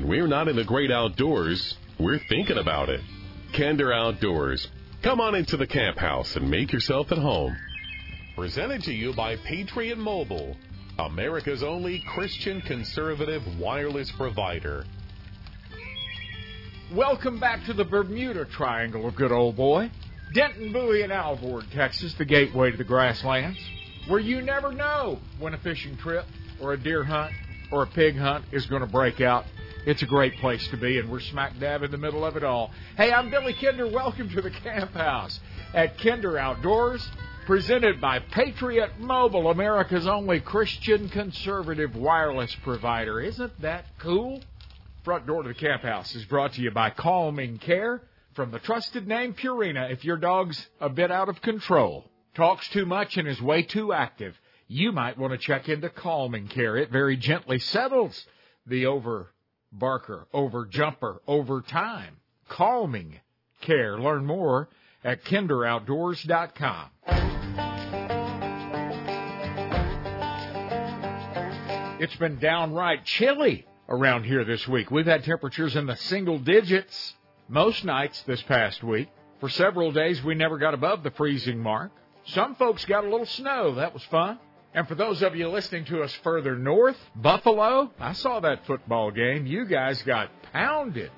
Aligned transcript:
When 0.00 0.08
we're 0.08 0.26
not 0.28 0.48
in 0.48 0.56
the 0.56 0.64
great 0.64 0.90
outdoors, 0.90 1.76
we're 1.98 2.20
thinking 2.20 2.56
about 2.56 2.88
it. 2.88 3.02
Kinder 3.52 3.92
Outdoors. 3.92 4.66
Come 5.02 5.20
on 5.20 5.34
into 5.34 5.58
the 5.58 5.66
camp 5.66 5.98
house 5.98 6.36
and 6.36 6.50
make 6.50 6.72
yourself 6.72 7.12
at 7.12 7.18
home. 7.18 7.54
Presented 8.34 8.82
to 8.84 8.94
you 8.94 9.12
by 9.12 9.36
Patriot 9.36 9.98
Mobile, 9.98 10.56
America's 10.98 11.62
only 11.62 12.02
Christian 12.14 12.62
conservative 12.62 13.42
wireless 13.58 14.10
provider. 14.12 14.86
Welcome 16.94 17.38
back 17.38 17.66
to 17.66 17.74
the 17.74 17.84
Bermuda 17.84 18.46
Triangle 18.46 19.10
good 19.10 19.32
old 19.32 19.56
boy. 19.56 19.90
Denton, 20.32 20.72
Bowie, 20.72 21.02
and 21.02 21.12
Alvord, 21.12 21.66
Texas, 21.72 22.14
the 22.14 22.24
gateway 22.24 22.70
to 22.70 22.78
the 22.78 22.84
grasslands, 22.84 23.58
where 24.08 24.20
you 24.20 24.40
never 24.40 24.72
know 24.72 25.18
when 25.38 25.52
a 25.52 25.58
fishing 25.58 25.98
trip 25.98 26.24
or 26.58 26.72
a 26.72 26.82
deer 26.82 27.04
hunt 27.04 27.34
or 27.70 27.82
a 27.82 27.86
pig 27.86 28.16
hunt 28.16 28.46
is 28.50 28.64
going 28.64 28.80
to 28.80 28.88
break 28.88 29.20
out. 29.20 29.44
It's 29.86 30.02
a 30.02 30.06
great 30.06 30.36
place 30.36 30.68
to 30.68 30.76
be, 30.76 30.98
and 30.98 31.10
we're 31.10 31.20
smack 31.20 31.58
dab 31.58 31.82
in 31.82 31.90
the 31.90 31.96
middle 31.96 32.22
of 32.22 32.36
it 32.36 32.44
all. 32.44 32.70
Hey, 32.98 33.10
I'm 33.10 33.30
Billy 33.30 33.54
Kinder. 33.54 33.86
Welcome 33.86 34.28
to 34.28 34.42
the 34.42 34.50
Camp 34.50 34.92
House 34.92 35.40
at 35.72 35.96
Kinder 35.96 36.36
Outdoors, 36.36 37.08
presented 37.46 37.98
by 37.98 38.18
Patriot 38.18 38.98
Mobile, 38.98 39.50
America's 39.50 40.06
only 40.06 40.38
Christian 40.38 41.08
conservative 41.08 41.96
wireless 41.96 42.54
provider. 42.56 43.22
Isn't 43.22 43.58
that 43.62 43.86
cool? 43.98 44.42
Front 45.02 45.26
door 45.26 45.44
to 45.44 45.48
the 45.48 45.54
Camp 45.54 45.80
House 45.80 46.14
is 46.14 46.26
brought 46.26 46.52
to 46.54 46.60
you 46.60 46.70
by 46.70 46.90
Calming 46.90 47.56
Care 47.56 48.02
from 48.34 48.50
the 48.50 48.58
trusted 48.58 49.08
name 49.08 49.32
Purina. 49.32 49.90
If 49.90 50.04
your 50.04 50.18
dog's 50.18 50.68
a 50.78 50.90
bit 50.90 51.10
out 51.10 51.30
of 51.30 51.40
control, 51.40 52.04
talks 52.34 52.68
too 52.68 52.84
much, 52.84 53.16
and 53.16 53.26
is 53.26 53.40
way 53.40 53.62
too 53.62 53.94
active, 53.94 54.38
you 54.68 54.92
might 54.92 55.16
want 55.16 55.32
to 55.32 55.38
check 55.38 55.70
into 55.70 55.88
Calming 55.88 56.48
Care. 56.48 56.76
It 56.76 56.90
very 56.90 57.16
gently 57.16 57.58
settles 57.58 58.26
the 58.66 58.84
over 58.84 59.30
barker, 59.72 60.26
over 60.32 60.66
jumper, 60.66 61.20
over 61.26 61.60
time. 61.62 62.16
Calming 62.48 63.20
Care. 63.60 63.98
Learn 63.98 64.26
more 64.26 64.68
at 65.04 65.24
kinderoutdoors.com. 65.24 66.90
It's 72.00 72.16
been 72.16 72.38
downright 72.38 73.04
chilly 73.04 73.66
around 73.88 74.24
here 74.24 74.44
this 74.44 74.66
week. 74.66 74.90
We've 74.90 75.04
had 75.04 75.24
temperatures 75.24 75.76
in 75.76 75.86
the 75.86 75.96
single 75.96 76.38
digits 76.38 77.14
most 77.48 77.84
nights 77.84 78.22
this 78.22 78.40
past 78.42 78.82
week. 78.82 79.08
For 79.40 79.50
several 79.50 79.92
days, 79.92 80.22
we 80.22 80.34
never 80.34 80.56
got 80.58 80.72
above 80.72 81.02
the 81.02 81.10
freezing 81.10 81.58
mark. 81.58 81.90
Some 82.26 82.54
folks 82.54 82.84
got 82.84 83.04
a 83.04 83.10
little 83.10 83.26
snow. 83.26 83.74
That 83.74 83.92
was 83.92 84.02
fun. 84.04 84.38
And 84.72 84.86
for 84.86 84.94
those 84.94 85.20
of 85.22 85.34
you 85.34 85.48
listening 85.48 85.84
to 85.86 86.02
us 86.02 86.12
further 86.22 86.56
north, 86.56 86.96
Buffalo, 87.16 87.90
I 87.98 88.12
saw 88.12 88.38
that 88.40 88.66
football 88.66 89.10
game. 89.10 89.46
You 89.46 89.64
guys 89.64 90.00
got 90.02 90.30
pounded. 90.52 91.10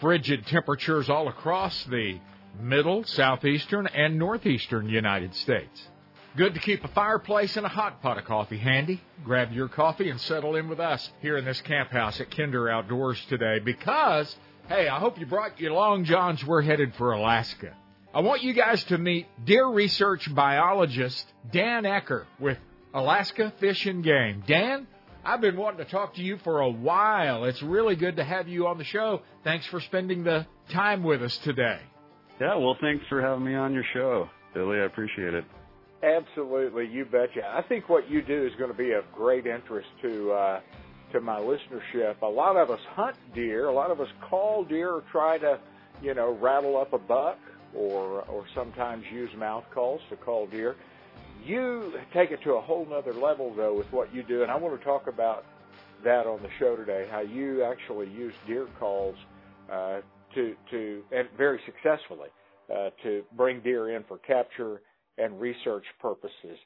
Frigid 0.00 0.46
temperatures 0.46 1.10
all 1.10 1.28
across 1.28 1.84
the 1.84 2.20
middle, 2.60 3.04
southeastern, 3.04 3.88
and 3.88 4.16
northeastern 4.18 4.88
United 4.88 5.34
States. 5.34 5.88
Good 6.36 6.54
to 6.54 6.60
keep 6.60 6.84
a 6.84 6.88
fireplace 6.88 7.56
and 7.56 7.66
a 7.66 7.68
hot 7.68 8.00
pot 8.00 8.16
of 8.16 8.24
coffee 8.24 8.58
handy. 8.58 9.02
Grab 9.24 9.52
your 9.52 9.68
coffee 9.68 10.08
and 10.08 10.20
settle 10.20 10.54
in 10.54 10.68
with 10.68 10.78
us 10.78 11.10
here 11.20 11.36
in 11.36 11.44
this 11.44 11.60
camp 11.62 11.90
house 11.90 12.20
at 12.20 12.30
Kinder 12.30 12.70
Outdoors 12.70 13.20
today 13.28 13.58
because, 13.58 14.34
hey, 14.68 14.86
I 14.88 15.00
hope 15.00 15.18
you 15.18 15.26
brought 15.26 15.58
your 15.58 15.72
long 15.72 16.04
johns. 16.04 16.44
We're 16.44 16.62
headed 16.62 16.94
for 16.94 17.12
Alaska. 17.12 17.74
I 18.14 18.20
want 18.20 18.42
you 18.42 18.52
guys 18.52 18.82
to 18.84 18.98
meet 18.98 19.26
deer 19.44 19.66
research 19.66 20.32
biologist 20.32 21.26
Dan 21.52 21.82
Eacker 21.82 22.24
with 22.38 22.58
Alaska 22.92 23.52
Fish 23.60 23.86
and 23.86 24.02
Game. 24.02 24.42
Dan, 24.46 24.86
I've 25.24 25.40
been 25.40 25.56
wanting 25.56 25.84
to 25.84 25.90
talk 25.90 26.14
to 26.14 26.22
you 26.22 26.38
for 26.38 26.60
a 26.60 26.70
while. 26.70 27.44
It's 27.44 27.62
really 27.62 27.94
good 27.94 28.16
to 28.16 28.24
have 28.24 28.48
you 28.48 28.66
on 28.66 28.78
the 28.78 28.84
show. 28.84 29.22
Thanks 29.44 29.66
for 29.66 29.80
spending 29.80 30.24
the 30.24 30.46
time 30.70 31.02
with 31.02 31.22
us 31.22 31.36
today. 31.38 31.80
Yeah, 32.40 32.56
well, 32.56 32.76
thanks 32.80 33.04
for 33.08 33.20
having 33.20 33.44
me 33.44 33.54
on 33.54 33.74
your 33.74 33.84
show, 33.92 34.28
Billy. 34.54 34.78
I 34.78 34.84
appreciate 34.84 35.34
it. 35.34 35.44
Absolutely, 36.02 36.88
you 36.88 37.04
betcha. 37.04 37.42
I 37.46 37.62
think 37.68 37.90
what 37.90 38.10
you 38.10 38.22
do 38.22 38.46
is 38.46 38.52
going 38.58 38.70
to 38.70 38.76
be 38.76 38.92
of 38.92 39.04
great 39.14 39.46
interest 39.46 39.88
to 40.02 40.32
uh, 40.32 40.60
to 41.12 41.20
my 41.20 41.38
listenership. 41.38 42.22
A 42.22 42.26
lot 42.26 42.56
of 42.56 42.70
us 42.70 42.80
hunt 42.94 43.16
deer. 43.34 43.66
A 43.66 43.72
lot 43.72 43.90
of 43.90 44.00
us 44.00 44.08
call 44.28 44.64
deer 44.64 44.90
or 44.90 45.04
try 45.12 45.36
to, 45.38 45.60
you 46.02 46.14
know, 46.14 46.32
rattle 46.40 46.78
up 46.78 46.94
a 46.94 46.98
buck 46.98 47.38
or 47.74 48.22
or 48.22 48.46
sometimes 48.54 49.04
use 49.12 49.30
mouth 49.36 49.64
calls 49.74 50.00
to 50.08 50.16
call 50.16 50.46
deer. 50.46 50.76
You 51.44 51.92
take 52.12 52.30
it 52.30 52.40
to 52.44 52.52
a 52.52 52.60
whole 52.60 52.86
nother 52.88 53.14
level 53.14 53.54
though 53.54 53.74
with 53.74 53.90
what 53.92 54.14
you 54.14 54.22
do, 54.22 54.42
and 54.42 54.50
I 54.50 54.56
want 54.56 54.78
to 54.78 54.84
talk 54.84 55.06
about 55.06 55.44
that 56.04 56.26
on 56.26 56.42
the 56.42 56.48
show 56.58 56.76
today. 56.76 57.06
How 57.10 57.20
you 57.20 57.64
actually 57.64 58.08
use 58.08 58.34
deer 58.46 58.66
calls 58.78 59.16
uh, 59.70 60.00
to 60.34 60.54
to 60.70 61.02
and 61.12 61.28
very 61.36 61.60
successfully 61.66 62.28
uh, 62.72 62.90
to 63.02 63.22
bring 63.36 63.60
deer 63.60 63.96
in 63.96 64.04
for 64.04 64.18
capture 64.18 64.82
and 65.18 65.40
research 65.40 65.84
purposes. 66.00 66.58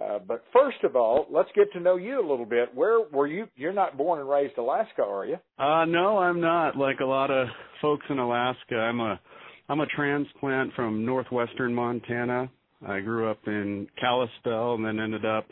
Uh, 0.00 0.18
but 0.20 0.44
first 0.52 0.84
of 0.84 0.94
all, 0.94 1.26
let's 1.30 1.48
get 1.56 1.72
to 1.72 1.80
know 1.80 1.96
you 1.96 2.20
a 2.20 2.26
little 2.28 2.46
bit. 2.46 2.72
Where 2.72 3.00
were 3.12 3.26
you? 3.26 3.48
You're 3.56 3.72
not 3.72 3.98
born 3.98 4.20
and 4.20 4.28
raised 4.28 4.56
Alaska, 4.56 5.02
are 5.02 5.26
you? 5.26 5.36
Uh, 5.58 5.84
no, 5.86 6.18
I'm 6.18 6.40
not. 6.40 6.76
Like 6.76 7.00
a 7.00 7.04
lot 7.04 7.32
of 7.32 7.48
folks 7.82 8.06
in 8.08 8.18
Alaska, 8.18 8.76
I'm 8.76 9.00
a 9.00 9.20
I'm 9.68 9.80
a 9.80 9.86
transplant 9.86 10.72
from 10.74 11.04
northwestern 11.04 11.74
Montana. 11.74 12.48
I 12.86 13.00
grew 13.00 13.30
up 13.30 13.40
in 13.46 13.88
Kalispell 14.00 14.74
and 14.74 14.84
then 14.84 15.00
ended 15.00 15.24
up 15.24 15.46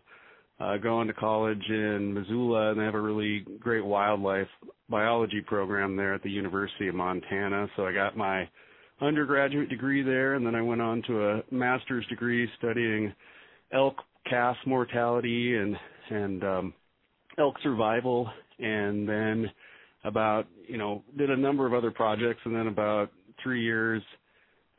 uh, 0.61 0.77
going 0.79 1.07
to 1.09 1.15
college 1.15 1.63
in 1.69 2.15
Missoula, 2.15 2.71
and 2.71 2.81
they 2.81 2.85
have 2.85 2.95
a 2.95 3.01
really 3.01 3.45
great 3.59 3.85
wildlife 3.85 4.49
biology 4.89 5.41
program 5.41 5.97
there 5.97 6.15
at 6.15 6.23
the 6.23 6.31
University 6.31 6.89
of 6.89 6.95
Montana. 6.95 7.67
So 7.77 7.87
I 7.87 7.93
got 7.93 8.17
my 8.17 8.49
undergraduate 9.01 9.69
degree 9.69 10.03
there, 10.03 10.35
and 10.35 10.47
then 10.47 10.55
I 10.55 10.63
went 10.63 10.81
on 10.81 11.03
to 11.09 11.29
a 11.29 11.43
master's 11.51 12.07
degree 12.07 12.49
studying 12.59 13.13
elk 13.73 13.97
calf 14.29 14.57
mortality 14.67 15.57
and 15.57 15.77
and 16.09 16.45
um, 16.45 16.75
elk 17.39 17.57
survival, 17.63 18.31
and 18.59 19.07
then 19.09 19.51
about 20.05 20.47
you 20.67 20.79
know 20.79 21.03
did 21.19 21.31
a 21.31 21.37
number 21.37 21.67
of 21.67 21.75
other 21.75 21.91
projects, 21.91 22.41
and 22.45 22.55
then 22.55 22.69
about 22.69 23.11
three 23.43 23.63
years 23.63 24.03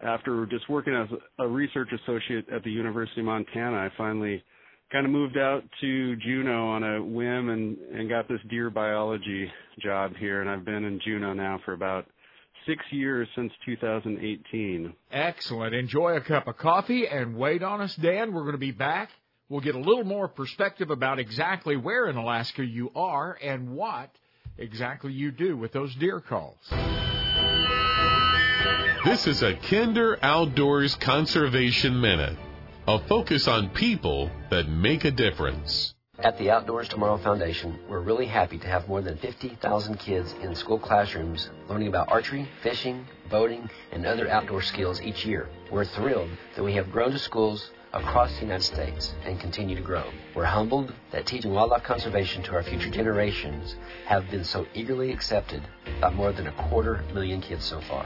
after 0.02 0.46
just 0.46 0.69
working 0.69 0.94
as 0.94 1.08
a 1.40 1.47
research 1.47 1.90
associate 1.91 2.47
at 2.53 2.63
the 2.63 2.72
University 2.72 3.22
of 3.22 3.25
Montana, 3.25 3.78
I 3.78 3.90
finally 3.97 4.44
kind 4.91 5.06
of 5.06 5.12
moved 5.12 5.38
out 5.38 5.63
to 5.81 6.16
Juneau 6.18 6.68
on 6.68 6.84
a 6.84 7.03
whim 7.03 7.50
and 7.50 7.78
and 7.78 8.09
got 8.09 8.28
this 8.28 8.40
deer 8.50 8.69
biology 8.69 9.52
job 9.80 10.16
here, 10.18 10.41
and 10.41 10.50
I've 10.50 10.66
been 10.66 10.84
in 10.84 11.00
Juneau 11.03 11.34
now 11.34 11.59
for 11.66 11.74
about 11.74 12.06
six 12.66 12.84
years 12.91 13.28
since 13.36 13.52
2018. 13.66 14.94
Excellent. 15.12 15.74
Enjoy 15.74 16.16
a 16.16 16.22
cup 16.22 16.47
of 16.47 16.57
coffee 16.57 17.07
and 17.07 17.36
wait 17.36 17.63
on 17.63 17.81
us, 17.81 17.96
Dan. 17.96 18.34
We're 18.34 18.41
going 18.41 18.53
to 18.53 18.57
be 18.59 18.72
back. 18.72 19.09
We'll 19.50 19.62
get 19.62 19.75
a 19.75 19.80
little 19.80 20.03
more 20.03 20.28
perspective 20.28 20.90
about 20.90 21.19
exactly 21.19 21.78
where 21.78 22.07
in 22.07 22.18
Alaska 22.18 22.66
you 22.66 22.91
are 22.96 23.38
and 23.41 23.72
what 23.72 24.09
exactly 24.57 25.13
you 25.13 25.31
do 25.31 25.56
with 25.56 25.72
those 25.72 25.96
deer 25.96 26.19
calls. 26.19 26.59
This 29.07 29.25
is 29.25 29.41
a 29.41 29.56
Kinder 29.56 30.19
Outdoors 30.22 30.95
Conservation 30.95 32.01
Minute, 32.01 32.38
a 32.90 33.00
focus 33.07 33.47
on 33.47 33.69
people 33.69 34.29
that 34.50 34.68
make 34.68 35.06
a 35.06 35.12
difference. 35.12 35.95
At 36.19 36.38
the 36.38 36.51
Outdoors 36.51 36.90
Tomorrow 36.90 37.19
Foundation, 37.19 37.79
we're 37.88 38.01
really 38.01 38.25
happy 38.25 38.57
to 38.57 38.68
have 38.68 38.90
more 38.90 39.01
than 39.01 39.18
50,000 39.18 39.97
kids 39.97 40.35
in 40.41 40.53
school 40.56 40.78
classrooms 40.78 41.50
learning 41.69 41.88
about 41.88 42.12
archery, 42.12 42.50
fishing, 42.62 43.07
boating, 43.30 43.69
and 43.94 44.06
other 44.06 44.27
outdoor 44.27 44.62
skills 44.62 45.01
each 45.01 45.25
year. 45.25 45.48
We're 45.71 45.86
thrilled 45.86 46.31
that 46.57 46.63
we 46.63 46.74
have 46.74 46.92
grown 46.92 47.12
to 47.12 47.19
schools 47.19 47.71
across 47.94 48.36
the 48.36 48.42
United 48.42 48.65
States 48.65 49.15
and 49.24 49.39
continue 49.39 49.77
to 49.77 49.81
grow. 49.81 50.04
We're 50.36 50.44
humbled 50.44 50.94
that 51.12 51.25
teaching 51.25 51.54
wildlife 51.54 51.83
conservation 51.83 52.44
to 52.44 52.56
our 52.56 52.63
future 52.63 52.89
generations 52.89 53.77
have 54.06 54.30
been 54.30 54.44
so 54.44 54.68
eagerly 54.74 55.13
accepted 55.13 55.63
by 56.01 56.09
more 56.09 56.33
than 56.33 56.48
a 56.48 56.69
quarter 56.69 57.06
million 57.13 57.39
kids 57.39 57.63
so 57.63 57.80
far. 57.80 58.06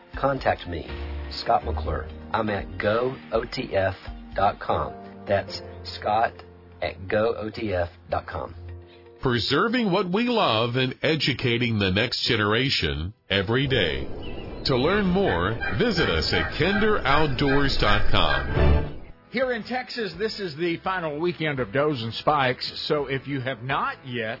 contact 0.15 0.67
me, 0.67 0.87
Scott 1.29 1.65
McClure. 1.65 2.07
I'm 2.31 2.49
at 2.49 2.77
gootf.com. 2.77 4.93
That's 5.25 5.61
Scott 5.83 6.33
at 6.81 7.07
gootf.com. 7.07 8.55
Preserving 9.19 9.91
what 9.91 10.09
we 10.09 10.29
love 10.29 10.77
and 10.77 10.95
educating 11.03 11.77
the 11.77 11.91
next 11.91 12.21
generation 12.21 13.13
every 13.29 13.67
day. 13.67 14.07
To 14.65 14.75
learn 14.75 15.05
more, 15.05 15.55
visit 15.77 16.09
us 16.09 16.33
at 16.33 16.51
kinderoutdoors.com. 16.53 19.01
Here 19.31 19.51
in 19.53 19.63
Texas, 19.63 20.13
this 20.13 20.39
is 20.39 20.55
the 20.55 20.77
final 20.77 21.19
weekend 21.19 21.59
of 21.59 21.71
Does 21.71 22.01
and 22.03 22.13
Spikes, 22.13 22.79
so 22.81 23.05
if 23.05 23.27
you 23.27 23.41
have 23.41 23.63
not 23.63 23.95
yet 24.05 24.39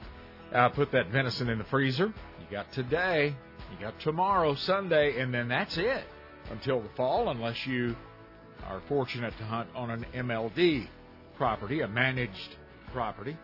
uh, 0.53 0.69
put 0.69 0.91
that 0.91 1.07
venison 1.07 1.49
in 1.49 1.57
the 1.57 1.63
freezer, 1.63 2.13
you 2.39 2.45
got 2.51 2.71
today, 2.73 3.35
you 3.71 3.77
got 3.79 3.99
tomorrow, 3.99 4.55
Sunday, 4.55 5.19
and 5.19 5.33
then 5.33 5.47
that's 5.47 5.77
it 5.77 6.03
until 6.51 6.81
the 6.81 6.89
fall, 6.95 7.29
unless 7.29 7.65
you 7.65 7.95
are 8.67 8.81
fortunate 8.87 9.35
to 9.37 9.43
hunt 9.43 9.69
on 9.75 9.89
an 9.89 10.05
MLD 10.13 10.87
property, 11.37 11.81
a 11.81 11.87
managed 11.87 12.55
property. 12.91 13.37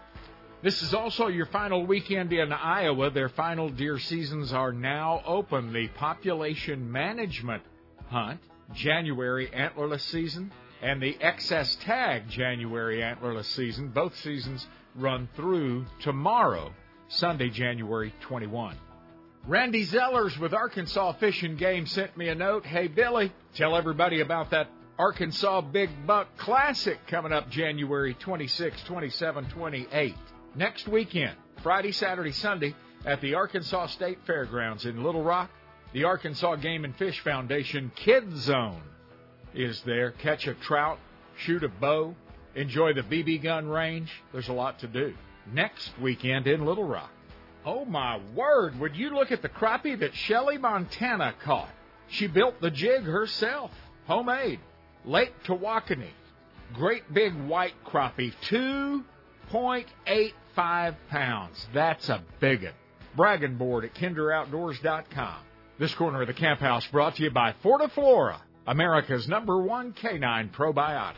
This 0.63 0.81
is 0.81 0.93
also 0.93 1.27
your 1.27 1.45
final 1.47 1.85
weekend 1.85 2.33
in 2.33 2.51
Iowa. 2.51 3.11
Their 3.11 3.29
final 3.29 3.69
deer 3.69 3.99
seasons 3.99 4.51
are 4.51 4.71
now 4.71 5.21
open. 5.25 5.71
The 5.71 5.87
population 5.89 6.91
management 6.91 7.63
hunt, 8.09 8.39
January 8.73 9.47
antlerless 9.47 10.01
season, 10.01 10.51
and 10.81 11.01
the 11.01 11.17
excess 11.21 11.75
tag 11.77 12.27
January 12.29 12.99
antlerless 12.99 13.45
season, 13.55 13.89
both 13.89 14.15
seasons 14.17 14.67
run 14.95 15.29
through 15.35 15.85
tomorrow, 16.01 16.73
Sunday, 17.07 17.49
January 17.49 18.13
21. 18.21 18.77
Randy 19.47 19.85
Zellers 19.85 20.37
with 20.37 20.53
Arkansas 20.53 21.13
Fish 21.13 21.41
and 21.41 21.57
Game 21.57 21.85
sent 21.85 22.17
me 22.17 22.27
a 22.27 22.35
note. 22.35 22.65
Hey, 22.65 22.89
Billy, 22.89 23.31
tell 23.55 23.77
everybody 23.77 24.19
about 24.19 24.51
that 24.51 24.67
Arkansas 24.99 25.61
Big 25.61 25.89
Buck 26.05 26.27
Classic 26.35 26.99
coming 27.07 27.31
up 27.31 27.49
January 27.49 28.13
26, 28.13 28.83
27, 28.83 29.49
28 29.51 30.15
next 30.55 30.89
weekend, 30.89 31.37
Friday, 31.63 31.93
Saturday, 31.93 32.33
Sunday, 32.33 32.75
at 33.05 33.21
the 33.21 33.35
Arkansas 33.35 33.87
State 33.87 34.17
Fairgrounds 34.27 34.85
in 34.85 35.01
Little 35.01 35.23
Rock. 35.23 35.49
The 35.93 36.03
Arkansas 36.03 36.57
Game 36.57 36.83
and 36.83 36.93
Fish 36.97 37.21
Foundation 37.21 37.89
Kids 37.95 38.35
Zone 38.41 38.81
is 39.53 39.81
there. 39.85 40.11
Catch 40.11 40.47
a 40.47 40.55
trout, 40.55 40.99
shoot 41.37 41.63
a 41.63 41.69
bow, 41.69 42.15
enjoy 42.53 42.91
the 42.91 43.01
BB 43.01 43.43
gun 43.43 43.69
range. 43.69 44.11
There's 44.33 44.49
a 44.49 44.53
lot 44.53 44.79
to 44.79 44.87
do. 44.87 45.13
Next 45.53 45.89
weekend 46.01 46.47
in 46.47 46.65
Little 46.65 46.83
Rock. 46.83 47.11
Oh 47.67 47.83
my 47.83 48.19
word, 48.33 48.79
would 48.79 48.95
you 48.95 49.09
look 49.09 49.33
at 49.33 49.41
the 49.41 49.49
crappie 49.49 49.99
that 49.99 50.15
Shelly 50.15 50.57
Montana 50.57 51.35
caught? 51.43 51.67
She 52.07 52.27
built 52.27 52.61
the 52.61 52.71
jig 52.71 53.03
herself, 53.03 53.71
homemade. 54.05 54.61
Lake 55.03 55.33
Tawakoni. 55.43 56.11
Great 56.73 57.13
big 57.13 57.35
white 57.35 57.73
crappie, 57.85 58.33
2.85 59.51 60.95
pounds. 61.09 61.67
That's 61.73 62.07
a 62.07 62.23
big 62.39 62.63
one. 62.63 62.71
Bragging 63.17 63.57
board 63.57 63.83
at 63.83 63.93
kinderoutdoors.com. 63.95 65.35
This 65.77 65.93
corner 65.93 66.21
of 66.21 66.27
the 66.27 66.33
camp 66.33 66.61
house 66.61 66.87
brought 66.87 67.17
to 67.17 67.23
you 67.23 67.31
by 67.31 67.53
Fortiflora, 67.61 68.39
America's 68.65 69.27
number 69.27 69.61
one 69.61 69.91
canine 69.91 70.47
probiotic. 70.47 71.15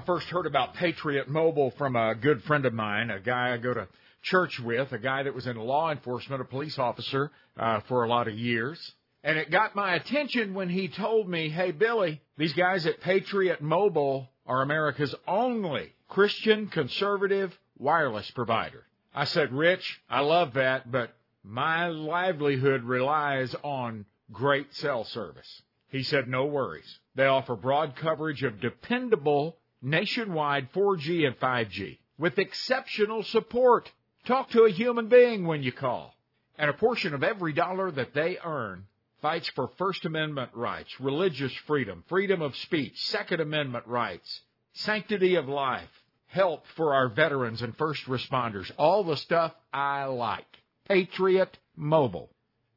I 0.00 0.02
first 0.06 0.28
heard 0.28 0.46
about 0.46 0.76
Patriot 0.76 1.28
Mobile 1.28 1.72
from 1.72 1.94
a 1.94 2.14
good 2.14 2.42
friend 2.44 2.64
of 2.64 2.72
mine, 2.72 3.10
a 3.10 3.20
guy 3.20 3.52
I 3.52 3.58
go 3.58 3.74
to 3.74 3.86
church 4.22 4.58
with, 4.58 4.92
a 4.92 4.98
guy 4.98 5.24
that 5.24 5.34
was 5.34 5.46
in 5.46 5.58
law 5.58 5.90
enforcement, 5.90 6.40
a 6.40 6.46
police 6.46 6.78
officer 6.78 7.30
uh, 7.58 7.80
for 7.80 8.02
a 8.02 8.08
lot 8.08 8.26
of 8.26 8.32
years. 8.32 8.94
And 9.22 9.36
it 9.36 9.50
got 9.50 9.76
my 9.76 9.92
attention 9.96 10.54
when 10.54 10.70
he 10.70 10.88
told 10.88 11.28
me, 11.28 11.50
hey, 11.50 11.72
Billy, 11.72 12.22
these 12.38 12.54
guys 12.54 12.86
at 12.86 13.02
Patriot 13.02 13.60
Mobile 13.60 14.26
are 14.46 14.62
America's 14.62 15.14
only 15.28 15.92
Christian 16.08 16.68
conservative 16.68 17.54
wireless 17.76 18.30
provider. 18.30 18.84
I 19.14 19.26
said, 19.26 19.52
Rich, 19.52 20.00
I 20.08 20.20
love 20.20 20.54
that, 20.54 20.90
but 20.90 21.12
my 21.44 21.88
livelihood 21.88 22.84
relies 22.84 23.54
on 23.62 24.06
great 24.32 24.74
cell 24.74 25.04
service. 25.04 25.60
He 25.88 26.04
said, 26.04 26.26
no 26.26 26.46
worries. 26.46 27.00
They 27.16 27.26
offer 27.26 27.54
broad 27.54 27.96
coverage 27.96 28.42
of 28.44 28.60
dependable 28.60 29.58
nationwide 29.82 30.72
4G 30.72 31.26
and 31.26 31.38
5G 31.38 31.98
with 32.18 32.38
exceptional 32.38 33.22
support. 33.22 33.90
Talk 34.26 34.50
to 34.50 34.64
a 34.64 34.70
human 34.70 35.08
being 35.08 35.46
when 35.46 35.62
you 35.62 35.72
call. 35.72 36.14
And 36.58 36.68
a 36.68 36.74
portion 36.74 37.14
of 37.14 37.24
every 37.24 37.54
dollar 37.54 37.90
that 37.90 38.12
they 38.12 38.36
earn 38.44 38.84
fights 39.22 39.48
for 39.54 39.70
First 39.78 40.04
Amendment 40.04 40.50
rights, 40.54 41.00
religious 41.00 41.52
freedom, 41.66 42.04
freedom 42.08 42.42
of 42.42 42.56
speech, 42.56 42.92
Second 43.06 43.40
Amendment 43.40 43.86
rights, 43.86 44.42
sanctity 44.74 45.36
of 45.36 45.48
life, 45.48 45.88
help 46.26 46.66
for 46.76 46.94
our 46.94 47.08
veterans 47.08 47.62
and 47.62 47.76
first 47.76 48.04
responders, 48.06 48.70
all 48.76 49.04
the 49.04 49.16
stuff 49.16 49.52
I 49.72 50.04
like. 50.04 50.46
Patriot 50.86 51.56
Mobile. 51.76 52.30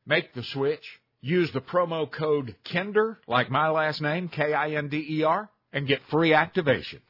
Make 0.05 0.33
the 0.33 0.43
switch. 0.43 0.99
Use 1.21 1.51
the 1.51 1.61
promo 1.61 2.09
code 2.09 2.55
KINDER, 2.65 3.17
like 3.27 3.49
my 3.49 3.69
last 3.69 4.01
name, 4.01 4.27
K-I-N-D-E-R, 4.27 5.49
and 5.73 5.87
get 5.87 6.01
free 6.09 6.33
activation. 6.33 7.01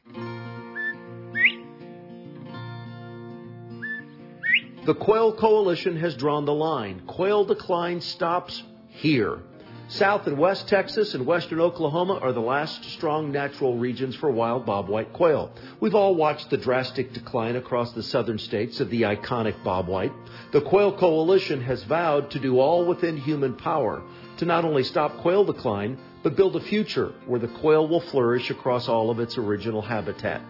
The 4.86 4.95
Quail 4.95 5.33
Coalition 5.33 5.95
has 5.98 6.15
drawn 6.15 6.45
the 6.45 6.54
line. 6.54 7.04
Quail 7.07 7.45
decline 7.45 8.01
stops 8.01 8.63
here. 8.89 9.39
South 9.88 10.27
and 10.27 10.38
West 10.38 10.68
Texas 10.68 11.13
and 11.13 11.25
Western 11.25 11.60
Oklahoma 11.60 12.19
are 12.21 12.31
the 12.31 12.39
last 12.39 12.83
strong 12.86 13.31
natural 13.31 13.77
regions 13.77 14.15
for 14.15 14.31
wild 14.31 14.66
bobwhite 14.66 15.13
quail. 15.13 15.51
We've 15.80 15.94
all 15.94 16.16
watched 16.16 16.50
the 16.50 16.57
drastic 16.57 17.13
decline 17.13 17.56
across 17.57 17.92
the 17.92 18.04
southern 18.04 18.39
states 18.39 18.80
of 18.80 18.89
the 18.89 19.04
iconic 19.04 19.62
bobwhite. 19.63 20.13
The 20.51 20.62
Quail 20.62 20.98
Coalition 20.98 21.62
has 21.62 21.83
vowed 21.83 22.31
to 22.31 22.39
do 22.39 22.59
all 22.59 22.86
within 22.86 23.18
human 23.18 23.54
power 23.56 24.01
to 24.38 24.45
not 24.45 24.65
only 24.65 24.83
stop 24.83 25.18
quail 25.18 25.44
decline, 25.44 25.97
but 26.24 26.35
build 26.35 26.56
a 26.56 26.62
future 26.62 27.13
where 27.25 27.39
the 27.39 27.47
quail 27.47 27.88
will 27.88 28.01
flourish 28.01 28.50
across 28.50 28.88
all 28.88 29.09
of 29.09 29.19
its 29.19 29.38
original 29.38 29.81
habitat. 29.81 30.41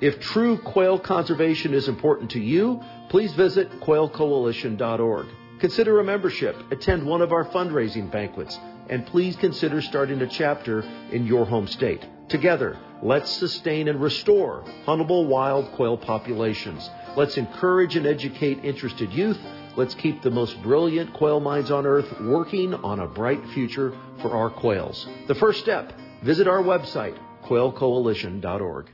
If 0.00 0.20
true 0.20 0.58
quail 0.58 0.98
conservation 0.98 1.74
is 1.74 1.88
important 1.88 2.32
to 2.32 2.40
you, 2.40 2.82
please 3.08 3.32
visit 3.34 3.70
quailcoalition.org. 3.80 5.26
Consider 5.60 6.00
a 6.00 6.04
membership, 6.04 6.56
attend 6.72 7.06
one 7.06 7.22
of 7.22 7.32
our 7.32 7.44
fundraising 7.44 8.10
banquets, 8.10 8.58
and 8.88 9.06
please 9.06 9.36
consider 9.36 9.80
starting 9.80 10.20
a 10.20 10.26
chapter 10.26 10.82
in 11.12 11.24
your 11.24 11.46
home 11.46 11.68
state. 11.68 12.04
Together, 12.28 12.76
let's 13.02 13.30
sustain 13.30 13.88
and 13.88 14.00
restore 14.00 14.64
huntable 14.86 15.28
wild 15.28 15.70
quail 15.72 15.96
populations. 15.96 16.90
Let's 17.16 17.36
encourage 17.36 17.94
and 17.94 18.06
educate 18.06 18.64
interested 18.64 19.12
youth. 19.12 19.38
Let's 19.74 19.94
keep 19.94 20.20
the 20.22 20.30
most 20.30 20.62
brilliant 20.62 21.14
quail 21.14 21.40
minds 21.40 21.70
on 21.70 21.86
earth 21.86 22.20
working 22.20 22.74
on 22.74 23.00
a 23.00 23.06
bright 23.06 23.44
future 23.54 23.96
for 24.20 24.30
our 24.30 24.50
quails. 24.50 25.06
The 25.28 25.34
first 25.34 25.60
step, 25.60 25.92
visit 26.22 26.46
our 26.46 26.62
website, 26.62 27.18
quailcoalition.org. 27.44 28.90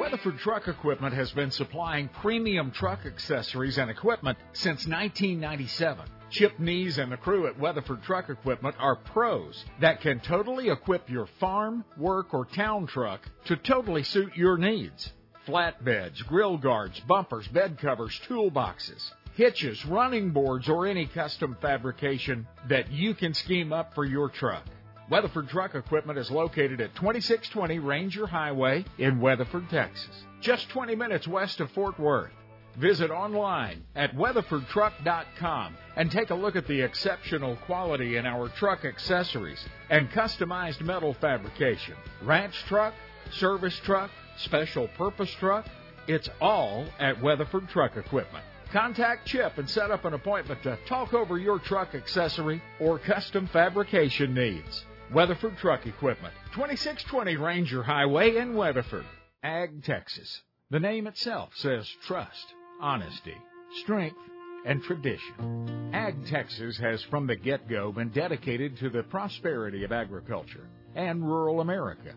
Weatherford 0.00 0.38
Truck 0.38 0.66
Equipment 0.66 1.14
has 1.14 1.30
been 1.32 1.50
supplying 1.50 2.08
premium 2.08 2.70
truck 2.70 3.04
accessories 3.04 3.78
and 3.78 3.90
equipment 3.90 4.38
since 4.54 4.86
1997. 4.86 6.06
Chip 6.30 6.58
Nees 6.58 6.98
and 6.98 7.12
the 7.12 7.16
crew 7.16 7.46
at 7.46 7.58
Weatherford 7.58 8.02
Truck 8.02 8.30
Equipment 8.30 8.76
are 8.78 8.96
pros 8.96 9.64
that 9.80 10.00
can 10.00 10.20
totally 10.20 10.70
equip 10.70 11.10
your 11.10 11.26
farm, 11.38 11.84
work, 11.96 12.32
or 12.32 12.46
town 12.46 12.86
truck 12.86 13.20
to 13.44 13.56
totally 13.56 14.04
suit 14.04 14.34
your 14.36 14.56
needs. 14.56 15.12
Flatbeds, 15.46 16.26
grill 16.26 16.58
guards, 16.58 17.00
bumpers, 17.00 17.48
bed 17.48 17.78
covers, 17.78 18.18
toolboxes, 18.28 19.10
hitches, 19.34 19.84
running 19.86 20.30
boards, 20.30 20.68
or 20.68 20.86
any 20.86 21.06
custom 21.06 21.56
fabrication 21.60 22.46
that 22.68 22.90
you 22.90 23.14
can 23.14 23.32
scheme 23.34 23.72
up 23.72 23.94
for 23.94 24.04
your 24.04 24.28
truck. 24.28 24.64
Weatherford 25.10 25.48
Truck 25.48 25.74
Equipment 25.74 26.18
is 26.18 26.30
located 26.30 26.80
at 26.80 26.94
2620 26.94 27.78
Ranger 27.80 28.26
Highway 28.26 28.84
in 28.98 29.20
Weatherford, 29.20 29.68
Texas, 29.68 30.24
just 30.40 30.68
20 30.68 30.94
minutes 30.94 31.26
west 31.26 31.58
of 31.60 31.70
Fort 31.72 31.98
Worth. 31.98 32.30
Visit 32.76 33.10
online 33.10 33.82
at 33.96 34.14
weatherfordtruck.com 34.14 35.76
and 35.96 36.10
take 36.10 36.30
a 36.30 36.34
look 36.34 36.54
at 36.54 36.68
the 36.68 36.80
exceptional 36.82 37.56
quality 37.66 38.16
in 38.16 38.26
our 38.26 38.48
truck 38.50 38.84
accessories 38.84 39.62
and 39.90 40.08
customized 40.10 40.80
metal 40.80 41.14
fabrication. 41.14 41.94
Ranch 42.22 42.54
truck, 42.68 42.94
service 43.32 43.76
truck, 43.84 44.10
special 44.36 44.88
purpose 44.88 45.32
truck, 45.34 45.66
it's 46.06 46.28
all 46.40 46.86
at 46.98 47.20
Weatherford 47.20 47.68
Truck 47.68 47.96
Equipment. 47.96 48.44
Contact 48.72 49.26
Chip 49.26 49.58
and 49.58 49.68
set 49.68 49.90
up 49.90 50.04
an 50.04 50.14
appointment 50.14 50.62
to 50.62 50.78
talk 50.86 51.12
over 51.12 51.38
your 51.38 51.58
truck 51.58 51.94
accessory 51.94 52.62
or 52.78 52.98
custom 52.98 53.48
fabrication 53.48 54.32
needs. 54.32 54.84
Weatherford 55.12 55.56
Truck 55.58 55.86
Equipment, 55.86 56.32
2620 56.54 57.36
Ranger 57.36 57.82
Highway 57.82 58.36
in 58.36 58.54
Weatherford, 58.54 59.04
Ag, 59.42 59.82
Texas. 59.82 60.42
The 60.70 60.78
name 60.78 61.08
itself 61.08 61.50
says 61.56 61.88
trust, 62.06 62.54
honesty, 62.80 63.34
strength, 63.82 64.18
and 64.64 64.82
tradition. 64.82 65.90
Ag 65.92 66.26
Texas 66.26 66.76
has 66.78 67.02
from 67.04 67.26
the 67.26 67.34
get 67.34 67.68
go 67.68 67.90
been 67.90 68.10
dedicated 68.10 68.76
to 68.78 68.90
the 68.90 69.02
prosperity 69.02 69.82
of 69.82 69.90
agriculture 69.90 70.68
and 70.94 71.26
rural 71.26 71.60
America. 71.60 72.14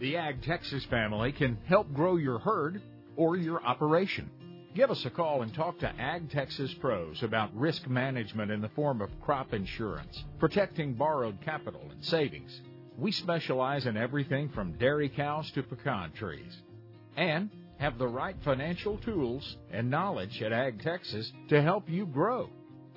The 0.00 0.16
Ag 0.16 0.42
Texas 0.44 0.82
family 0.86 1.30
can 1.30 1.58
help 1.66 1.92
grow 1.92 2.16
your 2.16 2.38
herd 2.38 2.80
or 3.16 3.36
your 3.36 3.62
operation. 3.62 4.30
Give 4.74 4.90
us 4.90 5.04
a 5.04 5.10
call 5.10 5.42
and 5.42 5.52
talk 5.52 5.78
to 5.80 5.94
Ag 6.00 6.30
Texas 6.30 6.72
pros 6.80 7.22
about 7.22 7.54
risk 7.54 7.86
management 7.86 8.50
in 8.50 8.62
the 8.62 8.70
form 8.70 9.02
of 9.02 9.10
crop 9.20 9.52
insurance, 9.52 10.24
protecting 10.38 10.94
borrowed 10.94 11.38
capital 11.42 11.82
and 11.90 12.02
savings. 12.02 12.62
We 12.96 13.12
specialize 13.12 13.84
in 13.84 13.98
everything 13.98 14.48
from 14.48 14.72
dairy 14.78 15.10
cows 15.10 15.50
to 15.50 15.62
pecan 15.62 16.12
trees. 16.12 16.56
And 17.18 17.50
have 17.76 17.98
the 17.98 18.08
right 18.08 18.36
financial 18.42 18.96
tools 18.98 19.58
and 19.70 19.90
knowledge 19.90 20.40
at 20.40 20.50
Ag 20.50 20.80
Texas 20.82 21.30
to 21.48 21.60
help 21.60 21.90
you 21.90 22.06
grow 22.06 22.48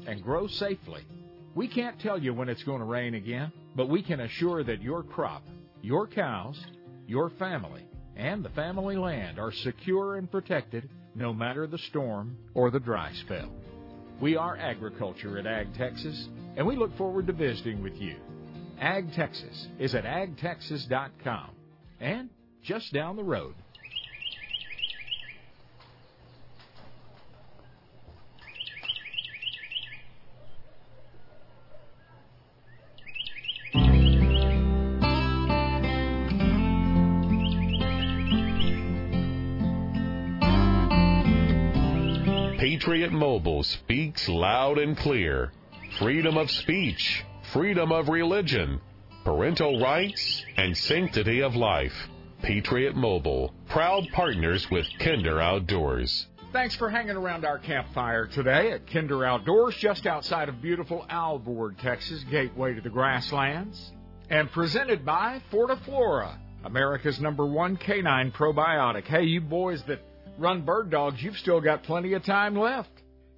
and 0.08 0.24
grow 0.24 0.48
safely. 0.48 1.04
We 1.54 1.68
can't 1.68 2.00
tell 2.00 2.18
you 2.18 2.34
when 2.34 2.48
it's 2.48 2.64
going 2.64 2.80
to 2.80 2.86
rain 2.86 3.14
again, 3.14 3.52
but 3.76 3.90
we 3.90 4.02
can 4.02 4.22
assure 4.22 4.64
that 4.64 4.82
your 4.82 5.04
crop, 5.04 5.44
your 5.82 6.08
cows, 6.08 6.66
your 7.08 7.30
family, 7.32 7.86
and 8.16 8.44
the 8.44 8.50
family 8.50 8.96
land 8.96 9.40
are 9.40 9.52
secure 9.52 10.16
and 10.16 10.32
protected 10.32 10.90
no 11.16 11.34
matter 11.34 11.68
the 11.68 11.78
storm 11.90 12.38
or 12.54 12.72
the 12.72 12.80
dry 12.80 13.12
spell. 13.26 13.52
We 14.22 14.36
are 14.36 14.58
agriculture 14.58 15.38
at 15.38 15.48
Ag 15.48 15.74
Texas, 15.78 16.28
and 16.56 16.66
we 16.66 16.76
look 16.76 16.96
forward 16.98 17.28
to 17.28 17.34
visiting 17.34 17.82
with 17.82 17.96
you. 17.96 18.16
Ag 18.80 19.14
Texas 19.14 19.68
is 19.80 19.96
at 19.96 20.06
agtexas.com 20.06 21.50
and 22.00 22.30
just 22.64 22.94
down 22.94 23.16
the 23.16 23.24
road. 23.24 23.56
Patriot 42.84 43.14
Mobile 43.14 43.64
speaks 43.64 44.28
loud 44.28 44.78
and 44.78 44.98
clear. 44.98 45.54
Freedom 46.00 46.36
of 46.36 46.52
speech, 46.52 47.24
freedom 47.54 47.94
of 47.94 48.10
religion, 48.10 48.82
parental 49.24 49.80
rights, 49.80 50.44
and 50.58 50.76
sanctity 50.76 51.42
of 51.42 51.56
life. 51.56 51.94
Patriot 52.42 52.94
Mobile, 52.94 53.54
proud 53.70 54.04
partners 54.12 54.70
with 54.70 54.86
Kinder 55.00 55.40
Outdoors. 55.40 56.28
Thanks 56.52 56.76
for 56.76 56.90
hanging 56.90 57.16
around 57.16 57.46
our 57.46 57.58
campfire 57.58 58.28
today 58.28 58.74
at 58.74 58.86
Kinder 58.86 59.24
Outdoors, 59.24 59.78
just 59.78 60.06
outside 60.06 60.50
of 60.50 60.62
beautiful 60.62 61.06
Alvord, 61.10 61.80
Texas, 61.80 62.22
gateway 62.30 62.74
to 62.74 62.82
the 62.82 62.90
grasslands. 62.90 63.94
And 64.30 64.52
presented 64.52 65.06
by 65.06 65.42
Fortiflora, 65.54 66.38
America's 66.66 67.22
number 67.22 67.46
one 67.46 67.78
canine 67.78 68.34
probiotic. 68.34 69.06
Hey, 69.06 69.24
you 69.24 69.40
boys 69.40 69.82
that 69.84 70.02
run 70.38 70.62
bird 70.62 70.90
dogs, 70.90 71.22
you've 71.22 71.38
still 71.38 71.62
got 71.62 71.84
plenty 71.84 72.14
of 72.14 72.24
time 72.24 72.56
left. 72.56 72.92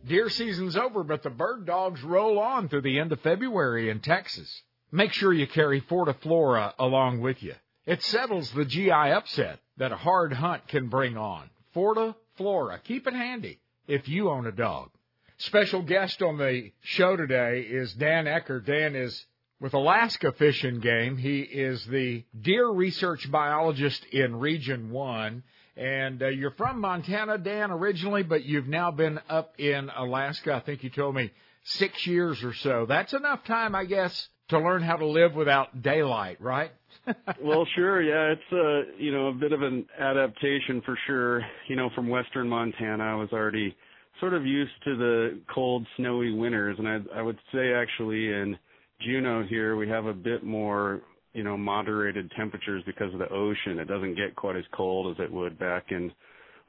Deer 0.07 0.29
season's 0.29 0.77
over, 0.77 1.03
but 1.03 1.23
the 1.23 1.29
bird 1.29 1.65
dogs 1.65 2.03
roll 2.03 2.39
on 2.39 2.69
through 2.69 2.81
the 2.81 2.99
end 2.99 3.11
of 3.11 3.21
February 3.21 3.89
in 3.89 3.99
Texas. 3.99 4.61
Make 4.91 5.13
sure 5.13 5.33
you 5.33 5.47
carry 5.47 5.81
Fortiflora 5.81 6.73
along 6.77 7.21
with 7.21 7.41
you. 7.41 7.55
It 7.85 8.03
settles 8.03 8.51
the 8.51 8.65
GI 8.65 8.91
upset 8.91 9.59
that 9.77 9.91
a 9.91 9.97
hard 9.97 10.33
hunt 10.33 10.67
can 10.67 10.89
bring 10.89 11.17
on. 11.17 11.49
Fortiflora. 11.75 12.83
Keep 12.83 13.07
it 13.07 13.13
handy 13.13 13.59
if 13.87 14.07
you 14.07 14.29
own 14.29 14.45
a 14.45 14.51
dog. 14.51 14.89
Special 15.37 15.81
guest 15.81 16.21
on 16.21 16.37
the 16.37 16.71
show 16.81 17.15
today 17.15 17.61
is 17.61 17.93
Dan 17.93 18.25
Eacker. 18.25 18.65
Dan 18.65 18.95
is 18.95 19.25
with 19.59 19.73
Alaska 19.73 20.31
Fish 20.31 20.63
and 20.63 20.81
Game. 20.81 21.17
He 21.17 21.41
is 21.41 21.85
the 21.85 22.23
deer 22.39 22.67
research 22.67 23.29
biologist 23.29 24.05
in 24.05 24.37
Region 24.39 24.91
1 24.91 25.43
and 25.77 26.21
uh, 26.21 26.27
you're 26.27 26.51
from 26.51 26.79
Montana, 26.79 27.37
Dan, 27.37 27.71
originally, 27.71 28.23
but 28.23 28.43
you've 28.45 28.67
now 28.67 28.91
been 28.91 29.19
up 29.29 29.59
in 29.59 29.89
Alaska. 29.95 30.53
I 30.53 30.59
think 30.61 30.83
you 30.83 30.89
told 30.89 31.15
me 31.15 31.31
six 31.63 32.07
years 32.07 32.43
or 32.43 32.53
so. 32.53 32.85
That's 32.87 33.13
enough 33.13 33.43
time, 33.43 33.75
I 33.75 33.85
guess, 33.85 34.29
to 34.49 34.59
learn 34.59 34.83
how 34.83 34.95
to 34.95 35.05
live 35.05 35.33
without 35.33 35.81
daylight, 35.81 36.39
right? 36.39 36.71
well, 37.41 37.67
sure. 37.75 38.01
Yeah, 38.01 38.33
it's 38.33 38.53
uh, 38.53 38.93
you 38.97 39.11
know 39.11 39.27
a 39.27 39.33
bit 39.33 39.51
of 39.51 39.61
an 39.61 39.85
adaptation 39.99 40.81
for 40.85 40.97
sure. 41.07 41.41
You 41.67 41.75
know, 41.75 41.89
from 41.93 42.07
western 42.07 42.47
Montana, 42.47 43.03
I 43.03 43.15
was 43.15 43.29
already 43.33 43.75
sort 44.19 44.33
of 44.33 44.45
used 44.45 44.71
to 44.85 44.95
the 44.95 45.39
cold, 45.53 45.85
snowy 45.97 46.31
winters, 46.31 46.77
and 46.79 46.87
I, 46.87 46.99
I 47.19 47.21
would 47.21 47.37
say 47.53 47.73
actually 47.73 48.27
in 48.27 48.57
Juneau 49.01 49.43
here 49.47 49.75
we 49.75 49.89
have 49.89 50.05
a 50.05 50.13
bit 50.13 50.43
more 50.43 51.01
you 51.35 51.43
know, 51.43 51.57
moderated 51.57 52.31
temperatures 52.37 52.81
because 52.85 53.11
of 53.11 53.19
the 53.19 53.29
ocean. 53.29 53.77
It 53.77 53.89
doesn't 53.89 54.15
get 54.15 54.37
quite 54.37 54.55
as 54.55 54.63
cold 54.73 55.13
as 55.13 55.21
it 55.21 55.29
would 55.29 55.59
back 55.59 55.87
in 55.89 56.09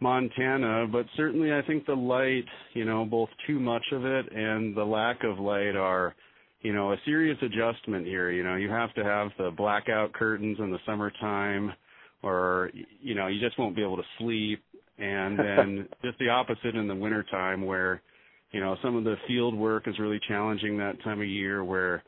Montana, 0.00 0.88
but 0.90 1.06
certainly 1.16 1.52
I 1.52 1.62
think 1.62 1.87
the 1.87 1.94
light, 1.94 2.44
you 2.75 2.85
know, 2.85 3.04
both 3.04 3.28
too 3.46 3.61
much 3.61 3.85
of 3.92 4.04
it 4.04 4.26
and 4.32 4.76
the 4.76 4.85
lack 4.85 5.23
of 5.23 5.38
light 5.38 5.76
are, 5.76 6.16
you 6.62 6.73
know, 6.73 6.92
a 6.92 6.96
serious 7.04 7.38
adjustment 7.42 8.06
here. 8.06 8.32
You 8.32 8.42
know, 8.42 8.56
you 8.56 8.68
have 8.68 8.92
to 8.94 9.04
have 9.04 9.28
the 9.38 9.52
blackout 9.56 10.12
curtains 10.12 10.58
in 10.58 10.73
the 10.73 10.78
summertime 10.85 11.73
or, 12.25 12.73
you 13.00 13.14
know, 13.14 13.28
you 13.28 13.40
just 13.40 13.56
won't 13.61 13.76
be 13.76 13.85
able 13.85 13.99
to 13.99 14.02
sleep. 14.18 14.64
And 14.99 15.38
then 15.38 15.88
just 16.02 16.18
the 16.18 16.28
opposite 16.28 16.75
in 16.75 16.88
the 16.88 16.94
wintertime 16.94 17.64
where, 17.64 18.02
you 18.50 18.58
know, 18.58 18.76
some 18.82 18.96
of 18.96 19.04
the 19.04 19.14
field 19.28 19.54
work 19.54 19.87
is 19.87 19.96
really 20.00 20.18
challenging 20.26 20.76
that 20.78 21.00
time 21.04 21.20
of 21.20 21.28
year 21.28 21.62
where, 21.62 22.02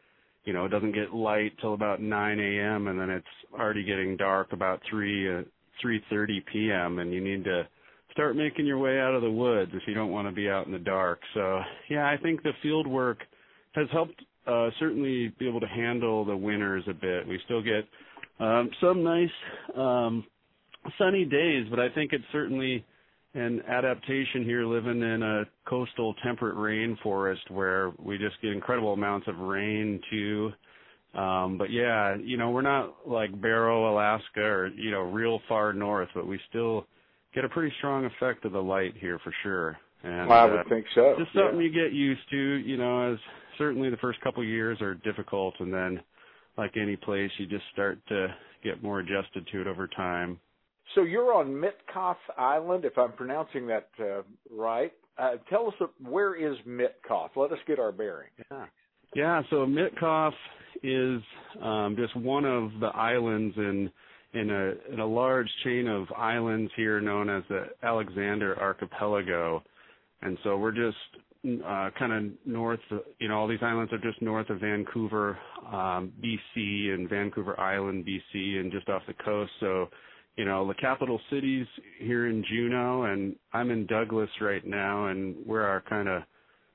you 0.44 0.52
know, 0.52 0.64
it 0.64 0.70
doesn't 0.70 0.92
get 0.92 1.12
light 1.12 1.52
till 1.60 1.74
about 1.74 2.00
9 2.00 2.40
a.m. 2.40 2.88
and 2.88 2.98
then 2.98 3.10
it's 3.10 3.26
already 3.52 3.84
getting 3.84 4.16
dark 4.16 4.52
about 4.52 4.80
3 4.90 5.40
uh, 5.40 5.42
3:30 5.84 6.44
p.m. 6.52 6.98
and 6.98 7.12
you 7.12 7.20
need 7.20 7.44
to 7.44 7.66
start 8.12 8.36
making 8.36 8.66
your 8.66 8.78
way 8.78 8.98
out 8.98 9.14
of 9.14 9.22
the 9.22 9.30
woods 9.30 9.70
if 9.74 9.82
you 9.86 9.94
don't 9.94 10.10
want 10.10 10.26
to 10.26 10.32
be 10.32 10.48
out 10.48 10.66
in 10.66 10.72
the 10.72 10.78
dark. 10.78 11.20
So, 11.34 11.60
yeah, 11.88 12.08
I 12.08 12.16
think 12.20 12.42
the 12.42 12.52
field 12.62 12.86
work 12.86 13.18
has 13.72 13.86
helped 13.92 14.20
uh 14.46 14.70
certainly 14.80 15.32
be 15.38 15.46
able 15.46 15.60
to 15.60 15.68
handle 15.68 16.24
the 16.24 16.36
winters 16.36 16.84
a 16.88 16.94
bit. 16.94 17.28
We 17.28 17.38
still 17.44 17.62
get 17.62 17.86
um 18.40 18.70
some 18.80 19.04
nice 19.04 19.28
um 19.76 20.24
sunny 20.98 21.24
days, 21.24 21.66
but 21.70 21.78
I 21.78 21.88
think 21.90 22.12
it's 22.12 22.24
certainly 22.32 22.84
an 23.38 23.62
adaptation 23.68 24.44
here 24.44 24.64
living 24.64 25.02
in 25.02 25.22
a 25.22 25.44
coastal 25.68 26.14
temperate 26.24 26.56
rainforest 26.56 27.50
where 27.50 27.92
we 27.98 28.18
just 28.18 28.40
get 28.42 28.52
incredible 28.52 28.92
amounts 28.92 29.28
of 29.28 29.38
rain 29.38 30.00
too. 30.10 30.50
Um, 31.14 31.56
but 31.56 31.70
yeah, 31.70 32.16
you 32.22 32.36
know, 32.36 32.50
we're 32.50 32.62
not 32.62 32.96
like 33.06 33.40
Barrow, 33.40 33.92
Alaska 33.92 34.40
or, 34.40 34.68
you 34.68 34.90
know, 34.90 35.00
real 35.00 35.40
far 35.48 35.72
north, 35.72 36.08
but 36.14 36.26
we 36.26 36.38
still 36.48 36.86
get 37.34 37.44
a 37.44 37.48
pretty 37.48 37.74
strong 37.78 38.04
effect 38.04 38.44
of 38.44 38.52
the 38.52 38.62
light 38.62 38.94
here 38.98 39.18
for 39.24 39.32
sure. 39.42 39.78
And 40.02 40.28
well, 40.28 40.38
I 40.38 40.44
would 40.44 40.60
uh, 40.60 40.68
think 40.68 40.86
so. 40.94 41.14
Just 41.18 41.32
something 41.32 41.58
yeah. 41.58 41.66
you 41.66 41.72
get 41.72 41.92
used 41.92 42.20
to, 42.30 42.36
you 42.36 42.76
know, 42.76 43.12
as 43.12 43.18
certainly 43.56 43.90
the 43.90 43.96
first 43.98 44.20
couple 44.20 44.42
of 44.42 44.48
years 44.48 44.80
are 44.80 44.94
difficult 44.94 45.54
and 45.60 45.72
then 45.72 46.00
like 46.56 46.76
any 46.76 46.96
place 46.96 47.30
you 47.38 47.46
just 47.46 47.64
start 47.72 47.98
to 48.08 48.28
get 48.62 48.82
more 48.82 49.00
adjusted 49.00 49.46
to 49.52 49.60
it 49.60 49.66
over 49.66 49.86
time. 49.88 50.38
So 50.94 51.02
you're 51.02 51.34
on 51.34 51.48
Mitkof 51.48 52.16
Island, 52.36 52.84
if 52.84 52.96
I'm 52.96 53.12
pronouncing 53.12 53.66
that 53.66 53.88
uh, 54.00 54.22
right. 54.50 54.92
Uh, 55.18 55.32
tell 55.50 55.66
us 55.66 55.74
where 56.00 56.34
is 56.34 56.56
Mitkof? 56.66 57.30
Let 57.36 57.52
us 57.52 57.58
get 57.66 57.78
our 57.78 57.92
bearing. 57.92 58.30
Yeah, 58.50 58.66
yeah. 59.14 59.42
So 59.50 59.66
Mitkof 59.66 60.32
is 60.82 61.20
um, 61.62 61.96
just 61.96 62.16
one 62.16 62.44
of 62.44 62.70
the 62.80 62.86
islands 62.88 63.54
in 63.56 63.90
in 64.34 64.50
a 64.50 64.92
in 64.92 65.00
a 65.00 65.06
large 65.06 65.48
chain 65.64 65.88
of 65.88 66.06
islands 66.16 66.70
here 66.76 67.00
known 67.00 67.28
as 67.28 67.42
the 67.48 67.66
Alexander 67.82 68.58
Archipelago, 68.60 69.62
and 70.22 70.38
so 70.44 70.56
we're 70.56 70.72
just 70.72 70.96
uh, 71.64 71.90
kind 71.98 72.12
of 72.12 72.32
north. 72.44 72.80
You 73.18 73.28
know, 73.28 73.38
all 73.38 73.48
these 73.48 73.62
islands 73.62 73.92
are 73.92 73.98
just 73.98 74.20
north 74.22 74.50
of 74.50 74.60
Vancouver, 74.60 75.38
um, 75.66 76.12
BC, 76.22 76.90
and 76.90 77.08
Vancouver 77.08 77.58
Island, 77.58 78.06
BC, 78.06 78.60
and 78.60 78.70
just 78.70 78.88
off 78.88 79.02
the 79.06 79.14
coast. 79.14 79.50
So 79.60 79.88
you 80.38 80.44
know, 80.44 80.66
the 80.68 80.74
capital 80.74 81.20
cities 81.30 81.66
here 81.98 82.28
in 82.28 82.44
Juneau, 82.48 83.02
and 83.02 83.34
I'm 83.52 83.72
in 83.72 83.86
Douglas 83.86 84.30
right 84.40 84.64
now, 84.64 85.08
and 85.08 85.34
where 85.44 85.66
our 85.66 85.80
kind 85.80 86.08
of 86.08 86.22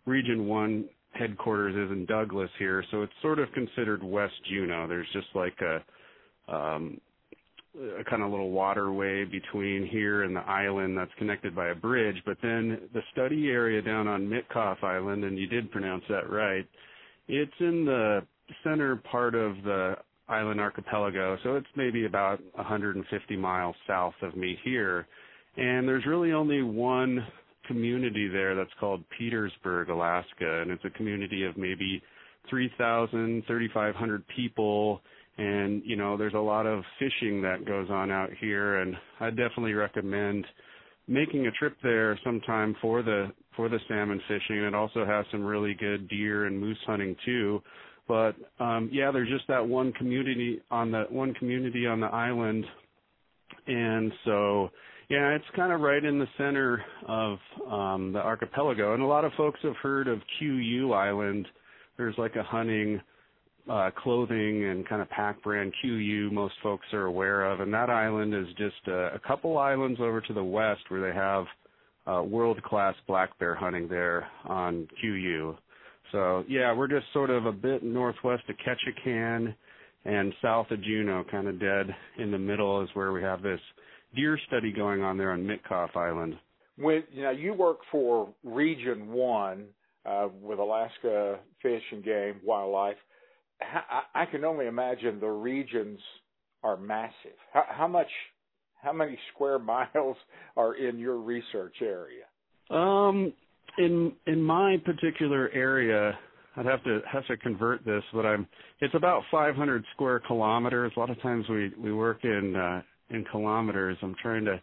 Region 0.05 0.47
1 0.47 0.89
headquarters 1.13 1.73
is 1.73 1.97
in 1.97 2.05
Douglas 2.05 2.49
here, 2.59 2.83
so 2.91 3.03
it's 3.03 3.13
sort 3.21 3.39
of 3.39 3.49
considered 3.53 4.03
West 4.03 4.33
Juneau. 4.49 4.85
There's 4.85 5.07
just 5.13 5.27
like 5.33 5.57
a, 5.61 6.53
um, 6.53 6.99
a 7.97 8.03
kind 8.03 8.21
of 8.21 8.31
little 8.31 8.51
waterway 8.51 9.23
between 9.23 9.87
here 9.87 10.23
and 10.23 10.35
the 10.35 10.41
island 10.41 10.97
that's 10.97 11.13
connected 11.17 11.55
by 11.55 11.69
a 11.69 11.75
bridge, 11.75 12.17
but 12.25 12.35
then 12.43 12.89
the 12.93 13.01
study 13.13 13.47
area 13.47 13.81
down 13.81 14.09
on 14.09 14.27
Mitkof 14.27 14.83
Island, 14.83 15.23
and 15.23 15.39
you 15.39 15.47
did 15.47 15.71
pronounce 15.71 16.03
that 16.09 16.29
right, 16.29 16.67
it's 17.29 17.53
in 17.61 17.85
the 17.85 18.27
center 18.61 18.97
part 18.97 19.35
of 19.35 19.55
the 19.63 19.95
island 20.27 20.59
archipelago. 20.59 21.37
So 21.43 21.55
it's 21.55 21.67
maybe 21.75 22.05
about 22.05 22.39
150 22.55 23.35
miles 23.37 23.75
south 23.87 24.15
of 24.21 24.35
me 24.35 24.57
here. 24.63 25.07
And 25.57 25.87
there's 25.87 26.05
really 26.05 26.31
only 26.31 26.63
one 26.63 27.25
community 27.67 28.27
there 28.27 28.55
that's 28.55 28.73
called 28.79 29.03
Petersburg, 29.17 29.89
Alaska. 29.89 30.61
And 30.61 30.71
it's 30.71 30.85
a 30.85 30.89
community 30.89 31.43
of 31.43 31.57
maybe 31.57 32.01
3,000, 32.49 33.43
3,500 33.47 34.23
people. 34.35 35.01
And 35.37 35.81
you 35.85 35.95
know, 35.95 36.17
there's 36.17 36.33
a 36.35 36.39
lot 36.39 36.65
of 36.65 36.83
fishing 36.99 37.41
that 37.41 37.65
goes 37.65 37.89
on 37.89 38.11
out 38.11 38.29
here, 38.39 38.81
and 38.81 38.95
I 39.19 39.29
definitely 39.29 39.73
recommend 39.73 40.45
making 41.07 41.47
a 41.47 41.51
trip 41.51 41.75
there 41.81 42.17
sometime 42.23 42.75
for 42.81 43.01
the 43.01 43.31
for 43.55 43.67
the 43.67 43.79
salmon 43.87 44.21
fishing. 44.27 44.57
It 44.63 44.75
also 44.75 45.05
has 45.05 45.25
some 45.31 45.43
really 45.43 45.73
good 45.73 46.07
deer 46.07 46.45
and 46.45 46.59
moose 46.59 46.77
hunting 46.85 47.15
too. 47.25 47.61
But 48.07 48.35
um 48.59 48.89
yeah, 48.91 49.11
there's 49.11 49.29
just 49.29 49.47
that 49.47 49.67
one 49.67 49.93
community 49.93 50.61
on 50.71 50.91
the 50.91 51.05
one 51.09 51.33
community 51.33 51.87
on 51.87 51.99
the 51.99 52.07
island 52.07 52.65
and 53.67 54.11
so 54.25 54.69
yeah, 55.09 55.35
it's 55.35 55.45
kind 55.55 55.71
of 55.71 55.81
right 55.81 56.03
in 56.03 56.19
the 56.19 56.27
center 56.37 56.83
of 57.07 57.37
um 57.69 58.13
the 58.13 58.19
archipelago. 58.19 58.93
And 58.93 59.03
a 59.03 59.07
lot 59.07 59.25
of 59.25 59.31
folks 59.33 59.59
have 59.63 59.75
heard 59.77 60.07
of 60.07 60.19
Kuiu 60.41 60.93
Island. 60.93 61.47
There's 61.97 62.17
like 62.17 62.35
a 62.35 62.43
hunting 62.43 62.99
uh, 63.69 63.89
clothing 63.97 64.65
and 64.65 64.87
kind 64.87 65.01
of 65.01 65.09
pack 65.09 65.41
brand 65.41 65.73
Kuiu 65.83 66.31
most 66.31 66.55
folks 66.61 66.85
are 66.93 67.05
aware 67.05 67.49
of. 67.49 67.59
And 67.59 67.73
that 67.73 67.89
island 67.89 68.33
is 68.33 68.47
just 68.57 68.87
a, 68.87 69.15
a 69.15 69.19
couple 69.25 69.57
islands 69.57 69.99
over 70.01 70.19
to 70.21 70.33
the 70.33 70.43
west 70.43 70.81
where 70.89 71.01
they 71.01 71.15
have 71.15 71.45
uh, 72.05 72.23
world 72.23 72.61
class 72.63 72.95
black 73.07 73.37
bear 73.39 73.55
hunting 73.55 73.87
there 73.87 74.27
on 74.45 74.87
Kuiu. 75.01 75.55
So 76.13 76.45
yeah, 76.47 76.73
we're 76.73 76.87
just 76.87 77.11
sort 77.11 77.29
of 77.29 77.45
a 77.45 77.51
bit 77.51 77.83
northwest 77.83 78.43
of 78.47 78.55
Ketchikan 78.57 79.53
and 80.05 80.33
south 80.41 80.71
of 80.71 80.81
Juneau, 80.81 81.25
kind 81.29 81.47
of 81.47 81.59
dead 81.59 81.87
in 82.17 82.31
the 82.31 82.37
middle 82.37 82.81
is 82.81 82.89
where 82.93 83.11
we 83.11 83.21
have 83.21 83.41
this 83.41 83.59
deer 84.15 84.39
study 84.47 84.71
going 84.71 85.01
on 85.01 85.17
there 85.17 85.31
on 85.31 85.43
Mitkof 85.43 85.95
Island. 85.97 86.35
When 86.77 87.03
you 87.11 87.23
know 87.23 87.31
you 87.31 87.53
work 87.53 87.79
for 87.91 88.29
Region 88.43 89.09
One 89.09 89.65
uh, 90.05 90.27
with 90.41 90.59
Alaska 90.59 91.39
Fish 91.61 91.83
and 91.91 92.03
Game 92.03 92.35
Wildlife, 92.45 92.97
I 94.15 94.25
can 94.25 94.45
only 94.45 94.67
imagine 94.67 95.19
the 95.19 95.27
regions 95.27 95.99
are 96.63 96.77
massive. 96.77 97.37
How, 97.53 97.65
how 97.69 97.87
much, 97.87 98.07
how 98.81 98.93
many 98.93 99.17
square 99.33 99.59
miles 99.95 100.17
are 100.55 100.75
in 100.75 100.99
your 100.99 101.17
research 101.17 101.75
area? 101.81 102.25
Um, 102.69 103.33
in 103.77 104.13
in 104.27 104.41
my 104.41 104.77
particular 104.83 105.49
area, 105.53 106.17
I'd 106.55 106.65
have 106.65 106.83
to 106.83 107.01
have 107.11 107.25
to 107.27 107.37
convert 107.37 107.85
this, 107.85 108.03
but 108.13 108.25
I'm 108.25 108.47
it's 108.81 108.95
about 108.95 109.23
500 109.31 109.83
square 109.93 110.19
kilometers. 110.19 110.91
A 110.95 110.99
lot 110.99 111.09
of 111.09 111.21
times 111.21 111.45
we 111.49 111.71
we 111.77 111.93
work 111.93 112.23
in 112.23 112.55
uh, 112.55 112.81
in 113.09 113.25
kilometers. 113.25 113.97
I'm 114.01 114.15
trying 114.21 114.45
to 114.45 114.61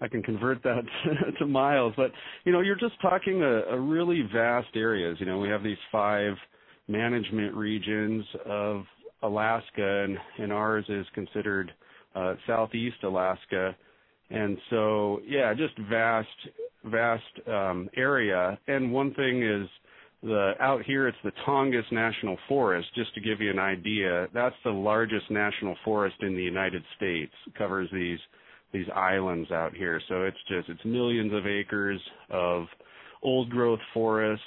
I 0.00 0.08
can 0.08 0.22
convert 0.22 0.62
that 0.62 0.82
to 1.38 1.46
miles, 1.46 1.94
but 1.96 2.12
you 2.44 2.52
know, 2.52 2.60
you're 2.60 2.76
just 2.76 3.00
talking 3.00 3.42
a, 3.42 3.74
a 3.74 3.80
really 3.80 4.22
vast 4.32 4.68
areas. 4.74 5.16
You 5.20 5.26
know, 5.26 5.38
we 5.38 5.48
have 5.48 5.62
these 5.62 5.78
five 5.90 6.34
management 6.88 7.54
regions 7.54 8.24
of 8.44 8.84
Alaska, 9.22 10.04
and, 10.04 10.18
and 10.38 10.52
ours 10.52 10.84
is 10.88 11.06
considered 11.14 11.72
uh, 12.14 12.34
Southeast 12.46 13.02
Alaska. 13.02 13.74
And 14.30 14.58
so, 14.70 15.20
yeah, 15.26 15.54
just 15.54 15.78
vast, 15.90 16.28
vast 16.86 17.48
um, 17.48 17.88
area. 17.96 18.58
And 18.66 18.92
one 18.92 19.14
thing 19.14 19.42
is 19.42 19.68
the 20.22 20.52
out 20.60 20.82
here, 20.84 21.08
it's 21.08 21.18
the 21.24 21.32
Tongass 21.46 21.90
National 21.92 22.36
Forest. 22.48 22.88
Just 22.94 23.14
to 23.14 23.20
give 23.20 23.40
you 23.40 23.50
an 23.50 23.58
idea, 23.58 24.28
that's 24.34 24.56
the 24.64 24.70
largest 24.70 25.30
national 25.30 25.76
forest 25.84 26.16
in 26.20 26.34
the 26.34 26.42
United 26.42 26.82
States. 26.96 27.32
It 27.46 27.54
covers 27.54 27.88
these 27.92 28.18
these 28.72 28.86
islands 28.94 29.50
out 29.50 29.74
here. 29.74 30.00
So 30.08 30.24
it's 30.24 30.36
just 30.48 30.68
it's 30.68 30.84
millions 30.84 31.32
of 31.32 31.46
acres 31.46 32.00
of 32.30 32.66
old 33.22 33.50
growth 33.50 33.80
forest 33.94 34.42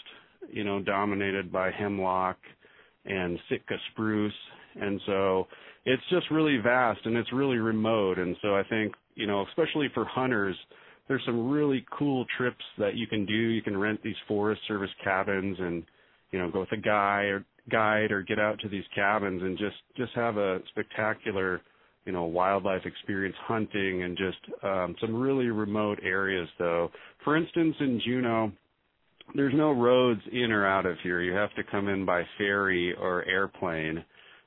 you 0.52 0.64
know, 0.64 0.82
dominated 0.82 1.52
by 1.52 1.72
hemlock 1.72 2.38
and 3.06 3.40
Sitka 3.50 3.76
spruce. 3.92 4.34
And 4.80 5.00
so 5.06 5.48
it's 5.86 6.04
just 6.10 6.30
really 6.32 6.58
vast 6.58 7.02
and 7.06 7.18
it's 7.18 7.32
really 7.34 7.58
remote. 7.58 8.20
And 8.20 8.36
so 8.42 8.56
I 8.56 8.64
think, 8.64 8.94
you 9.16 9.28
know, 9.28 9.46
especially 9.50 9.88
for 9.94 10.06
hunters, 10.06 10.56
there's 11.10 11.26
some 11.26 11.50
really 11.50 11.86
cool 11.98 12.26
trips 12.38 12.64
that 12.78 12.96
you 12.96 13.08
can 13.08 13.26
do. 13.26 13.34
You 13.34 13.64
can 13.64 13.76
rent 13.76 14.00
these 14.04 14.16
Forest 14.28 14.62
Service 14.68 14.92
cabins 15.04 15.58
and, 15.60 15.84
you 16.32 16.40
know, 16.40 16.50
go 16.50 16.62
with 16.62 16.72
a 16.72 16.78
guy 16.78 17.24
or 17.24 17.44
guide 17.70 18.12
or 18.12 18.22
get 18.22 18.40
out 18.40 18.60
to 18.60 18.70
these 18.70 18.84
cabins 18.96 19.42
and 19.42 19.58
just 19.58 19.76
just 19.98 20.12
have 20.14 20.38
a 20.38 20.60
spectacular, 20.70 21.62
you 22.06 22.12
know, 22.12 22.24
wildlife 22.24 22.86
experience 22.86 23.36
hunting 23.42 24.04
and 24.04 24.18
just 24.18 24.64
um 24.64 24.96
some 25.02 25.16
really 25.16 25.48
remote 25.48 26.00
areas 26.04 26.48
though. 26.60 26.90
For 27.24 27.36
instance, 27.36 27.76
in 27.80 28.00
Juneau, 28.06 28.52
there's 29.36 29.54
no 29.56 29.72
roads 29.72 30.22
in 30.32 30.52
or 30.52 30.66
out 30.66 30.86
of 30.86 30.98
here. 31.02 31.22
You 31.22 31.34
have 31.34 31.54
to 31.56 31.64
come 31.64 31.88
in 31.88 32.06
by 32.06 32.24
ferry 32.38 32.94
or 32.94 33.26
airplane. 33.26 34.04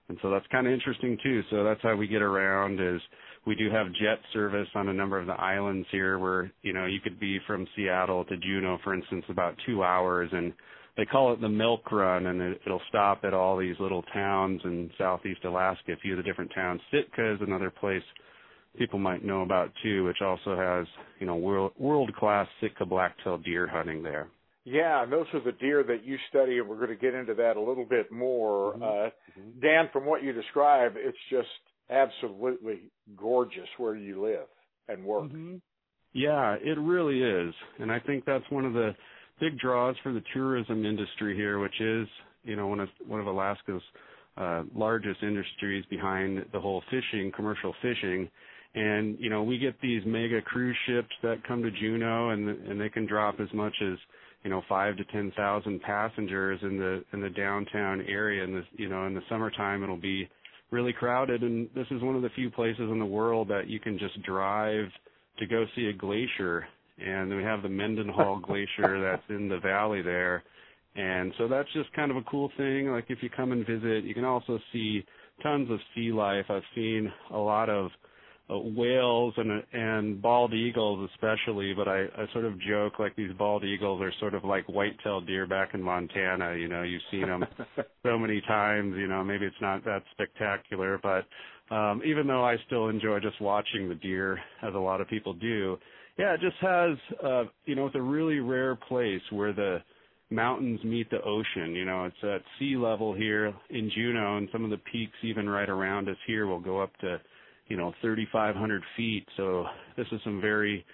And 0.09 0.19
so 0.23 0.31
that's 0.31 0.47
kind 0.53 0.67
of 0.67 0.73
interesting 0.73 1.19
too. 1.23 1.43
So 1.51 1.65
that's 1.65 1.83
how 1.83 1.97
we 1.97 2.07
get 2.07 2.23
around 2.23 2.81
is 2.81 3.01
we 3.47 3.55
do 3.55 3.71
have 3.71 3.87
jet 4.01 4.19
service 4.33 4.69
on 4.75 4.89
a 4.89 4.93
number 4.93 5.19
of 5.19 5.27
the 5.27 5.33
islands 5.33 5.87
here 5.91 6.19
where, 6.19 6.53
you 6.63 6.73
know, 6.73 6.87
you 6.87 7.01
could 7.01 7.19
be 7.19 7.39
from 7.47 7.67
Seattle 7.75 8.25
to 8.27 8.37
Juneau, 8.37 8.79
for 8.85 8.95
instance, 8.95 9.25
about 9.29 9.57
two 9.67 9.83
hours 9.83 10.31
and 10.33 10.53
they 10.97 11.05
call 11.05 11.33
it 11.33 11.41
the 11.41 11.49
milk 11.49 11.91
run 11.91 12.27
and 12.27 12.41
it, 12.41 12.61
it'll 12.65 12.83
stop 12.89 13.25
at 13.25 13.35
all 13.35 13.57
these 13.57 13.77
little 13.81 14.03
towns 14.15 14.61
in 14.65 14.91
southeast 14.99 15.45
Alaska, 15.45 15.93
a 15.93 15.97
few 15.97 16.13
of 16.13 16.19
the 16.19 16.23
different 16.23 16.53
towns. 16.55 16.81
Sitka 16.91 17.35
is 17.35 17.41
another 17.41 17.71
place 17.71 18.03
people 18.79 18.99
might 18.99 19.25
know 19.25 19.43
about 19.43 19.73
too, 19.83 20.05
which 20.05 20.23
also 20.23 20.57
has, 20.57 20.87
you 21.19 21.27
know, 21.27 21.37
world 21.37 21.73
world 21.79 22.15
class 22.15 22.47
Sitka 22.61 22.87
black-tailed 22.87 23.45
deer 23.45 23.67
hunting 23.67 24.03
there. 24.03 24.29
Yeah, 24.65 25.03
and 25.03 25.13
those 25.13 25.27
are 25.35 25.41
the 25.41 25.53
deer 25.53 25.83
that 25.83 26.05
you 26.05 26.17
study, 26.31 26.59
and 26.59 26.69
we're 26.69 26.77
going 26.77 26.89
to 26.89 26.95
get 26.95 27.15
into 27.15 27.35
that 27.35 27.57
a 27.57 27.61
little 27.61 27.85
bit 27.85 28.13
more. 28.13 28.75
Mm-hmm. 28.75 28.83
Uh, 28.83 28.87
mm-hmm. 28.87 29.61
Dan, 29.61 29.89
from 29.93 30.07
what 30.07 30.23
you 30.23 30.33
describe, 30.33 30.93
it's 30.97 31.19
just 31.31 31.49
absolutely 31.91 32.91
gorgeous 33.17 33.69
where 33.79 33.97
you 33.97 34.23
live 34.23 34.47
and 34.89 35.05
work. 35.05 35.25
Mm-hmm. 35.25 35.57
Yeah, 36.15 36.57
it 36.61 36.79
really 36.79 37.23
is, 37.23 37.55
and 37.79 37.91
I 37.91 37.99
think 37.99 38.25
that's 38.25 38.45
one 38.51 38.67
of 38.67 38.75
the 38.75 38.95
big 39.41 39.59
draws 39.59 39.97
for 40.03 40.13
the 40.13 40.23
tourism 40.35 40.85
industry 40.85 41.35
here, 41.35 41.59
which 41.59 41.81
is, 41.81 42.07
you 42.45 42.55
know, 42.55 42.67
one 42.67 42.81
of 42.81 42.89
one 43.07 43.21
of 43.21 43.27
Alaska's 43.27 43.83
uh, 44.37 44.63
largest 44.75 45.23
industries 45.23 45.85
behind 45.89 46.45
the 46.53 46.61
whole 46.61 46.83
fishing, 46.91 47.33
commercial 47.35 47.75
fishing. 47.81 48.29
And 48.75 49.17
you 49.19 49.31
know, 49.31 49.43
we 49.43 49.59
get 49.59 49.75
these 49.81 50.03
mega 50.05 50.43
cruise 50.43 50.77
ships 50.87 51.11
that 51.23 51.47
come 51.49 51.63
to 51.63 51.71
Juneau, 51.71 52.31
and 52.31 52.49
and 52.49 52.79
they 52.79 52.91
can 52.91 53.07
drop 53.07 53.41
as 53.41 53.49
much 53.55 53.75
as 53.83 53.99
you 54.45 54.51
know 54.51 54.63
five 54.69 54.97
to 54.97 55.05
ten 55.07 55.33
thousand 55.37 55.81
passengers 55.83 56.59
in 56.63 56.79
the 56.79 57.05
in 57.13 57.21
the 57.21 57.31
downtown 57.31 58.03
area 58.03 58.45
and 58.45 58.55
this 58.55 58.65
you 58.73 58.89
know 58.89 59.07
in 59.07 59.15
the 59.15 59.23
summertime 59.29 59.83
it'll 59.83 59.97
be 59.97 60.29
really 60.73 60.93
crowded 60.93 61.43
and 61.43 61.69
this 61.75 61.87
is 61.91 62.03
one 62.03 62.17
of 62.17 62.23
the 62.23 62.31
few 62.31 62.51
places 62.51 62.91
in 62.91 62.99
the 62.99 63.07
world 63.07 63.47
that 63.49 63.69
you 63.69 63.79
can 63.79 63.99
just 63.99 64.21
drive 64.23 64.87
to 65.39 65.47
go 65.47 65.65
see 65.77 65.87
a 65.87 65.93
glacier 65.93 66.67
and 66.99 67.35
we 67.35 67.43
have 67.43 67.63
the 67.63 67.69
Mendenhall 67.69 68.41
glacier 68.45 69.01
that's 69.01 69.23
in 69.29 69.49
the 69.49 69.59
valley 69.59 70.03
there. 70.03 70.43
And 70.95 71.33
so 71.39 71.49
that's 71.49 71.73
just 71.73 71.93
kind 71.95 72.11
of 72.11 72.17
a 72.17 72.23
cool 72.23 72.51
thing. 72.57 72.89
Like 72.89 73.07
if 73.09 73.19
you 73.23 73.31
come 73.31 73.53
and 73.53 73.67
visit 73.67 74.05
you 74.05 74.15
can 74.15 74.25
also 74.25 74.59
see 74.73 75.05
tons 75.43 75.71
of 75.71 75.79
sea 75.95 76.11
life. 76.11 76.47
I've 76.49 76.63
seen 76.75 77.13
a 77.33 77.39
lot 77.39 77.69
of 77.69 77.91
whales 78.59 79.35
and 79.37 79.63
and 79.73 80.21
bald 80.21 80.53
eagles 80.53 81.09
especially 81.15 81.73
but 81.75 81.89
I, 81.89 82.05
I 82.17 82.27
sort 82.33 82.45
of 82.45 82.61
joke 82.61 82.99
like 82.99 83.15
these 83.17 83.33
bald 83.39 83.65
eagles 83.65 84.03
are 84.03 84.13
sort 84.21 84.35
of 84.35 84.45
like 84.45 84.69
white-tailed 84.69 85.27
deer 85.27 85.47
back 85.47 85.71
in 85.75 85.83
Montana 85.83 86.55
you 86.57 86.69
know 86.69 86.83
you've 86.83 87.03
seen 87.11 87.23
them 87.23 87.45
so 88.03 88.19
many 88.19 88.41
times 88.43 88.95
you 88.97 89.07
know 89.07 89.23
maybe 89.23 89.47
it's 89.47 89.57
not 89.61 89.85
that 89.85 90.03
spectacular 90.13 91.01
but 91.03 91.27
um 91.75 92.03
even 92.05 92.27
though 92.27 92.45
I 92.45 92.57
still 92.67 92.89
enjoy 92.89 93.21
just 93.21 93.41
watching 93.41 93.89
the 93.89 93.95
deer 93.95 94.39
as 94.63 94.75
a 94.75 94.79
lot 94.79 95.01
of 95.01 95.09
people 95.09 95.35
do 95.35 95.79
yeah 96.19 96.35
it 96.35 96.41
just 96.41 96.57
has 96.61 96.97
uh 97.25 97.45
you 97.65 97.75
know 97.75 97.87
it's 97.87 97.97
a 97.97 98.03
really 98.03 98.41
rare 98.41 98.75
place 98.77 99.23
where 99.31 99.53
the 99.53 99.79
mountains 100.31 100.83
meet 100.83 101.11
the 101.11 101.23
ocean 101.23 101.75
you 101.75 101.85
know 101.85 102.05
it's 102.07 102.17
at 102.23 102.43
sea 102.59 102.77
level 102.77 103.15
here 103.15 103.55
in 103.71 103.91
Juneau 103.95 104.39
and 104.39 104.49
some 104.51 104.65
of 104.65 104.71
the 104.71 104.81
peaks 104.91 105.17
even 105.23 105.49
right 105.49 105.69
around 105.69 106.09
us 106.09 106.17
here 106.27 106.47
will 106.47 106.61
go 106.61 106.81
up 106.81 106.97
to 106.99 107.21
you 107.73 107.79
know 107.79 107.95
3,500 108.03 108.83
feet. 108.99 109.27
So 109.39 109.65
this 109.97 110.07
is 110.13 110.21
some 110.25 110.43
very 110.43 110.85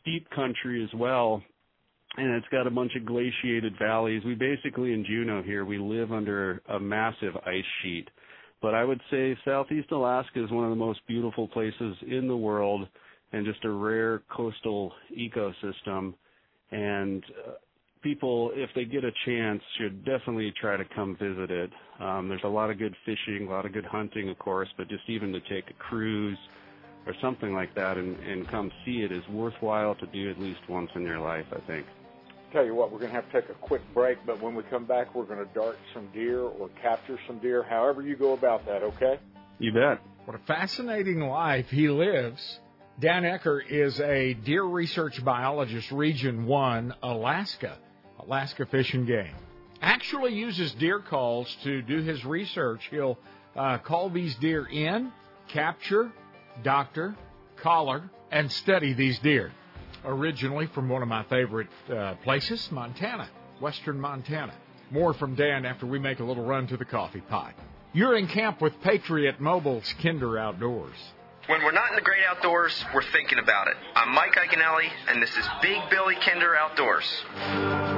steep 0.00 0.26
country 0.30 0.82
as 0.82 0.88
well, 0.98 1.42
and 2.16 2.34
it's 2.34 2.46
got 2.50 2.66
a 2.66 2.70
bunch 2.70 2.92
of 2.96 3.04
glaciated 3.04 3.74
valleys. 3.78 4.22
We 4.24 4.34
basically 4.34 4.94
in 4.94 5.04
Juneau 5.04 5.42
here 5.42 5.66
we 5.66 5.76
live 5.76 6.10
under 6.10 6.62
a 6.70 6.80
massive 6.80 7.36
ice 7.44 7.62
sheet. 7.82 8.08
But 8.62 8.74
I 8.74 8.82
would 8.82 9.00
say 9.10 9.36
Southeast 9.44 9.92
Alaska 9.92 10.42
is 10.42 10.50
one 10.50 10.64
of 10.64 10.70
the 10.70 10.76
most 10.76 11.00
beautiful 11.06 11.48
places 11.48 11.96
in 12.08 12.28
the 12.28 12.36
world 12.36 12.88
and 13.34 13.44
just 13.44 13.62
a 13.66 13.70
rare 13.70 14.22
coastal 14.34 14.90
ecosystem. 15.14 16.14
And 16.70 17.22
uh, 17.46 17.52
people, 18.02 18.50
if 18.54 18.70
they 18.74 18.84
get 18.84 19.04
a 19.04 19.12
chance, 19.24 19.62
should 19.78 20.04
definitely 20.04 20.52
try 20.60 20.76
to 20.76 20.84
come 20.94 21.16
visit 21.16 21.50
it. 21.50 21.70
Um, 22.00 22.28
there's 22.28 22.44
a 22.44 22.48
lot 22.48 22.70
of 22.70 22.78
good 22.78 22.94
fishing, 23.04 23.46
a 23.48 23.50
lot 23.50 23.64
of 23.64 23.72
good 23.72 23.84
hunting, 23.84 24.28
of 24.28 24.38
course, 24.38 24.68
but 24.76 24.88
just 24.88 25.02
even 25.08 25.32
to 25.32 25.40
take 25.40 25.70
a 25.70 25.74
cruise 25.74 26.38
or 27.06 27.14
something 27.20 27.52
like 27.52 27.74
that 27.74 27.96
and, 27.96 28.18
and 28.20 28.48
come 28.48 28.70
see 28.84 29.02
it 29.02 29.12
is 29.12 29.26
worthwhile 29.28 29.94
to 29.96 30.06
do 30.06 30.30
at 30.30 30.38
least 30.38 30.60
once 30.68 30.90
in 30.94 31.02
your 31.02 31.20
life, 31.20 31.46
I 31.52 31.60
think. 31.66 31.86
Tell 32.52 32.64
you 32.64 32.74
what, 32.74 32.92
we're 32.92 32.98
going 32.98 33.10
to 33.10 33.16
have 33.16 33.30
to 33.32 33.40
take 33.40 33.50
a 33.50 33.54
quick 33.54 33.82
break, 33.94 34.18
but 34.26 34.40
when 34.42 34.54
we 34.54 34.62
come 34.64 34.84
back, 34.84 35.14
we're 35.14 35.24
going 35.24 35.38
to 35.38 35.54
dart 35.54 35.78
some 35.94 36.08
deer 36.12 36.40
or 36.40 36.68
capture 36.82 37.18
some 37.26 37.38
deer, 37.38 37.62
however 37.62 38.02
you 38.02 38.14
go 38.14 38.34
about 38.34 38.66
that, 38.66 38.82
okay? 38.82 39.18
You 39.58 39.72
bet. 39.72 40.00
What 40.26 40.36
a 40.36 40.44
fascinating 40.46 41.20
life 41.20 41.70
he 41.70 41.88
lives. 41.88 42.60
Dan 43.00 43.22
Eacker 43.22 43.60
is 43.66 43.98
a 44.00 44.34
deer 44.34 44.62
research 44.64 45.24
biologist, 45.24 45.90
Region 45.90 46.44
1, 46.44 46.94
Alaska, 47.02 47.78
Alaska 48.22 48.66
Fish 48.66 48.94
and 48.94 49.06
Game. 49.06 49.34
Actually 49.80 50.34
uses 50.34 50.72
deer 50.74 51.00
calls 51.00 51.54
to 51.64 51.82
do 51.82 52.02
his 52.02 52.24
research. 52.24 52.80
He'll 52.90 53.18
uh, 53.56 53.78
call 53.78 54.10
these 54.10 54.34
deer 54.36 54.64
in, 54.66 55.10
capture, 55.48 56.12
doctor, 56.62 57.16
collar, 57.56 58.08
and 58.30 58.50
study 58.50 58.92
these 58.92 59.18
deer. 59.18 59.52
Originally 60.04 60.66
from 60.66 60.88
one 60.88 61.02
of 61.02 61.08
my 61.08 61.24
favorite 61.24 61.68
uh, 61.92 62.14
places, 62.22 62.68
Montana, 62.70 63.28
western 63.60 64.00
Montana. 64.00 64.54
More 64.90 65.14
from 65.14 65.34
Dan 65.34 65.64
after 65.64 65.86
we 65.86 65.98
make 65.98 66.20
a 66.20 66.24
little 66.24 66.44
run 66.44 66.66
to 66.68 66.76
the 66.76 66.84
coffee 66.84 67.20
pot. 67.20 67.54
You're 67.92 68.16
in 68.16 68.26
camp 68.26 68.60
with 68.60 68.80
Patriot 68.82 69.40
Mobile's 69.40 69.92
Kinder 70.02 70.38
Outdoors. 70.38 70.96
When 71.46 71.62
we're 71.62 71.72
not 71.72 71.90
in 71.90 71.96
the 71.96 72.02
great 72.02 72.22
outdoors, 72.28 72.84
we're 72.94 73.02
thinking 73.02 73.38
about 73.38 73.66
it. 73.66 73.74
I'm 73.96 74.14
Mike 74.14 74.34
Iaconelli, 74.34 74.88
and 75.08 75.20
this 75.20 75.36
is 75.36 75.44
Big 75.60 75.78
Billy 75.90 76.14
Kinder 76.24 76.54
Outdoors. 76.54 77.91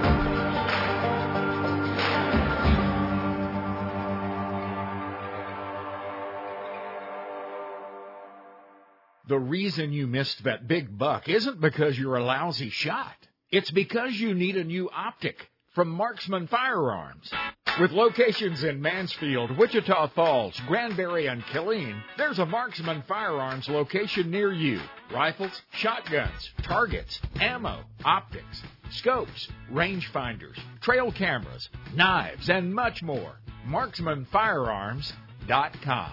The 9.27 9.39
reason 9.39 9.93
you 9.93 10.07
missed 10.07 10.45
that 10.45 10.69
big 10.69 10.99
buck 10.99 11.31
isn't 11.31 11.59
because 11.61 11.99
you're 11.99 12.17
a 12.17 12.25
lousy 12.25 12.69
shot. 12.69 13.17
It's 13.51 13.71
because 13.71 14.21
you 14.21 14.35
need 14.35 14.57
a 14.57 14.65
new 14.65 14.91
optic 14.91 15.49
from 15.75 15.89
Marksman 15.89 16.47
Firearms. 16.47 17.33
With 17.81 17.91
locations 17.91 18.63
in 18.65 18.83
Mansfield, 18.83 19.57
Wichita 19.57 20.09
Falls, 20.09 20.61
Granbury, 20.69 21.27
and 21.27 21.43
Killeen, 21.45 22.03
there's 22.19 22.39
a 22.39 22.45
Marksman 22.45 23.03
Firearms 23.09 23.67
location 23.69 24.31
near 24.31 24.53
you. 24.53 24.79
Rifles, 25.11 25.63
shotguns, 25.73 26.51
targets, 26.63 27.19
ammo, 27.41 27.81
optics, 28.05 28.63
scopes, 28.91 29.49
rangefinders, 29.73 30.59
trail 30.83 31.11
cameras, 31.11 31.71
knives, 31.95 32.51
and 32.51 32.75
much 32.75 33.03
more. 33.03 33.41
MarksmanFirearms.com. 33.67 36.13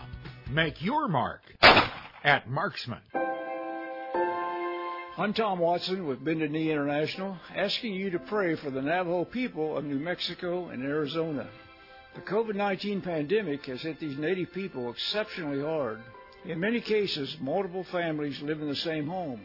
Make 0.50 0.82
your 0.82 1.10
mark 1.10 1.42
at 2.24 2.50
Marksman. 2.50 3.02
I'm 5.18 5.34
Tom 5.34 5.60
Watson 5.60 6.06
with 6.06 6.24
Bended 6.24 6.52
Knee 6.52 6.72
International, 6.72 7.38
asking 7.56 7.94
you 7.94 8.12
to 8.12 8.20
pray 8.20 8.56
for 8.56 8.70
the 8.70 8.82
Navajo 8.82 9.26
people 9.26 9.76
of 9.76 9.86
New 9.86 10.00
Mexico 10.00 10.70
and 10.70 10.84
Arizona. 10.84 11.48
The 12.16 12.22
COVID 12.22 12.56
19 12.56 13.02
pandemic 13.02 13.66
has 13.66 13.82
hit 13.82 14.00
these 14.00 14.18
native 14.18 14.54
people 14.54 14.92
exceptionally 14.92 15.62
hard. 15.62 16.00
In 16.46 16.60
many 16.60 16.80
cases, 16.80 17.38
multiple 17.40 17.84
families 17.86 18.42
live 18.42 18.62
in 18.62 18.68
the 18.68 18.76
same 18.76 19.08
home. 19.08 19.42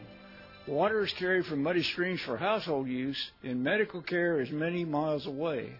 Water 0.67 1.03
is 1.03 1.13
carried 1.13 1.45
from 1.45 1.63
muddy 1.63 1.83
streams 1.83 2.21
for 2.21 2.37
household 2.37 2.87
use, 2.87 3.31
and 3.43 3.63
medical 3.63 4.01
care 4.01 4.39
is 4.39 4.51
many 4.51 4.85
miles 4.85 5.25
away. 5.25 5.79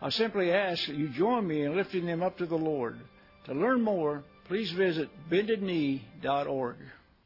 I 0.00 0.08
simply 0.08 0.52
ask 0.52 0.86
that 0.86 0.96
you 0.96 1.08
join 1.08 1.46
me 1.46 1.62
in 1.62 1.76
lifting 1.76 2.06
them 2.06 2.22
up 2.22 2.38
to 2.38 2.46
the 2.46 2.56
Lord. 2.56 2.98
To 3.44 3.54
learn 3.54 3.82
more, 3.82 4.24
please 4.44 4.70
visit 4.72 5.08
bendedknee.org 5.30 6.76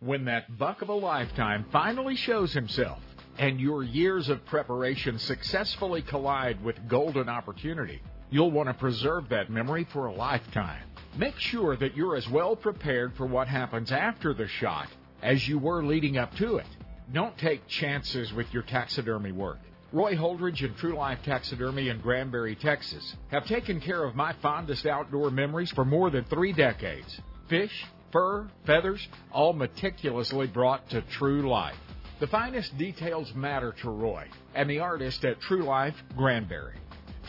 when 0.00 0.24
that 0.26 0.56
buck 0.58 0.82
of 0.82 0.88
a 0.88 0.94
lifetime 0.94 1.66
finally 1.72 2.14
shows 2.14 2.52
himself 2.52 3.00
and 3.38 3.60
your 3.60 3.82
years 3.82 4.28
of 4.28 4.44
preparation 4.46 5.18
successfully 5.18 6.02
collide 6.02 6.62
with 6.62 6.88
golden 6.88 7.28
opportunity, 7.28 8.00
you'll 8.30 8.50
want 8.50 8.68
to 8.68 8.74
preserve 8.74 9.28
that 9.28 9.50
memory 9.50 9.86
for 9.92 10.06
a 10.06 10.12
lifetime. 10.12 10.82
Make 11.16 11.38
sure 11.38 11.76
that 11.76 11.96
you're 11.96 12.16
as 12.16 12.28
well 12.28 12.54
prepared 12.54 13.16
for 13.16 13.26
what 13.26 13.48
happens 13.48 13.90
after 13.90 14.34
the 14.34 14.46
shot 14.46 14.88
as 15.22 15.46
you 15.48 15.58
were 15.58 15.84
leading 15.84 16.16
up 16.16 16.34
to 16.36 16.56
it. 16.56 16.66
Don't 17.12 17.36
take 17.38 17.66
chances 17.66 18.32
with 18.32 18.52
your 18.52 18.62
taxidermy 18.62 19.32
work. 19.32 19.58
Roy 19.90 20.16
Holdridge 20.16 20.62
and 20.62 20.76
True 20.76 20.94
Life 20.94 21.20
Taxidermy 21.24 21.88
in 21.88 21.98
Granbury, 22.02 22.54
Texas 22.54 23.16
have 23.28 23.46
taken 23.46 23.80
care 23.80 24.04
of 24.04 24.14
my 24.14 24.34
fondest 24.42 24.84
outdoor 24.84 25.30
memories 25.30 25.70
for 25.70 25.82
more 25.82 26.10
than 26.10 26.24
three 26.24 26.52
decades. 26.52 27.18
Fish, 27.48 27.86
fur, 28.12 28.50
feathers, 28.66 29.08
all 29.32 29.54
meticulously 29.54 30.46
brought 30.46 30.90
to 30.90 31.00
true 31.00 31.48
life. 31.48 31.78
The 32.20 32.26
finest 32.26 32.76
details 32.76 33.32
matter 33.34 33.74
to 33.80 33.88
Roy 33.88 34.26
and 34.54 34.68
the 34.68 34.80
artist 34.80 35.24
at 35.24 35.40
True 35.40 35.62
Life 35.62 35.94
Granbury. 36.14 36.76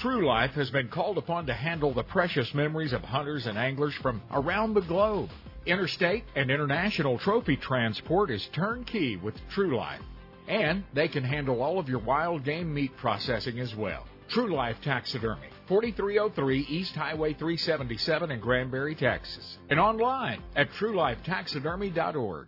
True 0.02 0.28
Life 0.28 0.52
has 0.52 0.70
been 0.70 0.90
called 0.90 1.18
upon 1.18 1.46
to 1.46 1.54
handle 1.54 1.94
the 1.94 2.04
precious 2.04 2.54
memories 2.54 2.92
of 2.92 3.04
hunters 3.04 3.46
and 3.46 3.58
anglers 3.58 3.96
from 4.02 4.22
around 4.32 4.74
the 4.74 4.82
globe. 4.82 5.30
Interstate 5.66 6.26
and 6.36 6.52
international 6.52 7.20
trophy 7.20 7.56
transport 7.56 8.32
is 8.32 8.46
turnkey 8.52 9.16
with 9.16 9.36
True 9.50 9.78
Life, 9.78 10.02
and 10.50 10.84
they 10.94 11.08
can 11.08 11.24
handle 11.24 11.62
all 11.62 11.80
of 11.80 11.88
your 11.88 12.00
wild 12.00 12.44
game 12.44 12.74
meat 12.74 12.92
processing 12.98 13.60
as 13.60 13.74
well. 13.76 14.06
True 14.30 14.54
Life 14.54 14.78
Taxidermy, 14.84 15.48
4303 15.68 16.66
East 16.70 16.94
Highway 16.96 17.34
377 17.34 18.32
in 18.32 18.40
Granbury, 18.40 18.96
Texas. 18.96 19.58
And 19.70 19.80
online 19.80 20.44
at 20.56 20.70
truelifetaxidermy.org. 20.72 22.48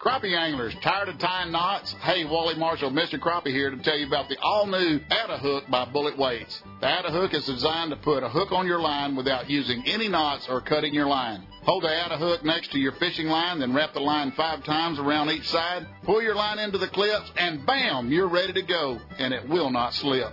Crappie 0.00 0.38
anglers, 0.38 0.76
tired 0.80 1.08
of 1.08 1.18
tying 1.18 1.50
knots? 1.50 1.92
Hey, 1.94 2.24
Wally 2.24 2.54
Marshall, 2.54 2.92
Mr. 2.92 3.18
Crappie 3.18 3.50
here 3.50 3.68
to 3.68 3.76
tell 3.78 3.98
you 3.98 4.06
about 4.06 4.28
the 4.28 4.38
all-new 4.38 5.00
Atta 5.10 5.38
Hook 5.38 5.64
by 5.68 5.86
Bullet 5.86 6.16
Weights. 6.16 6.62
The 6.80 6.86
Atta 6.86 7.10
Hook 7.10 7.34
is 7.34 7.44
designed 7.46 7.90
to 7.90 7.96
put 7.96 8.22
a 8.22 8.28
hook 8.28 8.52
on 8.52 8.64
your 8.64 8.78
line 8.78 9.16
without 9.16 9.50
using 9.50 9.82
any 9.86 10.06
knots 10.06 10.48
or 10.48 10.60
cutting 10.60 10.94
your 10.94 11.08
line. 11.08 11.44
Hold 11.64 11.82
the 11.82 11.92
Atta 11.92 12.16
Hook 12.16 12.44
next 12.44 12.70
to 12.72 12.78
your 12.78 12.92
fishing 12.92 13.26
line, 13.26 13.58
then 13.58 13.74
wrap 13.74 13.92
the 13.92 13.98
line 13.98 14.30
five 14.36 14.62
times 14.62 15.00
around 15.00 15.30
each 15.30 15.48
side. 15.48 15.84
Pull 16.04 16.22
your 16.22 16.36
line 16.36 16.60
into 16.60 16.78
the 16.78 16.86
clips, 16.86 17.32
and 17.36 17.66
bam, 17.66 18.12
you're 18.12 18.28
ready 18.28 18.52
to 18.52 18.62
go, 18.62 19.00
and 19.18 19.34
it 19.34 19.48
will 19.48 19.70
not 19.70 19.94
slip. 19.94 20.32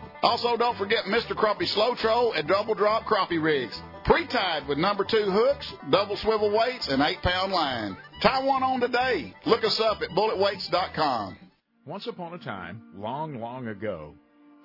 Also, 0.23 0.55
don't 0.55 0.77
forget 0.77 1.05
Mr. 1.05 1.35
Crappie 1.35 1.67
Slow 1.67 1.95
Troll 1.95 2.33
and 2.33 2.47
Double 2.47 2.75
Drop 2.75 3.05
Crappie 3.05 3.41
Rigs. 3.41 3.81
Pre-tied 4.05 4.67
with 4.67 4.77
number 4.77 5.03
two 5.03 5.31
hooks, 5.31 5.73
double 5.89 6.15
swivel 6.17 6.51
weights, 6.51 6.87
and 6.89 7.01
eight 7.01 7.21
pound 7.21 7.51
line. 7.51 7.97
Tie 8.21 8.43
one 8.43 8.61
on 8.61 8.79
today. 8.79 9.33
Look 9.45 9.63
us 9.63 9.79
up 9.79 10.01
at 10.01 10.09
bulletweights.com. 10.09 11.37
Once 11.85 12.05
upon 12.05 12.33
a 12.33 12.37
time, 12.37 12.81
long, 12.95 13.39
long 13.39 13.67
ago, 13.67 14.13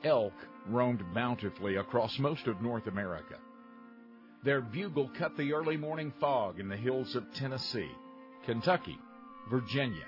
elk 0.05 0.35
roamed 0.69 1.03
bountifully 1.14 1.77
across 1.77 2.19
most 2.19 2.47
of 2.47 2.61
North 2.61 2.87
America. 2.87 3.37
Their 4.45 4.61
bugle 4.61 5.11
cut 5.19 5.37
the 5.37 5.55
early 5.55 5.79
morning 5.79 6.12
fog 6.21 6.61
in 6.61 6.69
the 6.69 6.77
hills 6.77 7.14
of 7.14 7.25
Tennessee, 7.35 7.90
Kentucky, 8.45 8.99
Virginia, 9.51 10.05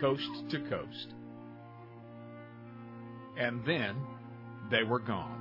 coast 0.00 0.28
to 0.50 0.60
coast 0.68 1.14
and 3.36 3.64
then 3.64 3.96
they 4.70 4.82
were 4.82 5.00
gone. 5.00 5.40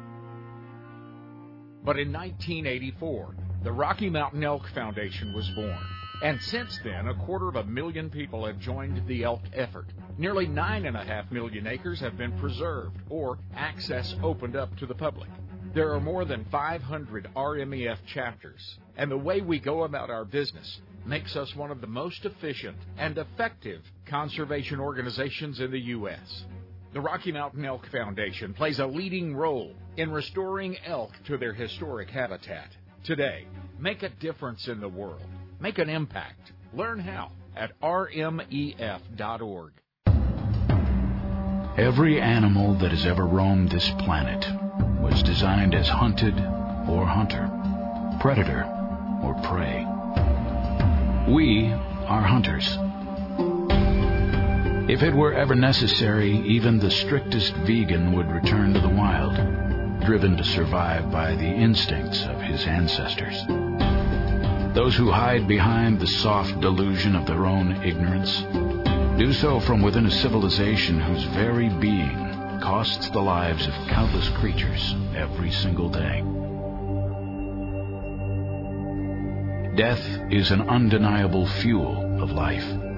But 1.84 1.99
in 1.99 2.12
1984, 2.13 3.36
the 3.63 3.71
Rocky 3.71 4.10
Mountain 4.10 4.43
Elk 4.43 4.67
Foundation 4.73 5.34
was 5.34 5.49
born. 5.51 5.77
And 6.21 6.41
since 6.41 6.79
then, 6.84 7.08
a 7.08 7.15
quarter 7.25 7.49
of 7.49 7.58
a 7.58 7.65
million 7.65 8.10
people 8.10 8.45
have 8.45 8.58
joined 8.60 9.06
the 9.08 9.23
elk 9.23 9.41
effort. 9.53 9.88
Nearly 10.17 10.47
nine 10.47 10.86
and 10.86 10.95
a 10.95 11.03
half 11.03 11.29
million 11.32 11.67
acres 11.67 11.99
have 11.99 12.17
been 12.17 12.38
preserved 12.39 12.95
or 13.10 13.39
access 13.56 14.15
opened 14.23 14.56
up 14.56 14.75
to 14.77 14.86
the 14.86 14.95
public. 14.95 15.29
There 15.73 15.91
are 15.93 15.99
more 15.99 16.23
than 16.23 16.45
500 16.45 17.29
RMEF 17.36 17.97
chapters, 18.06 18.77
and 18.95 19.12
the 19.12 19.17
way 19.17 19.41
we 19.41 19.60
go 19.60 19.84
about 19.84 20.10
our 20.10 20.23
business 20.23 20.82
makes 21.06 21.36
us 21.36 21.53
one 21.56 21.71
of 21.71 21.82
the 21.82 21.88
most 21.88 22.23
efficient 22.25 22.77
and 22.97 23.17
effective 23.17 23.82
conservation 24.06 24.79
organizations 24.79 25.60
in 25.60 25.71
the 25.71 25.79
U.S. 25.79 26.45
The 26.93 27.01
Rocky 27.01 27.32
Mountain 27.32 27.65
Elk 27.65 27.88
Foundation 27.91 28.53
plays 28.53 28.77
a 28.77 28.86
leading 28.86 29.36
role 29.36 29.73
in 29.97 30.12
restoring 30.12 30.77
elk 30.86 31.12
to 31.25 31.38
their 31.39 31.53
historic 31.53 32.12
habitat. 32.12 32.69
Today, 33.03 33.47
make 33.79 34.03
a 34.03 34.10
difference 34.10 34.67
in 34.67 34.79
the 34.79 34.88
world. 34.88 35.25
Make 35.60 35.79
an 35.79 35.89
impact. 35.89 36.51
Learn 36.71 36.99
how 36.99 37.32
at 37.56 37.71
rmef.org. 37.82 39.71
Every 41.75 42.21
animal 42.21 42.75
that 42.75 42.91
has 42.91 43.08
ever 43.08 43.25
roamed 43.25 43.71
this 43.71 43.89
planet 44.06 44.45
was 45.01 45.23
designed 45.23 45.73
as 45.73 45.89
hunted 45.89 46.36
or 46.88 47.08
hunter, 47.08 47.49
predator 48.21 48.65
or 49.23 49.34
prey. 49.41 49.84
We 51.34 51.71
are 51.71 52.21
hunters. 52.21 52.77
If 54.93 55.01
it 55.01 55.15
were 55.15 55.34
ever 55.34 55.56
necessary, 55.56 56.38
even 56.45 56.77
the 56.77 56.91
strictest 56.91 57.56
vegan 57.65 58.13
would 58.13 58.29
return 58.29 58.75
to 58.75 58.79
the 58.79 58.89
wild, 58.89 59.34
driven 60.06 60.38
to 60.38 60.43
survive 60.43 61.10
by 61.10 61.34
the 61.34 61.47
instincts 61.47 62.23
of 62.27 62.39
his 62.39 62.67
ancestors. 62.67 63.43
Those 64.75 64.95
who 64.95 65.10
hide 65.10 65.47
behind 65.47 65.99
the 65.99 66.06
soft 66.06 66.62
delusion 66.62 67.15
of 67.15 67.25
their 67.25 67.47
own 67.47 67.84
ignorance 67.84 68.43
do 69.17 69.34
so 69.34 69.60
from 69.60 69.82
within 69.82 70.06
a 70.06 70.12
civilization 70.12 70.99
whose 70.99 71.23
very 71.23 71.69
being 71.69 72.60
costs 72.62 73.10
the 73.10 73.19
lives 73.19 73.65
of 73.65 73.73
countless 73.88 74.29
creatures 74.38 74.93
every 75.15 75.49
single 75.49 75.89
day. 75.89 76.21
Death 79.75 80.06
is 80.29 80.51
an 80.51 80.62
undeniable 80.69 81.47
fuel 81.47 82.21
of 82.21 82.29
life. 82.29 82.92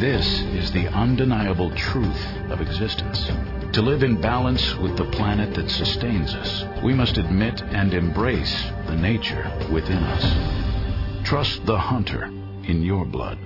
This 0.00 0.26
is 0.54 0.72
the 0.72 0.88
undeniable 0.88 1.70
truth 1.70 2.26
of 2.50 2.60
existence. 2.60 3.30
To 3.72 3.82
live 3.82 4.02
in 4.02 4.20
balance 4.20 4.74
with 4.76 4.96
the 4.96 5.04
planet 5.06 5.54
that 5.54 5.70
sustains 5.70 6.34
us, 6.34 6.64
we 6.82 6.94
must 6.94 7.18
admit 7.18 7.62
and 7.62 7.94
embrace 7.94 8.64
the 8.86 8.96
nature 8.96 9.50
within 9.70 9.98
us. 9.98 11.26
Trust 11.26 11.64
the 11.66 11.78
hunter 11.78 12.24
in 12.64 12.82
your 12.82 13.04
blood. 13.04 13.38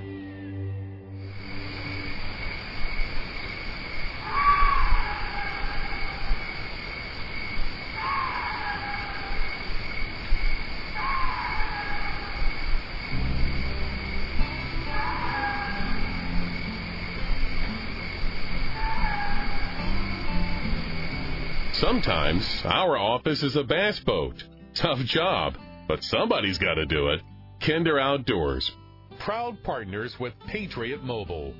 Sometimes 22.03 22.63
our 22.65 22.97
office 22.97 23.43
is 23.43 23.57
a 23.57 23.63
bass 23.63 24.01
boat. 24.01 24.43
Tough 24.73 25.01
job, 25.01 25.59
but 25.87 26.03
somebody's 26.03 26.57
got 26.57 26.77
to 26.77 26.87
do 26.87 27.11
it. 27.11 27.21
Kinder 27.61 28.01
Outdoors, 28.01 28.73
proud 29.19 29.63
partners 29.65 30.19
with 30.19 30.33
Patriot 30.47 31.05
Mobile. 31.05 31.53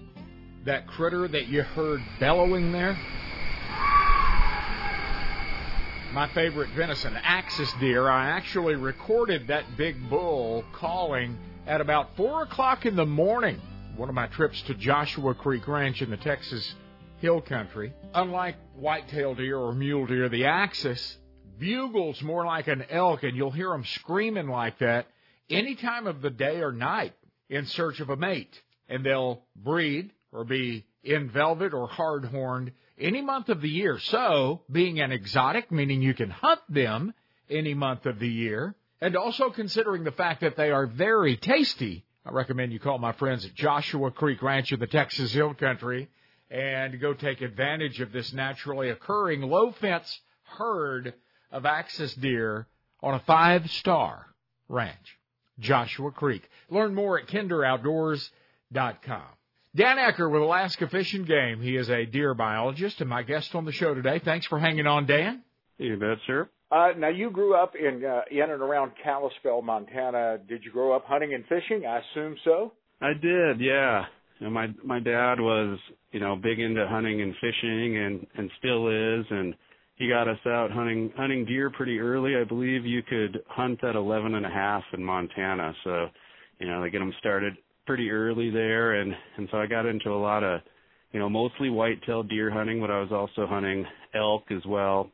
That 0.65 0.87
critter 0.87 1.29
that 1.29 1.49
you 1.49 1.61
heard 1.61 2.01
bellowing 2.19 2.73
there? 2.73 2.95
My 6.15 6.31
favorite 6.33 6.71
venison, 6.71 7.19
axis 7.23 7.71
deer. 7.79 8.09
I 8.09 8.31
actually 8.31 8.77
recorded 8.77 9.49
that 9.49 9.77
big 9.77 10.09
bull 10.09 10.65
calling 10.73 11.37
at 11.67 11.83
about 11.83 12.17
4 12.17 12.45
o'clock 12.45 12.87
in 12.87 12.97
the 12.97 13.05
morning. 13.05 13.61
One 13.95 14.09
of 14.09 14.15
my 14.15 14.29
trips 14.29 14.63
to 14.63 14.75
Joshua 14.75 15.35
Creek 15.35 15.69
Ranch 15.69 16.01
in 16.01 16.09
the 16.09 16.17
Texas 16.17 16.75
hill 17.21 17.41
country. 17.41 17.93
Unlike 18.15 18.57
white-tailed 18.77 19.37
deer 19.37 19.59
or 19.59 19.73
mule 19.73 20.07
deer, 20.07 20.29
the 20.29 20.47
axis 20.47 21.19
bugles 21.59 22.21
more 22.23 22.45
like 22.45 22.67
an 22.69 22.85
elk, 22.91 23.23
and 23.23 23.37
you'll 23.37 23.51
hear 23.51 23.71
them 23.71 23.85
screaming 23.85 24.49
like 24.49 24.79
that 24.79 25.07
any 25.49 25.75
time 25.75 26.07
of 26.07 26.23
the 26.23 26.31
day 26.31 26.61
or 26.61 26.73
night 26.73 27.15
in 27.49 27.67
search 27.67 28.01
of 28.01 28.11
a 28.11 28.17
mate. 28.17 28.61
And 28.89 29.05
they'll 29.05 29.43
breed 29.55 30.11
or 30.33 30.45
be 30.45 30.87
in 31.05 31.31
velvet 31.31 31.75
or 31.75 31.87
hard-horned 31.87 32.73
any 32.99 33.23
month 33.23 33.49
of 33.49 33.61
the 33.61 33.69
year. 33.69 33.99
So, 33.99 34.63
being 34.71 35.01
an 35.01 35.13
exotic, 35.13 35.71
meaning 35.71 36.03
you 36.03 36.15
can 36.15 36.31
hunt 36.31 36.61
them 36.69 37.15
any 37.49 37.75
month 37.75 38.07
of 38.07 38.19
the 38.19 38.29
year, 38.29 38.75
and 39.01 39.17
also 39.17 39.51
considering 39.51 40.05
the 40.05 40.13
fact 40.13 40.41
that 40.43 40.57
they 40.57 40.71
are 40.71 40.87
very 40.87 41.37
tasty, 41.37 42.05
I 42.25 42.31
recommend 42.31 42.73
you 42.73 42.79
call 42.79 42.99
my 42.99 43.13
friends 43.13 43.45
at 43.45 43.55
Joshua 43.55 44.11
Creek 44.11 44.43
Ranch 44.43 44.73
in 44.73 44.81
the 44.81 44.87
Texas 44.87 45.33
Hill 45.33 45.55
Country 45.55 46.09
and 46.51 47.01
go 47.01 47.15
take 47.15 47.41
advantage 47.41 48.01
of 48.01 48.13
this 48.13 48.33
naturally 48.33 48.91
occurring 48.91 49.43
low 49.43 49.73
fence 49.73 50.21
herd 50.43 51.15
of 51.53 51.65
axis 51.65 52.15
deer 52.15 52.67
on 53.03 53.15
a 53.15 53.21
five 53.21 53.71
star 53.71 54.27
ranch, 54.69 55.19
Joshua 55.59 56.11
Creek. 56.11 56.49
Learn 56.69 56.95
more 56.95 57.19
at 57.19 57.29
kinderoutdoors.com. 57.29 59.23
Dan 59.75 59.99
Eacker 59.99 60.31
with 60.31 60.43
Alaska 60.43 60.89
Fish 60.89 61.15
and 61.15 61.27
Game. 61.27 61.61
He 61.61 61.77
is 61.77 61.89
a 61.89 62.05
deer 62.05 62.35
biologist 62.35 63.01
and 63.01 63.09
my 63.09 63.23
guest 63.23 63.55
on 63.55 63.65
the 63.65 63.73
show 63.73 63.95
today. 63.95 64.19
Thanks 64.19 64.47
for 64.47 64.59
hanging 64.59 64.89
on, 64.89 65.07
Dan. 65.07 65.43
You 65.79 65.97
bet, 65.97 66.19
sir. 66.27 66.49
Uh, 66.73 66.89
now 66.97 67.09
you 67.09 67.31
grew 67.31 67.55
up 67.55 67.75
in 67.75 68.05
uh, 68.05 68.23
in 68.31 68.51
and 68.51 68.63
around 68.63 68.93
Kalispell, 69.03 69.63
Montana. 69.63 70.39
Did 70.49 70.65
you 70.65 70.71
grow 70.71 70.95
up 70.95 71.05
hunting 71.05 71.35
and 71.35 71.45
fishing? 71.47 71.85
I 71.87 72.01
assume 72.01 72.37
so. 72.45 72.73
I 73.01 73.13
did, 73.13 73.61
yeah. 73.61 74.05
You 74.39 74.47
know, 74.47 74.51
my 74.51 74.69
my 74.85 75.01
dad 75.01 75.41
was, 75.41 75.79
you 76.13 76.21
know, 76.21 76.37
big 76.37 76.59
into 76.59 76.87
hunting 76.89 77.23
and 77.23 77.35
fishing 77.41 77.97
and 77.99 78.27
and 78.37 78.51
still 78.59 78.89
is 78.89 79.27
and 79.31 79.55
he 79.97 80.09
got 80.09 80.29
us 80.29 80.39
out 80.47 80.71
hunting 80.71 81.13
hunting 81.17 81.45
deer 81.45 81.71
pretty 81.71 81.99
early. 81.99 82.37
I 82.37 82.45
believe 82.45 82.85
you 82.85 83.03
could 83.03 83.43
hunt 83.49 83.83
at 83.85 83.97
eleven 83.97 84.35
and 84.35 84.47
a 84.47 84.51
half 84.51 84.83
in 84.93 85.05
Montana. 85.05 85.73
So, 85.85 86.07
you 86.59 86.67
know, 86.69 86.83
they 86.83 86.91
get 86.91 87.01
them 87.01 87.15
started 87.19 87.55
pretty 87.87 88.11
early 88.11 88.51
there 88.51 89.01
and 89.01 89.13
and 89.37 89.49
so 89.51 89.59
I 89.59 89.67
got 89.67 89.87
into 89.87 90.11
a 90.11 90.21
lot 90.21 90.43
of 90.43 90.61
you 91.13 91.19
know, 91.19 91.29
mostly 91.29 91.71
white-tailed 91.71 92.29
deer 92.29 92.53
hunting, 92.53 92.81
but 92.81 92.89
I 92.89 93.01
was 93.01 93.11
also 93.11 93.45
hunting 93.49 93.85
elk 94.15 94.45
as 94.53 94.65
well 94.65 95.11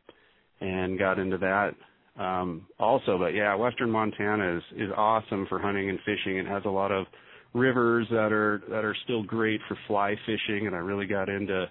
and 0.60 0.98
got 0.98 1.18
into 1.18 1.38
that 1.38 1.74
um 2.18 2.66
also. 2.78 3.18
But 3.18 3.34
yeah, 3.34 3.54
western 3.54 3.90
Montana 3.90 4.56
is 4.56 4.62
is 4.76 4.90
awesome 4.96 5.46
for 5.48 5.58
hunting 5.58 5.90
and 5.90 5.98
fishing. 6.06 6.38
It 6.38 6.46
has 6.46 6.62
a 6.64 6.70
lot 6.70 6.90
of 6.90 7.06
rivers 7.54 8.06
that 8.10 8.32
are 8.32 8.62
that 8.68 8.84
are 8.84 8.96
still 9.04 9.22
great 9.22 9.60
for 9.68 9.78
fly 9.86 10.14
fishing, 10.26 10.66
and 10.66 10.74
I 10.74 10.78
really 10.78 11.06
got 11.06 11.28
into 11.28 11.66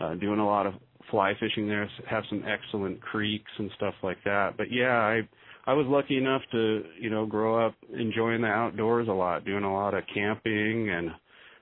uh, 0.00 0.14
doing 0.14 0.38
a 0.38 0.46
lot 0.46 0.66
of 0.66 0.74
fly 1.10 1.32
fishing 1.40 1.68
there. 1.68 1.88
Have 2.08 2.24
some 2.28 2.44
excellent 2.46 3.00
creeks 3.00 3.50
and 3.58 3.70
stuff 3.76 3.94
like 4.02 4.18
that. 4.24 4.56
But 4.56 4.70
yeah, 4.70 4.98
I 4.98 5.28
I 5.66 5.74
was 5.74 5.86
lucky 5.86 6.16
enough 6.16 6.42
to 6.52 6.84
you 7.00 7.10
know 7.10 7.26
grow 7.26 7.64
up 7.66 7.74
enjoying 7.92 8.42
the 8.42 8.48
outdoors 8.48 9.08
a 9.08 9.12
lot, 9.12 9.44
doing 9.44 9.64
a 9.64 9.72
lot 9.72 9.94
of 9.94 10.04
camping 10.12 10.90
and 10.90 11.10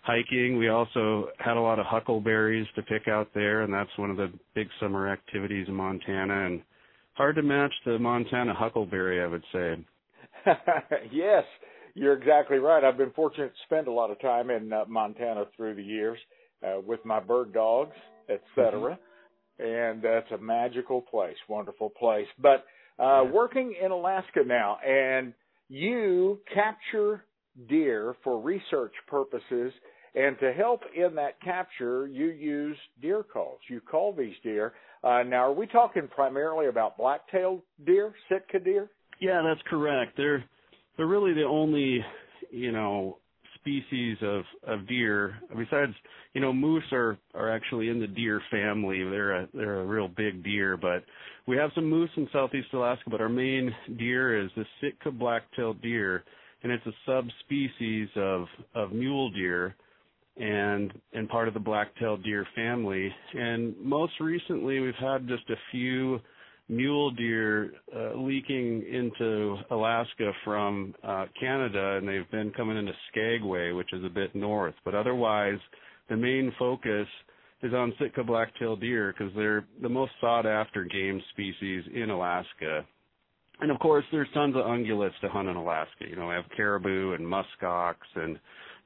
hiking. 0.02 0.56
We 0.58 0.68
also 0.68 1.28
had 1.38 1.56
a 1.56 1.60
lot 1.60 1.78
of 1.78 1.86
huckleberries 1.86 2.66
to 2.76 2.82
pick 2.82 3.08
out 3.08 3.28
there, 3.34 3.62
and 3.62 3.72
that's 3.72 3.90
one 3.96 4.10
of 4.10 4.16
the 4.16 4.32
big 4.54 4.68
summer 4.80 5.08
activities 5.08 5.66
in 5.68 5.74
Montana. 5.74 6.46
And 6.46 6.62
hard 7.14 7.36
to 7.36 7.42
match 7.42 7.72
the 7.84 7.98
Montana 7.98 8.54
huckleberry, 8.54 9.22
I 9.22 9.26
would 9.26 9.44
say. 9.52 9.76
yes, 11.12 11.44
you're 11.94 12.14
exactly 12.14 12.58
right. 12.58 12.84
I've 12.84 12.98
been 12.98 13.12
fortunate 13.12 13.48
to 13.48 13.60
spend 13.66 13.88
a 13.88 13.92
lot 13.92 14.10
of 14.10 14.20
time 14.20 14.50
in 14.50 14.72
uh, 14.72 14.84
Montana 14.88 15.44
through 15.56 15.74
the 15.74 15.82
years 15.82 16.18
uh, 16.64 16.80
with 16.84 17.04
my 17.04 17.20
bird 17.20 17.52
dogs, 17.52 17.96
etc. 18.28 18.98
Mm-hmm. 19.58 19.64
And 19.64 20.04
uh, 20.04 20.18
it's 20.18 20.30
a 20.32 20.38
magical 20.38 21.02
place, 21.02 21.36
wonderful 21.48 21.90
place. 21.90 22.26
But 22.38 22.64
uh, 22.98 23.24
working 23.30 23.74
in 23.82 23.90
Alaska 23.90 24.40
now, 24.46 24.78
and 24.86 25.34
you 25.68 26.40
capture 26.52 27.24
deer 27.68 28.14
for 28.24 28.40
research 28.40 28.92
purposes. 29.06 29.72
And 30.14 30.36
to 30.40 30.52
help 30.52 30.80
in 30.96 31.14
that 31.14 31.40
capture, 31.40 32.08
you 32.08 32.26
use 32.26 32.76
deer 33.00 33.22
calls. 33.22 33.60
You 33.68 33.80
call 33.80 34.12
these 34.12 34.34
deer. 34.42 34.72
Uh, 35.04 35.22
now, 35.22 35.46
are 35.46 35.52
we 35.52 35.66
talking 35.66 36.08
primarily 36.08 36.66
about 36.66 36.98
black-tailed 36.98 37.62
deer, 37.86 38.12
Sitka 38.28 38.58
deer? 38.58 38.90
Yeah, 39.20 39.42
that's 39.46 39.60
correct. 39.68 40.16
They're 40.16 40.44
they're 41.00 41.06
really 41.06 41.32
the 41.32 41.44
only, 41.44 42.04
you 42.50 42.72
know, 42.72 43.16
species 43.54 44.18
of 44.20 44.42
of 44.66 44.86
deer. 44.86 45.34
Besides 45.48 45.94
you 46.34 46.42
know 46.42 46.52
moose 46.52 46.84
are 46.92 47.16
are 47.34 47.50
actually 47.50 47.88
in 47.88 48.00
the 48.00 48.06
deer 48.06 48.42
family. 48.50 49.02
They're 49.02 49.32
a 49.32 49.48
they're 49.54 49.80
a 49.80 49.86
real 49.86 50.08
big 50.08 50.44
deer 50.44 50.76
but 50.76 51.02
we 51.46 51.56
have 51.56 51.70
some 51.74 51.88
moose 51.88 52.10
in 52.18 52.28
southeast 52.34 52.68
alaska 52.74 53.08
but 53.10 53.22
our 53.22 53.30
main 53.30 53.74
deer 53.96 54.44
is 54.44 54.50
the 54.56 54.64
sitka 54.80 55.10
black-tailed 55.10 55.80
deer 55.80 56.22
and 56.62 56.70
it's 56.70 56.84
a 56.86 56.92
subspecies 57.06 58.08
of 58.16 58.44
of 58.74 58.92
mule 58.92 59.30
deer 59.30 59.74
and 60.36 60.92
and 61.14 61.30
part 61.30 61.48
of 61.48 61.54
the 61.54 61.60
black-tailed 61.60 62.22
deer 62.24 62.46
family. 62.54 63.10
And 63.34 63.74
most 63.82 64.12
recently 64.20 64.80
we've 64.80 64.94
had 65.00 65.26
just 65.26 65.48
a 65.48 65.56
few 65.70 66.20
mule 66.70 67.10
deer 67.10 67.72
uh, 67.94 68.14
leaking 68.14 68.84
into 68.90 69.56
Alaska 69.70 70.32
from 70.44 70.94
uh, 71.02 71.26
Canada, 71.38 71.98
and 71.98 72.08
they've 72.08 72.30
been 72.30 72.52
coming 72.52 72.76
into 72.76 72.92
Skagway, 73.10 73.72
which 73.72 73.92
is 73.92 74.04
a 74.04 74.08
bit 74.08 74.34
north. 74.34 74.74
But 74.84 74.94
otherwise, 74.94 75.58
the 76.08 76.16
main 76.16 76.52
focus 76.58 77.08
is 77.62 77.74
on 77.74 77.92
Sitka 77.98 78.22
black-tailed 78.24 78.80
deer 78.80 79.12
because 79.16 79.34
they're 79.36 79.66
the 79.82 79.88
most 79.88 80.12
sought-after 80.20 80.84
game 80.84 81.20
species 81.32 81.84
in 81.94 82.10
Alaska. 82.10 82.86
And 83.60 83.70
of 83.70 83.78
course, 83.80 84.04
there's 84.10 84.28
tons 84.32 84.56
of 84.56 84.64
ungulates 84.64 85.18
to 85.20 85.28
hunt 85.28 85.48
in 85.48 85.56
Alaska. 85.56 86.06
You 86.08 86.16
know, 86.16 86.28
we 86.28 86.34
have 86.34 86.44
caribou 86.56 87.14
and 87.14 87.26
muskox 87.26 87.96
and 88.14 88.38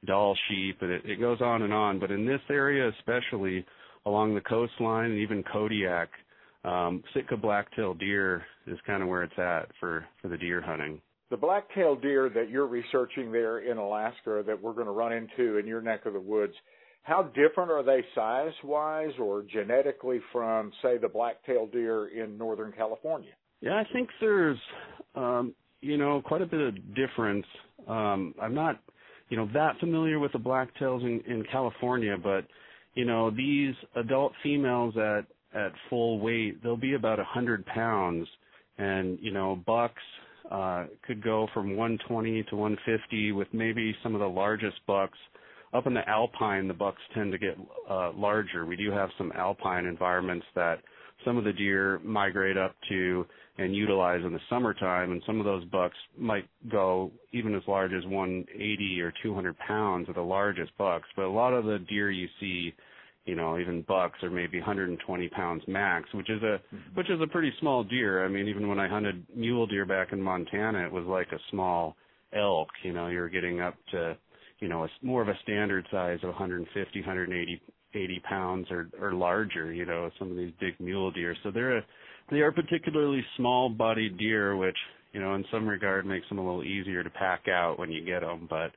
Dall 0.05 0.37
sheep, 0.49 0.77
and 0.81 0.91
it, 0.91 1.01
it 1.05 1.19
goes 1.19 1.41
on 1.41 1.63
and 1.63 1.73
on. 1.73 1.99
But 1.99 2.11
in 2.11 2.25
this 2.25 2.41
area, 2.49 2.91
especially 2.99 3.65
along 4.05 4.35
the 4.35 4.41
coastline 4.41 5.11
and 5.11 5.19
even 5.19 5.43
Kodiak, 5.51 6.09
um, 6.65 7.03
Sitka 7.13 7.37
black-tailed 7.37 7.99
deer 7.99 8.43
is 8.67 8.77
kind 8.87 9.03
of 9.03 9.09
where 9.09 9.23
it's 9.23 9.37
at 9.37 9.69
for 9.79 10.05
for 10.21 10.27
the 10.27 10.37
deer 10.37 10.61
hunting. 10.61 11.01
the 11.29 11.37
black-tailed 11.37 12.01
deer 12.01 12.29
that 12.29 12.49
you're 12.49 12.67
researching 12.67 13.31
there 13.31 13.59
in 13.59 13.77
Alaska 13.77 14.43
that 14.45 14.61
we're 14.61 14.73
going 14.73 14.85
to 14.85 14.91
run 14.91 15.11
into 15.11 15.57
in 15.57 15.65
your 15.67 15.81
neck 15.81 16.05
of 16.05 16.13
the 16.13 16.19
woods, 16.19 16.53
how 17.03 17.23
different 17.23 17.71
are 17.71 17.83
they 17.83 18.03
size-wise 18.13 19.11
or 19.19 19.43
genetically 19.43 20.19
from, 20.31 20.71
say, 20.81 20.97
the 20.97 21.07
black-tailed 21.07 21.71
deer 21.71 22.07
in 22.07 22.37
Northern 22.37 22.71
California? 22.71 23.31
Yeah, 23.61 23.73
I 23.73 23.83
think 23.91 24.09
there's, 24.19 24.57
um, 25.15 25.53
you 25.81 25.97
know, 25.97 26.21
quite 26.21 26.41
a 26.41 26.45
bit 26.45 26.61
of 26.61 26.95
difference. 26.95 27.45
Um, 27.87 28.33
I'm 28.41 28.53
not, 28.53 28.79
you 29.29 29.37
know, 29.37 29.49
that 29.53 29.79
familiar 29.79 30.19
with 30.19 30.31
the 30.31 30.39
blacktails 30.39 31.01
in, 31.01 31.21
in 31.31 31.43
California, 31.51 32.15
but 32.21 32.45
you 32.93 33.05
know, 33.05 33.29
these 33.29 33.73
adult 33.95 34.31
females 34.41 34.95
at 34.97 35.25
at 35.55 35.71
full 35.89 36.19
weight, 36.19 36.61
they'll 36.61 36.77
be 36.77 36.93
about 36.93 37.19
a 37.19 37.23
hundred 37.23 37.65
pounds, 37.65 38.27
and 38.77 39.17
you 39.21 39.31
know, 39.31 39.61
bucks 39.65 40.01
uh, 40.51 40.85
could 41.05 41.23
go 41.23 41.47
from 41.53 41.75
120 41.75 42.43
to 42.43 42.55
150 42.55 43.31
with 43.31 43.47
maybe 43.53 43.95
some 44.03 44.13
of 44.13 44.21
the 44.21 44.27
largest 44.27 44.77
bucks. 44.85 45.17
Up 45.73 45.87
in 45.87 45.93
the 45.93 46.07
alpine, 46.07 46.67
the 46.67 46.73
bucks 46.73 47.01
tend 47.13 47.31
to 47.31 47.37
get 47.37 47.57
uh, 47.89 48.11
larger. 48.13 48.65
We 48.65 48.75
do 48.75 48.91
have 48.91 49.09
some 49.17 49.31
alpine 49.35 49.85
environments 49.85 50.45
that 50.55 50.79
some 51.25 51.37
of 51.37 51.43
the 51.43 51.53
deer 51.53 51.99
migrate 52.03 52.57
up 52.57 52.75
to 52.89 53.25
and 53.57 53.75
utilize 53.75 54.21
in 54.25 54.33
the 54.33 54.39
summertime, 54.49 55.11
and 55.11 55.21
some 55.25 55.39
of 55.39 55.45
those 55.45 55.63
bucks 55.65 55.95
might 56.17 56.47
go 56.69 57.11
even 57.31 57.55
as 57.55 57.61
large 57.67 57.93
as 57.93 58.05
180 58.05 59.01
or 59.01 59.13
200 59.23 59.57
pounds 59.59 60.09
of 60.09 60.15
the 60.15 60.21
largest 60.21 60.71
bucks. 60.77 61.07
But 61.15 61.25
a 61.25 61.29
lot 61.29 61.53
of 61.53 61.65
the 61.65 61.79
deer 61.79 62.11
you 62.11 62.27
see 62.39 62.73
you 63.25 63.35
know, 63.35 63.57
even 63.57 63.81
bucks 63.81 64.21
are 64.21 64.29
maybe 64.29 64.59
120 64.59 65.29
pounds 65.29 65.63
max, 65.67 66.07
which 66.13 66.29
is 66.29 66.41
a 66.43 66.59
mm-hmm. 66.73 66.95
which 66.95 67.09
is 67.09 67.19
a 67.21 67.27
pretty 67.27 67.51
small 67.59 67.83
deer. 67.83 68.23
I 68.23 68.27
mean, 68.27 68.47
even 68.47 68.67
when 68.67 68.79
I 68.79 68.87
hunted 68.87 69.25
mule 69.35 69.65
deer 69.65 69.85
back 69.85 70.13
in 70.13 70.21
Montana, 70.21 70.85
it 70.85 70.91
was 70.91 71.05
like 71.05 71.31
a 71.31 71.39
small 71.49 71.95
elk. 72.33 72.69
You 72.83 72.93
know, 72.93 73.07
you're 73.07 73.29
getting 73.29 73.61
up 73.61 73.75
to, 73.91 74.15
you 74.59 74.67
know, 74.67 74.83
a, 74.83 74.89
more 75.01 75.21
of 75.21 75.27
a 75.27 75.39
standard 75.43 75.87
size 75.91 76.19
of 76.21 76.29
150, 76.29 76.99
180 76.99 77.61
80 77.95 78.21
pounds 78.27 78.67
or 78.69 78.89
or 79.01 79.13
larger. 79.13 79.73
You 79.73 79.85
know, 79.85 80.11
some 80.19 80.29
of 80.29 80.37
these 80.37 80.53
big 80.59 80.79
mule 80.79 81.11
deer. 81.11 81.35
So 81.43 81.49
they're 81.49 81.77
a 81.77 81.85
they 82.29 82.41
are 82.41 82.51
particularly 82.51 83.23
small-bodied 83.37 84.17
deer, 84.17 84.55
which 84.55 84.77
you 85.13 85.21
know, 85.21 85.33
in 85.35 85.45
some 85.49 85.65
regard, 85.65 86.05
makes 86.05 86.27
them 86.27 86.39
a 86.39 86.45
little 86.45 86.63
easier 86.63 87.01
to 87.01 87.09
pack 87.09 87.47
out 87.47 87.79
when 87.79 87.89
you 87.89 88.03
get 88.03 88.19
them. 88.19 88.47
But 88.49 88.71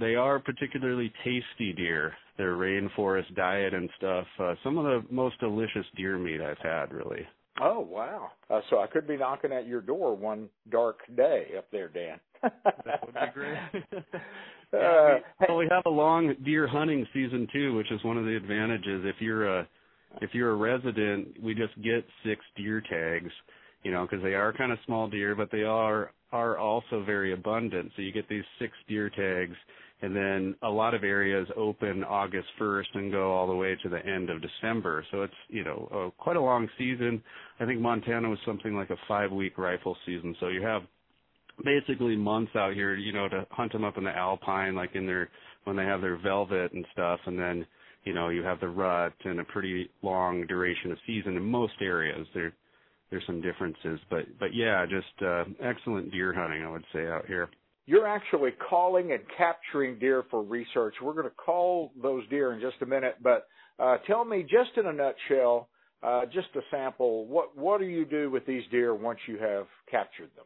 they 0.00 0.16
are 0.16 0.40
particularly 0.40 1.12
tasty 1.22 1.72
deer. 1.72 2.12
Their 2.36 2.54
rainforest 2.54 3.34
diet 3.36 3.74
and 3.74 3.88
stuff. 3.96 4.26
Uh, 4.40 4.54
some 4.64 4.76
of 4.76 4.84
the 4.84 5.04
most 5.14 5.38
delicious 5.38 5.86
deer 5.96 6.18
meat 6.18 6.40
I've 6.40 6.58
had, 6.58 6.92
really. 6.92 7.26
Oh 7.60 7.78
wow! 7.78 8.32
Uh, 8.50 8.60
so 8.68 8.80
I 8.80 8.88
could 8.88 9.06
be 9.06 9.16
knocking 9.16 9.52
at 9.52 9.68
your 9.68 9.80
door 9.80 10.16
one 10.16 10.48
dark 10.70 11.00
day 11.16 11.50
up 11.56 11.66
there, 11.70 11.88
Dan. 11.88 12.18
that 12.42 13.00
would 13.04 13.14
be 13.14 13.20
great. 13.32 13.58
uh, 13.94 14.10
we, 14.72 15.46
well, 15.48 15.56
we 15.58 15.68
have 15.70 15.84
a 15.86 15.90
long 15.90 16.34
deer 16.44 16.66
hunting 16.66 17.06
season 17.12 17.46
too, 17.52 17.76
which 17.76 17.92
is 17.92 18.02
one 18.02 18.18
of 18.18 18.24
the 18.24 18.36
advantages. 18.36 19.02
If 19.04 19.16
you're 19.20 19.60
a 19.60 19.68
if 20.20 20.30
you're 20.32 20.50
a 20.50 20.56
resident, 20.56 21.40
we 21.42 21.54
just 21.54 21.80
get 21.82 22.04
six 22.24 22.40
deer 22.56 22.80
tags, 22.80 23.32
you 23.84 23.92
know, 23.92 24.06
because 24.08 24.22
they 24.22 24.34
are 24.34 24.52
kind 24.52 24.72
of 24.72 24.78
small 24.84 25.08
deer, 25.08 25.36
but 25.36 25.50
they 25.52 25.62
are 25.62 26.12
are 26.32 26.58
also 26.58 27.04
very 27.04 27.32
abundant. 27.32 27.92
So 27.94 28.02
you 28.02 28.10
get 28.10 28.28
these 28.28 28.44
six 28.58 28.72
deer 28.88 29.10
tags 29.10 29.56
and 30.04 30.14
then 30.14 30.54
a 30.62 30.68
lot 30.68 30.92
of 30.92 31.02
areas 31.02 31.48
open 31.56 32.04
August 32.04 32.48
1st 32.60 32.94
and 32.94 33.10
go 33.10 33.32
all 33.32 33.46
the 33.46 33.54
way 33.54 33.74
to 33.82 33.88
the 33.88 34.04
end 34.04 34.28
of 34.28 34.42
December. 34.42 35.02
So 35.10 35.22
it's 35.22 35.32
you 35.48 35.64
know 35.64 35.88
uh, 35.94 36.22
quite 36.22 36.36
a 36.36 36.40
long 36.42 36.68
season. 36.76 37.22
I 37.58 37.64
think 37.64 37.80
Montana 37.80 38.28
was 38.28 38.38
something 38.44 38.74
like 38.74 38.90
a 38.90 38.96
five 39.08 39.32
week 39.32 39.56
rifle 39.56 39.96
season. 40.04 40.36
So 40.40 40.48
you 40.48 40.60
have 40.60 40.82
basically 41.64 42.16
months 42.16 42.52
out 42.54 42.74
here, 42.74 42.94
you 42.94 43.14
know, 43.14 43.28
to 43.30 43.46
hunt 43.50 43.72
them 43.72 43.82
up 43.82 43.96
in 43.96 44.04
the 44.04 44.14
alpine, 44.14 44.74
like 44.74 44.94
in 44.94 45.06
their 45.06 45.30
when 45.64 45.74
they 45.74 45.84
have 45.84 46.02
their 46.02 46.18
velvet 46.18 46.74
and 46.74 46.84
stuff, 46.92 47.20
and 47.24 47.38
then 47.38 47.66
you 48.04 48.12
know 48.12 48.28
you 48.28 48.42
have 48.42 48.60
the 48.60 48.68
rut 48.68 49.14
and 49.24 49.40
a 49.40 49.44
pretty 49.44 49.88
long 50.02 50.46
duration 50.46 50.92
of 50.92 50.98
season 51.06 51.38
in 51.38 51.42
most 51.42 51.74
areas. 51.80 52.26
There 52.34 52.52
there's 53.10 53.24
some 53.26 53.40
differences, 53.40 54.00
but 54.10 54.26
but 54.38 54.52
yeah, 54.52 54.84
just 54.84 55.22
uh, 55.26 55.44
excellent 55.62 56.12
deer 56.12 56.34
hunting, 56.34 56.62
I 56.62 56.70
would 56.70 56.84
say 56.92 57.06
out 57.06 57.24
here 57.26 57.48
you're 57.86 58.06
actually 58.06 58.50
calling 58.70 59.12
and 59.12 59.20
capturing 59.36 59.98
deer 59.98 60.24
for 60.30 60.42
research. 60.42 60.94
We're 61.02 61.12
going 61.12 61.24
to 61.24 61.30
call 61.30 61.92
those 62.00 62.26
deer 62.28 62.52
in 62.52 62.60
just 62.60 62.80
a 62.82 62.86
minute, 62.86 63.16
but 63.22 63.46
uh, 63.78 63.98
tell 64.06 64.24
me 64.24 64.42
just 64.42 64.76
in 64.76 64.86
a 64.86 64.92
nutshell, 64.92 65.68
uh, 66.02 66.26
just 66.26 66.48
a 66.54 66.60
sample, 66.70 67.26
what 67.26 67.56
what 67.56 67.80
do 67.80 67.86
you 67.86 68.04
do 68.04 68.30
with 68.30 68.46
these 68.46 68.62
deer 68.70 68.94
once 68.94 69.18
you 69.26 69.38
have 69.38 69.66
captured 69.90 70.30
them? 70.36 70.44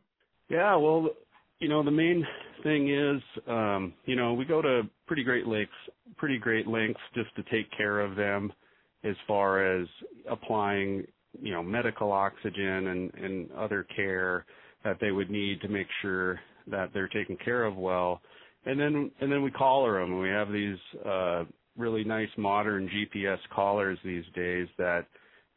Yeah, 0.49 0.77
well, 0.77 1.09
you 1.59 1.69
know, 1.69 1.83
the 1.83 1.91
main 1.91 2.25
thing 2.63 2.89
is, 2.89 3.21
um, 3.49 3.93
you 4.07 4.17
know, 4.17 4.35
we 4.35 4.45
go 4.45 4.63
to 4.63 4.83
pretty 5.07 5.25
great 5.25 5.47
lengths, 5.47 5.73
pretty 6.17 6.39
great 6.39 6.67
lengths 6.67 7.01
just 7.15 7.35
to 7.37 7.43
take 7.51 7.71
care 7.77 8.01
of 8.01 8.17
them, 8.17 8.53
as 9.05 9.17
far 9.27 9.81
as 9.81 9.87
applying, 10.31 11.05
you 11.41 11.53
know, 11.53 11.63
medical 11.63 12.13
oxygen 12.13 12.87
and 12.89 13.15
and 13.15 13.53
other 13.53 13.87
care 13.95 14.47
that 14.85 14.99
they 15.01 15.11
would 15.11 15.29
need 15.29 15.61
to 15.61 15.69
make 15.69 15.89
sure 16.03 16.41
that 16.71 16.91
they're 16.93 17.09
taken 17.09 17.37
care 17.45 17.65
of 17.65 17.77
well. 17.77 18.21
And 18.67 18.79
then 18.79 19.11
and 19.21 19.31
then 19.31 19.43
we 19.43 19.51
collar 19.51 20.01
them. 20.01 20.19
We 20.21 20.29
have 20.29 20.53
these 20.53 20.79
uh, 21.07 21.45
really 21.77 22.05
nice 22.05 22.29
modern 22.37 22.89
GPS 22.89 23.39
collars 23.55 23.99
these 24.05 24.25
days 24.35 24.67
that 24.79 25.07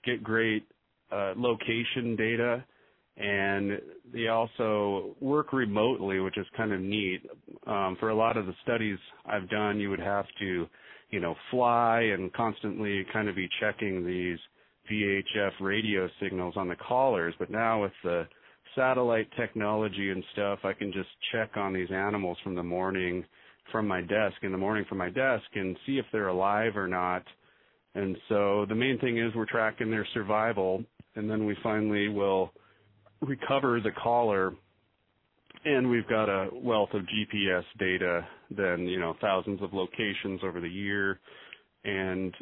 get 0.06 0.24
great 0.24 0.65
uh, 1.12 1.34
location 1.36 2.15
data, 2.15 2.63
and 3.17 3.80
they 4.13 4.28
also 4.28 5.15
work 5.19 5.52
remotely, 5.52 6.19
which 6.19 6.38
is 6.38 6.45
kind 6.56 6.71
of 6.71 6.80
neat. 6.80 7.21
Um, 7.67 7.97
for 8.00 8.10
a 8.10 8.15
lot 8.15 8.38
of 8.38 8.45
the 8.45 8.54
studies 8.63 8.97
I've 9.26 9.50
done, 9.50 9.80
you 9.80 9.89
would 9.89 10.00
have 10.00 10.26
to, 10.39 10.67
you 11.10 11.19
know, 11.19 11.36
fly 11.50 12.02
and 12.13 12.32
constantly 12.34 13.06
kind 13.12 13.28
of 13.28 13.36
be 13.36 13.50
checking 13.60 14.06
these 14.06 14.39
VHF 14.89 15.52
radio 15.60 16.08
signals 16.21 16.54
on 16.56 16.67
the 16.67 16.76
collars. 16.76 17.34
But 17.38 17.50
now 17.50 17.82
with 17.82 17.91
the 18.04 18.28
satellite 18.76 19.28
technology 19.38 20.12
and 20.12 20.24
stuff, 20.34 20.60
I 20.64 20.74
can 20.74 20.92
just 20.92 21.10
check 21.32 21.52
on 21.56 21.74
these 21.74 21.92
animals 21.92 22.38
from 22.44 22.56
the 22.56 22.64
morning 22.64 23.26
from 23.72 23.88
my 23.88 24.02
desk 24.02 24.36
in 24.42 24.52
the 24.52 24.58
morning 24.58 24.86
from 24.90 24.98
my 24.98 25.10
desk 25.10 25.46
and 25.56 25.78
see 25.86 25.98
if 25.98 26.06
they're 26.12 26.28
alive 26.28 26.76
or 26.76 26.88
not. 26.88 27.24
And 27.96 28.18
so 28.30 28.66
the 28.68 28.76
main 28.76 29.00
thing 29.00 29.18
is 29.18 29.34
we're 29.36 29.46
tracking 29.46 29.92
their 29.92 30.08
survival 30.14 30.84
and 31.16 31.30
then 31.30 31.46
we 31.46 31.56
finally 31.62 32.08
will 32.08 32.52
recover 33.22 33.80
the 33.80 33.92
collar 34.02 34.54
and 35.64 35.90
we've 35.90 36.08
got 36.08 36.28
a 36.28 36.50
wealth 36.54 36.90
of 36.94 37.02
GPS 37.04 37.64
data 37.78 38.26
then, 38.50 38.88
you 38.88 39.00
know, 39.00 39.16
thousands 39.22 39.62
of 39.62 39.74
locations 39.74 40.42
over 40.44 40.60
the 40.60 40.70
year 40.70 41.20
and 41.84 42.34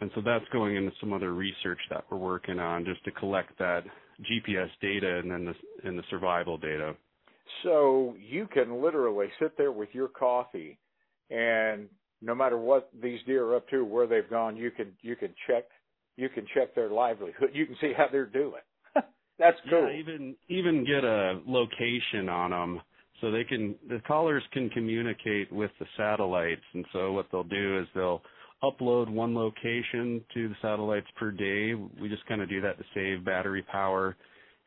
and 0.00 0.10
so 0.14 0.22
that's 0.24 0.44
going 0.50 0.76
into 0.76 0.92
some 0.98 1.12
other 1.12 1.34
research 1.34 1.78
that 1.90 2.04
we're 2.10 2.16
working 2.16 2.58
on 2.58 2.84
just 2.84 3.04
to 3.04 3.10
collect 3.10 3.58
that 3.58 3.84
GPS 4.20 4.68
data 4.80 5.18
and 5.18 5.30
then 5.30 5.44
the 5.44 5.88
and 5.88 5.98
the 5.98 6.02
survival 6.10 6.58
data. 6.58 6.94
So 7.62 8.14
you 8.18 8.46
can 8.46 8.80
literally 8.82 9.28
sit 9.40 9.56
there 9.56 9.72
with 9.72 9.88
your 9.92 10.08
coffee, 10.08 10.78
and 11.30 11.88
no 12.22 12.34
matter 12.34 12.56
what 12.56 12.90
these 13.02 13.20
deer 13.26 13.44
are 13.46 13.56
up 13.56 13.68
to, 13.68 13.84
where 13.84 14.06
they've 14.06 14.28
gone, 14.28 14.56
you 14.56 14.70
can 14.70 14.92
you 15.02 15.16
can 15.16 15.34
check 15.46 15.64
you 16.16 16.28
can 16.28 16.46
check 16.54 16.74
their 16.74 16.90
livelihood. 16.90 17.50
You 17.52 17.66
can 17.66 17.76
see 17.80 17.92
how 17.96 18.06
they're 18.10 18.26
doing. 18.26 18.60
That's 19.38 19.56
cool. 19.68 19.90
Yeah, 19.90 19.98
even 19.98 20.36
even 20.48 20.84
get 20.84 21.04
a 21.04 21.40
location 21.46 22.28
on 22.28 22.50
them 22.50 22.80
so 23.20 23.30
they 23.30 23.44
can 23.44 23.74
the 23.88 24.00
callers 24.06 24.42
can 24.52 24.68
communicate 24.70 25.52
with 25.52 25.70
the 25.78 25.86
satellites 25.96 26.62
and 26.74 26.84
so 26.92 27.12
what 27.12 27.26
they'll 27.30 27.44
do 27.44 27.80
is 27.80 27.86
they'll 27.94 28.22
upload 28.62 29.08
one 29.08 29.34
location 29.34 30.22
to 30.34 30.48
the 30.48 30.54
satellites 30.60 31.06
per 31.18 31.30
day. 31.30 31.74
We 31.74 32.08
just 32.08 32.26
kind 32.26 32.42
of 32.42 32.48
do 32.48 32.60
that 32.60 32.78
to 32.78 32.84
save 32.94 33.24
battery 33.24 33.62
power. 33.62 34.16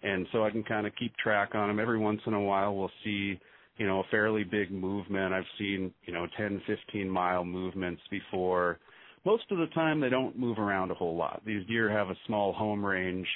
And 0.01 0.27
so 0.31 0.43
I 0.43 0.49
can 0.49 0.63
kind 0.63 0.85
of 0.85 0.93
keep 0.99 1.15
track 1.17 1.55
on 1.55 1.67
them. 1.67 1.79
Every 1.79 1.99
once 1.99 2.21
in 2.25 2.33
a 2.33 2.41
while 2.41 2.75
we'll 2.75 2.91
see, 3.03 3.39
you 3.77 3.87
know, 3.87 3.99
a 3.99 4.07
fairly 4.11 4.43
big 4.43 4.71
movement. 4.71 5.33
I've 5.33 5.43
seen, 5.57 5.93
you 6.05 6.13
know, 6.13 6.27
10, 6.37 6.61
15 6.67 7.09
mile 7.09 7.45
movements 7.45 8.01
before. 8.11 8.79
Most 9.25 9.45
of 9.51 9.57
the 9.57 9.67
time 9.67 10.01
they 10.01 10.09
don't 10.09 10.37
move 10.37 10.59
around 10.59 10.91
a 10.91 10.95
whole 10.95 11.15
lot. 11.15 11.41
These 11.45 11.65
deer 11.67 11.89
have 11.89 12.09
a 12.09 12.17
small 12.27 12.51
home 12.51 12.83
range, 12.83 13.27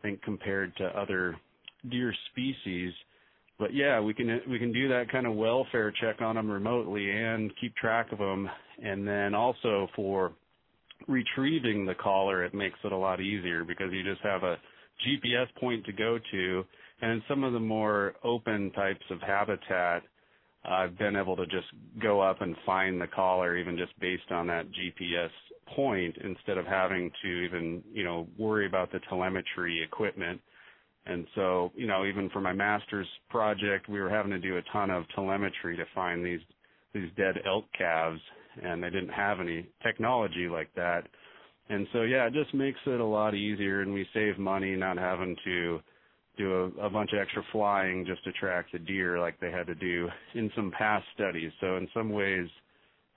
I 0.00 0.02
think, 0.02 0.22
compared 0.22 0.76
to 0.76 0.86
other 0.86 1.36
deer 1.90 2.12
species 2.32 2.92
but 3.58 3.74
yeah, 3.74 4.00
we 4.00 4.14
can 4.14 4.40
we 4.48 4.58
can 4.58 4.72
do 4.72 4.88
that 4.88 5.10
kind 5.10 5.26
of 5.26 5.34
welfare 5.34 5.92
check 6.00 6.20
on 6.20 6.36
them 6.36 6.50
remotely 6.50 7.10
and 7.10 7.52
keep 7.60 7.74
track 7.76 8.12
of 8.12 8.18
them. 8.18 8.48
And 8.82 9.06
then 9.06 9.34
also 9.34 9.88
for 9.96 10.32
retrieving 11.08 11.84
the 11.84 11.94
collar, 11.94 12.44
it 12.44 12.54
makes 12.54 12.78
it 12.84 12.92
a 12.92 12.96
lot 12.96 13.20
easier 13.20 13.64
because 13.64 13.92
you 13.92 14.04
just 14.04 14.22
have 14.22 14.44
a 14.44 14.56
GPS 15.06 15.46
point 15.60 15.84
to 15.86 15.92
go 15.92 16.18
to. 16.30 16.64
And 17.00 17.12
in 17.12 17.22
some 17.28 17.44
of 17.44 17.52
the 17.52 17.60
more 17.60 18.14
open 18.24 18.70
types 18.72 19.04
of 19.10 19.20
habitat, 19.20 20.02
I've 20.64 20.98
been 20.98 21.16
able 21.16 21.36
to 21.36 21.46
just 21.46 21.68
go 22.00 22.20
up 22.20 22.42
and 22.42 22.56
find 22.66 23.00
the 23.00 23.06
collar 23.06 23.56
even 23.56 23.76
just 23.76 23.98
based 24.00 24.30
on 24.30 24.46
that 24.48 24.66
GPS 24.66 25.30
point 25.74 26.16
instead 26.22 26.58
of 26.58 26.66
having 26.66 27.10
to 27.22 27.28
even, 27.28 27.82
you 27.92 28.04
know, 28.04 28.28
worry 28.38 28.66
about 28.66 28.90
the 28.92 29.00
telemetry 29.08 29.82
equipment 29.82 30.40
And 31.06 31.26
so, 31.34 31.72
you 31.74 31.86
know, 31.86 32.04
even 32.04 32.28
for 32.30 32.40
my 32.40 32.52
master's 32.52 33.06
project, 33.30 33.88
we 33.88 34.00
were 34.00 34.10
having 34.10 34.30
to 34.30 34.38
do 34.38 34.58
a 34.58 34.62
ton 34.72 34.90
of 34.90 35.04
telemetry 35.14 35.76
to 35.76 35.84
find 35.94 36.24
these 36.24 36.40
these 36.94 37.10
dead 37.16 37.36
elk 37.46 37.66
calves, 37.76 38.20
and 38.62 38.82
they 38.82 38.90
didn't 38.90 39.10
have 39.10 39.40
any 39.40 39.68
technology 39.82 40.48
like 40.48 40.74
that. 40.74 41.06
And 41.68 41.86
so, 41.92 42.02
yeah, 42.02 42.26
it 42.26 42.32
just 42.32 42.54
makes 42.54 42.78
it 42.86 43.00
a 43.00 43.04
lot 43.04 43.34
easier, 43.34 43.82
and 43.82 43.92
we 43.92 44.06
save 44.14 44.38
money 44.38 44.74
not 44.74 44.96
having 44.96 45.36
to 45.44 45.80
do 46.38 46.72
a, 46.78 46.86
a 46.86 46.90
bunch 46.90 47.10
of 47.12 47.18
extra 47.18 47.42
flying 47.52 48.06
just 48.06 48.24
to 48.24 48.32
track 48.32 48.66
the 48.72 48.78
deer 48.78 49.18
like 49.18 49.38
they 49.38 49.50
had 49.50 49.66
to 49.66 49.74
do 49.74 50.08
in 50.34 50.50
some 50.56 50.72
past 50.76 51.04
studies. 51.14 51.52
So 51.60 51.76
in 51.76 51.88
some 51.92 52.10
ways, 52.10 52.48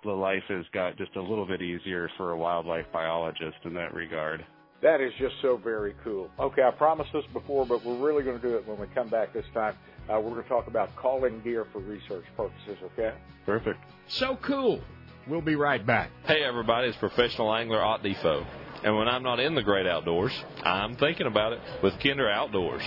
the 0.04 0.12
life 0.12 0.44
has 0.50 0.66
got 0.74 0.98
just 0.98 1.16
a 1.16 1.22
little 1.22 1.46
bit 1.46 1.62
easier 1.62 2.10
for 2.18 2.32
a 2.32 2.38
wildlife 2.38 2.86
biologist 2.92 3.58
in 3.64 3.74
that 3.76 3.94
regard. 3.94 4.44
That 4.82 5.00
is 5.00 5.14
just 5.20 5.36
so 5.42 5.58
very 5.58 5.94
cool. 6.04 6.30
Okay, 6.40 6.64
I 6.64 6.72
promised 6.72 7.14
this 7.14 7.26
before, 7.34 7.66
but 7.68 7.86
we're 7.86 7.98
really 7.98 8.24
going 8.24 8.40
to 8.40 8.48
do 8.48 8.56
it 8.56 8.68
when 8.68 8.80
we 8.80 8.88
come 8.96 9.10
back 9.10 9.32
this 9.32 9.46
time. 9.54 9.76
Uh, 10.10 10.20
we're 10.20 10.32
going 10.32 10.44
to 10.44 10.50
talk 10.50 10.68
about 10.68 10.96
calling 10.96 11.40
deer 11.42 11.68
for 11.72 11.80
research 11.80 12.26
purposes, 12.36 12.78
okay? 12.94 13.14
Perfect. 13.46 13.80
So 14.08 14.38
cool. 14.42 14.82
We'll 15.28 15.42
be 15.42 15.56
right 15.56 15.86
back. 15.86 16.10
Hey, 16.26 16.44
everybody, 16.44 16.88
it's 16.88 16.98
professional 16.98 17.54
angler 17.54 17.82
Ott 17.82 18.02
Defoe. 18.02 18.46
And 18.84 18.98
when 18.98 19.08
I'm 19.08 19.22
not 19.22 19.40
in 19.40 19.54
the 19.54 19.62
great 19.62 19.86
outdoors, 19.86 20.34
I'm 20.64 20.96
thinking 20.96 21.28
about 21.28 21.54
it 21.54 21.60
with 21.84 21.94
Kinder 22.02 22.28
Outdoors. 22.28 22.82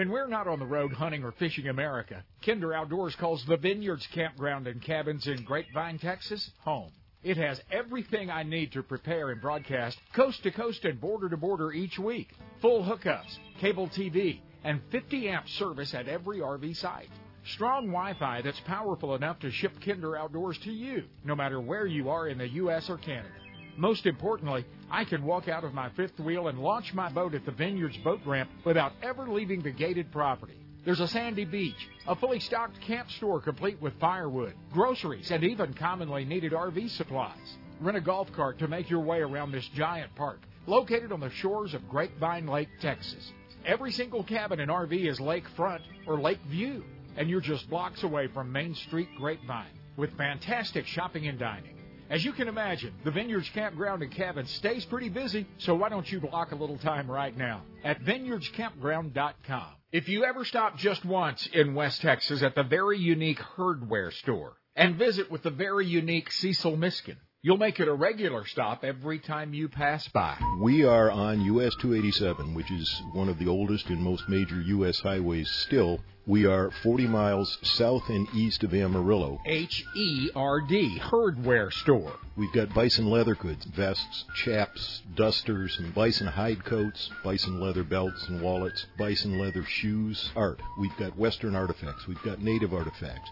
When 0.00 0.08
we're 0.08 0.28
not 0.28 0.48
on 0.48 0.58
the 0.58 0.64
road 0.64 0.94
hunting 0.94 1.24
or 1.24 1.32
fishing 1.32 1.68
America, 1.68 2.24
Kinder 2.42 2.72
Outdoors 2.72 3.14
calls 3.16 3.44
the 3.44 3.58
Vineyards 3.58 4.06
Campground 4.14 4.66
and 4.66 4.80
Cabins 4.80 5.26
in 5.26 5.44
Grapevine, 5.44 5.98
Texas, 5.98 6.50
home. 6.60 6.90
It 7.22 7.36
has 7.36 7.60
everything 7.70 8.30
I 8.30 8.42
need 8.42 8.72
to 8.72 8.82
prepare 8.82 9.28
and 9.28 9.42
broadcast 9.42 9.98
coast 10.14 10.42
to 10.44 10.52
coast 10.52 10.86
and 10.86 10.98
border 10.98 11.28
to 11.28 11.36
border 11.36 11.70
each 11.70 11.98
week. 11.98 12.30
Full 12.62 12.82
hookups, 12.82 13.36
cable 13.60 13.88
TV, 13.88 14.40
and 14.64 14.80
50 14.90 15.28
amp 15.28 15.46
service 15.50 15.92
at 15.92 16.08
every 16.08 16.38
RV 16.38 16.76
site. 16.76 17.10
Strong 17.52 17.88
Wi 17.88 18.14
Fi 18.14 18.40
that's 18.40 18.60
powerful 18.60 19.14
enough 19.14 19.38
to 19.40 19.50
ship 19.50 19.74
Kinder 19.84 20.16
Outdoors 20.16 20.56
to 20.60 20.72
you, 20.72 21.04
no 21.24 21.36
matter 21.36 21.60
where 21.60 21.84
you 21.84 22.08
are 22.08 22.26
in 22.26 22.38
the 22.38 22.48
U.S. 22.48 22.88
or 22.88 22.96
Canada. 22.96 23.39
Most 23.76 24.06
importantly, 24.06 24.64
I 24.90 25.04
can 25.04 25.24
walk 25.24 25.48
out 25.48 25.64
of 25.64 25.74
my 25.74 25.88
fifth 25.90 26.18
wheel 26.18 26.48
and 26.48 26.58
launch 26.58 26.92
my 26.94 27.10
boat 27.10 27.34
at 27.34 27.44
the 27.44 27.52
Vineyards 27.52 27.96
boat 27.98 28.20
ramp 28.26 28.50
without 28.64 28.92
ever 29.02 29.28
leaving 29.28 29.62
the 29.62 29.70
gated 29.70 30.10
property. 30.12 30.56
There's 30.84 31.00
a 31.00 31.08
sandy 31.08 31.44
beach, 31.44 31.88
a 32.06 32.16
fully 32.16 32.40
stocked 32.40 32.80
camp 32.80 33.10
store 33.10 33.40
complete 33.40 33.80
with 33.82 33.98
firewood, 34.00 34.54
groceries, 34.72 35.30
and 35.30 35.44
even 35.44 35.74
commonly 35.74 36.24
needed 36.24 36.52
RV 36.52 36.90
supplies. 36.90 37.58
Rent 37.80 37.98
a 37.98 38.00
golf 38.00 38.32
cart 38.32 38.58
to 38.58 38.68
make 38.68 38.88
your 38.88 39.00
way 39.00 39.20
around 39.20 39.52
this 39.52 39.68
giant 39.68 40.14
park, 40.14 40.40
located 40.66 41.12
on 41.12 41.20
the 41.20 41.30
shores 41.30 41.74
of 41.74 41.88
Grapevine 41.88 42.46
Lake, 42.46 42.68
Texas. 42.80 43.32
Every 43.66 43.92
single 43.92 44.24
cabin 44.24 44.60
and 44.60 44.70
RV 44.70 45.06
is 45.06 45.18
lakefront 45.18 45.80
or 46.06 46.18
lake 46.18 46.40
view, 46.48 46.82
and 47.16 47.28
you're 47.28 47.40
just 47.40 47.68
blocks 47.68 48.02
away 48.02 48.28
from 48.28 48.50
Main 48.50 48.74
Street 48.74 49.08
Grapevine 49.16 49.78
with 49.96 50.16
fantastic 50.16 50.86
shopping 50.86 51.26
and 51.26 51.38
dining. 51.38 51.79
As 52.10 52.24
you 52.24 52.32
can 52.32 52.48
imagine, 52.48 52.92
the 53.04 53.12
Vineyards 53.12 53.48
Campground 53.50 54.02
and 54.02 54.10
Cabin 54.10 54.44
stays 54.44 54.84
pretty 54.84 55.08
busy, 55.08 55.46
so 55.58 55.76
why 55.76 55.88
don't 55.88 56.10
you 56.10 56.18
block 56.18 56.50
a 56.50 56.56
little 56.56 56.76
time 56.78 57.08
right 57.08 57.36
now 57.36 57.62
at 57.84 58.02
vineyardscampground.com. 58.02 59.66
If 59.92 60.08
you 60.08 60.24
ever 60.24 60.44
stop 60.44 60.76
just 60.76 61.04
once 61.04 61.48
in 61.52 61.76
West 61.76 62.00
Texas 62.00 62.42
at 62.42 62.56
the 62.56 62.64
very 62.64 62.98
unique 62.98 63.38
Herdware 63.38 64.12
store 64.12 64.56
and 64.74 64.96
visit 64.96 65.30
with 65.30 65.44
the 65.44 65.50
very 65.50 65.86
unique 65.86 66.32
Cecil 66.32 66.76
Miskin, 66.76 67.16
You'll 67.42 67.56
make 67.56 67.80
it 67.80 67.88
a 67.88 67.94
regular 67.94 68.44
stop 68.44 68.84
every 68.84 69.18
time 69.18 69.54
you 69.54 69.70
pass 69.70 70.06
by. 70.08 70.36
We 70.60 70.84
are 70.84 71.10
on 71.10 71.40
US 71.40 71.74
287, 71.76 72.52
which 72.52 72.70
is 72.70 73.02
one 73.14 73.30
of 73.30 73.38
the 73.38 73.48
oldest 73.48 73.86
and 73.86 74.02
most 74.02 74.28
major 74.28 74.60
US 74.60 75.00
highways 75.00 75.48
still. 75.48 76.00
We 76.26 76.44
are 76.44 76.70
40 76.82 77.06
miles 77.06 77.58
south 77.62 78.10
and 78.10 78.28
east 78.34 78.62
of 78.62 78.74
Amarillo. 78.74 79.40
H 79.46 79.84
E 79.96 80.28
R 80.34 80.60
D, 80.60 80.98
Herdware 81.00 81.72
Store. 81.72 82.12
We've 82.36 82.52
got 82.52 82.74
bison 82.74 83.08
leather 83.08 83.34
goods, 83.34 83.64
vests, 83.64 84.26
chaps, 84.34 85.02
dusters, 85.14 85.78
and 85.78 85.94
bison 85.94 86.26
hide 86.26 86.62
coats, 86.64 87.10
bison 87.24 87.58
leather 87.58 87.84
belts 87.84 88.28
and 88.28 88.42
wallets, 88.42 88.86
bison 88.98 89.38
leather 89.38 89.64
shoes, 89.64 90.30
art. 90.36 90.60
We've 90.78 90.96
got 90.98 91.16
western 91.16 91.56
artifacts. 91.56 92.06
We've 92.06 92.22
got 92.22 92.42
native 92.42 92.74
artifacts. 92.74 93.30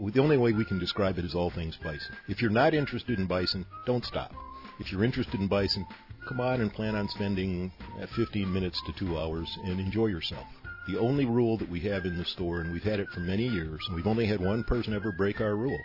The 0.00 0.20
only 0.20 0.36
way 0.36 0.52
we 0.52 0.64
can 0.64 0.78
describe 0.78 1.18
it 1.18 1.24
is 1.24 1.34
all 1.34 1.50
things 1.50 1.76
bison. 1.82 2.14
If 2.28 2.40
you're 2.40 2.52
not 2.52 2.72
interested 2.72 3.18
in 3.18 3.26
bison, 3.26 3.66
don't 3.84 4.04
stop. 4.04 4.32
If 4.78 4.92
you're 4.92 5.04
interested 5.04 5.40
in 5.40 5.48
bison, 5.48 5.84
come 6.28 6.40
on 6.40 6.60
and 6.60 6.72
plan 6.72 6.94
on 6.94 7.08
spending 7.08 7.72
uh, 8.00 8.06
15 8.14 8.52
minutes 8.52 8.80
to 8.86 8.92
two 8.92 9.18
hours 9.18 9.58
and 9.64 9.80
enjoy 9.80 10.06
yourself. 10.06 10.46
The 10.88 10.98
only 10.98 11.26
rule 11.26 11.58
that 11.58 11.68
we 11.68 11.80
have 11.80 12.06
in 12.06 12.16
the 12.16 12.24
store, 12.24 12.60
and 12.60 12.72
we've 12.72 12.82
had 12.82 12.98
it 12.98 13.10
for 13.10 13.20
many 13.20 13.46
years, 13.46 13.78
and 13.86 13.94
we've 13.94 14.06
only 14.06 14.24
had 14.24 14.40
one 14.40 14.64
person 14.64 14.94
ever 14.94 15.12
break 15.12 15.38
our 15.38 15.54
rule, 15.54 15.78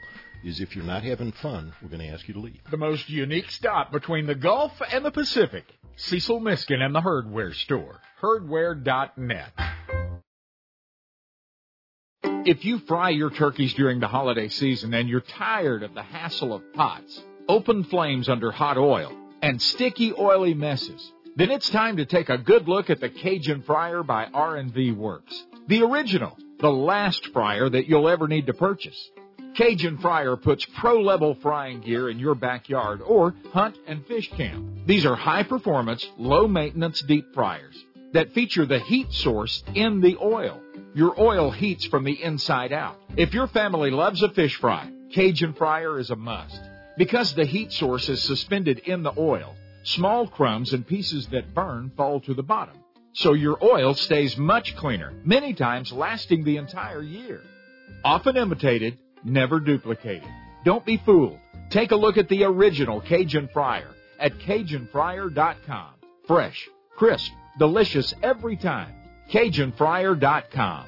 is 0.45 0.62
if 0.62 0.78
you're 0.78 0.86
not 0.86 1.04
having 1.04 1.34
fun, 1.34 1.74
we're 1.82 1.89
going 1.89 1.99
to 1.99 2.08
ask 2.08 2.26
you 2.28 2.34
to 2.36 2.39
leave. 2.39 2.62
The 2.72 2.78
most 2.78 3.10
unique 3.10 3.51
stop 3.51 3.91
between 3.91 4.28
the 4.28 4.36
Gulf 4.36 4.72
and 4.93 5.04
the 5.04 5.12
Pacific. 5.12 5.66
Cecil 5.97 6.39
Miskin 6.39 6.82
and 6.82 6.95
the 6.95 7.01
Herdware 7.01 7.54
Store. 7.54 7.99
Herdware.net. 8.22 9.51
If 12.45 12.64
you 12.64 12.80
fry 12.80 13.10
your 13.10 13.30
turkeys 13.30 13.74
during 13.74 13.99
the 13.99 14.08
holiday 14.08 14.47
season 14.47 14.93
and 14.93 15.10
you're 15.10 15.20
tired 15.20 15.84
of 15.84 15.93
the 15.93 16.01
hassle 16.01 16.54
of 16.54 16.62
pots, 16.74 17.22
open 17.49 17.84
flames 17.84 18.30
under 18.30 18.51
hot 18.51 18.78
oil, 18.78 19.14
and 19.41 19.62
sticky 19.62 20.14
oily 20.14 20.54
messes, 20.54 21.12
then 21.36 21.51
it's 21.51 21.69
time 21.69 21.97
to 21.97 22.05
take 22.05 22.29
a 22.29 22.38
good 22.38 22.67
look 22.67 22.89
at 22.89 22.99
the 22.99 23.09
Cajun 23.09 23.63
Fryer 23.63 24.03
by 24.03 24.25
R&V 24.25 24.91
Works. 24.91 25.43
The 25.67 25.84
original, 25.84 26.38
the 26.59 26.69
last 26.69 27.27
fryer 27.27 27.69
that 27.69 27.88
you'll 27.88 28.09
ever 28.09 28.27
need 28.27 28.47
to 28.47 28.53
purchase. 28.53 29.11
Cajun 29.55 29.99
Fryer 29.99 30.36
puts 30.36 30.65
pro-level 30.77 31.36
frying 31.36 31.81
gear 31.81 32.09
in 32.09 32.17
your 32.17 32.36
backyard 32.36 33.01
or 33.01 33.36
hunt 33.51 33.77
and 33.88 34.05
fish 34.07 34.31
camp. 34.31 34.88
These 34.88 35.05
are 35.05 35.15
high-performance, 35.15 36.07
low-maintenance 36.17 37.01
deep 37.03 37.34
fryers 37.34 37.75
that 38.13 38.34
feature 38.34 38.65
the 38.65 38.79
heat 38.79 39.11
source 39.11 39.63
in 39.73 40.01
the 40.01 40.17
oil. 40.21 40.61
Your 40.93 41.19
oil 41.19 41.51
heats 41.51 41.86
from 41.86 42.03
the 42.03 42.23
inside 42.23 42.71
out. 42.71 42.99
If 43.17 43.34
your 43.34 43.47
family 43.47 43.91
loves 43.91 44.21
a 44.21 44.29
fish 44.29 44.55
fry, 44.55 44.91
Cajun 45.13 45.53
Fryer 45.53 45.99
is 45.99 46.09
a 46.11 46.15
must. 46.15 46.59
Because 46.97 47.34
the 47.34 47.45
heat 47.45 47.71
source 47.71 48.09
is 48.09 48.21
suspended 48.21 48.79
in 48.79 49.01
the 49.01 49.13
oil, 49.17 49.55
small 49.84 50.27
crumbs 50.27 50.73
and 50.73 50.88
pieces 50.88 51.27
that 51.27 51.53
burn 51.53 51.91
fall 51.95 52.19
to 52.21 52.34
the 52.34 52.43
bottom. 52.43 52.75
So 53.13 53.34
your 53.34 53.57
oil 53.63 53.93
stays 53.93 54.38
much 54.38 54.75
cleaner, 54.75 55.13
many 55.23 55.53
times 55.53 55.91
lasting 55.91 56.43
the 56.43 56.57
entire 56.57 57.01
year. 57.01 57.41
Often 58.03 58.38
imitated, 58.38 58.97
never 59.23 59.59
duplicated. 59.59 60.27
Don't 60.65 60.86
be 60.86 60.97
fooled. 60.97 61.39
Take 61.69 61.91
a 61.91 61.95
look 61.95 62.17
at 62.17 62.29
the 62.29 62.43
original 62.43 63.01
Cajun 63.01 63.49
Fryer 63.53 63.89
at 64.19 64.38
CajunFryer.com. 64.39 65.93
Fresh, 66.27 66.69
crisp, 66.95 67.31
delicious 67.59 68.13
every 68.23 68.55
time. 68.55 68.93
CajunFryer.com. 69.31 70.86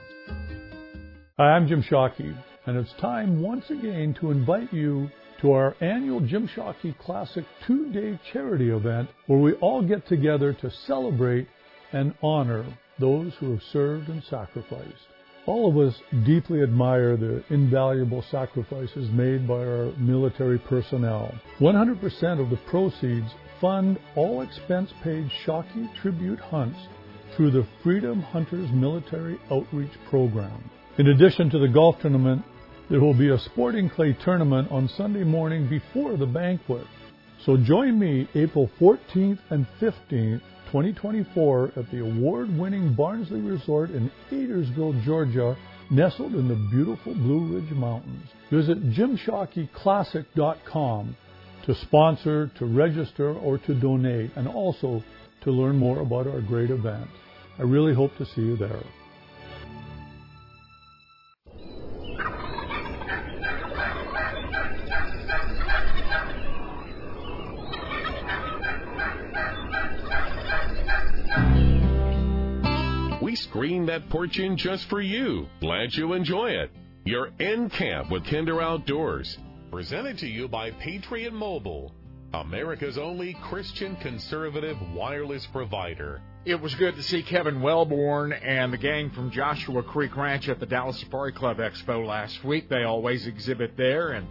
Hi, 1.37 1.43
I'm 1.43 1.67
Jim 1.67 1.83
Shockey, 1.83 2.35
and 2.65 2.77
it's 2.77 2.93
time 2.93 3.41
once 3.41 3.69
again 3.69 4.15
to 4.21 4.31
invite 4.31 4.71
you 4.73 5.09
to 5.41 5.51
our 5.51 5.75
annual 5.81 6.19
Jim 6.19 6.47
Shockey 6.47 6.97
Classic 6.97 7.45
two 7.65 7.91
day 7.91 8.19
charity 8.31 8.69
event 8.69 9.09
where 9.27 9.39
we 9.39 9.53
all 9.53 9.81
get 9.81 10.07
together 10.07 10.53
to 10.53 10.71
celebrate 10.88 11.47
and 11.91 12.13
honor 12.21 12.65
those 12.99 13.33
who 13.39 13.51
have 13.51 13.61
served 13.71 14.09
and 14.09 14.23
sacrificed. 14.23 15.07
All 15.45 15.69
of 15.69 15.77
us 15.77 15.95
deeply 16.25 16.63
admire 16.63 17.17
the 17.17 17.43
invaluable 17.49 18.23
sacrifices 18.31 19.09
made 19.11 19.47
by 19.47 19.63
our 19.65 19.91
military 19.97 20.57
personnel. 20.57 21.33
100% 21.59 22.41
of 22.41 22.49
the 22.49 22.59
proceeds 22.67 23.29
fund 23.61 23.99
all 24.15 24.41
expense 24.41 24.91
paid 25.03 25.29
Shockey 25.45 25.93
tribute 26.01 26.39
hunts 26.39 26.79
through 27.36 27.51
the 27.51 27.67
Freedom 27.83 28.21
Hunters 28.21 28.69
Military 28.71 29.38
Outreach 29.51 29.91
Program. 30.09 30.69
In 30.97 31.07
addition 31.07 31.49
to 31.49 31.59
the 31.59 31.67
golf 31.67 31.97
tournament, 32.01 32.43
there 32.89 33.01
will 33.01 33.13
be 33.13 33.29
a 33.29 33.38
sporting 33.39 33.89
clay 33.89 34.17
tournament 34.23 34.71
on 34.71 34.88
Sunday 34.89 35.23
morning 35.23 35.67
before 35.67 36.17
the 36.17 36.25
banquet. 36.25 36.86
So 37.45 37.57
join 37.57 37.99
me 37.99 38.27
April 38.36 38.69
14th 38.79 39.39
and 39.49 39.67
15th, 39.81 40.41
2024 40.67 41.71
at 41.75 41.91
the 41.91 41.99
award-winning 42.01 42.93
Barnsley 42.93 43.41
Resort 43.41 43.89
in 43.91 44.09
Adairsville, 44.31 45.03
Georgia, 45.03 45.57
nestled 45.89 46.36
in 46.36 46.47
the 46.47 46.69
beautiful 46.71 47.13
Blue 47.13 47.55
Ridge 47.55 47.71
Mountains. 47.71 48.29
Visit 48.51 48.91
JimShockeyClassic.com 48.91 51.17
to 51.65 51.75
sponsor, 51.75 52.51
to 52.59 52.65
register, 52.65 53.33
or 53.33 53.57
to 53.59 53.73
donate, 53.73 54.31
and 54.36 54.47
also 54.47 55.03
to 55.43 55.51
learn 55.51 55.77
more 55.77 56.01
about 56.01 56.27
our 56.27 56.41
great 56.41 56.69
event. 56.69 57.09
I 57.57 57.63
really 57.63 57.95
hope 57.95 58.15
to 58.17 58.25
see 58.25 58.41
you 58.41 58.57
there. 58.57 58.83
Screened 73.36 73.89
that 73.89 74.09
porch 74.09 74.39
in 74.39 74.57
just 74.57 74.89
for 74.89 75.01
you. 75.01 75.47
Glad 75.61 75.93
you 75.93 76.13
enjoy 76.13 76.51
it. 76.51 76.71
You're 77.05 77.31
in 77.39 77.69
camp 77.69 78.09
with 78.09 78.25
Kinder 78.25 78.61
Outdoors. 78.61 79.38
Presented 79.71 80.17
to 80.19 80.27
you 80.27 80.47
by 80.47 80.71
Patriot 80.71 81.33
Mobile, 81.33 81.93
America's 82.33 82.97
only 82.97 83.36
Christian 83.43 83.95
conservative 83.97 84.77
wireless 84.93 85.45
provider. 85.47 86.21
It 86.45 86.59
was 86.61 86.75
good 86.75 86.95
to 86.95 87.03
see 87.03 87.23
Kevin 87.23 87.61
Wellborn 87.61 88.33
and 88.33 88.71
the 88.71 88.77
gang 88.77 89.09
from 89.11 89.31
Joshua 89.31 89.83
Creek 89.83 90.15
Ranch 90.15 90.47
at 90.47 90.59
the 90.59 90.65
Dallas 90.65 90.99
Safari 90.99 91.31
Club 91.31 91.57
Expo 91.57 92.05
last 92.05 92.43
week. 92.43 92.69
They 92.69 92.83
always 92.83 93.25
exhibit 93.25 93.75
there, 93.77 94.11
and 94.11 94.27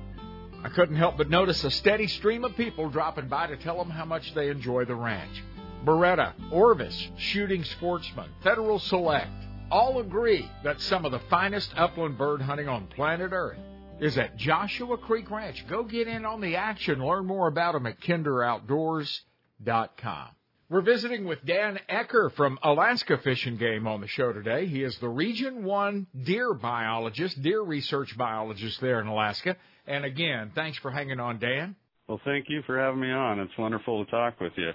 I 0.65 0.69
couldn't 0.69 0.97
help 0.97 1.17
but 1.17 1.29
notice 1.29 1.63
a 1.65 1.71
steady 1.71 2.07
stream 2.07 2.45
of 2.45 2.57
people 2.57 2.89
dropping 2.89 3.29
by 3.29 3.49
to 3.49 3.57
tell 3.57 3.77
them 3.77 3.91
how 3.91 4.05
much 4.05 4.33
they 4.35 4.49
enjoy 4.49 4.85
the 4.85 4.95
ranch. 4.95 5.43
Beretta, 5.85 6.33
Orvis, 6.51 7.09
Shooting 7.17 7.65
Sportsman, 7.65 8.31
Federal 8.43 8.79
Select 8.79 9.29
all 9.71 10.01
agree 10.01 10.51
that 10.63 10.81
some 10.81 11.05
of 11.05 11.13
the 11.13 11.19
finest 11.31 11.73
upland 11.77 12.17
bird 12.17 12.41
hunting 12.41 12.69
on 12.69 12.87
planet 12.87 13.33
Earth 13.33 13.59
is 14.01 14.17
at 14.19 14.37
Joshua 14.37 14.97
Creek 14.97 15.31
Ranch. 15.31 15.67
Go 15.69 15.85
get 15.85 16.09
in 16.09 16.25
on 16.25 16.41
the 16.41 16.57
action. 16.57 17.05
Learn 17.05 17.27
more 17.27 17.49
about 17.49 17.75
them 17.75 17.87
at 17.87 18.01
kinderoutdoors.com. 18.01 20.29
We're 20.71 20.81
visiting 20.81 21.27
with 21.27 21.45
Dan 21.45 21.79
Eacker 21.91 22.35
from 22.35 22.59
Alaska 22.63 23.19
Fish 23.19 23.47
and 23.47 23.59
Game 23.59 23.87
on 23.87 24.01
the 24.01 24.09
show 24.09 24.33
today. 24.33 24.67
He 24.67 24.83
is 24.83 24.97
the 24.99 25.09
Region 25.09 25.65
1 25.65 26.07
deer 26.25 26.55
biologist, 26.55 27.43
deer 27.43 27.61
research 27.61 28.17
biologist 28.17 28.81
there 28.81 29.01
in 29.01 29.07
Alaska. 29.07 29.57
And 29.87 30.05
again, 30.05 30.53
thanks 30.55 30.79
for 30.79 30.91
hanging 30.91 31.21
on, 31.21 31.39
Dan. 31.39 31.77
Well, 32.09 32.21
thank 32.25 32.47
you 32.49 32.63
for 32.67 32.79
having 32.79 33.01
me 33.01 33.11
on. 33.11 33.41
It's 33.41 33.57
wonderful 33.59 34.05
to 34.05 34.11
talk 34.11 34.41
with 34.41 34.53
you. 34.57 34.73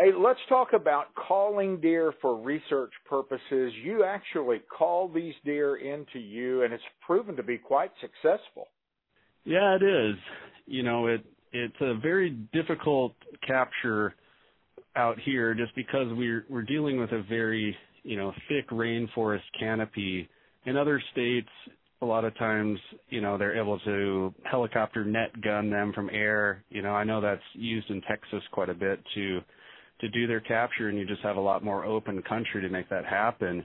Hey, 0.00 0.12
let's 0.16 0.40
talk 0.48 0.72
about 0.72 1.14
calling 1.14 1.78
deer 1.78 2.14
for 2.22 2.34
research 2.34 2.92
purposes. 3.06 3.72
You 3.84 4.02
actually 4.02 4.60
call 4.60 5.08
these 5.08 5.34
deer 5.44 5.76
into 5.76 6.18
you, 6.18 6.62
and 6.62 6.72
it's 6.72 6.82
proven 7.04 7.36
to 7.36 7.42
be 7.42 7.58
quite 7.58 7.90
successful. 8.00 8.68
Yeah, 9.44 9.76
it 9.76 9.82
is. 9.82 10.16
You 10.64 10.84
know, 10.84 11.08
it 11.08 11.22
it's 11.52 11.76
a 11.82 11.98
very 12.00 12.30
difficult 12.54 13.12
capture 13.46 14.14
out 14.96 15.18
here 15.22 15.52
just 15.52 15.74
because 15.74 16.06
we're 16.12 16.46
we're 16.48 16.62
dealing 16.62 16.98
with 16.98 17.12
a 17.12 17.22
very 17.28 17.76
you 18.02 18.16
know 18.16 18.32
thick 18.48 18.70
rainforest 18.70 19.42
canopy. 19.58 20.26
In 20.64 20.78
other 20.78 21.02
states, 21.12 21.50
a 22.00 22.06
lot 22.06 22.24
of 22.24 22.34
times, 22.38 22.78
you 23.10 23.20
know, 23.20 23.36
they're 23.36 23.60
able 23.60 23.78
to 23.80 24.32
helicopter 24.44 25.04
net 25.04 25.38
gun 25.42 25.68
them 25.68 25.92
from 25.92 26.08
air. 26.10 26.64
You 26.70 26.80
know, 26.80 26.92
I 26.92 27.04
know 27.04 27.20
that's 27.20 27.42
used 27.52 27.90
in 27.90 28.00
Texas 28.02 28.42
quite 28.50 28.70
a 28.70 28.74
bit 28.74 28.98
to 29.14 29.40
to 30.00 30.08
do 30.08 30.26
their 30.26 30.40
capture 30.40 30.88
and 30.88 30.98
you 30.98 31.06
just 31.06 31.22
have 31.22 31.36
a 31.36 31.40
lot 31.40 31.64
more 31.64 31.84
open 31.84 32.22
country 32.22 32.60
to 32.62 32.68
make 32.68 32.88
that 32.90 33.04
happen. 33.04 33.64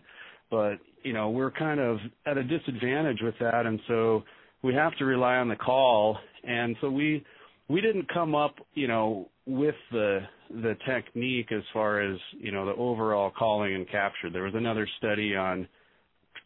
But, 0.52 0.76
you 1.04 1.14
know, 1.14 1.30
we're 1.30 1.52
kind 1.52 1.80
of 1.80 1.98
at 2.26 2.38
a 2.38 2.44
disadvantage 2.44 3.20
with 3.22 3.36
that 3.40 3.66
and 3.66 3.80
so 3.88 4.24
we 4.62 4.74
have 4.74 4.96
to 4.98 5.06
rely 5.06 5.36
on 5.36 5.50
the 5.50 5.56
call 5.56 6.18
and 6.44 6.76
so 6.82 6.90
we 6.90 7.24
we 7.68 7.82
didn't 7.82 8.08
come 8.14 8.36
up, 8.36 8.56
you 8.76 8.88
know, 8.88 9.30
with 9.46 9.76
the 9.92 10.20
the 10.50 10.76
technique 10.88 11.52
as 11.52 11.64
far 11.74 12.02
as, 12.02 12.18
you 12.38 12.52
know, 12.52 12.66
the 12.66 12.76
overall 12.76 13.32
calling 13.36 13.74
and 13.74 13.90
capture. 13.90 14.30
There 14.30 14.44
was 14.44 14.54
another 14.56 14.88
study 15.00 15.36
on 15.36 15.68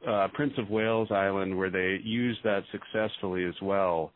uh, 0.07 0.29
Prince 0.33 0.53
of 0.57 0.69
Wales 0.69 1.09
Island 1.11 1.57
where 1.57 1.69
they 1.69 1.99
used 2.03 2.39
that 2.43 2.63
successfully 2.71 3.43
as 3.45 3.55
well. 3.61 4.11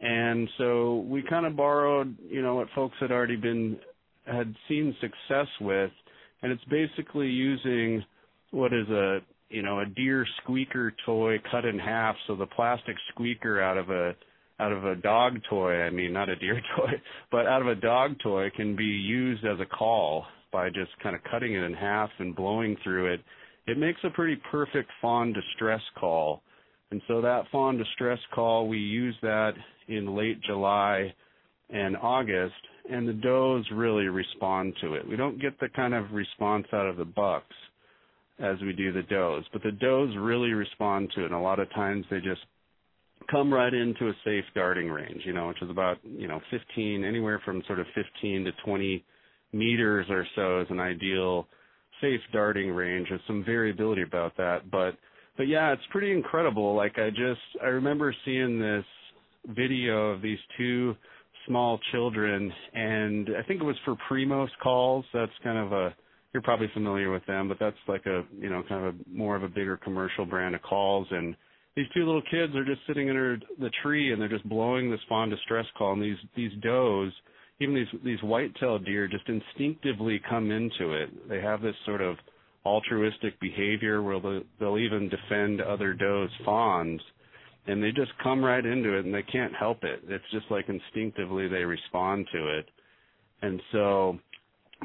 And 0.00 0.48
so 0.58 1.04
we 1.08 1.22
kind 1.22 1.46
of 1.46 1.56
borrowed, 1.56 2.16
you 2.28 2.42
know, 2.42 2.56
what 2.56 2.68
folks 2.74 2.96
had 3.00 3.12
already 3.12 3.36
been 3.36 3.78
had 4.26 4.54
seen 4.68 4.94
success 5.00 5.46
with, 5.60 5.90
and 6.42 6.52
it's 6.52 6.64
basically 6.64 7.28
using 7.28 8.04
what 8.50 8.72
is 8.72 8.88
a 8.88 9.18
you 9.48 9.62
know 9.62 9.80
a 9.80 9.86
deer 9.86 10.26
squeaker 10.42 10.92
toy 11.04 11.36
cut 11.50 11.64
in 11.64 11.78
half, 11.78 12.16
so 12.26 12.36
the 12.36 12.46
plastic 12.46 12.96
squeaker 13.12 13.60
out 13.60 13.78
of 13.78 13.90
a 13.90 14.14
out 14.60 14.72
of 14.72 14.84
a 14.84 14.96
dog 14.96 15.40
toy, 15.48 15.82
I 15.82 15.90
mean 15.90 16.12
not 16.12 16.28
a 16.28 16.36
deer 16.36 16.60
toy, 16.76 16.92
but 17.30 17.46
out 17.46 17.62
of 17.62 17.68
a 17.68 17.74
dog 17.74 18.16
toy 18.22 18.50
can 18.54 18.76
be 18.76 18.84
used 18.84 19.44
as 19.44 19.58
a 19.60 19.66
call 19.66 20.26
by 20.52 20.68
just 20.68 20.90
kind 21.02 21.14
of 21.14 21.22
cutting 21.30 21.54
it 21.54 21.62
in 21.62 21.74
half 21.74 22.10
and 22.18 22.34
blowing 22.34 22.76
through 22.82 23.14
it. 23.14 23.20
It 23.66 23.78
makes 23.78 24.00
a 24.04 24.10
pretty 24.10 24.40
perfect 24.50 24.90
fawn 25.00 25.32
distress 25.32 25.80
call. 25.98 26.42
And 26.90 27.00
so 27.06 27.20
that 27.20 27.44
fawn 27.52 27.78
distress 27.78 28.18
call, 28.34 28.66
we 28.66 28.78
use 28.78 29.14
that 29.22 29.52
in 29.86 30.16
late 30.16 30.40
July 30.42 31.14
and 31.68 31.96
August 31.96 32.54
and 32.90 33.08
the 33.08 33.12
does 33.12 33.64
really 33.72 34.08
respond 34.08 34.74
to 34.82 34.94
it. 34.94 35.06
We 35.06 35.16
don't 35.16 35.40
get 35.40 35.58
the 35.60 35.68
kind 35.68 35.94
of 35.94 36.12
response 36.12 36.66
out 36.72 36.86
of 36.86 36.96
the 36.96 37.04
bucks 37.04 37.54
as 38.38 38.56
we 38.62 38.72
do 38.72 38.92
the 38.92 39.02
does, 39.02 39.44
but 39.52 39.62
the 39.62 39.72
does 39.72 40.16
really 40.18 40.52
respond 40.52 41.10
to 41.14 41.22
it. 41.22 41.26
And 41.26 41.34
a 41.34 41.40
lot 41.40 41.60
of 41.60 41.70
times 41.70 42.04
they 42.10 42.18
just 42.18 42.40
come 43.30 43.52
right 43.52 43.72
into 43.72 44.08
a 44.08 44.12
safe 44.24 44.44
darting 44.54 44.88
range, 44.88 45.22
you 45.24 45.32
know, 45.32 45.48
which 45.48 45.62
is 45.62 45.70
about, 45.70 45.98
you 46.04 46.26
know, 46.26 46.40
15, 46.50 47.04
anywhere 47.04 47.40
from 47.44 47.62
sort 47.66 47.78
of 47.78 47.86
15 47.94 48.44
to 48.44 48.52
20 48.64 49.04
meters 49.52 50.06
or 50.08 50.26
so 50.34 50.60
is 50.60 50.66
an 50.70 50.80
ideal 50.80 51.46
safe 52.00 52.20
darting 52.32 52.70
range. 52.70 53.08
There's 53.08 53.20
some 53.26 53.44
variability 53.44 54.02
about 54.02 54.36
that, 54.38 54.70
but, 54.70 54.92
but 55.36 55.48
yeah, 55.48 55.72
it's 55.72 55.82
pretty 55.90 56.12
incredible. 56.12 56.74
Like 56.74 56.98
I 56.98 57.10
just, 57.10 57.40
I 57.62 57.66
remember 57.66 58.14
seeing 58.24 58.58
this 58.58 58.84
video 59.54 60.10
of 60.10 60.22
these 60.22 60.38
two 60.56 60.94
small 61.50 61.80
children, 61.90 62.52
and 62.74 63.28
I 63.36 63.42
think 63.42 63.60
it 63.60 63.64
was 63.64 63.76
for 63.84 63.96
Primos 64.08 64.48
calls. 64.62 65.04
That's 65.12 65.32
kind 65.42 65.58
of 65.58 65.72
a 65.72 65.94
you're 66.32 66.42
probably 66.42 66.68
familiar 66.72 67.10
with 67.10 67.26
them, 67.26 67.48
but 67.48 67.58
that's 67.58 67.76
like 67.88 68.06
a 68.06 68.22
you 68.38 68.48
know 68.48 68.62
kind 68.68 68.86
of 68.86 68.94
a 68.94 68.98
more 69.12 69.34
of 69.34 69.42
a 69.42 69.48
bigger 69.48 69.76
commercial 69.76 70.24
brand 70.24 70.54
of 70.54 70.62
calls. 70.62 71.08
And 71.10 71.34
these 71.74 71.86
two 71.92 72.06
little 72.06 72.22
kids 72.30 72.54
are 72.54 72.64
just 72.64 72.80
sitting 72.86 73.10
under 73.10 73.38
the 73.58 73.70
tree 73.82 74.12
and 74.12 74.20
they're 74.20 74.28
just 74.28 74.48
blowing 74.48 74.90
this 74.90 75.00
fawn 75.08 75.28
distress 75.28 75.66
call. 75.76 75.94
And 75.94 76.02
these 76.02 76.18
these 76.36 76.52
does, 76.62 77.12
even 77.60 77.74
these 77.74 78.00
these 78.04 78.22
white-tailed 78.22 78.84
deer, 78.84 79.08
just 79.08 79.28
instinctively 79.28 80.20
come 80.30 80.52
into 80.52 80.92
it. 80.92 81.28
They 81.28 81.40
have 81.40 81.62
this 81.62 81.76
sort 81.84 82.00
of 82.00 82.16
altruistic 82.64 83.40
behavior 83.40 84.02
where 84.02 84.20
they'll, 84.20 84.42
they'll 84.60 84.78
even 84.78 85.08
defend 85.08 85.60
other 85.60 85.94
does 85.94 86.30
fawns 86.44 87.00
and 87.66 87.82
they 87.82 87.92
just 87.92 88.12
come 88.22 88.44
right 88.44 88.64
into 88.64 88.96
it 88.96 89.04
and 89.04 89.14
they 89.14 89.22
can't 89.22 89.54
help 89.54 89.84
it. 89.84 90.00
It's 90.08 90.24
just 90.32 90.46
like 90.50 90.66
instinctively 90.68 91.48
they 91.48 91.64
respond 91.64 92.26
to 92.32 92.58
it. 92.58 92.68
And 93.42 93.60
so 93.72 94.18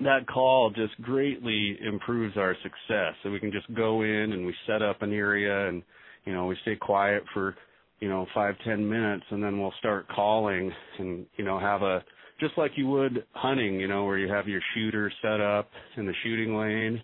that 0.04 0.28
call 0.28 0.72
just 0.72 1.00
greatly 1.02 1.78
improves 1.86 2.38
our 2.38 2.56
success. 2.62 3.14
So 3.24 3.32
we 3.32 3.40
can 3.40 3.52
just 3.52 3.74
go 3.74 4.02
in 4.02 4.34
and 4.34 4.46
we 4.46 4.54
set 4.68 4.82
up 4.82 5.02
an 5.02 5.14
area 5.14 5.70
and, 5.70 5.84
you 6.26 6.34
know, 6.34 6.46
we 6.46 6.58
stay 6.64 6.76
quiet 6.76 7.24
for, 7.34 7.56
you 8.00 8.10
know, 8.10 8.26
five, 8.34 8.56
ten 8.66 8.88
minutes 8.88 9.24
and 9.30 9.42
then 9.42 9.60
we'll 9.60 9.74
start 9.80 10.08
calling 10.10 10.72
and, 11.00 11.26
you 11.38 11.46
know, 11.46 11.60
have 11.60 11.82
a, 11.82 12.04
just 12.42 12.58
like 12.58 12.72
you 12.76 12.88
would 12.88 13.26
hunting, 13.32 13.80
you 13.80 13.88
know, 13.88 14.04
where 14.04 14.18
you 14.18 14.32
have 14.32 14.48
your 14.48 14.62
shooter 14.74 15.12
set 15.22 15.40
up 15.40 15.70
in 15.96 16.06
the 16.06 16.14
shooting 16.24 16.58
lane 16.58 17.02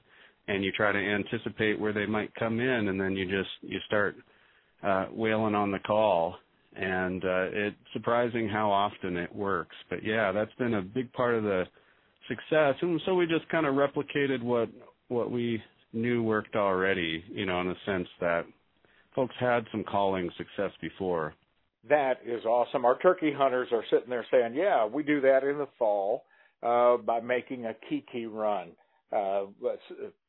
and 0.49 0.65
you 0.65 0.71
try 0.73 0.91
to 0.91 0.97
anticipate 0.97 1.79
where 1.79 1.93
they 1.93 2.05
might 2.05 2.35
come 2.35 2.59
in 2.59 2.89
and 2.89 2.99
then 2.99 3.15
you 3.15 3.25
just, 3.25 3.49
you 3.61 3.79
start 3.87 4.17
uh, 4.83 5.07
wailing 5.11 5.55
on 5.55 5.71
the 5.71 5.79
call. 5.79 6.35
And 6.73 7.23
uh, 7.25 7.47
it's 7.51 7.75
surprising 7.91 8.47
how 8.47 8.71
often 8.71 9.17
it 9.17 9.35
works. 9.35 9.75
But 9.89 10.03
yeah, 10.03 10.31
that's 10.31 10.53
been 10.57 10.75
a 10.75 10.81
big 10.81 11.11
part 11.11 11.35
of 11.35 11.43
the 11.43 11.65
success. 12.27 12.75
And 12.81 13.01
so 13.05 13.15
we 13.15 13.25
just 13.25 13.47
kind 13.49 13.65
of 13.65 13.75
replicated 13.75 14.41
what 14.41 14.69
what 15.09 15.29
we 15.29 15.61
knew 15.91 16.23
worked 16.23 16.55
already, 16.55 17.23
you 17.29 17.45
know, 17.45 17.59
in 17.59 17.67
the 17.67 17.75
sense 17.85 18.07
that 18.21 18.45
folks 19.13 19.35
had 19.39 19.65
some 19.71 19.83
calling 19.83 20.29
success 20.37 20.71
before. 20.81 21.33
That 21.89 22.19
is 22.25 22.45
awesome. 22.45 22.85
Our 22.85 22.97
turkey 22.99 23.33
hunters 23.35 23.67
are 23.71 23.83
sitting 23.89 24.09
there 24.09 24.25
saying, 24.31 24.53
"Yeah, 24.53 24.85
we 24.85 25.03
do 25.03 25.19
that 25.21 25.43
in 25.43 25.57
the 25.57 25.67
fall 25.77 26.25
uh, 26.63 26.97
by 26.97 27.19
making 27.19 27.65
a 27.65 27.73
kee-kee 27.89 28.27
run, 28.27 28.71
uh, 29.11 29.45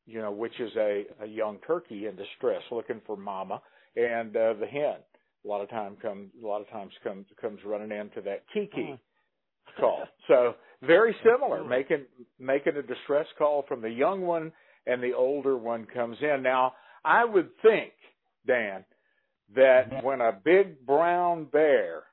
you 0.05 0.19
know, 0.19 0.31
which 0.31 0.59
is 0.59 0.71
a, 0.75 1.05
a 1.21 1.27
young 1.27 1.59
turkey 1.65 2.07
in 2.07 2.15
distress 2.15 2.63
looking 2.71 3.01
for 3.05 3.15
mama." 3.15 3.61
And 3.95 4.35
uh, 4.35 4.53
the 4.59 4.65
hen 4.65 4.95
a 5.43 5.47
lot 5.47 5.61
of 5.61 5.69
time 5.69 5.97
comes 6.01 6.31
a 6.41 6.47
lot 6.47 6.61
of 6.61 6.69
times 6.69 6.91
comes 7.03 7.25
comes 7.39 7.59
running 7.65 7.91
into 7.91 8.21
that 8.21 8.43
kee-kee 8.53 8.93
uh-huh. 8.93 9.81
call. 9.81 10.03
So 10.27 10.55
very 10.81 11.15
similar, 11.23 11.63
making 11.63 12.05
making 12.39 12.77
a 12.77 12.81
distress 12.81 13.27
call 13.37 13.65
from 13.67 13.81
the 13.81 13.89
young 13.89 14.21
one 14.21 14.51
and 14.85 15.01
the 15.01 15.13
older 15.13 15.57
one 15.57 15.85
comes 15.85 16.17
in. 16.21 16.41
Now 16.43 16.73
I 17.05 17.25
would 17.25 17.49
think, 17.61 17.93
Dan, 18.47 18.85
that 19.55 19.91
mm-hmm. 19.91 20.05
when 20.05 20.21
a 20.21 20.31
big 20.43 20.85
brown 20.85 21.45
bear 21.45 22.03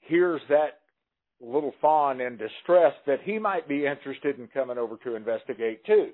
hears 0.00 0.40
that 0.48 0.80
little 1.40 1.74
fawn 1.80 2.20
in 2.20 2.36
distress, 2.36 2.94
that 3.06 3.20
he 3.22 3.38
might 3.38 3.68
be 3.68 3.86
interested 3.86 4.38
in 4.38 4.48
coming 4.48 4.78
over 4.78 4.96
to 5.04 5.14
investigate 5.14 5.84
too. 5.84 6.10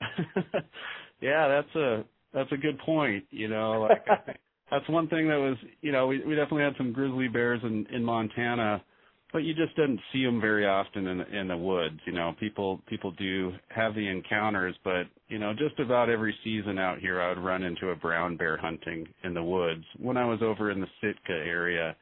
yeah, 1.20 1.48
that's 1.48 1.74
a 1.76 2.04
that's 2.32 2.52
a 2.52 2.56
good 2.56 2.78
point. 2.80 3.24
You 3.30 3.48
know, 3.48 3.80
like 3.88 4.04
that's 4.70 4.88
one 4.88 5.08
thing 5.08 5.28
that 5.28 5.38
was, 5.38 5.56
you 5.80 5.92
know, 5.92 6.06
we 6.06 6.18
we 6.24 6.34
definitely 6.34 6.64
had 6.64 6.76
some 6.76 6.92
grizzly 6.92 7.28
bears 7.28 7.60
in 7.62 7.86
in 7.92 8.04
Montana 8.04 8.82
but 9.32 9.44
you 9.44 9.54
just 9.54 9.74
didn't 9.76 10.00
see 10.12 10.24
them 10.24 10.40
very 10.40 10.66
often 10.66 11.06
in 11.06 11.20
in 11.22 11.48
the 11.48 11.56
woods. 11.56 11.98
You 12.04 12.12
know, 12.12 12.34
people 12.38 12.80
people 12.86 13.12
do 13.12 13.52
have 13.68 13.94
the 13.94 14.06
encounters, 14.06 14.76
but 14.84 15.04
you 15.28 15.38
know, 15.38 15.54
just 15.54 15.80
about 15.80 16.10
every 16.10 16.34
season 16.44 16.78
out 16.78 16.98
here, 16.98 17.20
I 17.20 17.30
would 17.30 17.38
run 17.38 17.62
into 17.62 17.88
a 17.88 17.96
brown 17.96 18.36
bear 18.36 18.58
hunting 18.58 19.08
in 19.24 19.32
the 19.32 19.42
woods 19.42 19.84
when 19.98 20.16
I 20.16 20.26
was 20.26 20.40
over 20.42 20.70
in 20.70 20.80
the 20.80 20.86
Sitka 21.00 21.32
area. 21.32 21.96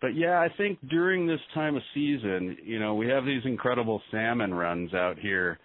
But 0.00 0.14
yeah, 0.16 0.40
I 0.40 0.48
think 0.56 0.78
during 0.88 1.26
this 1.26 1.40
time 1.54 1.76
of 1.76 1.82
season, 1.94 2.56
you 2.64 2.78
know, 2.78 2.94
we 2.94 3.08
have 3.08 3.24
these 3.24 3.42
incredible 3.44 4.00
salmon 4.10 4.54
runs 4.54 4.94
out 4.94 5.18
here. 5.18 5.58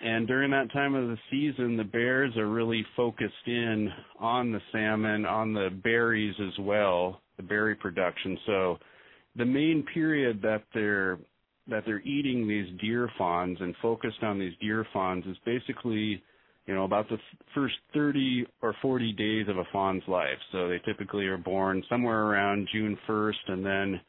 And 0.00 0.26
during 0.26 0.50
that 0.50 0.72
time 0.72 0.94
of 0.94 1.08
the 1.08 1.18
season, 1.30 1.76
the 1.76 1.84
bears 1.84 2.36
are 2.36 2.48
really 2.48 2.84
focused 2.96 3.34
in 3.46 3.90
on 4.20 4.52
the 4.52 4.60
salmon, 4.70 5.24
on 5.24 5.54
the 5.54 5.70
berries 5.82 6.34
as 6.40 6.58
well, 6.60 7.22
the 7.38 7.42
berry 7.42 7.74
production. 7.74 8.38
So 8.46 8.78
the 9.36 9.46
main 9.46 9.84
period 9.92 10.42
that 10.42 10.62
they're 10.74 11.18
that 11.68 11.82
they're 11.84 12.00
eating 12.02 12.46
these 12.46 12.68
deer 12.80 13.10
fawns 13.18 13.58
and 13.60 13.74
focused 13.82 14.22
on 14.22 14.38
these 14.38 14.52
deer 14.60 14.86
fawns 14.92 15.24
is 15.26 15.36
basically 15.44 16.22
you 16.66 16.74
know 16.74 16.84
about 16.84 17.08
the 17.08 17.18
first 17.54 17.74
30 17.92 18.46
or 18.62 18.74
40 18.80 19.12
days 19.14 19.48
of 19.48 19.58
a 19.58 19.64
fawn's 19.72 20.02
life 20.06 20.38
so 20.52 20.68
they 20.68 20.78
typically 20.84 21.26
are 21.26 21.36
born 21.36 21.82
somewhere 21.88 22.26
around 22.26 22.68
June 22.72 22.96
1st 23.08 23.48
and 23.48 23.66
then 23.66 24.00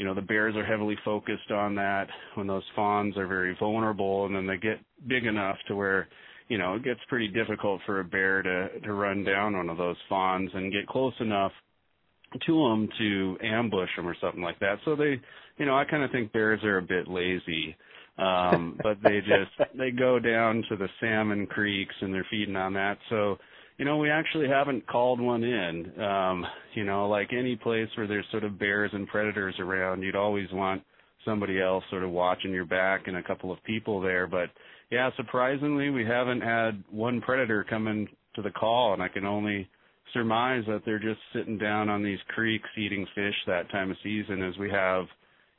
you 0.00 0.06
know 0.06 0.14
the 0.14 0.22
bears 0.22 0.56
are 0.56 0.64
heavily 0.64 0.96
focused 1.04 1.50
on 1.50 1.74
that 1.74 2.08
when 2.34 2.46
those 2.46 2.62
fawns 2.74 3.18
are 3.18 3.26
very 3.26 3.54
vulnerable 3.60 4.24
and 4.24 4.34
then 4.34 4.46
they 4.46 4.56
get 4.56 4.80
big 5.06 5.26
enough 5.26 5.58
to 5.68 5.76
where 5.76 6.08
you 6.48 6.56
know 6.56 6.76
it 6.76 6.82
gets 6.82 7.00
pretty 7.10 7.28
difficult 7.28 7.82
for 7.84 8.00
a 8.00 8.04
bear 8.04 8.42
to 8.42 8.80
to 8.80 8.94
run 8.94 9.24
down 9.24 9.54
one 9.54 9.68
of 9.68 9.76
those 9.76 9.96
fawns 10.08 10.50
and 10.54 10.72
get 10.72 10.86
close 10.86 11.12
enough 11.20 11.52
to 12.46 12.52
them 12.52 12.88
to 12.98 13.36
ambush 13.42 13.90
them 13.96 14.06
or 14.06 14.16
something 14.20 14.42
like 14.42 14.58
that. 14.60 14.78
So 14.84 14.94
they, 14.94 15.20
you 15.58 15.66
know, 15.66 15.76
I 15.76 15.84
kind 15.84 16.02
of 16.02 16.10
think 16.10 16.32
bears 16.32 16.62
are 16.64 16.78
a 16.78 16.82
bit 16.82 17.08
lazy. 17.08 17.76
Um, 18.18 18.78
but 18.82 18.98
they 19.02 19.20
just, 19.26 19.70
they 19.76 19.90
go 19.90 20.18
down 20.18 20.64
to 20.68 20.76
the 20.76 20.88
salmon 21.00 21.46
creeks 21.46 21.94
and 22.00 22.12
they're 22.12 22.26
feeding 22.30 22.56
on 22.56 22.74
that. 22.74 22.98
So, 23.08 23.38
you 23.80 23.86
know, 23.86 23.96
we 23.96 24.10
actually 24.10 24.46
haven't 24.46 24.86
called 24.86 25.22
one 25.22 25.42
in. 25.42 25.98
Um, 25.98 26.44
you 26.74 26.84
know, 26.84 27.08
like 27.08 27.32
any 27.32 27.56
place 27.56 27.88
where 27.96 28.06
there's 28.06 28.26
sort 28.30 28.44
of 28.44 28.58
bears 28.58 28.90
and 28.92 29.08
predators 29.08 29.54
around, 29.58 30.02
you'd 30.02 30.14
always 30.14 30.48
want 30.52 30.82
somebody 31.24 31.58
else 31.62 31.82
sort 31.88 32.02
of 32.02 32.10
watching 32.10 32.52
your 32.52 32.66
back 32.66 33.06
and 33.06 33.16
a 33.16 33.22
couple 33.22 33.50
of 33.50 33.64
people 33.64 33.98
there. 33.98 34.26
But 34.26 34.50
yeah, 34.90 35.08
surprisingly, 35.16 35.88
we 35.88 36.04
haven't 36.04 36.42
had 36.42 36.84
one 36.90 37.22
predator 37.22 37.64
come 37.70 37.88
in 37.88 38.06
to 38.36 38.42
the 38.42 38.50
call 38.50 38.92
and 38.92 39.02
I 39.02 39.08
can 39.08 39.24
only, 39.24 39.66
surmise 40.12 40.64
that 40.66 40.82
they're 40.84 40.98
just 40.98 41.20
sitting 41.32 41.56
down 41.56 41.88
on 41.88 42.02
these 42.02 42.18
creeks 42.34 42.68
eating 42.76 43.06
fish 43.14 43.34
that 43.46 43.70
time 43.70 43.92
of 43.92 43.96
season 44.02 44.42
as 44.42 44.58
we 44.58 44.68
have 44.68 45.04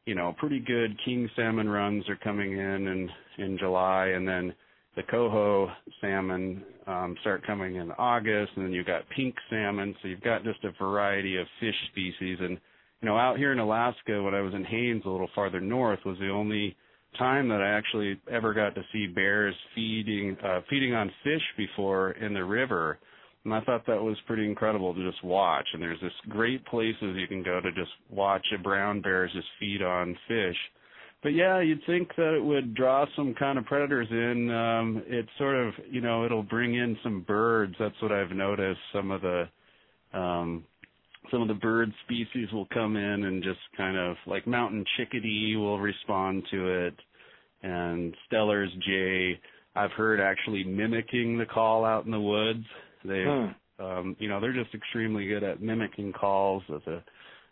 you 0.05 0.13
know 0.13 0.35
pretty 0.39 0.59
good 0.59 0.93
king 1.05 1.29
salmon 1.37 1.69
runs 1.69 2.03
are 2.09 2.17
coming 2.17 2.51
in 2.51 2.87
in 2.87 3.09
in 3.37 3.57
July 3.57 4.07
and 4.07 4.27
then 4.27 4.53
the 4.95 5.03
coho 5.03 5.69
salmon 6.01 6.63
um 6.87 7.15
start 7.21 7.45
coming 7.45 7.75
in 7.75 7.91
August 7.93 8.51
and 8.55 8.65
then 8.65 8.73
you've 8.73 8.87
got 8.87 9.07
pink 9.15 9.35
salmon 9.49 9.95
so 10.01 10.07
you've 10.07 10.21
got 10.21 10.43
just 10.43 10.63
a 10.63 10.71
variety 10.83 11.37
of 11.37 11.47
fish 11.59 11.75
species 11.91 12.37
and 12.39 12.57
you 13.01 13.07
know 13.07 13.17
out 13.17 13.37
here 13.37 13.51
in 13.51 13.59
Alaska 13.59 14.21
when 14.21 14.33
I 14.33 14.41
was 14.41 14.53
in 14.53 14.63
Haines 14.63 15.03
a 15.05 15.09
little 15.09 15.29
farther 15.35 15.59
north 15.59 15.99
was 16.05 16.17
the 16.19 16.29
only 16.29 16.75
time 17.17 17.49
that 17.49 17.61
I 17.61 17.69
actually 17.69 18.19
ever 18.31 18.53
got 18.53 18.73
to 18.75 18.81
see 18.93 19.07
bears 19.07 19.55
feeding 19.75 20.37
uh 20.43 20.61
feeding 20.69 20.93
on 20.93 21.11
fish 21.23 21.43
before 21.57 22.11
in 22.11 22.33
the 22.33 22.43
river 22.43 22.99
and 23.43 23.53
I 23.53 23.61
thought 23.61 23.85
that 23.87 24.01
was 24.01 24.17
pretty 24.27 24.45
incredible 24.45 24.93
to 24.93 25.11
just 25.11 25.23
watch. 25.23 25.67
And 25.73 25.81
there's 25.81 25.99
this 26.01 26.11
great 26.29 26.63
places 26.65 27.15
you 27.15 27.27
can 27.27 27.43
go 27.43 27.59
to 27.59 27.71
just 27.71 27.91
watch 28.09 28.45
a 28.53 28.61
brown 28.61 29.01
bear 29.01 29.25
just 29.27 29.47
feed 29.59 29.81
on 29.81 30.15
fish. 30.27 30.57
But 31.23 31.33
yeah, 31.33 31.61
you'd 31.61 31.85
think 31.85 32.09
that 32.17 32.35
it 32.35 32.43
would 32.43 32.73
draw 32.73 33.05
some 33.15 33.35
kind 33.35 33.59
of 33.59 33.65
predators 33.65 34.07
in. 34.09 34.49
Um, 34.49 35.03
it 35.05 35.27
sort 35.37 35.55
of, 35.55 35.73
you 35.89 36.01
know, 36.01 36.25
it'll 36.25 36.41
bring 36.41 36.75
in 36.75 36.97
some 37.03 37.21
birds. 37.21 37.75
That's 37.79 38.01
what 38.01 38.11
I've 38.11 38.31
noticed. 38.31 38.79
Some 38.91 39.11
of 39.11 39.21
the, 39.21 39.47
um, 40.13 40.63
some 41.29 41.43
of 41.43 41.47
the 41.47 41.53
bird 41.53 41.91
species 42.05 42.51
will 42.51 42.67
come 42.73 42.95
in 42.95 43.25
and 43.25 43.43
just 43.43 43.59
kind 43.77 43.97
of 43.97 44.15
like 44.25 44.47
mountain 44.47 44.83
chickadee 44.97 45.55
will 45.57 45.79
respond 45.79 46.43
to 46.51 46.87
it, 46.87 46.95
and 47.61 48.15
Steller's 48.27 48.71
jay. 48.85 49.39
I've 49.75 49.91
heard 49.91 50.19
actually 50.19 50.63
mimicking 50.63 51.37
the 51.37 51.45
call 51.45 51.85
out 51.85 52.05
in 52.05 52.11
the 52.11 52.19
woods. 52.19 52.65
They, 53.05 53.23
hmm. 53.23 53.83
um, 53.83 54.15
you 54.19 54.27
know, 54.27 54.41
they're 54.41 54.53
just 54.53 54.73
extremely 54.73 55.27
good 55.27 55.43
at 55.43 55.61
mimicking 55.61 56.11
calls 56.13 56.63
as 56.75 56.81
a 56.87 57.03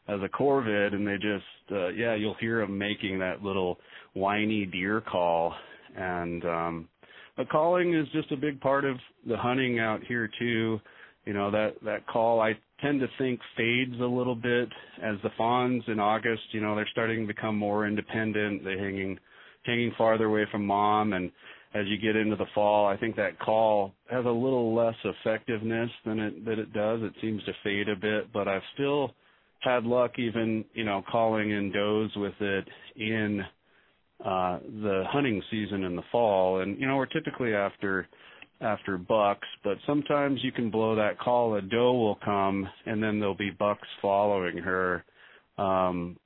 as 0.09 0.19
a 0.23 0.29
corvid, 0.29 0.93
and 0.93 1.07
they 1.07 1.15
just, 1.15 1.71
uh, 1.71 1.89
yeah, 1.89 2.15
you'll 2.15 2.35
hear 2.39 2.59
them 2.59 2.77
making 2.77 3.19
that 3.19 3.43
little 3.43 3.77
whiny 4.13 4.65
deer 4.65 5.01
call, 5.01 5.53
and 5.95 6.43
um, 6.45 6.89
but 7.37 7.49
calling 7.49 7.93
is 7.93 8.07
just 8.11 8.31
a 8.31 8.37
big 8.37 8.59
part 8.59 8.85
of 8.85 8.97
the 9.27 9.37
hunting 9.37 9.79
out 9.79 10.01
here 10.07 10.29
too. 10.39 10.79
You 11.25 11.33
know 11.33 11.51
that 11.51 11.75
that 11.83 12.07
call 12.07 12.41
I 12.41 12.53
tend 12.81 13.01
to 13.01 13.07
think 13.17 13.39
fades 13.55 13.99
a 14.01 14.05
little 14.05 14.35
bit 14.35 14.69
as 15.03 15.15
the 15.21 15.29
fawns 15.37 15.83
in 15.87 15.99
August. 15.99 16.41
You 16.51 16.61
know 16.61 16.75
they're 16.75 16.89
starting 16.91 17.21
to 17.21 17.33
become 17.33 17.55
more 17.55 17.87
independent. 17.87 18.63
They're 18.63 18.83
hanging 18.83 19.19
hanging 19.63 19.93
farther 19.97 20.25
away 20.25 20.45
from 20.51 20.65
mom, 20.65 21.13
and 21.13 21.31
as 21.75 21.85
you 21.85 21.97
get 21.97 22.15
into 22.15 22.35
the 22.35 22.47
fall, 22.55 22.87
I 22.87 22.97
think 22.97 23.15
that 23.17 23.39
call 23.39 23.93
has 24.09 24.25
a 24.25 24.29
little 24.29 24.73
less 24.73 24.95
effectiveness 25.03 25.91
than 26.03 26.19
it 26.19 26.45
that 26.45 26.57
it 26.57 26.73
does. 26.73 27.01
It 27.03 27.13
seems 27.21 27.43
to 27.43 27.53
fade 27.63 27.89
a 27.89 27.95
bit, 27.95 28.33
but 28.33 28.47
I've 28.47 28.63
still 28.73 29.13
had 29.59 29.83
luck 29.83 30.17
even, 30.17 30.65
you 30.73 30.83
know, 30.83 31.03
calling 31.09 31.51
in 31.51 31.71
does 31.71 32.15
with 32.15 32.33
it 32.39 32.67
in 32.95 33.41
uh 34.25 34.59
the 34.83 35.03
hunting 35.07 35.41
season 35.49 35.83
in 35.83 35.95
the 35.95 36.03
fall. 36.11 36.61
And 36.61 36.79
you 36.79 36.87
know, 36.87 36.97
we're 36.97 37.05
typically 37.05 37.53
after 37.53 38.07
after 38.61 38.97
bucks, 38.97 39.47
but 39.63 39.77
sometimes 39.87 40.41
you 40.43 40.51
can 40.51 40.69
blow 40.69 40.95
that 40.95 41.17
call, 41.19 41.55
a 41.55 41.61
doe 41.61 41.93
will 41.93 42.19
come 42.23 42.67
and 42.85 43.01
then 43.01 43.19
there'll 43.19 43.35
be 43.35 43.51
bucks 43.51 43.87
following 44.01 44.57
her. 44.57 45.05
Um 45.57 46.17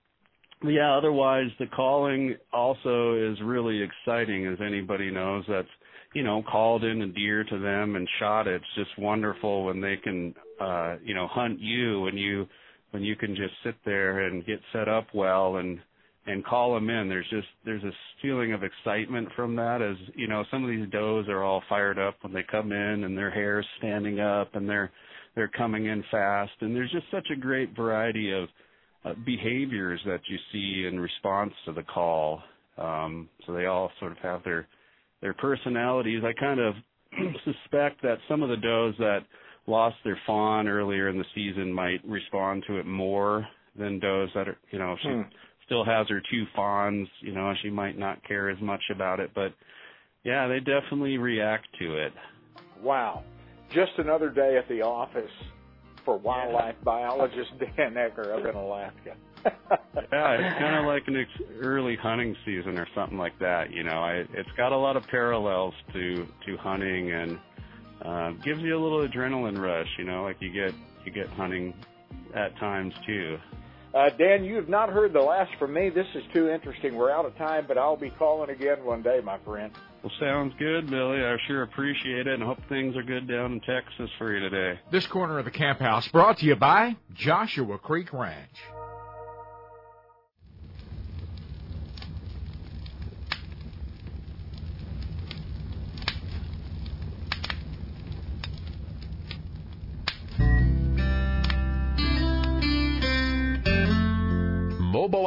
yeah, 0.66 0.96
otherwise 0.96 1.50
the 1.60 1.68
calling 1.68 2.36
also 2.52 3.16
is 3.16 3.38
really 3.44 3.82
exciting 3.82 4.48
as 4.48 4.60
anybody 4.66 5.12
knows 5.12 5.44
that's 5.48 5.68
you 6.14 6.24
know, 6.24 6.44
called 6.44 6.84
in 6.84 7.02
a 7.02 7.08
deer 7.08 7.44
to 7.44 7.60
them 7.60 7.96
and 7.96 8.08
shot 8.20 8.48
it. 8.48 8.56
It's 8.56 8.88
just 8.88 9.00
wonderful 9.00 9.66
when 9.66 9.82
they 9.82 9.98
can 9.98 10.36
uh, 10.62 10.98
you 11.04 11.16
know, 11.16 11.28
hunt 11.28 11.60
you 11.60 12.06
and 12.08 12.18
you 12.18 12.48
when 12.94 13.04
you 13.04 13.16
can 13.16 13.36
just 13.36 13.54
sit 13.64 13.74
there 13.86 14.28
and 14.28 14.46
get 14.46 14.60
set 14.72 14.88
up 14.88 15.08
well 15.14 15.58
and 15.58 15.80
and 16.26 16.46
call 16.46 16.74
them 16.74 16.90
in. 16.90 17.10
There's 17.10 17.30
just 17.30 17.48
there's 17.66 17.82
this 17.82 17.94
feeling 18.22 18.54
of 18.54 18.62
excitement 18.64 19.30
from 19.36 19.56
that 19.56 19.82
as 19.82 19.98
you 20.16 20.28
know 20.28 20.44
some 20.52 20.64
of 20.64 20.70
these 20.70 20.88
does 20.92 21.28
are 21.28 21.44
all 21.44 21.64
fired 21.68 21.98
up 21.98 22.16
when 22.22 22.34
they 22.34 22.44
come 22.50 22.72
in 22.72 23.04
and 23.04 23.18
their 23.18 23.32
hair's 23.32 23.66
standing 23.80 24.20
up 24.20 24.56
and 24.56 24.70
they're 24.70 24.92
they're 25.36 25.52
coming 25.58 25.88
in 25.88 26.04
fast 26.12 26.52
and 26.62 26.76
there's 26.76 26.92
just 26.92 27.10
such 27.12 27.28
a 27.34 27.40
great 27.40 27.76
variety 27.76 28.32
of 28.32 28.48
uh, 29.06 29.14
behaviors 29.26 30.00
that 30.06 30.22
you 30.30 30.38
see 30.52 30.88
in 30.88 31.00
response 31.00 31.52
to 31.66 31.74
the 31.74 31.84
call. 31.84 32.42
Um, 32.78 33.28
so 33.46 33.54
they 33.54 33.66
all 33.66 33.92
sort 34.00 34.12
of 34.12 34.18
have 34.20 34.44
their 34.44 34.68
their 35.22 35.34
personalities. 35.34 36.22
I 36.24 36.34
kind 36.40 36.60
of 36.60 36.76
suspect 37.44 38.04
that 38.04 38.20
some 38.30 38.44
of 38.44 38.50
the 38.50 38.58
does 38.58 38.94
that 39.00 39.20
lost 39.68 39.96
their 40.04 40.20
fawn 40.26 40.68
earlier 40.68 41.10
in 41.10 41.18
the 41.18 41.26
season 41.34 41.74
might 41.74 42.04
respond 42.06 42.64
to 42.68 42.78
it 42.78 42.86
more 42.86 43.48
than 43.78 44.00
does 44.00 44.30
that 44.36 44.48
are, 44.48 44.58
you 44.72 44.80
know, 44.80 44.96
she 45.02 45.10
hmm. 45.10 45.22
still 45.66 45.86
has 45.86 46.08
her 46.10 46.22
two 46.32 46.46
fawns, 46.56 47.08
you 47.22 47.34
know, 47.34 47.54
she 47.62 47.70
might 47.70 47.98
not 47.98 48.24
care 48.28 48.50
as 48.50 48.60
much 48.62 48.82
about 48.92 49.20
it, 49.20 49.32
but 49.34 49.54
yeah, 50.24 50.48
they 50.48 50.60
definitely 50.60 51.18
react 51.18 51.68
to 51.80 51.98
it. 51.98 52.14
Wow. 52.82 53.24
Just 53.74 53.92
another 53.98 54.30
day 54.30 54.58
at 54.58 54.68
the 54.70 54.82
office 54.82 55.32
for 56.06 56.18
wildlife 56.18 56.76
biologist 56.84 57.52
Dan 57.60 57.94
Eacker 57.94 58.38
up 58.38 58.46
in 58.46 58.56
Alaska. 58.56 59.16
yeah, 59.46 60.38
it's 60.40 60.60
kind 60.60 60.76
of 60.80 60.86
like 60.86 61.04
an 61.08 61.18
ex- 61.18 61.50
early 61.62 61.96
hunting 61.96 62.36
season 62.46 62.78
or 62.78 62.88
something 62.96 63.18
like 63.18 63.38
that. 63.40 63.72
You 63.72 63.84
know, 63.84 64.00
I, 64.00 64.24
it's 64.34 64.50
got 64.56 64.72
a 64.72 64.78
lot 64.78 64.96
of 64.96 65.04
parallels 65.08 65.74
to 65.94 66.26
to 66.46 66.58
hunting 66.58 67.12
and 67.12 67.38
uh, 68.02 68.32
gives 68.44 68.62
you 68.62 68.78
a 68.78 68.82
little 68.82 69.08
adrenaline 69.08 69.60
rush. 69.60 69.90
You 69.98 70.06
know, 70.06 70.24
like 70.24 70.38
you 70.40 70.52
get 70.52 70.74
you 71.06 71.12
get 71.12 71.28
hunting 71.30 71.74
at 72.34 72.58
times 72.58 72.94
too. 73.06 73.38
Uh, 73.94 74.10
Dan, 74.18 74.44
you 74.44 74.56
have 74.56 74.70
not 74.70 74.90
heard 74.90 75.14
the 75.14 75.22
last 75.22 75.52
from 75.60 75.72
me. 75.72 75.90
This 75.90 76.08
is 76.16 76.24
too 76.34 76.50
interesting. 76.50 76.96
We're 76.96 77.12
out 77.12 77.26
of 77.26 77.38
time, 77.38 77.66
but 77.68 77.78
I'll 77.78 77.96
be 77.96 78.10
calling 78.10 78.50
again 78.50 78.84
one 78.84 79.04
day, 79.04 79.20
my 79.24 79.38
friend. 79.46 79.72
Well, 80.02 80.12
sounds 80.20 80.54
good, 80.58 80.90
Billy. 80.90 81.24
I 81.24 81.38
sure 81.48 81.62
appreciate 81.62 82.26
it 82.26 82.34
and 82.34 82.42
hope 82.42 82.58
things 82.70 82.98
are 82.98 83.04
good 83.04 83.28
down 83.28 83.54
in 83.54 83.60
Texas 83.62 84.10
for 84.18 84.34
you 84.34 84.50
today. 84.50 84.80
This 84.90 85.06
corner 85.06 85.38
of 85.38 85.46
the 85.46 85.52
camp 85.52 85.80
house 85.80 86.08
brought 86.08 86.40
to 86.40 86.46
you 86.46 86.56
by 86.56 86.96
Joshua 87.14 87.78
Creek 87.78 88.12
Ranch. 88.12 88.58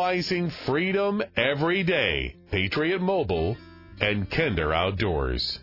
Mobilizing 0.07 0.49
freedom 0.67 1.21
every 1.37 1.83
day. 1.83 2.37
Patriot 2.53 3.01
Mobile 3.01 3.57
and 4.01 4.31
Kinder 4.31 4.73
Outdoors. 4.73 5.59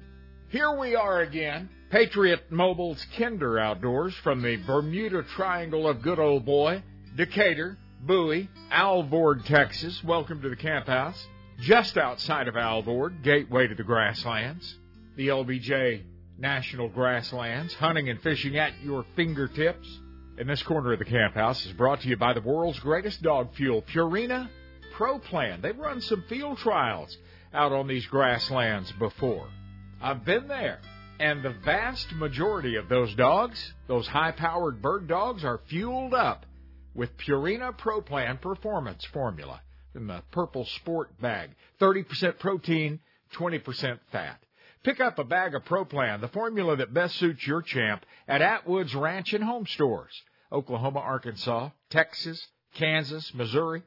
Here 0.50 0.78
we 0.78 0.96
are 0.96 1.22
again. 1.22 1.70
Patriot 1.90 2.52
Mobile's 2.52 3.06
Kinder 3.18 3.58
Outdoors 3.58 4.14
from 4.16 4.42
the 4.42 4.58
Bermuda 4.58 5.24
Triangle 5.24 5.88
of 5.88 6.02
good 6.02 6.20
old 6.20 6.44
boy, 6.44 6.84
Decatur, 7.16 7.78
Bowie, 8.02 8.50
Alvord, 8.70 9.46
Texas. 9.46 10.04
Welcome 10.04 10.42
to 10.42 10.50
the 10.50 10.58
camp 10.58 10.88
house. 10.88 11.26
Just 11.62 11.98
outside 11.98 12.50
of 12.50 12.58
Alvord, 12.58 13.24
gateway 13.24 13.68
to 13.68 13.76
the 13.76 13.84
grasslands, 13.84 14.78
the 15.16 15.30
LBJ 15.30 16.04
National 16.38 16.90
Grasslands, 16.90 17.74
hunting 17.76 18.10
and 18.10 18.22
fishing 18.22 18.58
at 18.58 18.74
your 18.84 19.06
fingertips. 19.16 19.88
In 20.36 20.48
this 20.48 20.64
corner 20.64 20.94
of 20.94 21.00
the 21.00 21.06
camp 21.06 21.36
house 21.36 21.64
is 21.64 21.74
brought 21.74 22.02
to 22.02 22.08
you 22.08 22.18
by 22.18 22.34
the 22.34 22.42
world's 22.42 22.80
greatest 22.80 23.22
dog 23.22 23.54
fuel, 23.54 23.84
Purina 23.84 24.50
Pro 24.94 25.20
Plan. 25.20 25.62
They've 25.62 25.78
run 25.78 26.02
some 26.02 26.24
field 26.28 26.58
trials 26.58 27.16
out 27.54 27.72
on 27.72 27.88
these 27.88 28.08
grasslands 28.08 28.92
before. 28.94 29.48
I've 30.02 30.26
been 30.26 30.48
there. 30.48 30.80
And 31.20 31.44
the 31.44 31.54
vast 31.64 32.12
majority 32.14 32.78
of 32.78 32.90
those 32.90 33.14
dogs, 33.14 33.74
those 33.88 34.08
high 34.08 34.32
powered 34.32 34.82
bird 34.82 35.08
dogs, 35.08 35.46
are 35.46 35.62
fueled 35.70 36.16
up 36.16 36.48
with 36.96 37.16
Purina 37.18 37.78
Pro 37.78 38.02
Plan 38.02 38.38
Performance 38.38 39.06
Formula 39.14 39.62
in 39.94 40.08
the 40.08 40.24
purple 40.32 40.66
sport 40.66 41.12
bag. 41.22 41.52
30% 41.80 42.40
protein, 42.40 43.00
20% 43.36 44.00
fat. 44.12 44.43
Pick 44.84 45.00
up 45.00 45.18
a 45.18 45.24
bag 45.24 45.56
of 45.56 45.64
ProPlan, 45.64 46.20
the 46.20 46.28
formula 46.28 46.76
that 46.76 46.94
best 46.94 47.16
suits 47.16 47.48
your 47.48 47.62
champ, 47.62 48.06
at 48.28 48.42
Atwood's 48.42 48.94
Ranch 48.94 49.34
and 49.34 49.44
Home 49.44 49.66
Stores. 49.66 50.12
Oklahoma, 50.52 51.00
Arkansas, 51.00 51.70
Texas, 51.90 52.46
Kansas, 52.74 53.34
Missouri. 53.34 53.84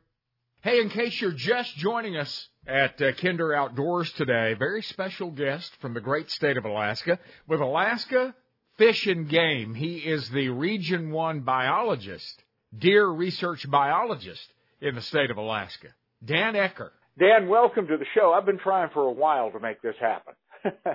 Hey, 0.63 0.81
in 0.81 0.89
case 0.89 1.21
you're 1.21 1.33
just 1.33 1.77
joining 1.77 2.17
us 2.17 2.49
at 2.67 3.01
uh, 3.03 3.13
Kinder 3.13 3.55
Outdoors 3.55 4.11
today, 4.13 4.55
very 4.55 4.83
special 4.83 5.31
guest 5.31 5.71
from 5.83 5.93
the 5.93 6.01
great 6.01 6.31
state 6.31 6.57
of 6.57 6.65
Alaska 6.65 7.19
with 7.47 7.61
Alaska 7.61 8.35
Fish 8.79 9.07
and 9.07 9.29
Game. 9.29 9.75
He 9.75 9.99
is 9.99 10.31
the 10.31 10.49
Region 10.49 11.11
1 11.11 11.41
biologist, 11.41 12.43
deer 12.77 13.07
research 13.07 13.71
biologist 13.71 14.51
in 14.81 14.95
the 14.95 15.03
state 15.03 15.31
of 15.31 15.37
Alaska. 15.37 15.89
Dan 16.25 16.55
Eacker. 16.55 16.91
Dan, 17.19 17.49
welcome 17.49 17.87
to 17.87 17.97
the 17.97 18.07
show. 18.15 18.33
I've 18.33 18.47
been 18.47 18.59
trying 18.59 18.91
for 18.91 19.03
a 19.03 19.13
while 19.13 19.51
to 19.51 19.61
make 19.61 19.81
this 19.83 19.95
happen. 20.01 20.35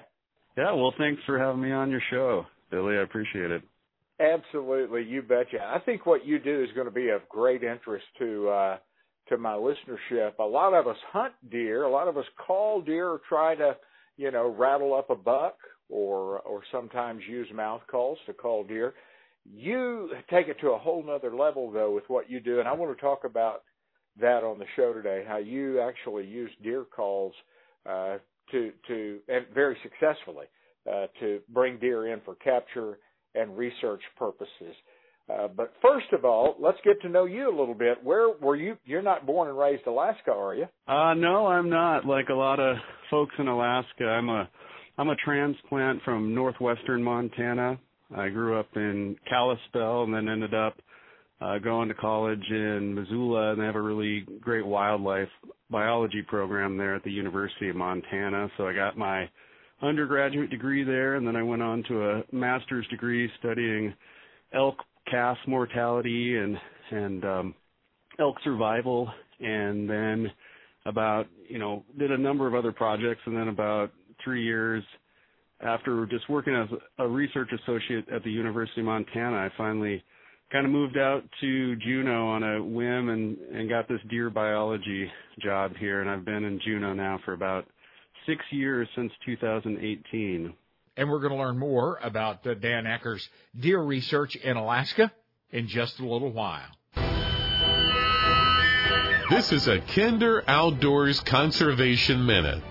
yeah, 0.58 0.72
well, 0.74 0.94
thanks 0.98 1.22
for 1.26 1.38
having 1.38 1.62
me 1.62 1.72
on 1.72 1.90
your 1.90 2.02
show, 2.10 2.46
Billy. 2.70 2.98
I 2.98 3.02
appreciate 3.02 3.52
it. 3.52 3.62
Absolutely, 4.20 5.04
you 5.04 5.22
betcha. 5.22 5.60
I 5.64 5.80
think 5.80 6.06
what 6.06 6.26
you 6.26 6.38
do 6.38 6.64
is 6.64 6.70
going 6.76 6.86
to 6.86 6.94
be 6.94 7.10
of 7.10 7.28
great 7.28 7.64
interest 7.64 8.06
to 8.20 8.50
uh, 8.50 8.78
to 9.30 9.38
my 9.38 9.54
listenership. 9.54 10.38
A 10.40 10.44
lot 10.44 10.74
of 10.74 10.88
us 10.88 10.98
hunt 11.12 11.34
deer. 11.50 11.84
A 11.84 11.92
lot 11.92 12.08
of 12.08 12.18
us 12.18 12.26
call 12.46 12.82
deer 12.82 13.10
or 13.10 13.22
try 13.28 13.56
to, 13.56 13.76
you 14.18 14.30
know, 14.30 14.54
rattle 14.56 14.94
up 14.94 15.10
a 15.10 15.16
buck 15.16 15.58
or 15.90 16.40
or 16.42 16.62
sometimes 16.72 17.24
use 17.28 17.48
mouth 17.54 17.82
calls 17.90 18.20
to 18.28 18.34
call 18.34 18.64
deer. 18.64 18.94
You 19.44 20.12
take 20.30 20.48
it 20.48 20.60
to 20.62 20.72
a 20.72 20.78
whole 20.78 21.04
nother 21.04 21.36
level 21.36 21.72
though 21.72 21.92
with 21.92 22.04
what 22.08 22.30
you 22.30 22.40
do, 22.40 22.60
and 22.60 22.68
I 22.68 22.74
want 22.74 22.96
to 22.96 23.02
talk 23.02 23.24
about 23.24 23.64
that 24.20 24.44
on 24.44 24.60
the 24.60 24.66
show 24.76 24.94
today. 24.94 25.24
How 25.28 25.38
you 25.38 25.82
actually 25.82 26.28
use 26.28 26.52
deer 26.62 26.84
calls 26.84 27.34
uh, 27.90 28.18
to 28.52 28.72
to 28.88 29.20
and 29.28 29.46
very 29.54 29.78
successfully 29.84 30.46
uh, 30.92 31.08
to 31.20 31.40
bring 31.50 31.78
deer 31.80 32.08
in 32.14 32.22
for 32.22 32.36
capture 32.36 32.98
and 33.36 33.58
research 33.58 34.02
purposes. 34.18 34.76
Uh, 35.30 35.48
but 35.48 35.74
first 35.82 36.12
of 36.14 36.26
all, 36.26 36.56
let's 36.60 36.80
get 36.84 37.02
to 37.02 37.10
know 37.10 37.26
you 37.26 37.48
a 37.48 37.58
little 37.58 37.76
bit. 37.76 38.04
Where 38.04 38.32
were 38.42 38.56
you? 38.56 38.76
You're 38.86 39.02
not 39.02 39.26
born 39.26 39.48
and 39.50 39.58
raised 39.58 39.88
Alaska, 39.88 40.32
are 40.32 40.56
you? 40.56 40.66
Uh, 40.88 41.14
no, 41.14 41.48
I'm 41.48 41.70
not. 41.70 42.06
Like 42.06 42.30
a 42.30 42.34
lot 42.34 42.60
of 42.60 42.76
folks 43.10 43.34
in 43.38 43.48
Alaska, 43.48 44.06
I'm 44.06 44.30
a 44.30 44.50
I'm 44.98 45.10
a 45.10 45.16
transplant 45.16 46.02
from 46.04 46.36
northwestern 46.36 47.02
Montana. 47.02 47.80
I 48.16 48.30
grew 48.30 48.60
up 48.60 48.68
in 48.76 49.16
Kalispell 49.30 50.04
and 50.04 50.14
then 50.14 50.28
ended 50.28 50.54
up 50.54 50.76
uh, 51.40 51.60
going 51.60 51.88
to 51.88 51.96
college 51.96 52.44
in 52.50 52.94
Missoula, 52.94 53.52
and 53.52 53.62
they 53.62 53.66
have 53.66 53.76
a 53.76 53.82
really 53.82 54.26
great 54.42 54.66
wildlife 54.66 55.30
biology 55.72 56.22
program 56.22 56.78
there 56.78 56.96
at 56.96 57.04
the 57.04 57.12
University 57.12 57.70
of 57.70 57.76
Montana. 57.76 58.50
So 58.58 58.68
I 58.68 58.74
got 58.74 58.98
my 58.98 59.30
undergraduate 59.82 60.50
degree 60.50 60.84
there, 60.84 61.16
and 61.16 61.26
then 61.26 61.36
I 61.36 61.44
went 61.44 61.62
on 61.62 61.84
to 61.88 62.10
a 62.10 62.24
master's 62.32 62.88
degree 62.88 63.30
studying 63.40 63.94
elk 64.54 64.76
calf 65.10 65.38
mortality 65.48 66.38
and 66.38 66.58
and 66.92 67.26
um, 67.26 67.56
elk 68.20 68.36
survival, 68.44 69.10
and 69.40 69.90
then 69.90 70.28
about 70.86 71.28
you 71.48 71.58
know 71.58 71.84
did 71.98 72.12
a 72.12 72.18
number 72.18 72.48
of 72.48 72.54
other 72.54 72.72
projects, 72.72 73.22
and 73.26 73.36
then 73.36 73.48
about 73.48 73.92
three 74.24 74.44
years 74.44 74.84
after 75.62 76.06
just 76.08 76.30
working 76.30 76.56
as 76.56 76.68
a 77.00 77.08
research 77.08 77.50
associate 77.64 78.08
at 78.10 78.24
the 78.24 78.32
University 78.32 78.82
of 78.82 78.88
Montana, 78.88 79.38
I 79.38 79.50
finally 79.58 80.04
kind 80.52 80.66
of 80.66 80.72
moved 80.72 80.98
out 80.98 81.24
to 81.40 81.76
Juneau 81.78 82.28
on 82.28 82.44
a 82.44 82.62
whim 82.62 83.10
and 83.10 83.38
and 83.54 83.70
got 83.70 83.88
this 83.88 84.02
deer 84.10 84.30
biology 84.30 85.10
job 85.40 85.76
here, 85.78 86.02
and 86.02 86.10
I've 86.10 86.26
been 86.26 86.44
in 86.44 86.60
Juneau 86.60 86.94
now 86.94 87.20
for 87.24 87.34
about 87.34 87.66
six 88.26 88.44
years 88.52 88.88
since 88.96 89.12
2018. 89.26 90.54
And 90.98 91.10
we're 91.10 91.20
going 91.20 91.32
to 91.32 91.38
learn 91.40 91.58
more 91.58 92.00
about 92.04 92.46
uh, 92.46 92.54
Dan 92.56 92.84
Eacker's 92.84 93.28
deer 93.58 93.82
research 93.82 94.36
in 94.36 94.58
Alaska 94.58 95.12
in 95.52 95.68
just 95.68 96.00
a 96.00 96.06
little 96.06 96.32
while. 96.32 96.68
This 99.30 99.54
is 99.54 99.70
a 99.70 99.80
Kinder 99.80 100.44
Outdoors 100.46 101.22
Conservation 101.22 102.26
Minute 102.26 102.62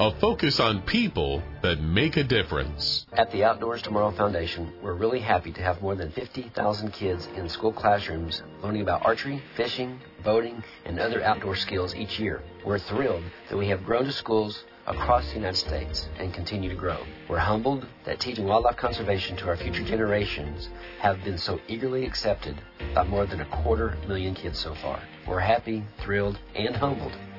a 0.00 0.12
focus 0.20 0.60
on 0.60 0.80
people 0.82 1.42
that 1.60 1.80
make 1.80 2.16
a 2.16 2.22
difference. 2.22 3.04
At 3.14 3.32
the 3.32 3.42
Outdoors 3.42 3.82
Tomorrow 3.82 4.12
Foundation, 4.12 4.72
we're 4.80 4.94
really 4.94 5.18
happy 5.18 5.50
to 5.52 5.60
have 5.60 5.82
more 5.82 5.96
than 5.96 6.12
50,000 6.12 6.92
kids 6.92 7.26
in 7.34 7.48
school 7.48 7.72
classrooms 7.72 8.40
learning 8.62 8.82
about 8.82 9.04
archery, 9.04 9.42
fishing, 9.56 9.98
boating, 10.22 10.62
and 10.84 11.00
other 11.00 11.20
outdoor 11.24 11.56
skills 11.56 11.96
each 11.96 12.20
year. 12.20 12.44
We're 12.64 12.78
thrilled 12.78 13.24
that 13.50 13.56
we 13.56 13.66
have 13.70 13.84
grown 13.84 14.04
to 14.04 14.12
schools 14.12 14.62
across 14.86 15.26
the 15.30 15.34
United 15.34 15.56
States 15.56 16.08
and 16.20 16.32
continue 16.32 16.68
to 16.70 16.76
grow. 16.76 17.04
We're 17.28 17.38
humbled 17.38 17.84
that 18.04 18.20
teaching 18.20 18.46
wildlife 18.46 18.76
conservation 18.76 19.36
to 19.38 19.48
our 19.48 19.56
future 19.56 19.82
generations 19.82 20.68
have 21.00 21.24
been 21.24 21.38
so 21.38 21.58
eagerly 21.66 22.06
accepted 22.06 22.56
by 22.94 23.02
more 23.02 23.26
than 23.26 23.40
a 23.40 23.46
quarter 23.46 23.98
million 24.06 24.36
kids 24.36 24.60
so 24.60 24.76
far. 24.76 25.02
We're 25.26 25.40
happy, 25.40 25.82
thrilled, 25.98 26.38
and 26.54 26.76
humbled 26.76 27.12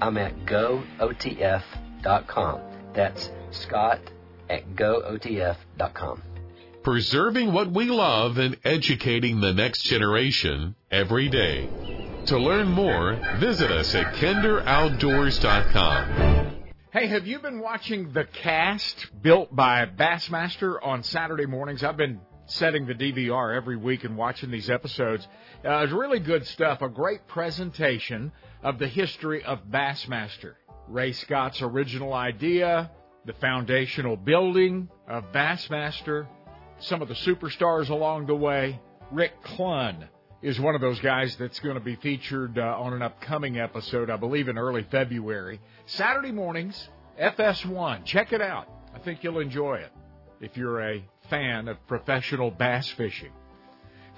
I'm 0.00 0.16
at 0.18 0.46
gootf.com. 0.46 2.60
That's 2.94 3.30
Scott 3.50 4.00
at 4.48 4.74
gootf.com. 4.74 6.22
Preserving 6.82 7.52
what 7.52 7.70
we 7.72 7.84
love 7.86 8.38
and 8.38 8.56
educating 8.64 9.40
the 9.40 9.52
next 9.52 9.82
generation 9.82 10.76
every 10.90 11.28
day. 11.28 11.68
To 12.26 12.38
learn 12.38 12.68
more, 12.68 13.18
visit 13.38 13.70
us 13.70 13.94
at 13.94 14.14
kinderoutdoors.com. 14.14 16.52
Hey, 16.92 17.06
have 17.08 17.26
you 17.26 17.40
been 17.40 17.60
watching 17.60 18.12
The 18.12 18.24
Cast 18.24 19.08
built 19.20 19.54
by 19.54 19.84
Bassmaster 19.86 20.76
on 20.82 21.02
Saturday 21.02 21.46
mornings? 21.46 21.84
I've 21.84 21.96
been 21.96 22.20
setting 22.46 22.86
the 22.86 22.94
DVR 22.94 23.56
every 23.56 23.76
week 23.76 24.04
and 24.04 24.16
watching 24.16 24.50
these 24.50 24.70
episodes. 24.70 25.26
Uh, 25.64 25.78
it's 25.78 25.92
really 25.92 26.20
good 26.20 26.46
stuff. 26.46 26.82
A 26.82 26.88
great 26.88 27.26
presentation 27.26 28.32
of 28.66 28.80
the 28.80 28.88
history 28.88 29.44
of 29.44 29.60
Bassmaster. 29.70 30.54
Ray 30.88 31.12
Scott's 31.12 31.62
original 31.62 32.12
idea, 32.12 32.90
the 33.24 33.32
foundational 33.34 34.16
building 34.16 34.88
of 35.06 35.30
Bassmaster, 35.30 36.26
some 36.80 37.00
of 37.00 37.06
the 37.06 37.14
superstars 37.14 37.90
along 37.90 38.26
the 38.26 38.34
way. 38.34 38.80
Rick 39.12 39.40
Clunn 39.44 40.08
is 40.42 40.58
one 40.58 40.74
of 40.74 40.80
those 40.80 40.98
guys 40.98 41.36
that's 41.36 41.60
going 41.60 41.76
to 41.76 41.80
be 41.80 41.94
featured 41.94 42.58
uh, 42.58 42.62
on 42.76 42.92
an 42.92 43.02
upcoming 43.02 43.56
episode, 43.56 44.10
I 44.10 44.16
believe 44.16 44.48
in 44.48 44.58
early 44.58 44.84
February. 44.90 45.60
Saturday 45.86 46.32
mornings, 46.32 46.88
FS1. 47.22 48.04
Check 48.04 48.32
it 48.32 48.42
out. 48.42 48.68
I 48.92 48.98
think 48.98 49.22
you'll 49.22 49.38
enjoy 49.38 49.76
it 49.76 49.92
if 50.40 50.56
you're 50.56 50.80
a 50.80 51.04
fan 51.30 51.68
of 51.68 51.76
professional 51.86 52.50
bass 52.50 52.88
fishing. 52.96 53.30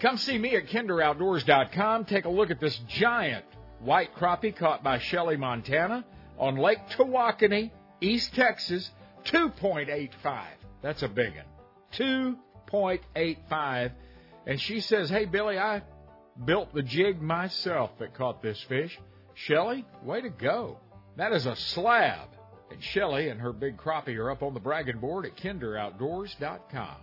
Come 0.01 0.17
see 0.17 0.39
me 0.39 0.57
at 0.57 0.69
kinderoutdoors.com. 0.69 2.07
Take 2.07 2.25
a 2.25 2.31
look 2.31 2.51
at 2.51 2.61
this 2.61 2.81
giant 2.89 3.45
white 3.81 4.15
crappie 4.15 4.55
caught 4.55 4.83
by 4.83 4.99
Shelley 4.99 5.37
Montana 5.37 6.05
on 6.39 6.57
Lake 6.57 6.79
Tawakoni, 6.91 7.71
East 8.01 8.35
Texas, 8.35 8.91
2.85. 9.27 10.45
That's 10.83 11.03
a 11.03 11.09
big 11.09 11.35
one. 11.35 12.37
2.85. 12.71 13.93
And 14.47 14.61
she 14.61 14.81
says, 14.81 15.11
Hey, 15.11 15.25
Billy, 15.25 15.59
I 15.59 15.83
built 16.45 16.73
the 16.73 16.83
jig 16.83 17.21
myself 17.21 17.91
that 17.99 18.15
caught 18.15 18.43
this 18.43 18.61
fish. 18.69 18.99
Shelly, 19.35 19.85
way 20.03 20.21
to 20.21 20.31
go. 20.31 20.79
That 21.17 21.33
is 21.33 21.47
a 21.47 21.57
slab. 21.57 22.29
And 22.71 22.83
Shelly 22.83 23.29
and 23.29 23.41
her 23.41 23.53
big 23.53 23.77
crappie 23.77 24.17
are 24.17 24.31
up 24.31 24.43
on 24.43 24.55
the 24.55 24.61
bragging 24.61 24.99
board 24.99 25.27
at 25.27 25.37
kinderoutdoors.com. 25.37 26.97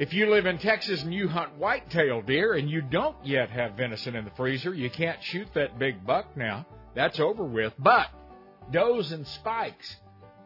If 0.00 0.14
you 0.14 0.30
live 0.30 0.46
in 0.46 0.56
Texas 0.56 1.02
and 1.02 1.12
you 1.12 1.28
hunt 1.28 1.58
whitetail 1.58 2.22
deer 2.22 2.54
and 2.54 2.70
you 2.70 2.80
don't 2.80 3.18
yet 3.22 3.50
have 3.50 3.74
venison 3.74 4.16
in 4.16 4.24
the 4.24 4.30
freezer, 4.30 4.72
you 4.72 4.88
can't 4.88 5.22
shoot 5.22 5.46
that 5.52 5.78
big 5.78 6.06
buck 6.06 6.38
now. 6.38 6.64
That's 6.94 7.20
over 7.20 7.44
with. 7.44 7.74
But 7.78 8.08
does 8.70 9.12
and 9.12 9.26
spikes, 9.26 9.96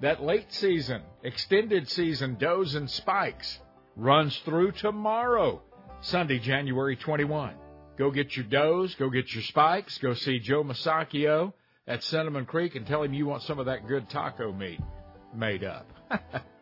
that 0.00 0.20
late 0.20 0.52
season, 0.52 1.02
extended 1.22 1.88
season 1.88 2.34
does 2.34 2.74
and 2.74 2.90
spikes 2.90 3.60
runs 3.94 4.36
through 4.38 4.72
tomorrow, 4.72 5.62
Sunday, 6.00 6.40
January 6.40 6.96
21. 6.96 7.54
Go 7.96 8.10
get 8.10 8.36
your 8.36 8.46
does, 8.46 8.92
go 8.96 9.08
get 9.08 9.32
your 9.34 9.44
spikes, 9.44 9.98
go 9.98 10.14
see 10.14 10.40
Joe 10.40 10.64
Masacchio 10.64 11.52
at 11.86 12.02
Cinnamon 12.02 12.46
Creek 12.46 12.74
and 12.74 12.88
tell 12.88 13.04
him 13.04 13.14
you 13.14 13.26
want 13.26 13.44
some 13.44 13.60
of 13.60 13.66
that 13.66 13.86
good 13.86 14.10
taco 14.10 14.52
meat 14.52 14.80
made 15.32 15.62
up. 15.62 15.86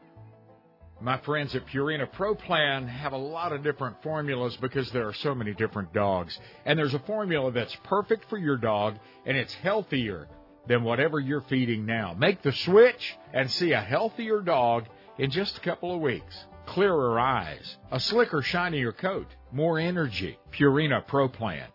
My 1.02 1.18
friends 1.18 1.56
at 1.56 1.66
Purina 1.66 2.10
Pro 2.12 2.36
Plan 2.36 2.86
have 2.86 3.12
a 3.12 3.16
lot 3.16 3.52
of 3.52 3.64
different 3.64 4.00
formulas 4.04 4.56
because 4.58 4.88
there 4.92 5.08
are 5.08 5.12
so 5.12 5.34
many 5.34 5.52
different 5.52 5.92
dogs. 5.92 6.38
And 6.64 6.78
there's 6.78 6.94
a 6.94 7.00
formula 7.00 7.50
that's 7.50 7.74
perfect 7.82 8.30
for 8.30 8.38
your 8.38 8.56
dog 8.56 8.94
and 9.26 9.36
it's 9.36 9.52
healthier 9.52 10.28
than 10.68 10.84
whatever 10.84 11.18
you're 11.18 11.40
feeding 11.40 11.86
now. 11.86 12.14
Make 12.16 12.42
the 12.42 12.52
switch 12.52 13.16
and 13.32 13.50
see 13.50 13.72
a 13.72 13.80
healthier 13.80 14.42
dog 14.42 14.84
in 15.18 15.32
just 15.32 15.56
a 15.56 15.60
couple 15.60 15.92
of 15.92 16.00
weeks. 16.00 16.44
Clearer 16.66 17.18
eyes, 17.18 17.78
a 17.90 17.98
slicker, 17.98 18.40
shinier 18.40 18.92
coat, 18.92 19.26
more 19.50 19.80
energy. 19.80 20.38
Purina 20.52 21.04
Pro 21.04 21.28
Plan. 21.28 21.66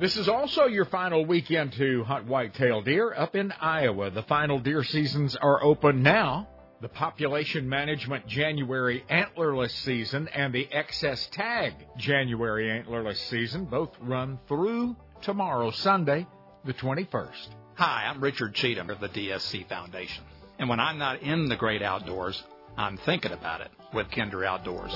This 0.00 0.16
is 0.16 0.26
also 0.26 0.64
your 0.64 0.86
final 0.86 1.26
weekend 1.26 1.74
to 1.74 2.02
hunt 2.04 2.26
whitetail 2.26 2.80
deer 2.80 3.12
up 3.12 3.36
in 3.36 3.52
Iowa. 3.60 4.10
The 4.10 4.22
final 4.22 4.58
deer 4.58 4.84
seasons 4.84 5.36
are 5.36 5.62
open 5.62 6.02
now. 6.02 6.48
The 6.80 6.88
population 6.88 7.68
management 7.68 8.28
January 8.28 9.04
antlerless 9.10 9.72
season 9.82 10.28
and 10.28 10.54
the 10.54 10.68
excess 10.70 11.26
tag 11.32 11.74
January 11.96 12.68
antlerless 12.68 13.16
season 13.28 13.64
both 13.64 13.90
run 14.00 14.38
through 14.46 14.94
tomorrow, 15.20 15.72
Sunday, 15.72 16.24
the 16.64 16.74
21st. 16.74 17.48
Hi, 17.74 18.04
I'm 18.08 18.20
Richard 18.20 18.54
Cheatham 18.54 18.90
of 18.90 19.00
the 19.00 19.08
DSC 19.08 19.68
Foundation. 19.68 20.22
And 20.60 20.68
when 20.68 20.78
I'm 20.78 20.98
not 20.98 21.20
in 21.20 21.48
the 21.48 21.56
great 21.56 21.82
outdoors, 21.82 22.40
I'm 22.76 22.96
thinking 22.98 23.32
about 23.32 23.60
it 23.60 23.72
with 23.92 24.08
Kinder 24.12 24.44
Outdoors. 24.44 24.92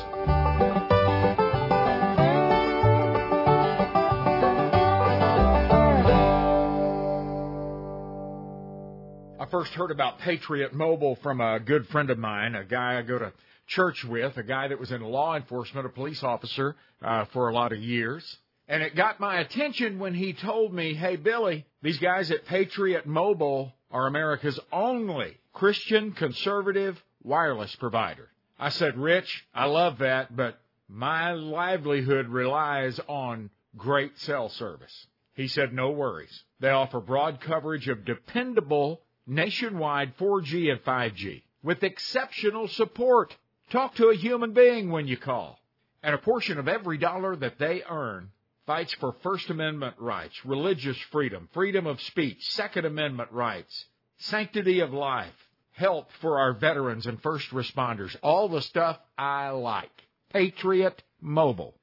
First 9.52 9.74
heard 9.74 9.90
about 9.90 10.18
Patriot 10.20 10.72
Mobile 10.72 11.16
from 11.16 11.42
a 11.42 11.60
good 11.60 11.86
friend 11.88 12.08
of 12.08 12.16
mine, 12.16 12.54
a 12.54 12.64
guy 12.64 12.98
I 12.98 13.02
go 13.02 13.18
to 13.18 13.34
church 13.66 14.02
with, 14.02 14.38
a 14.38 14.42
guy 14.42 14.68
that 14.68 14.80
was 14.80 14.90
in 14.90 15.02
law 15.02 15.36
enforcement, 15.36 15.84
a 15.84 15.90
police 15.90 16.22
officer 16.22 16.74
uh, 17.02 17.26
for 17.34 17.50
a 17.50 17.52
lot 17.52 17.70
of 17.70 17.78
years. 17.78 18.38
And 18.66 18.82
it 18.82 18.96
got 18.96 19.20
my 19.20 19.40
attention 19.40 19.98
when 19.98 20.14
he 20.14 20.32
told 20.32 20.72
me, 20.72 20.94
hey, 20.94 21.16
Billy, 21.16 21.66
these 21.82 21.98
guys 21.98 22.30
at 22.30 22.46
Patriot 22.46 23.04
Mobile 23.04 23.74
are 23.90 24.06
America's 24.06 24.58
only 24.72 25.36
Christian 25.52 26.12
conservative 26.12 26.98
wireless 27.22 27.76
provider. 27.76 28.30
I 28.58 28.70
said, 28.70 28.96
Rich, 28.96 29.44
I 29.54 29.66
love 29.66 29.98
that, 29.98 30.34
but 30.34 30.58
my 30.88 31.32
livelihood 31.32 32.28
relies 32.28 32.98
on 33.06 33.50
great 33.76 34.18
cell 34.18 34.48
service. 34.48 35.06
He 35.34 35.46
said, 35.48 35.74
no 35.74 35.90
worries. 35.90 36.42
They 36.60 36.70
offer 36.70 37.00
broad 37.00 37.42
coverage 37.42 37.88
of 37.88 38.06
dependable 38.06 39.02
nationwide 39.26 40.16
4G 40.16 40.70
and 40.70 40.82
5G 40.84 41.42
with 41.62 41.82
exceptional 41.82 42.68
support. 42.68 43.34
Talk 43.70 43.94
to 43.96 44.08
a 44.08 44.16
human 44.16 44.52
being 44.52 44.90
when 44.90 45.06
you 45.06 45.16
call. 45.16 45.58
And 46.02 46.14
a 46.14 46.18
portion 46.18 46.58
of 46.58 46.68
every 46.68 46.98
dollar 46.98 47.36
that 47.36 47.58
they 47.58 47.82
earn 47.88 48.30
fights 48.66 48.92
for 48.94 49.14
First 49.22 49.50
Amendment 49.50 49.94
rights, 49.98 50.44
religious 50.44 50.98
freedom, 51.10 51.48
freedom 51.52 51.86
of 51.86 52.00
speech, 52.00 52.38
Second 52.50 52.86
Amendment 52.86 53.30
rights, 53.32 53.86
sanctity 54.18 54.80
of 54.80 54.92
life, 54.92 55.34
help 55.72 56.08
for 56.20 56.38
our 56.38 56.52
veterans 56.52 57.06
and 57.06 57.20
first 57.22 57.50
responders, 57.50 58.14
all 58.22 58.48
the 58.48 58.62
stuff 58.62 58.98
I 59.16 59.50
like. 59.50 59.90
Patriot 60.32 61.02
Mobile. 61.20 61.74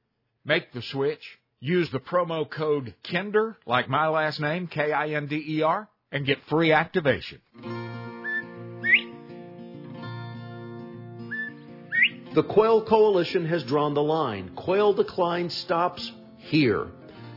Make 0.46 0.72
the 0.74 0.82
switch. 0.82 1.40
Use 1.60 1.90
the 1.92 2.00
promo 2.00 2.50
code 2.50 2.96
KINDER, 3.04 3.58
like 3.66 3.90
my 3.90 4.08
last 4.08 4.40
name, 4.40 4.68
K-I-N-D-E-R, 4.68 5.90
and 6.12 6.26
get 6.26 6.43
free 6.45 6.72
activation. 6.72 7.39
The 12.34 12.43
Quail 12.43 12.84
Coalition 12.84 13.45
has 13.45 13.64
drawn 13.64 13.95
the 13.95 14.03
line. 14.03 14.51
Quail 14.55 14.93
decline 14.93 15.49
stops 15.49 16.12
here. 16.38 16.88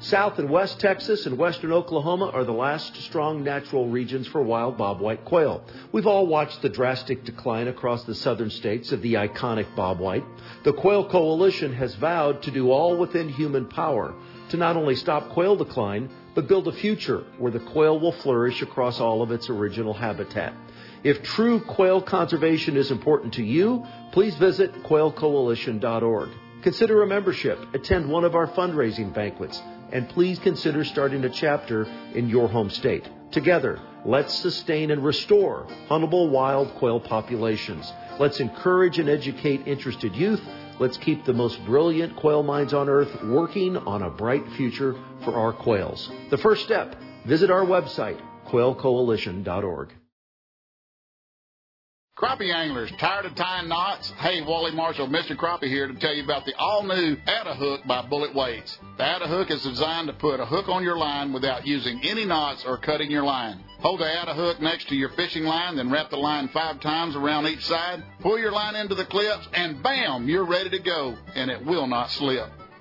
South 0.01 0.39
and 0.39 0.51
West 0.51 0.81
Texas 0.81 1.27
and 1.27 1.39
Western 1.39 1.73
Oklahoma 1.73 2.27
are 2.35 2.45
the 2.45 2.53
last 2.53 2.97
strong 3.03 3.45
natural 3.45 3.89
regions 3.89 4.27
for 4.27 4.43
wild 4.43 4.77
bobwhite 4.77 5.25
quail. 5.25 5.65
We've 5.93 6.09
all 6.09 6.27
watched 6.27 6.61
the 6.61 6.69
drastic 6.69 7.25
decline 7.25 7.69
across 7.69 8.03
the 8.03 8.15
southern 8.17 8.51
states 8.51 8.91
of 8.91 9.01
the 9.01 9.15
iconic 9.15 9.73
bobwhite. 9.77 10.27
The 10.65 10.73
Quail 10.73 11.09
Coalition 11.09 11.73
has 11.75 11.95
vowed 11.95 12.43
to 12.43 12.51
do 12.51 12.73
all 12.73 12.97
within 12.97 13.29
human 13.29 13.67
power 13.67 14.13
to 14.49 14.57
not 14.57 14.77
only 14.77 14.97
stop 14.97 15.31
quail 15.31 15.55
decline, 15.55 16.11
but 16.35 16.49
build 16.49 16.69
a 16.69 16.73
future 16.73 17.25
where 17.39 17.53
the 17.53 17.61
quail 17.61 17.99
will 17.99 18.13
flourish 18.13 18.63
across 18.63 19.01
all 19.01 19.23
of 19.23 19.31
its 19.31 19.51
original 19.51 19.95
habitat. 19.95 20.55
If 21.05 21.23
true 21.23 21.61
quail 21.61 22.01
conservation 22.01 22.77
is 22.77 22.91
important 22.91 23.35
to 23.35 23.43
you, 23.43 23.85
please 24.13 24.35
visit 24.37 24.73
quailcoalition.org. 24.85 26.29
Consider 26.63 27.03
a 27.03 27.07
membership, 27.07 27.59
attend 27.75 28.09
one 28.09 28.25
of 28.25 28.37
our 28.37 28.47
fundraising 28.47 29.13
banquets, 29.13 29.61
and 29.91 30.09
please 30.09 30.39
consider 30.39 30.85
starting 30.85 31.25
a 31.25 31.29
chapter 31.29 31.85
in 32.15 32.29
your 32.29 32.49
home 32.49 32.71
state. 32.71 33.09
Together, 33.33 33.81
let's 34.05 34.33
sustain 34.33 34.91
and 34.91 35.05
restore 35.05 35.67
huntable 35.89 36.31
wild 36.31 36.73
quail 36.77 37.01
populations. 37.01 37.93
Let's 38.21 38.41
encourage 38.41 38.99
and 38.99 39.09
educate 39.09 39.67
interested 39.67 40.15
youth. 40.15 40.41
Let's 40.79 40.97
keep 40.97 41.25
the 41.25 41.33
most 41.33 41.65
brilliant 41.65 42.17
quail 42.17 42.43
minds 42.43 42.75
on 42.75 42.89
earth 42.89 43.23
working 43.25 43.77
on 43.77 44.03
a 44.03 44.11
bright 44.11 44.45
future 44.57 44.95
for 45.25 45.35
our 45.35 45.53
quails. 45.53 46.11
The 46.31 46.39
first 46.39 46.65
step, 46.65 46.97
visit 47.27 47.51
our 47.51 47.65
website, 47.65 48.21
quailcoalition.org. 48.49 49.93
Crappie 52.17 52.55
anglers, 52.55 52.93
tired 52.99 53.25
of 53.25 53.35
tying 53.35 53.69
knots? 53.69 54.11
Hey, 54.19 54.43
Wally 54.43 54.73
Marshall, 54.73 55.09
Mr. 55.09 55.35
Crappie 55.35 55.69
here 55.69 55.89
to 55.89 55.95
tell 55.95 56.15
you 56.15 56.23
about 56.23 56.45
the 56.45 56.55
all-new 56.57 57.17
Atta 57.27 57.55
Hook 57.55 57.81
by 57.87 58.03
Bullet 58.03 58.35
Weights. 58.35 58.79
The 58.99 59.05
Atta 59.05 59.27
Hook 59.27 59.51
is 59.51 59.63
designed 59.63 60.09
to 60.09 60.13
put 60.13 60.39
a 60.39 60.45
hook 60.45 60.69
on 60.69 60.83
your 60.83 60.99
line 60.99 61.33
without 61.33 61.67
using 61.67 62.01
any 62.05 62.27
knots 62.27 62.67
or 62.67 62.77
cutting 62.77 63.11
your 63.11 63.25
line. 63.25 63.65
Hold 63.81 64.01
the 64.01 64.21
Atta 64.21 64.35
Hook 64.35 64.61
next 64.61 64.91
to 64.91 64.95
your 64.95 65.09
fishing 65.11 65.45
line, 65.45 65.77
then 65.77 65.91
wrap 65.91 66.11
the 66.11 66.19
line 66.19 66.49
five 66.49 66.81
times 66.81 67.17
around 67.17 67.47
each 67.47 67.65
side. 67.65 68.05
Pull 68.21 68.39
your 68.39 68.53
line 68.53 68.77
into 68.77 68.95
the 68.95 69.07
clips, 69.07 69.49
and 69.55 69.83
bam, 69.83 70.29
you're 70.29 70.45
ready 70.45 70.69
to 70.69 70.81
go, 70.81 71.17
and 71.35 71.51
it 71.51 71.65
will 71.65 71.87
not 71.87 72.11
slip. 72.11 72.51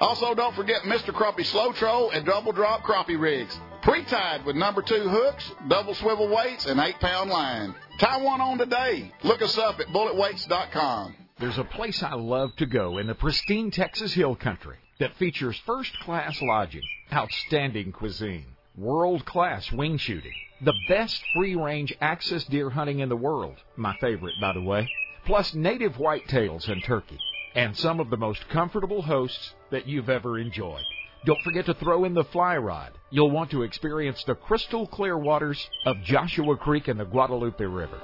Also, 0.00 0.34
don't 0.34 0.54
forget 0.54 0.82
Mr. 0.82 1.12
Crappie 1.14 1.44
Slow 1.44 1.72
Troll 1.72 2.10
and 2.10 2.26
Double 2.26 2.52
Drop 2.52 2.82
Crappie 2.82 3.18
Rigs. 3.18 3.58
Pre-tied 3.82 4.44
with 4.44 4.56
number 4.56 4.82
two 4.82 5.08
hooks, 5.08 5.50
double 5.68 5.94
swivel 5.94 6.28
weights, 6.28 6.66
and 6.66 6.78
eight 6.80 6.98
pound 7.00 7.30
line. 7.30 7.74
Tie 7.98 8.22
one 8.22 8.40
on 8.40 8.58
today. 8.58 9.10
Look 9.22 9.40
us 9.40 9.56
up 9.56 9.80
at 9.80 9.86
bulletweights.com. 9.88 11.14
There's 11.38 11.58
a 11.58 11.64
place 11.64 12.02
I 12.02 12.14
love 12.14 12.54
to 12.56 12.66
go 12.66 12.98
in 12.98 13.06
the 13.06 13.14
pristine 13.14 13.70
Texas 13.70 14.12
Hill 14.12 14.36
Country 14.36 14.76
that 14.98 15.14
features 15.16 15.56
first 15.64 15.98
class 16.00 16.40
lodging, 16.42 16.82
outstanding 17.12 17.92
cuisine, 17.92 18.46
world 18.76 19.24
class 19.24 19.70
wing 19.72 19.98
shooting, 19.98 20.32
the 20.62 20.74
best 20.88 21.22
free 21.34 21.54
range 21.54 21.94
access 22.00 22.44
deer 22.44 22.70
hunting 22.70 22.98
in 23.00 23.08
the 23.08 23.16
world, 23.16 23.56
my 23.76 23.94
favorite 24.00 24.34
by 24.40 24.52
the 24.52 24.62
way, 24.62 24.90
plus 25.24 25.54
native 25.54 25.94
whitetails 25.94 26.68
and 26.68 26.82
turkey, 26.84 27.18
and 27.54 27.76
some 27.76 28.00
of 28.00 28.10
the 28.10 28.16
most 28.16 28.48
comfortable 28.48 29.02
hosts 29.02 29.54
that 29.70 29.86
you've 29.86 30.08
ever 30.08 30.38
enjoyed. 30.38 30.84
Don't 31.24 31.42
forget 31.42 31.66
to 31.66 31.74
throw 31.74 32.04
in 32.04 32.14
the 32.14 32.24
fly 32.24 32.56
rod. 32.56 32.92
You'll 33.10 33.30
want 33.30 33.50
to 33.50 33.62
experience 33.62 34.22
the 34.24 34.34
crystal 34.34 34.86
clear 34.86 35.18
waters 35.18 35.68
of 35.84 36.02
Joshua 36.02 36.56
Creek 36.56 36.88
and 36.88 37.00
the 37.00 37.04
Guadalupe 37.04 37.64
River. 37.64 38.00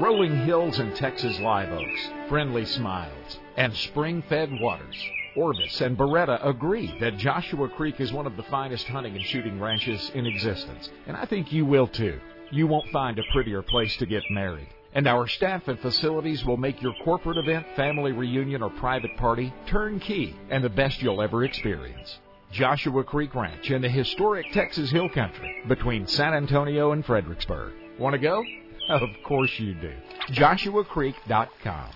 Rolling 0.00 0.36
hills 0.38 0.80
and 0.80 0.96
Texas 0.96 1.38
live 1.38 1.70
oaks, 1.70 2.10
friendly 2.28 2.64
smiles, 2.64 3.38
and 3.56 3.72
spring 3.76 4.24
fed 4.28 4.50
waters. 4.60 4.96
Orvis 5.36 5.80
and 5.80 5.96
Beretta 5.96 6.44
agree 6.44 6.96
that 6.98 7.16
Joshua 7.16 7.68
Creek 7.68 8.00
is 8.00 8.12
one 8.12 8.26
of 8.26 8.36
the 8.36 8.42
finest 8.44 8.88
hunting 8.88 9.14
and 9.14 9.24
shooting 9.24 9.60
ranches 9.60 10.10
in 10.14 10.26
existence, 10.26 10.90
and 11.06 11.16
I 11.16 11.26
think 11.26 11.52
you 11.52 11.64
will 11.64 11.86
too. 11.86 12.18
You 12.50 12.66
won't 12.66 12.90
find 12.90 13.18
a 13.18 13.24
prettier 13.32 13.62
place 13.62 13.96
to 13.98 14.06
get 14.06 14.22
married. 14.30 14.68
And 14.94 15.08
our 15.08 15.26
staff 15.26 15.66
and 15.66 15.78
facilities 15.80 16.44
will 16.44 16.56
make 16.56 16.80
your 16.80 16.94
corporate 17.04 17.36
event, 17.36 17.66
family 17.74 18.12
reunion, 18.12 18.62
or 18.62 18.70
private 18.70 19.16
party 19.16 19.52
turnkey 19.66 20.36
and 20.50 20.62
the 20.62 20.68
best 20.68 21.02
you'll 21.02 21.20
ever 21.20 21.44
experience. 21.44 22.18
Joshua 22.52 23.02
Creek 23.02 23.34
Ranch 23.34 23.70
in 23.70 23.82
the 23.82 23.88
historic 23.88 24.52
Texas 24.52 24.90
Hill 24.92 25.08
Country 25.08 25.62
between 25.66 26.06
San 26.06 26.32
Antonio 26.34 26.92
and 26.92 27.04
Fredericksburg. 27.04 27.72
Want 27.98 28.14
to 28.14 28.18
go? 28.18 28.42
Of 28.86 29.08
course 29.24 29.50
you 29.58 29.72
do. 29.72 29.94
JoshuaCreek.com. 30.32 31.90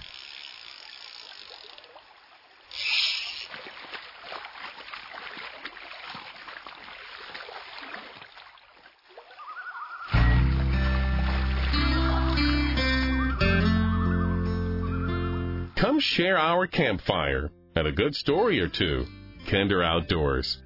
Come 15.99 16.03
share 16.05 16.39
our 16.39 16.69
campfire 16.69 17.51
and 17.75 17.89
a 17.89 17.91
good 17.91 18.15
story 18.15 18.61
or 18.61 18.69
two. 18.69 19.05
Kinder 19.51 19.83
Outdoors. 19.83 20.63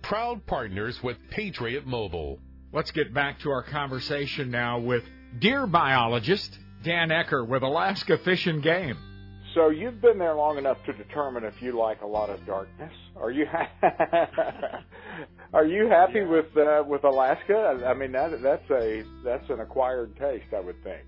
Proud 0.00 0.46
partners 0.46 1.02
with 1.02 1.16
Patriot 1.28 1.84
Mobile. 1.84 2.38
Let's 2.72 2.92
get 2.92 3.12
back 3.12 3.40
to 3.40 3.50
our 3.50 3.64
conversation 3.64 4.52
now 4.52 4.78
with 4.78 5.02
deer 5.40 5.66
biologist 5.66 6.56
Dan 6.84 7.08
Eacker 7.08 7.44
with 7.48 7.64
Alaska 7.64 8.16
Fish 8.18 8.46
and 8.46 8.62
Game. 8.62 8.96
So 9.56 9.70
you've 9.70 10.00
been 10.00 10.18
there 10.20 10.36
long 10.36 10.56
enough 10.56 10.78
to 10.86 10.92
determine 10.92 11.42
if 11.42 11.60
you 11.60 11.76
like 11.76 12.02
a 12.02 12.06
lot 12.06 12.30
of 12.30 12.46
darkness. 12.46 12.92
Are 13.16 13.32
you 13.32 13.44
ha- 13.44 13.72
are 15.52 15.66
you 15.66 15.88
happy 15.88 16.20
Yeah. 16.20 16.28
with 16.28 16.56
uh, 16.56 16.84
with 16.86 17.02
Alaska? 17.02 17.82
I 17.84 17.92
mean 17.92 18.12
that 18.12 18.40
that's 18.40 18.70
a 18.70 19.02
that's 19.24 19.50
an 19.50 19.58
acquired 19.58 20.16
taste, 20.16 20.54
I 20.56 20.60
would 20.60 20.80
think. 20.84 21.02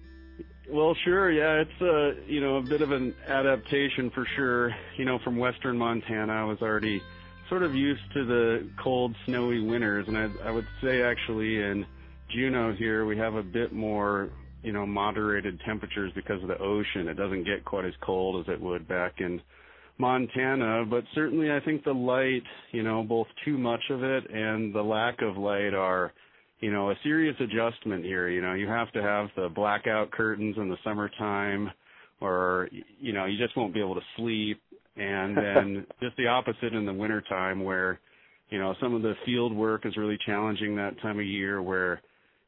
Well, 0.70 0.94
sure, 1.02 1.30
yeah, 1.30 1.62
it's 1.62 1.80
uh, 1.82 2.20
you 2.26 2.42
know 2.42 2.56
a 2.56 2.62
bit 2.62 2.82
of 2.82 2.90
an 2.90 3.14
adaptation 3.26 4.10
for 4.10 4.26
sure. 4.36 4.74
You 4.98 5.06
know, 5.06 5.18
from 5.24 5.38
western 5.38 5.78
Montana, 5.78 6.32
I 6.32 6.44
was 6.44 6.58
already 6.60 7.00
sort 7.48 7.62
of 7.62 7.74
used 7.74 8.02
to 8.12 8.26
the 8.26 8.68
cold, 8.82 9.16
snowy 9.24 9.60
winters, 9.60 10.06
and 10.08 10.18
I, 10.18 10.28
I 10.44 10.50
would 10.50 10.66
say 10.82 11.00
actually 11.02 11.56
in 11.56 11.86
Juneau 12.28 12.74
here 12.74 13.06
we 13.06 13.16
have 13.16 13.34
a 13.34 13.42
bit 13.42 13.72
more 13.72 14.28
you 14.62 14.72
know 14.72 14.84
moderated 14.84 15.58
temperatures 15.64 16.12
because 16.14 16.42
of 16.42 16.48
the 16.48 16.58
ocean. 16.58 17.08
It 17.08 17.14
doesn't 17.14 17.44
get 17.44 17.64
quite 17.64 17.86
as 17.86 17.94
cold 18.02 18.46
as 18.46 18.52
it 18.52 18.60
would 18.60 18.86
back 18.86 19.20
in 19.20 19.40
Montana, 19.96 20.84
but 20.84 21.04
certainly 21.14 21.50
I 21.50 21.60
think 21.60 21.82
the 21.82 21.94
light, 21.94 22.44
you 22.72 22.82
know, 22.82 23.02
both 23.02 23.26
too 23.44 23.56
much 23.56 23.82
of 23.90 24.02
it 24.02 24.30
and 24.30 24.74
the 24.74 24.82
lack 24.82 25.22
of 25.22 25.38
light 25.38 25.72
are 25.72 26.12
you 26.60 26.72
know, 26.72 26.90
a 26.90 26.94
serious 27.02 27.36
adjustment 27.40 28.04
here. 28.04 28.28
You 28.28 28.40
know, 28.40 28.54
you 28.54 28.66
have 28.68 28.90
to 28.92 29.02
have 29.02 29.28
the 29.36 29.48
blackout 29.48 30.10
curtains 30.10 30.56
in 30.56 30.68
the 30.68 30.76
summertime 30.84 31.70
or, 32.20 32.68
you 33.00 33.12
know, 33.12 33.26
you 33.26 33.38
just 33.38 33.56
won't 33.56 33.74
be 33.74 33.80
able 33.80 33.94
to 33.94 34.00
sleep. 34.16 34.60
And 34.96 35.36
then 35.36 35.86
just 36.02 36.16
the 36.16 36.26
opposite 36.26 36.74
in 36.74 36.84
the 36.84 36.92
wintertime 36.92 37.62
where, 37.62 38.00
you 38.50 38.58
know, 38.58 38.74
some 38.80 38.94
of 38.94 39.02
the 39.02 39.14
field 39.24 39.54
work 39.54 39.86
is 39.86 39.96
really 39.96 40.18
challenging 40.26 40.74
that 40.76 41.00
time 41.00 41.18
of 41.18 41.26
year 41.26 41.62
where, 41.62 42.00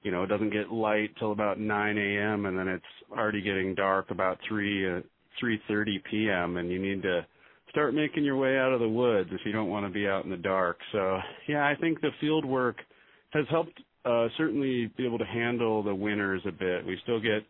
you 0.02 0.10
know, 0.10 0.24
it 0.24 0.28
doesn't 0.28 0.50
get 0.52 0.72
light 0.72 1.10
till 1.18 1.30
about 1.30 1.60
9 1.60 1.98
a.m. 1.98 2.46
and 2.46 2.58
then 2.58 2.66
it's 2.66 2.84
already 3.12 3.42
getting 3.42 3.74
dark 3.74 4.10
about 4.10 4.38
3, 4.48 4.96
uh, 4.96 5.00
3.30 5.42 5.84
p.m. 6.10 6.56
and 6.56 6.70
you 6.70 6.80
need 6.80 7.02
to 7.02 7.24
start 7.68 7.94
making 7.94 8.24
your 8.24 8.36
way 8.36 8.58
out 8.58 8.72
of 8.72 8.80
the 8.80 8.88
woods 8.88 9.30
if 9.32 9.40
you 9.44 9.52
don't 9.52 9.68
want 9.68 9.86
to 9.86 9.92
be 9.92 10.08
out 10.08 10.24
in 10.24 10.30
the 10.30 10.36
dark. 10.36 10.78
So, 10.90 11.18
yeah, 11.46 11.64
I 11.64 11.76
think 11.80 12.00
the 12.00 12.10
field 12.20 12.44
work 12.44 12.76
has 13.32 13.44
helped 13.48 13.78
uh, 14.04 14.28
certainly 14.36 14.90
be 14.96 15.06
able 15.06 15.18
to 15.18 15.24
handle 15.24 15.82
the 15.82 15.94
winters 15.94 16.42
a 16.46 16.52
bit. 16.52 16.86
We 16.86 16.98
still 17.02 17.20
get 17.20 17.44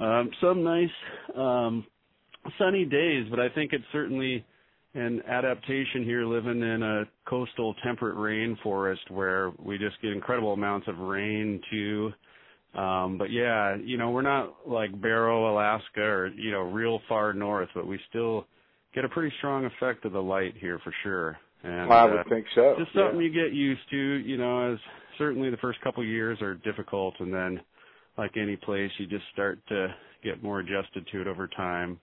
um, 0.00 0.30
some 0.40 0.64
nice 0.64 0.88
um, 1.36 1.86
sunny 2.58 2.84
days, 2.84 3.26
but 3.30 3.38
I 3.38 3.48
think 3.48 3.72
it's 3.72 3.84
certainly 3.92 4.44
an 4.94 5.22
adaptation 5.26 6.04
here 6.04 6.24
living 6.24 6.60
in 6.60 6.82
a 6.82 7.04
coastal 7.26 7.74
temperate 7.82 8.16
rainforest 8.16 9.10
where 9.10 9.52
we 9.58 9.78
just 9.78 10.00
get 10.02 10.12
incredible 10.12 10.52
amounts 10.52 10.86
of 10.88 10.98
rain 10.98 11.60
too. 11.70 12.12
Um, 12.74 13.16
but 13.18 13.30
yeah, 13.30 13.76
you 13.76 13.96
know, 13.96 14.10
we're 14.10 14.22
not 14.22 14.54
like 14.66 14.98
Barrow, 15.00 15.52
Alaska 15.52 16.00
or, 16.00 16.28
you 16.28 16.50
know, 16.50 16.62
real 16.62 17.00
far 17.08 17.32
north, 17.32 17.68
but 17.74 17.86
we 17.86 17.98
still 18.08 18.46
get 18.94 19.04
a 19.04 19.08
pretty 19.08 19.34
strong 19.38 19.64
effect 19.64 20.04
of 20.04 20.12
the 20.12 20.22
light 20.22 20.54
here 20.58 20.78
for 20.82 20.92
sure. 21.02 21.38
And 21.64 21.92
I 21.92 22.04
would 22.06 22.20
uh, 22.20 22.24
think 22.28 22.46
so. 22.54 22.74
just 22.78 22.90
yeah. 22.94 23.04
something 23.04 23.20
you 23.20 23.32
get 23.32 23.54
used 23.54 23.82
to, 23.90 23.96
you 23.96 24.36
know, 24.36 24.72
as 24.72 24.78
certainly 25.18 25.50
the 25.50 25.56
first 25.58 25.80
couple 25.82 26.04
years 26.04 26.40
are 26.42 26.54
difficult 26.54 27.14
and 27.20 27.32
then 27.32 27.60
like 28.18 28.36
any 28.36 28.56
place 28.56 28.90
you 28.98 29.06
just 29.06 29.24
start 29.32 29.58
to 29.68 29.88
get 30.22 30.42
more 30.42 30.60
adjusted 30.60 31.06
to 31.12 31.20
it 31.20 31.26
over 31.26 31.48
time. 31.48 31.98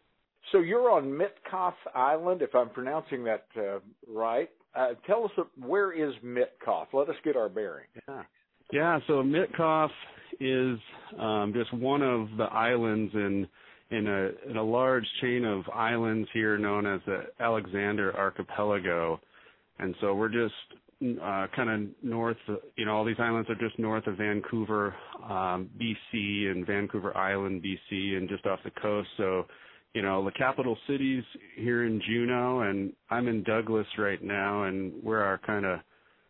So 0.52 0.60
you're 0.62 0.92
on 0.92 1.06
Mitkof 1.06 1.74
Island, 1.94 2.42
if 2.42 2.56
I'm 2.56 2.70
pronouncing 2.70 3.24
that 3.26 3.46
uh, 3.58 3.80
right. 4.08 4.50
Uh, 4.76 4.90
tell 5.06 5.26
us 5.26 5.32
where 5.58 5.92
is 5.92 6.14
Mitkof? 6.24 6.88
Let 6.94 7.10
us 7.10 7.16
get 7.24 7.36
our 7.36 7.50
bearing. 7.50 7.86
Yeah. 8.08 8.24
Yeah, 8.72 9.00
so 9.08 9.24
Mitkof 9.24 9.90
is 10.40 10.78
um, 11.20 11.54
just 11.56 11.74
one 11.74 12.04
of 12.04 12.30
the 12.38 12.44
islands 12.44 13.12
in 13.16 13.48
in 13.92 14.08
a 14.08 14.50
in 14.50 14.58
a 14.58 14.64
large 14.64 15.06
chain 15.22 15.44
of 15.44 15.64
islands 15.74 16.30
here 16.34 16.58
known 16.58 16.86
as 16.86 17.02
the 17.08 17.24
Alexander 17.40 18.16
Archipelago. 18.16 19.20
And 19.80 19.96
so 20.02 20.14
we're 20.14 20.30
just 20.30 20.54
uh, 21.02 21.48
kind 21.56 21.70
of 21.70 21.82
north, 22.04 22.38
you 22.76 22.86
know, 22.86 22.96
all 22.96 23.06
these 23.06 23.20
islands 23.20 23.50
are 23.50 23.56
just 23.56 23.80
north 23.80 24.06
of 24.08 24.18
Vancouver, 24.18 24.94
um, 25.24 25.70
BC, 25.80 26.52
and 26.52 26.66
Vancouver 26.66 27.16
Island, 27.16 27.64
BC, 27.64 28.18
and 28.18 28.28
just 28.28 28.46
off 28.46 28.60
the 28.66 28.72
coast. 28.82 29.08
So, 29.18 29.46
you 29.94 30.02
know, 30.02 30.24
the 30.24 30.32
capital 30.32 30.78
cities 30.88 31.24
here 31.56 31.86
in 31.86 32.02
Juneau, 32.06 32.62
and 32.62 32.94
I'm 33.10 33.28
in 33.28 33.44
Douglas 33.44 33.88
right 33.98 34.22
now, 34.22 34.64
and 34.64 34.94
where 35.02 35.24
our 35.24 35.38
kind 35.38 35.66
of 35.66 35.80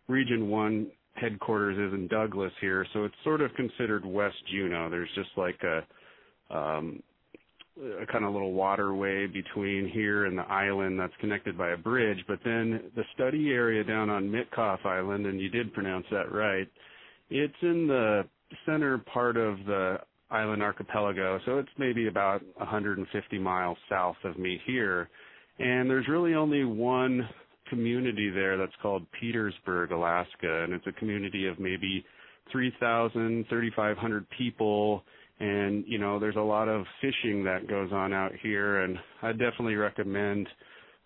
Region 0.07 0.49
1 0.49 0.88
headquarters 1.15 1.78
is 1.78 1.93
in 1.93 2.07
Douglas 2.07 2.53
here. 2.61 2.86
So 2.93 3.05
it's 3.05 3.15
sort 3.24 3.41
of 3.41 3.53
considered 3.55 4.05
West 4.05 4.38
Juneau. 4.51 4.89
There's 4.89 5.09
just 5.15 5.30
like 5.36 5.59
a, 5.63 6.55
um, 6.55 7.01
a 8.02 8.06
kind 8.06 8.26
of 8.26 8.34
little 8.34 8.54
waterway 8.54 9.28
between 9.28 9.90
here 9.90 10.26
and 10.26 10.38
the 10.38 10.44
island 10.44 11.00
that's 11.00 11.14
connected 11.20 11.58
by 11.58 11.70
a 11.70 11.78
bridge. 11.78 12.24
But 12.28 12.40
then 12.44 12.92
the 12.96 13.04
study 13.14 13.52
area 13.52 13.84
down 13.84 14.10
on 14.10 14.30
Mitkof 14.30 14.86
Island, 14.86 15.26
and 15.26 15.40
you 15.40 15.50
did 15.50 15.74
pronounce 15.74 16.06
that 16.12 16.32
right, 16.32 16.68
it's 17.30 17.54
in 17.62 17.88
the 17.88 18.24
center 18.66 18.98
part 18.98 19.38
of 19.38 19.58
the 19.66 19.98
island 20.32 20.62
archipelago. 20.62 21.40
So 21.46 21.58
it's 21.60 21.70
maybe 21.78 22.08
about 22.08 22.42
150 22.58 23.40
miles 23.40 23.78
south 23.90 24.18
of 24.24 24.38
me 24.38 24.62
here. 24.66 25.10
And 25.60 25.90
there's 25.90 26.08
really 26.08 26.36
only 26.36 26.64
one 26.64 27.28
community 27.70 28.30
there 28.30 28.58
that's 28.58 28.74
called 28.82 29.06
Petersburg, 29.20 29.92
Alaska. 29.92 30.64
And 30.64 30.74
it's 30.74 30.88
a 30.88 30.94
community 30.94 31.48
of 31.48 31.60
maybe 31.60 32.06
3,000, 32.52 33.46
3,500 33.50 34.26
people 34.38 35.04
and 35.40 35.86
you 35.88 35.98
know 35.98 36.20
there's 36.20 36.36
a 36.36 36.42
lot 36.42 36.68
of 36.68 36.86
fishing 37.02 37.44
that 37.44 37.68
goes 37.68 37.92
on 37.92 38.14
out 38.14 38.32
here 38.42 38.82
and 38.82 38.98
I 39.22 39.32
definitely 39.32 39.76
recommend 39.76 40.48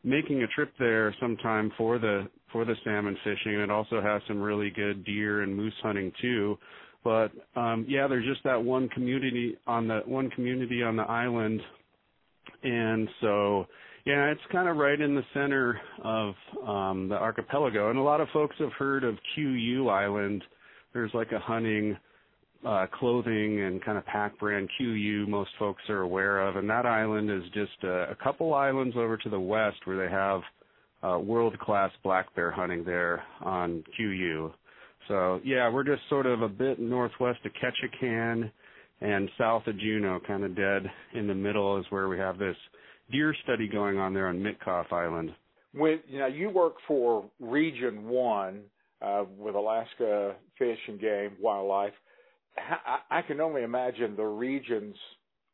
making 0.04 0.44
a 0.44 0.48
trip 0.48 0.72
there 0.80 1.16
sometime 1.20 1.72
for 1.78 2.00
the 2.00 2.28
for 2.52 2.66
the 2.66 2.76
salmon 2.84 3.18
fishing. 3.24 3.54
It 3.54 3.72
also 3.72 4.02
has 4.02 4.22
some 4.28 4.42
really 4.42 4.70
good 4.70 5.04
deer 5.06 5.42
and 5.42 5.56
moose 5.56 5.74
hunting 5.82 6.12
too. 6.22 6.58
But 7.04 7.32
um 7.56 7.86
yeah 7.88 8.08
there's 8.08 8.26
just 8.26 8.44
that 8.44 8.62
one 8.62 8.90
community 8.90 9.58
on 9.68 9.88
the 9.88 10.02
one 10.06 10.30
community 10.32 10.82
on 10.84 10.96
the 10.96 11.04
island. 11.04 11.62
And 12.64 13.08
so 13.22 13.68
yeah 14.06 14.32
it's 14.32 14.42
kind 14.52 14.68
of 14.68 14.78
right 14.78 15.00
in 15.00 15.16
the 15.16 15.24
center 15.34 15.80
of 16.04 16.34
um 16.68 17.08
the 17.08 17.16
archipelago. 17.16 17.92
And 17.92 18.00
a 18.00 18.04
lot 18.04 18.20
of 18.20 18.30
folks 18.34 18.56
have 18.60 18.74
heard 18.74 19.04
of 19.04 19.16
Kuiu 19.38 19.90
Island. 19.92 20.44
There's 20.92 21.14
like 21.14 21.32
a 21.32 21.40
hunting 21.40 21.98
uh, 22.66 22.88
clothing 22.94 23.62
and 23.62 23.84
kind 23.84 23.98
of 23.98 24.06
pack 24.06 24.38
brand 24.40 24.70
Kuiu 24.80 25.28
most 25.28 25.52
folks 25.60 25.82
are 25.90 26.02
aware 26.02 26.48
of. 26.48 26.56
And 26.56 26.70
that 26.70 26.86
island 26.86 27.30
is 27.30 27.44
just 27.54 27.84
a, 27.84 28.12
a 28.12 28.16
couple 28.24 28.54
islands 28.54 28.96
over 28.98 29.18
to 29.18 29.30
the 29.30 29.40
west 29.40 29.78
where 29.86 29.98
they 29.98 30.12
have 30.12 30.42
uh, 31.04 31.20
world 31.20 31.58
class 31.60 31.92
black 32.04 32.34
bear 32.36 32.52
hunting 32.52 32.84
there 32.84 33.24
on 33.42 33.84
Kuiu. 34.00 34.52
So 35.08 35.42
yeah, 35.44 35.70
we're 35.70 35.84
just 35.84 36.02
sort 36.10 36.26
of 36.26 36.42
a 36.42 36.50
bit 36.50 36.80
northwest 36.80 37.40
of 37.46 37.52
Ketchikan 37.54 38.50
and 39.02 39.30
south 39.38 39.68
of 39.68 39.78
Juneau, 39.78 40.20
kind 40.26 40.44
of 40.44 40.56
dead 40.56 40.84
in 41.14 41.28
the 41.28 41.36
middle 41.36 41.78
is 41.78 41.86
where 41.90 42.08
we 42.08 42.18
have 42.18 42.38
this 42.38 42.56
deer 43.12 43.36
study 43.44 43.68
going 43.68 43.98
on 43.98 44.14
there 44.14 44.28
on 44.28 44.38
Mitkof 44.38 44.92
Island. 44.92 45.32
When 45.74 46.00
you 46.08 46.20
know 46.20 46.28
you 46.28 46.50
work 46.50 46.76
for 46.88 47.26
Region 47.40 48.06
One 48.06 48.62
uh, 49.02 49.26
with 49.38 49.56
Alaska 49.56 50.36
Fish 50.58 50.78
and 50.88 51.02
Game 51.02 51.32
Wildlife, 51.42 51.94
I, 53.10 53.22
can 53.24 53.42
only 53.42 53.64
imagine 53.64 54.16
the 54.16 54.26
regions 54.26 54.96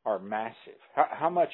are 0.05 0.19
massive. 0.19 0.79
How, 0.95 1.07
how 1.11 1.29
much, 1.29 1.51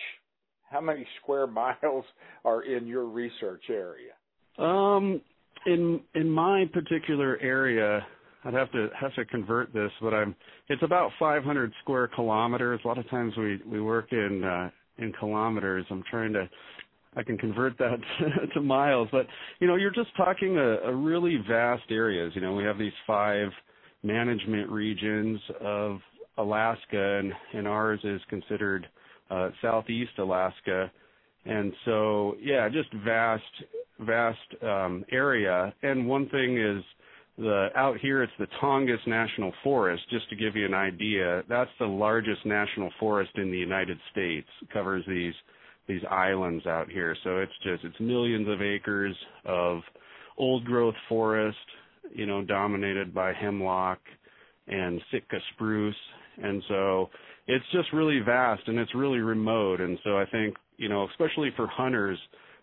how 0.69 0.81
many 0.81 1.05
square 1.21 1.47
miles 1.47 2.05
are 2.43 2.63
in 2.63 2.87
your 2.87 3.05
research 3.05 3.63
area? 3.69 4.13
Um, 4.57 5.21
in 5.65 5.99
in 6.13 6.29
my 6.29 6.65
particular 6.71 7.37
area, 7.41 8.05
I'd 8.43 8.53
have 8.53 8.71
to 8.71 8.89
have 8.99 9.13
to 9.15 9.25
convert 9.25 9.73
this, 9.73 9.91
but 10.01 10.13
I'm 10.13 10.35
it's 10.69 10.83
about 10.83 11.11
500 11.19 11.73
square 11.81 12.07
kilometers. 12.07 12.79
A 12.83 12.87
lot 12.87 12.97
of 12.97 13.09
times 13.09 13.33
we 13.37 13.59
we 13.69 13.81
work 13.81 14.11
in 14.11 14.43
uh, 14.43 14.69
in 14.97 15.11
kilometers. 15.13 15.85
I'm 15.89 16.03
trying 16.09 16.33
to 16.33 16.49
I 17.17 17.23
can 17.23 17.37
convert 17.37 17.77
that 17.77 17.97
to 18.53 18.61
miles, 18.61 19.07
but 19.11 19.25
you 19.59 19.67
know, 19.67 19.75
you're 19.75 19.91
just 19.91 20.15
talking 20.15 20.57
a, 20.57 20.89
a 20.89 20.95
really 20.95 21.37
vast 21.47 21.83
areas. 21.89 22.33
You 22.35 22.41
know, 22.41 22.53
we 22.53 22.63
have 22.63 22.77
these 22.77 22.93
five 23.07 23.49
management 24.05 24.69
regions 24.69 25.39
of 25.61 25.99
Alaska, 26.37 27.19
and, 27.19 27.33
and 27.53 27.67
ours 27.67 27.99
is 28.03 28.21
considered 28.29 28.87
uh, 29.29 29.49
Southeast 29.61 30.11
Alaska. 30.19 30.91
And 31.45 31.73
so, 31.85 32.35
yeah, 32.41 32.69
just 32.69 32.93
vast, 33.03 33.43
vast 33.99 34.63
um, 34.63 35.05
area. 35.11 35.73
And 35.83 36.07
one 36.07 36.29
thing 36.29 36.57
is 36.57 36.83
the 37.37 37.67
out 37.75 37.97
here 37.99 38.23
it's 38.23 38.31
the 38.39 38.47
Tongass 38.61 39.05
National 39.07 39.51
Forest. 39.63 40.03
Just 40.09 40.29
to 40.29 40.35
give 40.35 40.55
you 40.55 40.65
an 40.65 40.73
idea, 40.73 41.43
that's 41.49 41.69
the 41.79 41.85
largest 41.85 42.45
national 42.45 42.89
forest 42.99 43.31
in 43.35 43.51
the 43.51 43.57
United 43.57 43.97
States. 44.11 44.47
It 44.61 44.69
covers 44.71 45.03
these 45.07 45.33
these 45.87 46.01
islands 46.09 46.65
out 46.65 46.89
here. 46.89 47.15
So 47.23 47.37
it's 47.39 47.51
just 47.63 47.83
it's 47.83 47.99
millions 47.99 48.47
of 48.47 48.61
acres 48.61 49.15
of 49.45 49.81
old 50.37 50.65
growth 50.65 50.95
forest, 51.07 51.57
you 52.13 52.25
know, 52.25 52.43
dominated 52.43 53.13
by 53.13 53.33
hemlock 53.33 53.99
and 54.67 55.01
Sitka 55.11 55.37
spruce. 55.53 55.95
And 56.41 56.61
so 56.67 57.09
it's 57.47 57.65
just 57.71 57.93
really 57.93 58.19
vast 58.19 58.63
and 58.67 58.77
it's 58.79 58.93
really 58.95 59.19
remote. 59.19 59.81
And 59.81 59.97
so 60.03 60.17
I 60.17 60.25
think, 60.31 60.55
you 60.77 60.89
know, 60.89 61.07
especially 61.11 61.49
for 61.55 61.67
hunters, 61.67 62.19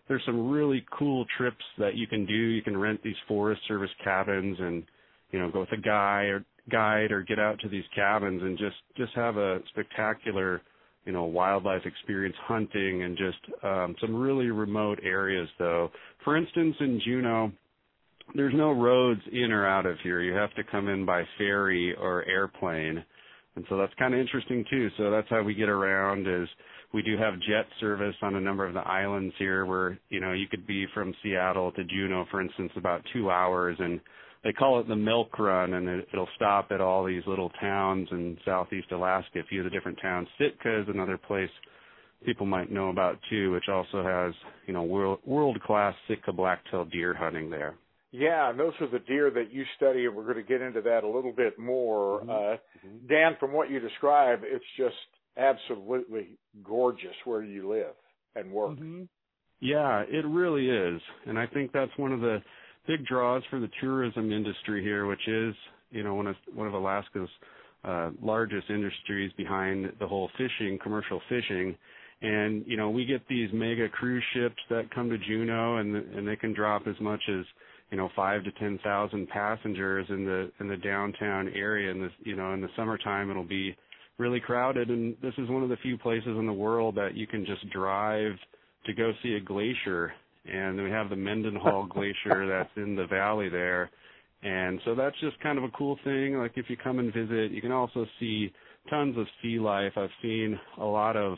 there's 0.07 0.21
some 0.25 0.49
really 0.49 0.85
cool 0.97 1.25
trips 1.37 1.63
that 1.77 1.95
you 1.95 2.07
can 2.07 2.25
do. 2.25 2.33
You 2.33 2.61
can 2.61 2.77
rent 2.77 3.01
these 3.03 3.15
Forest 3.27 3.61
Service 3.67 3.89
cabins 4.03 4.57
and, 4.59 4.83
you 5.31 5.39
know, 5.39 5.49
go 5.49 5.61
with 5.61 5.71
a 5.71 5.81
guy 5.81 6.23
or 6.23 6.45
guide 6.69 7.11
or 7.11 7.21
get 7.21 7.39
out 7.39 7.59
to 7.59 7.69
these 7.69 7.83
cabins 7.95 8.41
and 8.41 8.57
just 8.57 8.75
just 8.95 9.13
have 9.15 9.37
a 9.37 9.59
spectacular, 9.69 10.61
you 11.05 11.11
know, 11.11 11.23
wildlife 11.23 11.85
experience 11.85 12.35
hunting 12.41 13.03
and 13.03 13.17
just 13.17 13.63
um 13.63 13.95
some 13.99 14.15
really 14.15 14.49
remote 14.49 14.99
areas 15.03 15.47
though. 15.57 15.89
For 16.23 16.37
instance, 16.37 16.75
in 16.79 17.01
Juneau, 17.05 17.51
there's 18.35 18.53
no 18.55 18.71
roads 18.71 19.21
in 19.31 19.51
or 19.51 19.67
out 19.67 19.85
of 19.85 19.97
here. 20.03 20.21
You 20.21 20.33
have 20.33 20.53
to 20.55 20.63
come 20.63 20.87
in 20.87 21.05
by 21.05 21.23
ferry 21.37 21.95
or 21.95 22.25
airplane. 22.25 23.03
And 23.55 23.65
so 23.69 23.77
that's 23.77 23.93
kind 23.99 24.13
of 24.13 24.19
interesting 24.19 24.65
too. 24.69 24.89
So 24.97 25.11
that's 25.11 25.29
how 25.29 25.43
we 25.43 25.53
get 25.53 25.69
around 25.69 26.27
is 26.27 26.47
we 26.93 27.03
do 27.03 27.17
have 27.17 27.33
jet 27.47 27.65
service 27.79 28.15
on 28.21 28.35
a 28.35 28.41
number 28.41 28.65
of 28.65 28.73
the 28.73 28.87
islands 28.87 29.33
here 29.37 29.65
where, 29.65 29.99
you 30.09 30.19
know, 30.19 30.33
you 30.33 30.47
could 30.47 30.65
be 30.65 30.85
from 30.93 31.13
Seattle 31.21 31.71
to 31.73 31.83
Juneau, 31.83 32.25
for 32.31 32.41
instance, 32.41 32.71
about 32.75 33.01
two 33.13 33.29
hours 33.29 33.77
and 33.79 33.99
they 34.43 34.51
call 34.51 34.79
it 34.79 34.87
the 34.87 34.95
milk 34.95 35.37
run 35.39 35.75
and 35.75 35.87
it, 35.87 36.07
it'll 36.11 36.27
stop 36.35 36.69
at 36.71 36.81
all 36.81 37.05
these 37.05 37.23
little 37.27 37.49
towns 37.61 38.07
in 38.11 38.37
southeast 38.43 38.91
Alaska, 38.91 39.39
a 39.39 39.43
few 39.43 39.61
of 39.61 39.65
the 39.65 39.69
different 39.69 39.99
towns. 40.01 40.27
Sitka 40.37 40.81
is 40.81 40.87
another 40.89 41.17
place 41.17 41.49
people 42.25 42.45
might 42.45 42.71
know 42.71 42.89
about 42.89 43.19
too, 43.29 43.51
which 43.51 43.69
also 43.69 44.03
has, 44.03 44.33
you 44.65 44.73
know, 44.73 44.83
world 44.83 45.19
world 45.25 45.61
class 45.61 45.93
Sitka 46.07 46.31
black-tailed 46.31 46.91
deer 46.91 47.13
hunting 47.13 47.49
there. 47.49 47.75
Yeah, 48.13 48.51
and 48.51 48.59
those 48.59 48.73
are 48.79 48.87
the 48.87 48.99
deer 48.99 49.31
that 49.31 49.51
you 49.51 49.63
study, 49.75 50.05
and 50.05 50.15
we're 50.15 50.31
going 50.31 50.35
to 50.35 50.43
get 50.43 50.61
into 50.61 50.81
that 50.81 51.03
a 51.03 51.07
little 51.07 51.33
bit 51.33 51.57
more. 51.57 52.21
Mm-hmm. 52.21 52.29
Uh, 52.29 52.33
mm-hmm. 52.33 53.07
Dan, 53.09 53.35
from 53.39 53.53
what 53.53 53.71
you 53.71 53.79
describe, 53.79 54.41
it's 54.43 54.63
just 54.77 54.95
absolutely 55.35 56.37
gorgeous 56.63 57.15
where 57.25 57.43
you 57.43 57.67
live 57.67 57.95
and 58.35 58.51
work. 58.51 58.71
Mm-hmm. 58.71 59.03
Yeah, 59.61 60.03
it 60.07 60.25
really 60.27 60.69
is, 60.69 61.01
and 61.25 61.39
I 61.39 61.47
think 61.47 61.71
that's 61.71 61.91
one 61.97 62.11
of 62.11 62.19
the 62.19 62.37
big 62.85 63.03
draws 63.07 63.41
for 63.49 63.59
the 63.59 63.69
tourism 63.81 64.31
industry 64.31 64.83
here, 64.83 65.07
which 65.07 65.27
is, 65.27 65.55
you 65.89 66.03
know, 66.03 66.13
one 66.13 66.27
of 66.27 66.35
one 66.53 66.67
of 66.67 66.73
Alaska's 66.73 67.29
uh, 67.83 68.11
largest 68.21 68.69
industries 68.69 69.31
behind 69.37 69.91
the 69.99 70.07
whole 70.07 70.29
fishing, 70.37 70.77
commercial 70.83 71.21
fishing. 71.29 71.75
And 72.21 72.63
you 72.67 72.77
know, 72.77 72.89
we 72.89 73.05
get 73.05 73.27
these 73.27 73.49
mega 73.53 73.89
cruise 73.89 74.23
ships 74.33 74.61
that 74.69 74.93
come 74.93 75.09
to 75.09 75.17
Juneau, 75.17 75.77
and 75.77 75.95
and 75.95 76.27
they 76.27 76.35
can 76.35 76.53
drop 76.53 76.83
as 76.85 76.99
much 76.99 77.21
as 77.29 77.45
you 77.93 77.97
know 77.99 78.09
five 78.15 78.43
to 78.43 78.51
ten 78.53 78.79
thousand 78.83 79.29
passengers 79.29 80.07
in 80.09 80.25
the 80.25 80.51
in 80.59 80.67
the 80.67 80.77
downtown 80.77 81.47
area 81.49 81.91
in 81.91 82.01
the 82.01 82.09
you 82.23 82.35
know 82.35 82.51
in 82.51 82.59
the 82.59 82.67
summertime. 82.75 83.29
It'll 83.29 83.43
be 83.43 83.75
really 84.17 84.39
crowded 84.39 84.89
and 84.89 85.15
this 85.21 85.35
is 85.37 85.47
one 85.47 85.61
of 85.61 85.69
the 85.69 85.77
few 85.77 85.95
places 85.99 86.35
in 86.39 86.47
the 86.47 86.53
world 86.53 86.95
that 86.95 87.15
you 87.15 87.27
can 87.27 87.45
just 87.45 87.69
drive 87.69 88.31
to 88.87 88.93
go 88.93 89.11
see 89.21 89.35
a 89.35 89.39
glacier. 89.39 90.11
And 90.51 90.83
we 90.83 90.89
have 90.89 91.11
the 91.11 91.15
Mendenhall 91.15 91.85
glacier 91.93 92.47
that's 92.47 92.71
in 92.77 92.95
the 92.95 93.05
valley 93.05 93.47
there. 93.47 93.91
And 94.41 94.81
so 94.85 94.95
that's 94.95 95.19
just 95.19 95.39
kind 95.41 95.59
of 95.59 95.63
a 95.63 95.69
cool 95.77 95.99
thing. 96.03 96.39
Like 96.39 96.53
if 96.55 96.71
you 96.71 96.77
come 96.83 96.97
and 96.97 97.13
visit 97.13 97.51
you 97.51 97.61
can 97.61 97.71
also 97.71 98.07
see 98.19 98.51
tons 98.89 99.15
of 99.19 99.27
sea 99.43 99.59
life. 99.59 99.93
I've 99.97 100.09
seen 100.19 100.59
a 100.79 100.85
lot 100.85 101.15
of 101.15 101.37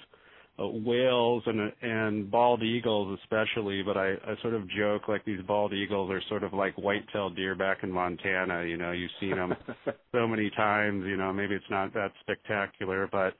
uh, 0.57 0.67
whales 0.67 1.43
and 1.45 1.71
and 1.81 2.31
bald 2.31 2.63
eagles 2.63 3.19
especially 3.21 3.83
but 3.83 3.97
I, 3.97 4.13
I 4.13 4.35
sort 4.41 4.53
of 4.53 4.69
joke 4.69 5.07
like 5.07 5.25
these 5.25 5.41
bald 5.45 5.73
eagles 5.73 6.09
are 6.11 6.21
sort 6.29 6.43
of 6.43 6.53
like 6.53 6.77
white-tailed 6.77 7.35
deer 7.35 7.55
back 7.55 7.79
in 7.83 7.91
Montana 7.91 8.63
you 8.63 8.77
know 8.77 8.91
you've 8.91 9.11
seen 9.19 9.31
them 9.31 9.53
so 10.13 10.27
many 10.27 10.49
times 10.51 11.03
you 11.05 11.17
know 11.17 11.33
maybe 11.33 11.55
it's 11.55 11.65
not 11.69 11.93
that 11.93 12.11
spectacular 12.21 13.09
but 13.11 13.33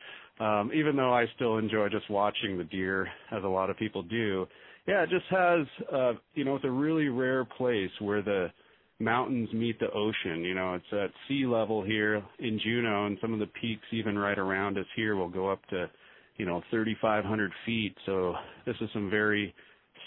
um 0.44 0.72
even 0.74 0.98
though 0.98 1.14
I 1.14 1.26
still 1.36 1.58
enjoy 1.58 1.88
just 1.90 2.10
watching 2.10 2.58
the 2.58 2.66
deer 2.66 3.08
as 3.32 3.44
a 3.44 3.48
lot 3.48 3.70
of 3.70 3.78
people 3.78 4.04
do 4.04 4.46
yeah 4.86 5.04
it 5.04 5.10
just 5.10 5.26
has 5.30 5.66
uh 5.94 6.14
you 6.34 6.44
know 6.44 6.56
it's 6.56 6.66
a 6.66 6.72
really 6.72 7.08
rare 7.08 7.46
place 7.46 7.92
where 8.00 8.22
the 8.22 8.52
mountains 9.00 9.48
meet 9.54 9.80
the 9.80 9.92
ocean 9.92 10.44
you 10.44 10.54
know 10.54 10.74
it's 10.74 10.86
at 10.92 11.12
sea 11.30 11.46
level 11.46 11.82
here 11.82 12.22
in 12.40 12.60
Juneau 12.62 13.06
and 13.06 13.18
some 13.22 13.32
of 13.32 13.40
the 13.40 13.48
peaks 13.62 13.86
even 13.94 14.20
right 14.20 14.38
around 14.38 14.78
us 14.78 14.86
here 14.98 15.16
will 15.16 15.30
go 15.30 15.50
up 15.50 15.66
to 15.68 15.90
you 16.38 16.46
know 16.46 16.62
3,500 16.70 17.52
feet. 17.66 17.96
So 18.06 18.34
this 18.66 18.76
is 18.82 18.90
some 18.94 19.10
very 19.10 19.54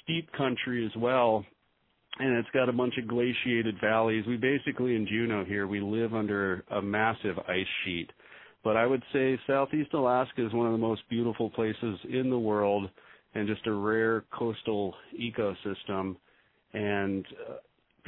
steep 0.03 0.31
country 0.33 0.85
as 0.85 0.93
well, 1.01 1.45
and 2.19 2.37
it's 2.37 2.49
got 2.53 2.69
a 2.69 2.73
bunch 2.73 2.95
of 2.99 3.09
glaciated 3.09 3.77
valleys. 3.81 4.25
We 4.27 4.37
basically 4.37 4.97
in 4.97 5.07
Juneau 5.07 5.45
here 5.45 5.67
we 5.67 5.81
live 5.81 6.15
under 6.15 6.65
a 6.71 6.83
massive 6.83 7.39
ice 7.49 7.67
sheet. 7.85 8.11
But 8.65 8.77
I 8.77 8.87
would 8.87 9.03
say 9.13 9.39
Southeast 9.47 9.95
Alaska 9.95 10.45
is 10.45 10.53
one 10.53 10.67
of 10.67 10.73
the 10.73 10.79
most 10.79 11.03
beautiful 11.09 11.49
places 11.51 11.99
in 12.11 12.29
the 12.29 12.39
world 12.39 12.91
and 13.35 13.47
just 13.47 13.67
a 13.67 13.73
rare 13.73 14.25
coastal 14.37 14.95
ecosystem. 15.19 16.17
And 16.73 17.25
uh, 17.49 17.55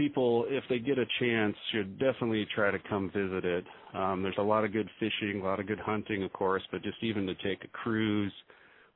people, 0.01 0.47
if 0.49 0.65
they 0.71 0.79
get 0.79 0.99
a 0.99 1.05
chance, 1.19 1.55
should 1.73 1.99
definitely 1.99 2.47
try 2.55 2.71
to 2.71 2.79
come 2.89 3.11
visit 3.11 3.45
it. 3.45 3.65
Um, 3.95 4.23
there's 4.23 4.39
a 4.39 4.43
lot 4.43 4.65
of 4.65 4.73
good 4.73 4.89
fishing, 4.99 5.43
a 5.43 5.45
lot 5.45 5.61
of 5.61 5.67
good 5.67 5.79
hunting, 5.79 6.23
of 6.23 6.33
course, 6.33 6.63
but 6.73 6.83
just 6.83 6.97
even 7.03 7.27
to 7.27 7.35
take 7.35 7.65
a 7.65 7.69
cruise 7.69 8.33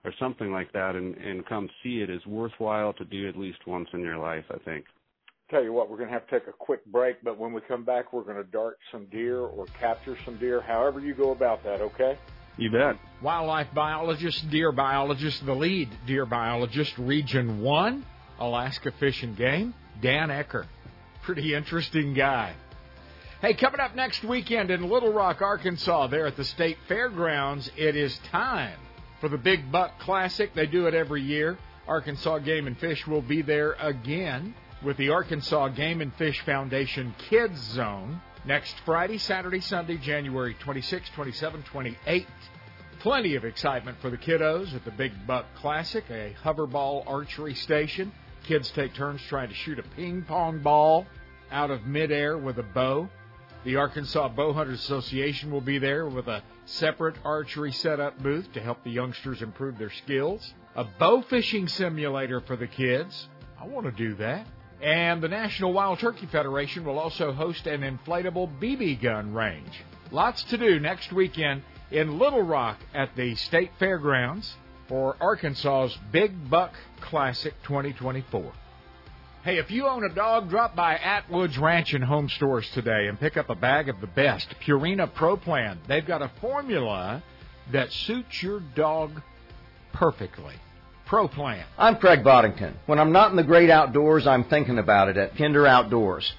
or 0.02 0.14
something 0.18 0.50
like 0.50 0.72
that 0.72 0.94
and, 0.94 1.14
and 1.16 1.44
come 1.46 1.68
see 1.82 2.00
it 2.00 2.08
is 2.08 2.24
worthwhile 2.24 2.94
to 2.94 3.04
do 3.04 3.28
at 3.28 3.36
least 3.36 3.58
once 3.66 3.86
in 3.92 4.00
your 4.00 4.16
life, 4.16 4.44
I 4.50 4.56
think. 4.64 4.86
Tell 5.50 5.62
you 5.62 5.74
what, 5.74 5.90
we're 5.90 5.98
going 5.98 6.08
to 6.08 6.14
have 6.14 6.26
to 6.26 6.40
take 6.40 6.48
a 6.48 6.52
quick 6.52 6.82
break, 6.86 7.22
but 7.22 7.38
when 7.38 7.52
we 7.52 7.60
come 7.60 7.84
back, 7.84 8.14
we're 8.14 8.22
going 8.22 8.42
to 8.42 8.50
dart 8.50 8.78
some 8.90 9.04
deer 9.06 9.40
or 9.40 9.66
capture 9.78 10.16
some 10.24 10.38
deer, 10.38 10.62
however 10.62 11.00
you 11.00 11.12
go 11.12 11.32
about 11.32 11.62
that, 11.64 11.82
okay? 11.82 12.16
You 12.56 12.70
bet. 12.70 12.96
Wildlife 13.20 13.74
biologist, 13.74 14.48
deer 14.48 14.72
biologist, 14.72 15.44
the 15.44 15.54
lead 15.54 15.90
deer 16.06 16.24
biologist, 16.24 16.96
Region 16.96 17.60
1, 17.60 18.06
Alaska 18.40 18.90
Fish 18.98 19.22
and 19.22 19.36
Game, 19.36 19.74
Dan 20.00 20.30
Eacker. 20.30 20.64
Pretty 21.24 21.54
interesting 21.54 22.12
guy. 22.12 22.54
Hey, 23.40 23.54
coming 23.54 23.80
up 23.80 23.94
next 23.94 24.24
weekend 24.24 24.70
in 24.70 24.90
Little 24.90 25.10
Rock, 25.10 25.40
Arkansas, 25.40 26.08
there 26.08 26.26
at 26.26 26.36
the 26.36 26.44
State 26.44 26.76
Fairgrounds, 26.86 27.70
it 27.78 27.96
is 27.96 28.18
time 28.30 28.78
for 29.22 29.30
the 29.30 29.38
Big 29.38 29.72
Buck 29.72 29.98
Classic. 30.00 30.52
They 30.52 30.66
do 30.66 30.86
it 30.86 30.92
every 30.92 31.22
year. 31.22 31.56
Arkansas 31.88 32.40
Game 32.40 32.66
and 32.66 32.78
Fish 32.78 33.06
will 33.06 33.22
be 33.22 33.40
there 33.40 33.72
again 33.80 34.54
with 34.82 34.98
the 34.98 35.08
Arkansas 35.08 35.68
Game 35.68 36.02
and 36.02 36.12
Fish 36.16 36.42
Foundation 36.44 37.14
Kids 37.30 37.58
Zone 37.58 38.20
next 38.44 38.74
Friday, 38.84 39.16
Saturday, 39.16 39.60
Sunday, 39.60 39.96
January 39.96 40.54
26, 40.60 41.08
27, 41.14 41.62
28. 41.62 42.26
Plenty 42.98 43.34
of 43.34 43.46
excitement 43.46 43.96
for 44.02 44.10
the 44.10 44.18
kiddos 44.18 44.74
at 44.74 44.84
the 44.84 44.90
Big 44.90 45.12
Buck 45.26 45.46
Classic, 45.54 46.04
a 46.10 46.34
hoverball 46.44 47.02
archery 47.06 47.54
station. 47.54 48.12
Kids 48.44 48.70
take 48.72 48.92
turns 48.92 49.22
trying 49.22 49.48
to 49.48 49.54
shoot 49.54 49.78
a 49.78 49.82
ping 49.82 50.22
pong 50.22 50.58
ball 50.58 51.06
out 51.50 51.70
of 51.70 51.86
midair 51.86 52.36
with 52.36 52.58
a 52.58 52.62
bow. 52.62 53.08
The 53.64 53.76
Arkansas 53.76 54.34
Bowhunters 54.34 54.74
Association 54.74 55.50
will 55.50 55.62
be 55.62 55.78
there 55.78 56.06
with 56.06 56.28
a 56.28 56.42
separate 56.66 57.16
archery 57.24 57.72
setup 57.72 58.22
booth 58.22 58.52
to 58.52 58.60
help 58.60 58.84
the 58.84 58.90
youngsters 58.90 59.40
improve 59.40 59.78
their 59.78 59.90
skills. 59.90 60.52
A 60.76 60.84
bow 60.84 61.22
fishing 61.22 61.68
simulator 61.68 62.40
for 62.40 62.56
the 62.56 62.66
kids. 62.66 63.28
I 63.58 63.66
want 63.66 63.86
to 63.86 63.92
do 63.92 64.14
that. 64.16 64.46
And 64.82 65.22
the 65.22 65.28
National 65.28 65.72
Wild 65.72 66.00
Turkey 66.00 66.26
Federation 66.26 66.84
will 66.84 66.98
also 66.98 67.32
host 67.32 67.66
an 67.66 67.80
inflatable 67.80 68.60
BB 68.60 69.00
gun 69.00 69.32
range. 69.32 69.82
Lots 70.10 70.42
to 70.44 70.58
do 70.58 70.78
next 70.78 71.14
weekend 71.14 71.62
in 71.90 72.18
Little 72.18 72.42
Rock 72.42 72.76
at 72.92 73.16
the 73.16 73.36
State 73.36 73.70
Fairgrounds 73.78 74.54
for 74.88 75.16
Arkansas's 75.20 75.96
Big 76.12 76.50
Buck 76.50 76.72
Classic 77.00 77.54
2024. 77.64 78.52
Hey, 79.44 79.58
if 79.58 79.70
you 79.70 79.86
own 79.86 80.04
a 80.04 80.14
dog, 80.14 80.48
drop 80.48 80.74
by 80.74 80.96
Atwood's 80.96 81.58
Ranch 81.58 81.92
and 81.92 82.02
Home 82.02 82.28
Stores 82.30 82.68
today 82.72 83.08
and 83.08 83.20
pick 83.20 83.36
up 83.36 83.50
a 83.50 83.54
bag 83.54 83.88
of 83.90 84.00
the 84.00 84.06
best 84.06 84.54
Purina 84.66 85.12
Pro 85.12 85.36
Plan. 85.36 85.78
They've 85.86 86.06
got 86.06 86.22
a 86.22 86.30
formula 86.40 87.22
that 87.72 87.92
suits 87.92 88.42
your 88.42 88.60
dog 88.74 89.20
perfectly. 89.92 90.54
Pro 91.06 91.28
Plan. 91.28 91.66
I'm 91.76 91.96
Craig 91.96 92.24
Boddington. 92.24 92.74
When 92.86 92.98
I'm 92.98 93.12
not 93.12 93.30
in 93.30 93.36
the 93.36 93.44
great 93.44 93.68
outdoors, 93.68 94.26
I'm 94.26 94.44
thinking 94.44 94.78
about 94.78 95.08
it 95.08 95.18
at 95.18 95.36
Kinder 95.36 95.66
Outdoors. 95.66 96.32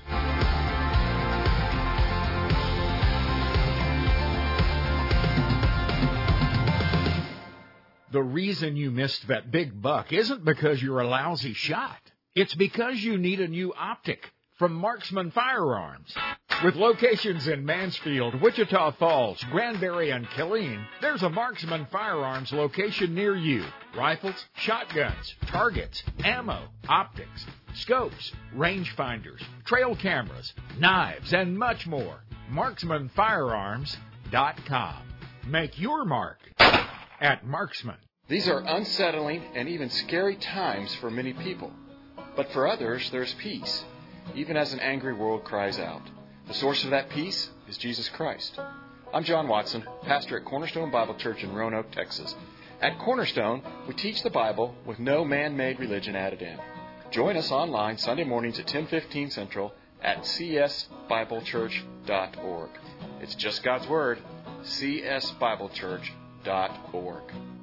Reason 8.36 8.76
you 8.76 8.92
missed 8.92 9.26
that 9.30 9.50
big 9.50 9.82
buck 9.82 10.12
isn't 10.12 10.44
because 10.44 10.84
you're 10.84 11.00
a 11.00 11.08
lousy 11.08 11.54
shot. 11.54 12.02
It's 12.36 12.54
because 12.54 13.02
you 13.02 13.18
need 13.18 13.40
a 13.40 13.48
new 13.48 13.74
optic 13.74 14.30
from 14.60 14.74
Marksman 14.74 15.32
Firearms. 15.32 16.14
With 16.62 16.76
locations 16.76 17.48
in 17.48 17.66
Mansfield, 17.66 18.42
Wichita 18.42 18.92
Falls, 19.00 19.42
Granbury, 19.52 20.12
and 20.12 20.28
Killeen, 20.28 20.86
there's 21.00 21.24
a 21.24 21.30
Marksman 21.30 21.88
Firearms 21.90 22.52
location 22.52 23.16
near 23.16 23.38
you. 23.38 23.64
Rifles, 23.96 24.36
shotguns, 24.58 25.34
targets, 25.48 26.04
ammo, 26.26 26.68
optics, 26.90 27.46
scopes, 27.74 28.34
rangefinders, 28.54 29.42
trail 29.64 29.96
cameras, 29.96 30.52
knives, 30.78 31.34
and 31.34 31.58
much 31.58 31.88
more. 31.88 32.20
MarksmanFirearms.com. 32.52 34.96
Make 35.48 35.80
your 35.80 36.04
mark 36.04 36.40
at 37.22 37.46
Marksman. 37.46 37.96
These 38.28 38.48
are 38.48 38.58
unsettling 38.58 39.44
and 39.54 39.70
even 39.70 39.92
scary 39.92 40.36
times 40.36 40.96
for 40.96 41.12
many 41.12 41.34
people. 41.34 41.72
But 42.36 42.52
for 42.54 42.68
others, 42.68 43.08
there's 43.12 43.36
peace, 43.36 43.86
even 44.34 44.58
as 44.58 44.74
an 44.74 44.80
angry 44.80 45.14
world 45.14 45.44
cries 45.44 45.78
out. 45.78 46.02
The 46.48 46.56
source 46.56 46.84
of 46.84 46.90
that 46.90 47.12
peace 47.12 47.52
is 47.68 47.78
Jesus 47.78 48.10
Christ. 48.10 48.60
I'm 49.14 49.24
John 49.24 49.48
Watson, 49.48 49.84
pastor 50.02 50.40
at 50.40 50.46
Cornerstone 50.46 50.90
Bible 50.90 51.14
Church 51.14 51.44
in 51.44 51.54
Roanoke, 51.54 51.92
Texas. 51.92 52.34
At 52.82 52.98
Cornerstone, 52.98 53.62
we 53.88 53.94
teach 53.94 54.24
the 54.24 54.32
Bible 54.32 54.74
with 54.88 54.98
no 54.98 55.24
man-made 55.24 55.80
religion 55.80 56.16
added 56.16 56.42
in. 56.42 56.58
Join 57.12 57.38
us 57.38 57.52
online 57.52 58.00
Sunday 58.00 58.24
mornings 58.24 58.58
at 58.58 58.66
10:15 58.66 59.32
Central 59.32 59.72
at 60.02 60.24
csbiblechurch.org. 60.24 62.70
It's 63.22 63.36
just 63.36 63.62
God's 63.62 63.88
word, 63.88 64.18
csbiblechurch.org. 64.64 67.55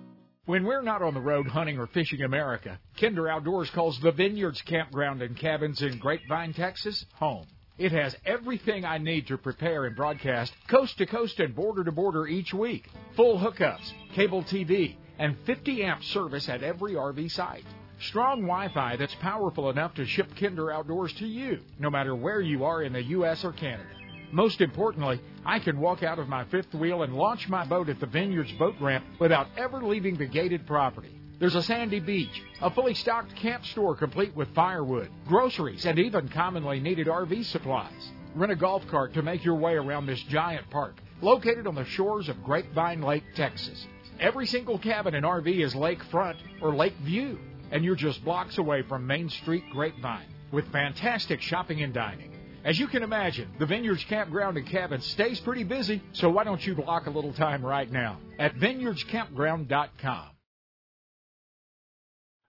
When 0.44 0.64
we're 0.64 0.82
not 0.82 1.02
on 1.02 1.14
the 1.14 1.20
road 1.20 1.46
hunting 1.46 1.78
or 1.78 1.86
fishing 1.86 2.22
America, 2.22 2.80
Kinder 3.00 3.28
Outdoors 3.28 3.70
calls 3.70 4.00
the 4.00 4.10
Vineyards 4.10 4.60
Campground 4.62 5.22
and 5.22 5.36
Cabins 5.36 5.80
in 5.82 5.98
Grapevine, 5.98 6.52
Texas, 6.52 7.06
home. 7.14 7.46
It 7.78 7.92
has 7.92 8.16
everything 8.26 8.84
I 8.84 8.98
need 8.98 9.28
to 9.28 9.38
prepare 9.38 9.84
and 9.84 9.94
broadcast 9.94 10.52
coast 10.66 10.98
to 10.98 11.06
coast 11.06 11.38
and 11.38 11.54
border 11.54 11.84
to 11.84 11.92
border 11.92 12.26
each 12.26 12.52
week. 12.52 12.88
Full 13.14 13.38
hookups, 13.38 13.92
cable 14.14 14.42
TV, 14.42 14.96
and 15.16 15.36
50 15.46 15.84
amp 15.84 16.02
service 16.02 16.48
at 16.48 16.64
every 16.64 16.94
RV 16.94 17.30
site. 17.30 17.64
Strong 18.00 18.40
Wi 18.40 18.66
Fi 18.74 18.96
that's 18.96 19.14
powerful 19.20 19.70
enough 19.70 19.94
to 19.94 20.04
ship 20.04 20.26
Kinder 20.34 20.72
Outdoors 20.72 21.12
to 21.14 21.26
you, 21.26 21.60
no 21.78 21.88
matter 21.88 22.16
where 22.16 22.40
you 22.40 22.64
are 22.64 22.82
in 22.82 22.92
the 22.92 23.02
U.S. 23.04 23.44
or 23.44 23.52
Canada. 23.52 24.01
Most 24.32 24.62
importantly, 24.62 25.20
I 25.44 25.58
can 25.58 25.78
walk 25.78 26.02
out 26.02 26.18
of 26.18 26.26
my 26.26 26.44
fifth 26.44 26.74
wheel 26.74 27.02
and 27.02 27.14
launch 27.14 27.50
my 27.50 27.66
boat 27.66 27.90
at 27.90 28.00
the 28.00 28.06
Vineyards 28.06 28.50
boat 28.52 28.74
ramp 28.80 29.04
without 29.20 29.48
ever 29.58 29.82
leaving 29.82 30.16
the 30.16 30.24
gated 30.24 30.66
property. 30.66 31.20
There's 31.38 31.54
a 31.54 31.62
sandy 31.62 32.00
beach, 32.00 32.42
a 32.62 32.70
fully 32.70 32.94
stocked 32.94 33.36
camp 33.36 33.66
store 33.66 33.94
complete 33.94 34.34
with 34.34 34.54
firewood, 34.54 35.10
groceries, 35.28 35.84
and 35.84 35.98
even 35.98 36.28
commonly 36.28 36.80
needed 36.80 37.08
RV 37.08 37.44
supplies. 37.44 38.12
Rent 38.34 38.52
a 38.52 38.56
golf 38.56 38.86
cart 38.86 39.12
to 39.14 39.22
make 39.22 39.44
your 39.44 39.56
way 39.56 39.74
around 39.74 40.06
this 40.06 40.22
giant 40.22 40.70
park, 40.70 40.96
located 41.20 41.66
on 41.66 41.74
the 41.74 41.84
shores 41.84 42.30
of 42.30 42.42
Grapevine 42.42 43.02
Lake, 43.02 43.24
Texas. 43.34 43.86
Every 44.18 44.46
single 44.46 44.78
cabin 44.78 45.14
and 45.14 45.26
RV 45.26 45.62
is 45.62 45.74
lakefront 45.74 46.36
or 46.62 46.74
lake 46.74 46.96
view, 47.02 47.38
and 47.70 47.84
you're 47.84 47.96
just 47.96 48.24
blocks 48.24 48.56
away 48.56 48.80
from 48.82 49.06
Main 49.06 49.28
Street 49.28 49.64
Grapevine 49.70 50.28
with 50.52 50.72
fantastic 50.72 51.42
shopping 51.42 51.82
and 51.82 51.92
dining. 51.92 52.31
As 52.64 52.78
you 52.78 52.86
can 52.86 53.02
imagine, 53.02 53.50
the 53.58 53.66
Vineyards 53.66 54.04
Campground 54.04 54.56
and 54.56 54.66
Cabin 54.66 55.00
stays 55.00 55.40
pretty 55.40 55.64
busy, 55.64 56.00
so 56.12 56.30
why 56.30 56.44
don't 56.44 56.64
you 56.64 56.76
block 56.76 57.06
a 57.06 57.10
little 57.10 57.32
time 57.32 57.64
right 57.64 57.90
now 57.90 58.20
at 58.38 58.54
vineyardscampground.com. 58.54 60.28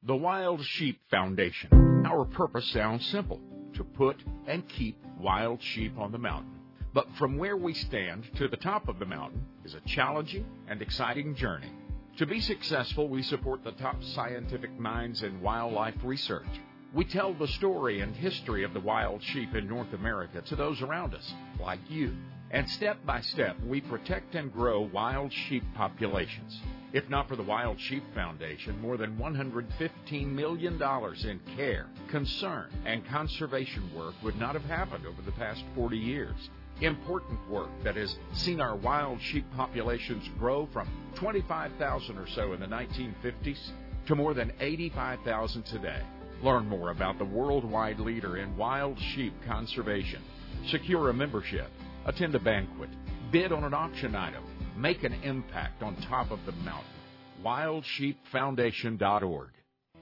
The 0.03 0.15
Wild 0.15 0.63
Sheep 0.63 0.99
Foundation. 1.09 2.03
Our 2.05 2.25
purpose 2.25 2.69
sounds 2.71 3.05
simple 3.07 3.41
to 3.73 3.83
put 3.83 4.17
and 4.45 4.67
keep 4.69 5.01
wild 5.19 5.63
sheep 5.63 5.97
on 5.97 6.11
the 6.11 6.17
mountain. 6.19 6.59
But 6.93 7.07
from 7.17 7.37
where 7.37 7.57
we 7.57 7.73
stand 7.73 8.29
to 8.35 8.47
the 8.47 8.57
top 8.57 8.87
of 8.87 8.99
the 8.99 9.05
mountain 9.05 9.43
is 9.65 9.73
a 9.73 9.81
challenging 9.87 10.45
and 10.67 10.81
exciting 10.81 11.33
journey. 11.33 11.71
To 12.17 12.27
be 12.27 12.39
successful, 12.39 13.07
we 13.07 13.23
support 13.23 13.63
the 13.63 13.71
top 13.71 14.03
scientific 14.03 14.77
minds 14.77 15.23
in 15.23 15.41
wildlife 15.41 15.95
research. 16.03 16.45
We 16.93 17.05
tell 17.05 17.33
the 17.33 17.47
story 17.47 18.01
and 18.01 18.15
history 18.15 18.63
of 18.63 18.75
the 18.75 18.79
wild 18.79 19.23
sheep 19.23 19.55
in 19.55 19.67
North 19.67 19.91
America 19.93 20.41
to 20.41 20.55
those 20.55 20.79
around 20.83 21.15
us, 21.15 21.33
like 21.59 21.79
you. 21.89 22.15
And 22.51 22.69
step 22.69 23.03
by 23.03 23.21
step, 23.21 23.57
we 23.65 23.81
protect 23.81 24.35
and 24.35 24.53
grow 24.53 24.81
wild 24.81 25.33
sheep 25.33 25.63
populations. 25.73 26.61
If 26.91 27.09
not 27.09 27.27
for 27.27 27.35
the 27.35 27.41
Wild 27.41 27.79
Sheep 27.79 28.03
Foundation, 28.13 28.79
more 28.79 28.97
than 28.97 29.17
$115 29.17 30.27
million 30.27 30.79
in 30.79 31.55
care, 31.57 31.87
concern, 32.09 32.69
and 32.85 33.03
conservation 33.07 33.89
work 33.95 34.13
would 34.21 34.37
not 34.37 34.53
have 34.53 34.65
happened 34.65 35.07
over 35.07 35.23
the 35.23 35.31
past 35.31 35.63
40 35.73 35.97
years. 35.97 36.51
Important 36.81 37.39
work 37.49 37.71
that 37.83 37.95
has 37.95 38.19
seen 38.33 38.61
our 38.61 38.75
wild 38.75 39.19
sheep 39.19 39.45
populations 39.55 40.29
grow 40.37 40.67
from 40.71 40.87
25,000 41.15 42.19
or 42.19 42.27
so 42.27 42.53
in 42.53 42.59
the 42.59 42.67
1950s 42.67 43.71
to 44.05 44.13
more 44.13 44.35
than 44.35 44.53
85,000 44.59 45.63
today. 45.63 46.01
Learn 46.43 46.67
more 46.67 46.91
about 46.91 47.17
the 47.17 47.25
worldwide 47.25 48.01
leader 48.01 48.35
in 48.35 48.57
wild 48.57 48.99
sheep 48.99 49.33
conservation. 49.47 50.21
Secure 50.67 51.09
a 51.09 51.13
membership, 51.13 51.71
attend 52.05 52.35
a 52.35 52.39
banquet, 52.39 52.89
bid 53.31 53.53
on 53.53 53.63
an 53.63 53.73
auction 53.73 54.13
item, 54.13 54.43
make 54.75 55.05
an 55.05 55.13
impact 55.23 55.81
on 55.81 55.95
top 56.01 56.31
of 56.31 56.45
the 56.45 56.51
mountain. 56.51 56.83
WildSheepFoundation.org. 57.45 59.51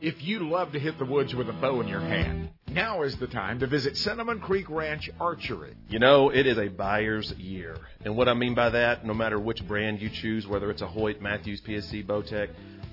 If 0.02 0.24
you 0.24 0.50
love 0.50 0.72
to 0.72 0.80
hit 0.80 0.98
the 0.98 1.06
woods 1.06 1.36
with 1.36 1.48
a 1.48 1.54
bow 1.54 1.80
in 1.80 1.88
your 1.88 2.00
hand, 2.00 2.50
now 2.72 3.04
is 3.04 3.16
the 3.18 3.28
time 3.28 3.60
to 3.60 3.68
visit 3.68 3.96
Cinnamon 3.96 4.40
Creek 4.40 4.68
Ranch 4.68 5.12
Archery. 5.20 5.76
You 5.90 6.00
know, 6.00 6.32
it 6.32 6.48
is 6.48 6.58
a 6.58 6.70
buyer's 6.70 7.32
year. 7.34 7.78
And 8.04 8.18
what 8.18 8.28
I 8.28 8.34
mean 8.34 8.56
by 8.56 8.72
that, 8.72 9.06
no 9.06 9.14
matter 9.14 9.40
which 9.40 9.68
brand 9.68 10.02
you 10.02 10.10
choose, 10.10 10.48
whether 10.48 10.72
it's 10.72 10.82
a 10.82 10.88
Hoyt, 10.88 11.22
Mathews, 11.22 11.62
PSC, 11.62 12.04
Bowtech, 12.04 12.50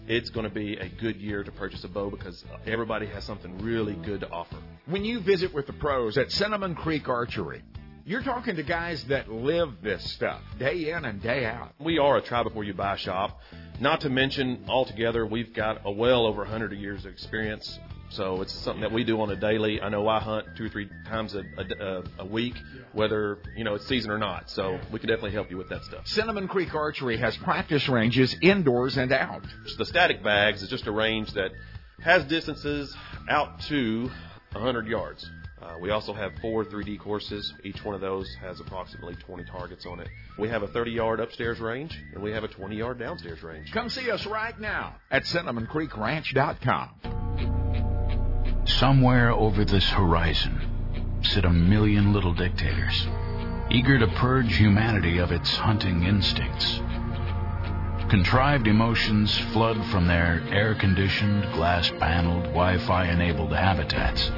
it's 0.08 0.30
going 0.30 0.48
to 0.48 0.54
be 0.54 0.74
a 0.76 0.88
good 0.88 1.16
year 1.16 1.44
to 1.44 1.52
purchase 1.52 1.84
a 1.84 1.88
bow 1.88 2.10
because 2.10 2.44
everybody 2.66 3.06
has 3.06 3.24
something 3.24 3.58
really 3.58 3.94
good 3.94 4.20
to 4.20 4.30
offer. 4.30 4.56
When 4.86 5.04
you 5.04 5.20
visit 5.20 5.52
with 5.52 5.66
the 5.66 5.74
pros 5.74 6.16
at 6.16 6.32
Cinnamon 6.32 6.74
Creek 6.74 7.08
Archery, 7.08 7.62
you're 8.06 8.22
talking 8.22 8.56
to 8.56 8.62
guys 8.62 9.04
that 9.04 9.30
live 9.30 9.82
this 9.82 10.02
stuff 10.12 10.40
day 10.58 10.90
in 10.90 11.04
and 11.04 11.22
day 11.22 11.44
out. 11.44 11.74
We 11.78 11.98
are 11.98 12.16
a 12.16 12.22
try 12.22 12.42
before 12.42 12.64
you 12.64 12.72
buy 12.72 12.96
shop. 12.96 13.38
Not 13.80 14.00
to 14.00 14.08
mention, 14.08 14.64
altogether, 14.66 15.26
we've 15.26 15.52
got 15.52 15.82
a 15.84 15.90
well 15.90 16.26
over 16.26 16.38
100 16.38 16.72
years 16.72 17.04
of 17.04 17.12
experience. 17.12 17.78
So 18.10 18.40
it's 18.40 18.52
something 18.52 18.80
that 18.80 18.92
we 18.92 19.04
do 19.04 19.20
on 19.20 19.30
a 19.30 19.36
daily. 19.36 19.80
I 19.80 19.88
know 19.88 20.08
I 20.08 20.18
hunt 20.20 20.56
two 20.56 20.66
or 20.66 20.68
three 20.68 20.88
times 21.06 21.34
a, 21.34 21.42
a, 21.58 22.02
a 22.20 22.24
week, 22.24 22.54
whether 22.92 23.38
you 23.56 23.64
know 23.64 23.74
it's 23.74 23.86
season 23.86 24.10
or 24.10 24.18
not. 24.18 24.50
So 24.50 24.78
we 24.90 24.98
can 24.98 25.08
definitely 25.08 25.32
help 25.32 25.50
you 25.50 25.58
with 25.58 25.68
that 25.68 25.84
stuff. 25.84 26.06
Cinnamon 26.06 26.48
Creek 26.48 26.74
Archery 26.74 27.18
has 27.18 27.36
practice 27.36 27.88
ranges 27.88 28.34
indoors 28.40 28.96
and 28.96 29.12
out. 29.12 29.44
The 29.76 29.84
static 29.84 30.22
bags 30.22 30.62
is 30.62 30.68
just 30.68 30.86
a 30.86 30.92
range 30.92 31.32
that 31.34 31.50
has 32.00 32.24
distances 32.24 32.94
out 33.28 33.60
to 33.62 34.10
100 34.52 34.86
yards. 34.86 35.28
Uh, 35.60 35.74
we 35.80 35.90
also 35.90 36.12
have 36.12 36.32
four 36.40 36.64
3D 36.64 37.00
courses. 37.00 37.52
Each 37.64 37.84
one 37.84 37.94
of 37.94 38.00
those 38.00 38.32
has 38.40 38.60
approximately 38.60 39.16
20 39.16 39.44
targets 39.44 39.86
on 39.86 40.00
it. 40.00 40.08
We 40.38 40.48
have 40.48 40.62
a 40.62 40.68
30 40.68 40.92
yard 40.92 41.20
upstairs 41.20 41.58
range 41.58 41.98
and 42.14 42.22
we 42.22 42.30
have 42.30 42.44
a 42.44 42.48
20 42.48 42.76
yard 42.76 42.98
downstairs 42.98 43.42
range. 43.42 43.72
Come 43.72 43.88
see 43.88 44.10
us 44.10 44.24
right 44.26 44.58
now 44.58 44.94
at 45.10 45.24
cinnamoncreekranch.com. 45.24 47.17
Somewhere 48.68 49.32
over 49.32 49.64
this 49.64 49.88
horizon 49.88 50.60
sit 51.22 51.44
a 51.44 51.50
million 51.50 52.12
little 52.12 52.34
dictators. 52.34 53.08
eager 53.70 53.98
to 53.98 54.06
purge 54.06 54.56
humanity 54.56 55.18
of 55.18 55.32
its 55.32 55.56
hunting 55.56 56.04
instincts. 56.04 56.80
Contrived 58.08 58.66
emotions 58.66 59.36
flood 59.52 59.84
from 59.86 60.06
their 60.06 60.42
air 60.50 60.74
conditioned, 60.74 61.42
glass 61.54 61.90
paneled, 61.98 62.44
Wi 62.44 62.78
Fi 62.78 63.06
enabled 63.06 63.52
habitats 63.52 64.30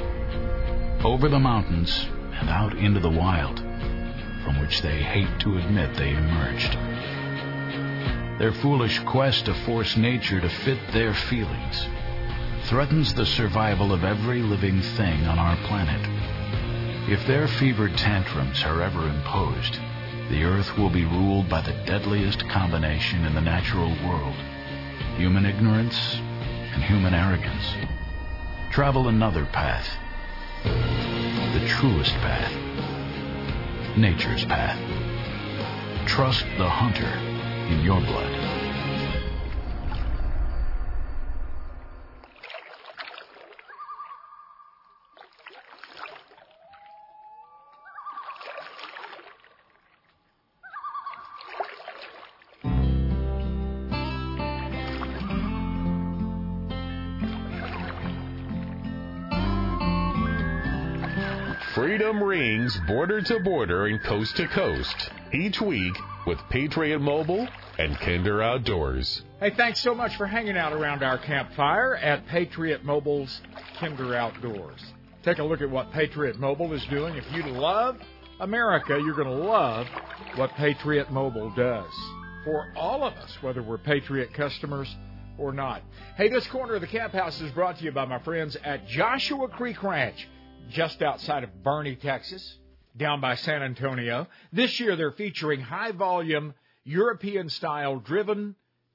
over 1.05 1.29
the 1.29 1.39
mountains 1.39 2.07
and 2.41 2.49
out 2.49 2.77
into 2.77 3.01
the 3.01 3.11
wild, 3.11 3.59
from 3.59 4.61
which 4.61 4.81
they 4.81 5.03
hate 5.03 5.41
to 5.41 5.59
admit 5.59 5.95
they 5.97 6.11
emerged. 6.11 6.73
Their 8.39 8.53
foolish 8.53 8.99
quest 9.01 9.47
to 9.47 9.55
force 9.67 9.97
nature 9.97 10.41
to 10.41 10.49
fit 10.49 10.79
their 10.93 11.15
feelings 11.15 11.87
threatens 12.65 13.15
the 13.15 13.27
survival 13.27 13.93
of 13.93 14.05
every 14.05 14.43
living 14.43 14.81
thing 14.81 15.25
on 15.27 15.39
our 15.39 15.57
planet. 15.67 16.01
If 17.11 17.27
their 17.27 17.49
fevered 17.49 17.97
tantrums 17.97 18.63
are 18.65 18.83
ever 18.83 19.09
imposed, 19.09 19.79
the 20.31 20.45
Earth 20.45 20.77
will 20.79 20.91
be 20.91 21.05
ruled 21.05 21.49
by 21.49 21.61
the 21.61 21.73
deadliest 21.85 22.49
combination 22.49 23.25
in 23.25 23.35
the 23.35 23.41
natural 23.41 23.91
world 24.07 24.37
human 25.17 25.45
ignorance 25.45 26.15
and 26.15 26.83
human 26.83 27.13
arrogance. 27.13 27.75
Travel 28.71 29.09
another 29.09 29.45
path, 29.45 29.87
the 30.65 31.67
truest 31.69 32.13
path, 32.13 33.99
nature's 33.99 34.45
path. 34.47 34.79
Trust 36.07 36.47
the 36.57 36.69
hunter 36.69 37.13
in 37.71 37.81
your 37.81 38.01
blood. 38.01 38.40
Rings 62.41 62.81
border 62.87 63.21
to 63.21 63.39
border 63.41 63.85
and 63.85 64.03
coast 64.03 64.35
to 64.35 64.49
coast 64.49 65.11
each 65.35 65.61
week 65.61 65.93
with 66.27 66.39
Patriot 66.49 66.99
Mobile 66.99 67.47
and 67.79 67.95
Kinder 67.99 68.41
Outdoors. 68.41 69.23
Hey, 69.41 69.51
thanks 69.55 69.81
so 69.81 69.95
much 69.95 70.17
for 70.17 70.27
hanging 70.27 70.57
out 70.57 70.73
around 70.73 71.03
our 71.03 71.19
campfire 71.19 71.97
at 71.97 72.27
Patriot 72.29 72.83
Mobile's 72.83 73.43
Kinder 73.79 74.15
Outdoors. 74.15 74.81
Take 75.23 75.37
a 75.37 75.45
look 75.45 75.61
at 75.61 75.69
what 75.69 75.93
Patriot 75.93 76.41
Mobile 76.41 76.73
is 76.73 76.83
doing. 76.87 77.15
If 77.15 77.31
you 77.31 77.43
love 77.43 77.99
America, 78.41 78.99
you're 78.99 79.17
going 79.17 79.29
to 79.29 79.45
love 79.45 79.87
what 80.37 80.51
Patriot 80.53 81.13
Mobile 81.13 81.51
does 81.51 81.93
for 82.47 82.73
all 82.75 83.05
of 83.05 83.13
us, 83.19 83.37
whether 83.43 83.63
we're 83.63 83.77
Patriot 83.77 84.33
customers 84.33 84.89
or 85.37 85.53
not. 85.53 85.83
Hey, 86.17 86.31
this 86.31 86.47
corner 86.47 86.77
of 86.77 86.81
the 86.81 86.87
camp 86.87 87.13
house 87.13 87.39
is 87.43 87.53
brought 87.53 87.77
to 87.81 87.85
you 87.85 87.93
by 87.93 88.07
my 88.07 88.19
friends 88.21 88.57
at 88.65 88.87
Joshua 88.87 89.47
Creek 89.49 89.83
Ranch, 89.83 90.27
just 90.69 91.03
outside 91.03 91.45
of 91.45 91.51
Boerne, 91.63 91.99
Texas, 92.01 92.59
down 92.97 93.21
by 93.21 93.35
San 93.35 93.63
Antonio. 93.63 94.27
This 94.53 94.79
year 94.81 94.97
they're 94.97 95.13
featuring 95.13 95.61
high 95.61 95.93
volume 95.93 96.55
European 96.85 97.49
style 97.49 97.99
driven 97.99 98.55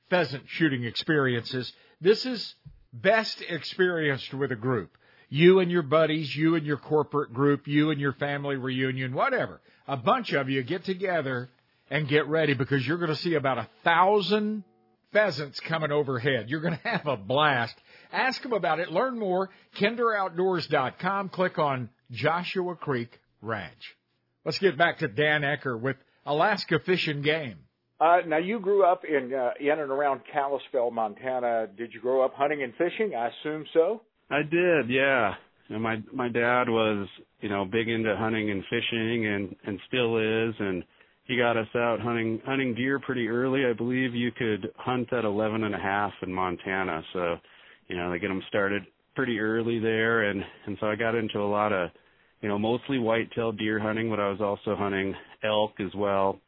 pheasant 0.10 0.44
shooting 0.48 0.84
experiences. 0.84 1.72
This 2.02 2.26
is 2.26 2.56
best 2.94 3.42
experienced 3.48 4.34
with 4.34 4.52
a 4.52 4.56
group. 4.56 4.98
You 5.30 5.60
and 5.60 5.72
your 5.72 5.82
buddies, 5.82 6.36
you 6.36 6.56
and 6.56 6.66
your 6.66 6.78
corporate 6.78 7.34
group, 7.34 7.68
you 7.68 7.90
and 7.90 8.00
your 8.00 8.14
family 8.14 8.56
reunion, 8.56 9.14
whatever. 9.14 9.60
A 9.88 9.98
bunch 9.98 10.34
of 10.34 10.50
you 10.50 10.64
get 10.64 10.84
together 10.86 11.50
and 11.90 12.08
get 12.08 12.28
ready 12.28 12.54
because 12.54 12.86
you're 12.86 12.98
going 12.98 13.10
to 13.10 13.16
see 13.16 13.36
about 13.36 13.58
a 13.58 13.68
thousand 13.84 14.64
pheasants 15.12 15.60
coming 15.62 15.92
overhead. 15.92 16.50
You're 16.50 16.62
going 16.62 16.78
to 16.84 16.90
have 16.90 17.08
a 17.08 17.18
blast. 17.18 17.76
Ask 18.16 18.42
them 18.42 18.54
about 18.54 18.80
it. 18.80 18.92
Learn 18.92 19.20
more. 19.20 19.50
KinderOutdoors.com. 19.80 21.30
Click 21.30 21.60
on 21.60 21.90
Joshua 22.12 22.76
Creek 22.76 23.20
Ranch. 23.42 23.96
Let's 24.44 24.60
get 24.60 24.78
back 24.78 25.00
to 25.00 25.08
Dan 25.08 25.42
Eacker 25.42 25.80
with 25.80 25.98
Alaska 26.26 26.80
Fish 26.80 27.08
and 27.08 27.24
Game. 27.24 27.58
Uh, 28.00 28.18
now 28.28 28.38
you 28.38 28.60
grew 28.60 28.86
up 28.86 29.04
in 29.06 29.34
uh, 29.34 29.52
in 29.60 29.80
and 29.80 29.92
around 29.92 30.22
Kalispell, 30.32 30.92
Montana. 30.92 31.68
Did 31.78 31.94
you 31.94 32.02
grow 32.02 32.24
up 32.24 32.34
hunting 32.34 32.62
and 32.62 32.74
fishing? 32.76 33.16
I 33.16 33.30
assume 33.30 33.66
so. 33.74 34.02
I 34.30 34.42
did, 34.42 34.90
yeah. 34.90 35.36
And 35.70 35.82
my 35.82 36.02
my 36.14 36.28
dad 36.28 36.70
was, 36.70 37.08
you 37.40 37.50
know, 37.50 37.66
big 37.66 37.88
into 37.88 38.16
hunting 38.18 38.52
and 38.52 38.64
fishing 38.70 39.26
and 39.28 39.56
and 39.66 39.80
still 39.88 40.18
is 40.18 40.56
and 40.60 40.84
he 41.26 41.38
got 41.38 41.58
us 41.58 41.68
out 41.76 42.00
hunting 42.02 42.42
hunting 42.46 42.76
deer 42.76 43.00
pretty 43.00 43.28
early. 43.28 43.66
I 43.66 43.74
believe 43.74 44.14
you 44.14 44.32
could 44.32 44.72
hunt 44.78 45.12
at 45.12 45.26
eleven 45.26 45.64
and 45.64 45.74
a 45.74 45.80
half 45.80 46.14
in 46.22 46.32
Montana. 46.32 47.02
So, 47.14 47.36
you 47.88 47.96
know, 47.96 48.12
they 48.12 48.20
get 48.20 48.30
them 48.30 48.44
started 48.48 48.84
pretty 49.16 49.40
early 49.40 49.80
there. 49.80 50.24
And 50.30 50.44
and 50.66 50.78
so 50.80 50.88
I 50.88 50.96
got 50.96 51.16
into 51.16 51.40
a 51.40 51.48
lot 51.48 51.72
of 51.72 51.90
you 52.42 52.50
know, 52.50 52.60
mostly 52.60 53.00
white-tailed 53.00 53.58
deer 53.58 53.80
hunting, 53.80 54.10
but 54.10 54.20
I 54.20 54.30
was 54.30 54.40
also 54.40 54.76
hunting 54.76 55.16
elk 55.44 55.72
as 55.80 55.94
well 55.96 56.40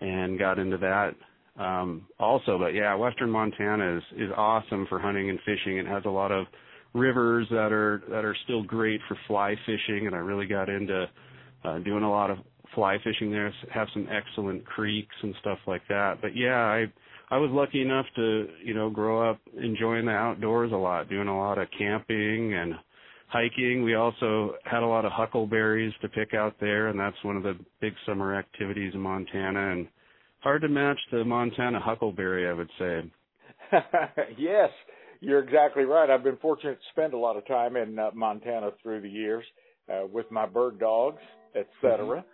and 0.00 0.38
got 0.38 0.58
into 0.58 0.78
that 0.78 1.14
um 1.60 2.06
also. 2.18 2.58
But 2.58 2.74
yeah 2.74 2.94
western 2.94 3.30
montana 3.30 3.98
is 3.98 4.02
is 4.16 4.30
awesome 4.36 4.86
for 4.88 4.98
hunting 4.98 5.30
and 5.30 5.38
fishing. 5.44 5.78
It 5.78 5.86
has 5.86 6.02
a 6.06 6.10
lot 6.10 6.32
of 6.32 6.46
rivers 6.94 7.46
that 7.50 7.72
are 7.72 8.02
that 8.08 8.24
are 8.24 8.36
still 8.44 8.62
great 8.62 9.00
for 9.08 9.16
fly 9.26 9.54
fishing. 9.66 10.06
And 10.06 10.14
i 10.14 10.18
really 10.18 10.46
got 10.46 10.68
into 10.68 11.06
uh 11.64 11.78
doing 11.78 12.04
a 12.04 12.10
lot 12.10 12.30
of 12.30 12.38
fly 12.74 12.96
fishing 13.04 13.30
there. 13.30 13.52
Have 13.72 13.88
some 13.92 14.08
excellent 14.10 14.64
creeks 14.64 15.14
and 15.22 15.34
stuff 15.40 15.58
like 15.66 15.82
that. 15.88 16.22
But 16.22 16.36
yeah 16.36 16.60
i 16.60 16.86
i 17.32 17.36
was 17.36 17.50
lucky 17.50 17.82
enough 17.82 18.06
to 18.14 18.46
you 18.64 18.74
know 18.74 18.88
grow 18.88 19.28
up 19.28 19.40
enjoying 19.60 20.06
the 20.06 20.12
outdoors 20.12 20.70
a 20.72 20.76
lot 20.76 21.08
doing 21.08 21.28
a 21.28 21.36
lot 21.36 21.58
of 21.58 21.66
camping 21.76 22.54
and 22.54 22.74
hiking 23.26 23.82
we 23.82 23.94
also 23.94 24.52
had 24.64 24.82
a 24.82 24.86
lot 24.86 25.04
of 25.04 25.12
huckleberries 25.12 25.92
to 26.00 26.08
pick 26.08 26.34
out 26.34 26.54
there 26.60 26.88
and 26.88 27.00
that's 27.00 27.16
one 27.24 27.36
of 27.36 27.42
the 27.42 27.56
big 27.80 27.94
summer 28.06 28.36
activities 28.36 28.92
in 28.94 29.00
montana 29.00 29.72
and 29.72 29.88
hard 30.40 30.62
to 30.62 30.68
match 30.68 30.98
the 31.10 31.24
montana 31.24 31.80
huckleberry 31.80 32.48
i 32.48 32.52
would 32.52 32.70
say 32.78 33.02
yes, 34.38 34.70
you're 35.20 35.42
exactly 35.42 35.84
right. 35.84 36.10
I've 36.10 36.24
been 36.24 36.36
fortunate 36.38 36.74
to 36.74 36.86
spend 36.92 37.14
a 37.14 37.18
lot 37.18 37.36
of 37.36 37.46
time 37.46 37.76
in 37.76 37.98
uh, 37.98 38.10
Montana 38.14 38.70
through 38.82 39.00
the 39.02 39.08
years 39.08 39.44
uh, 39.92 40.06
with 40.10 40.30
my 40.30 40.46
bird 40.46 40.78
dogs, 40.78 41.20
etc. 41.54 42.24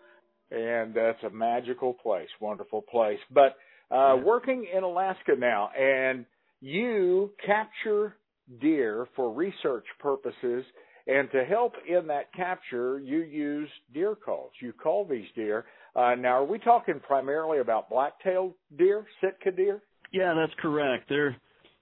And 0.50 0.94
that's 0.94 1.22
a 1.24 1.30
magical 1.30 1.94
place, 1.94 2.28
wonderful 2.40 2.82
place. 2.82 3.18
But 3.30 3.56
uh, 3.90 4.16
working 4.22 4.66
in 4.74 4.82
Alaska 4.82 5.32
now, 5.38 5.70
and 5.78 6.24
you 6.60 7.30
capture 7.44 8.16
deer 8.60 9.06
for 9.14 9.32
research 9.32 9.84
purposes, 9.98 10.64
and 11.06 11.30
to 11.32 11.44
help 11.44 11.72
in 11.88 12.06
that 12.08 12.32
capture, 12.34 12.98
you 12.98 13.20
use 13.20 13.68
deer 13.94 14.14
calls. 14.14 14.52
You 14.60 14.72
call 14.72 15.04
these 15.04 15.26
deer. 15.34 15.64
Uh, 15.96 16.14
now, 16.14 16.34
are 16.34 16.44
we 16.44 16.58
talking 16.58 17.00
primarily 17.00 17.60
about 17.60 17.88
black-tailed 17.88 18.52
deer, 18.76 19.06
Sitka 19.20 19.52
deer? 19.52 19.82
Yeah, 20.12 20.34
that's 20.34 20.52
correct. 20.60 21.08
They're 21.08 21.36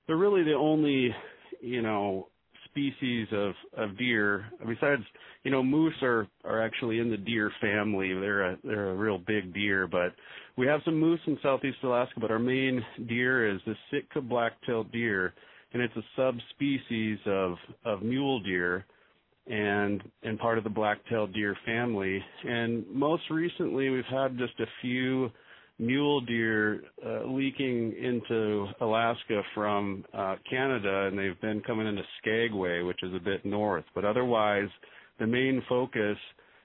they're 0.06 0.16
really 0.16 0.44
the 0.44 0.54
only, 0.54 1.14
you 1.60 1.82
know, 1.82 2.28
species 2.66 3.26
of 3.32 3.52
of 3.76 3.98
deer 3.98 4.46
besides, 4.66 5.02
you 5.42 5.50
know, 5.50 5.62
moose 5.62 5.94
are 6.02 6.28
are 6.44 6.62
actually 6.62 6.98
in 6.98 7.10
the 7.10 7.16
deer 7.16 7.50
family. 7.60 8.12
They're 8.14 8.52
a 8.52 8.58
they're 8.62 8.90
a 8.90 8.96
real 8.96 9.18
big 9.18 9.52
deer, 9.54 9.86
but 9.86 10.14
we 10.56 10.66
have 10.66 10.80
some 10.84 10.98
moose 10.98 11.20
in 11.26 11.38
southeast 11.42 11.78
Alaska, 11.82 12.18
but 12.20 12.30
our 12.30 12.38
main 12.38 12.84
deer 13.08 13.48
is 13.48 13.60
the 13.66 13.74
Sitka 13.90 14.20
black-tailed 14.20 14.90
deer, 14.90 15.34
and 15.72 15.82
it's 15.82 15.96
a 15.96 16.02
subspecies 16.16 17.18
of 17.26 17.56
of 17.84 18.02
mule 18.02 18.40
deer 18.40 18.86
and 19.46 20.02
and 20.22 20.38
part 20.38 20.58
of 20.58 20.64
the 20.64 20.70
black-tailed 20.70 21.34
deer 21.34 21.56
family. 21.66 22.22
And 22.44 22.84
most 22.90 23.24
recently, 23.30 23.90
we've 23.90 24.04
had 24.10 24.38
just 24.38 24.58
a 24.60 24.66
few 24.80 25.30
mule 25.78 26.22
deer 26.22 26.82
uh, 27.04 27.24
leaking 27.26 27.94
into 28.02 28.66
Alaska 28.80 29.42
from 29.54 30.04
uh, 30.14 30.36
Canada, 30.48 31.06
and 31.06 31.18
they've 31.18 31.40
been 31.42 31.60
coming 31.60 31.86
into 31.86 32.02
Skagway, 32.22 32.82
which 32.82 33.02
is 33.02 33.12
a 33.14 33.20
bit 33.20 33.44
north. 33.44 33.84
But 33.94 34.06
otherwise, 34.06 34.68
the 35.18 35.26
main 35.26 35.62
focus 35.68 36.16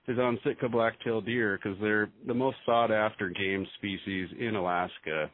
is 0.08 0.18
on 0.20 0.40
Sitka 0.44 0.68
black-tailed 0.68 1.26
deer 1.26 1.60
because 1.62 1.78
they're 1.82 2.10
the 2.28 2.34
most 2.34 2.58
sought-after 2.66 3.30
game 3.30 3.66
species 3.78 4.30
in 4.40 4.56
Alaska. 4.56 5.30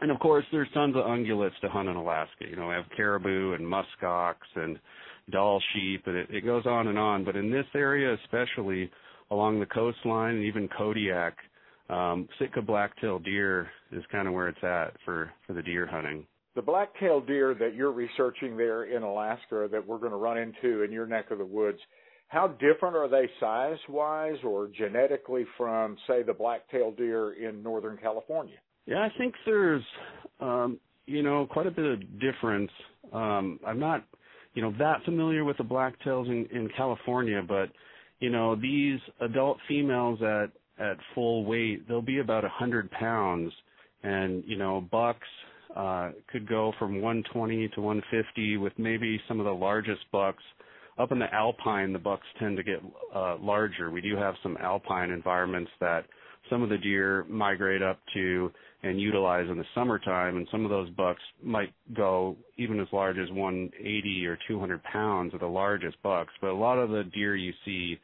And 0.00 0.10
of 0.10 0.18
course, 0.18 0.44
there's 0.52 0.68
tons 0.74 0.94
of 0.96 1.04
ungulates 1.04 1.58
to 1.62 1.68
hunt 1.68 1.88
in 1.88 1.96
Alaska. 1.96 2.44
You 2.48 2.56
know, 2.56 2.68
we 2.68 2.74
have 2.74 2.84
caribou 2.94 3.54
and 3.54 3.66
muskox 3.66 4.34
and 4.54 4.78
Dall 5.30 5.60
sheep, 5.74 6.02
and 6.06 6.16
it, 6.16 6.28
it 6.30 6.44
goes 6.44 6.66
on 6.66 6.86
and 6.86 6.98
on. 6.98 7.24
But 7.24 7.34
in 7.34 7.50
this 7.50 7.66
area, 7.74 8.16
especially 8.24 8.88
along 9.32 9.58
the 9.58 9.66
coastline 9.66 10.36
and 10.36 10.44
even 10.44 10.68
Kodiak, 10.78 11.34
um, 11.90 12.28
Sitka 12.38 12.62
black-tailed 12.62 13.24
deer 13.24 13.68
is 13.90 14.04
kind 14.12 14.28
of 14.28 14.34
where 14.34 14.48
it's 14.48 14.62
at 14.62 14.94
for 15.04 15.32
for 15.46 15.52
the 15.52 15.62
deer 15.62 15.86
hunting. 15.86 16.26
The 16.54 16.62
black-tailed 16.62 17.26
deer 17.26 17.54
that 17.54 17.74
you're 17.74 17.92
researching 17.92 18.56
there 18.56 18.84
in 18.84 19.02
Alaska 19.02 19.68
that 19.70 19.84
we're 19.84 19.98
going 19.98 20.12
to 20.12 20.16
run 20.16 20.38
into 20.38 20.82
in 20.82 20.92
your 20.92 21.06
neck 21.06 21.30
of 21.30 21.38
the 21.38 21.44
woods, 21.44 21.78
how 22.28 22.48
different 22.48 22.96
are 22.96 23.08
they 23.08 23.28
size 23.38 23.78
wise 23.88 24.36
or 24.44 24.68
genetically 24.68 25.46
from, 25.56 25.96
say, 26.06 26.22
the 26.22 26.32
black-tailed 26.32 26.96
deer 26.96 27.32
in 27.34 27.62
Northern 27.62 27.96
California? 27.96 28.56
Yeah, 28.86 28.98
I 28.98 29.08
think 29.16 29.34
there's, 29.44 29.82
um, 30.40 30.78
you 31.06 31.22
know, 31.22 31.46
quite 31.46 31.66
a 31.66 31.70
bit 31.70 31.84
of 31.84 32.20
difference. 32.20 32.70
Um, 33.12 33.60
I'm 33.66 33.78
not, 33.78 34.04
you 34.54 34.62
know, 34.62 34.72
that 34.78 35.04
familiar 35.04 35.44
with 35.44 35.56
the 35.58 35.64
blacktails 35.64 36.26
in, 36.26 36.46
in 36.50 36.68
California, 36.76 37.42
but 37.46 37.70
you 38.20 38.30
know, 38.30 38.56
these 38.56 38.98
adult 39.20 39.58
females 39.68 40.20
at 40.22 40.50
at 40.78 40.96
full 41.14 41.44
weight, 41.44 41.88
they'll 41.88 42.02
be 42.02 42.18
about 42.18 42.44
a 42.44 42.48
hundred 42.48 42.90
pounds, 42.90 43.52
and 44.02 44.42
you 44.46 44.56
know, 44.56 44.86
bucks 44.90 45.28
uh, 45.74 46.10
could 46.30 46.48
go 46.48 46.72
from 46.78 47.00
120 47.00 47.68
to 47.68 47.80
150 47.80 48.56
with 48.58 48.72
maybe 48.78 49.20
some 49.28 49.40
of 49.40 49.46
the 49.46 49.52
largest 49.52 50.00
bucks. 50.12 50.42
Up 50.98 51.12
in 51.12 51.18
the 51.18 51.32
alpine, 51.32 51.92
the 51.92 51.98
bucks 51.98 52.26
tend 52.38 52.56
to 52.56 52.62
get 52.62 52.80
uh, 53.14 53.36
larger. 53.38 53.90
We 53.90 54.00
do 54.00 54.16
have 54.16 54.34
some 54.42 54.56
alpine 54.60 55.10
environments 55.10 55.70
that 55.80 56.06
some 56.48 56.62
of 56.62 56.68
the 56.68 56.78
deer 56.78 57.24
migrate 57.28 57.82
up 57.82 57.98
to 58.14 58.50
and 58.82 59.00
utilize 59.00 59.46
in 59.50 59.58
the 59.58 59.64
summertime, 59.74 60.36
and 60.36 60.46
some 60.50 60.64
of 60.64 60.70
those 60.70 60.88
bucks 60.90 61.22
might 61.42 61.72
go 61.94 62.36
even 62.56 62.80
as 62.80 62.86
large 62.92 63.18
as 63.18 63.28
180 63.30 64.26
or 64.26 64.38
200 64.46 64.82
pounds 64.84 65.34
are 65.34 65.38
the 65.38 65.46
largest 65.46 65.96
bucks. 66.02 66.32
But 66.40 66.50
a 66.50 66.54
lot 66.54 66.78
of 66.78 66.90
the 66.90 67.04
deer 67.12 67.36
you 67.36 67.52
see, 67.64 67.98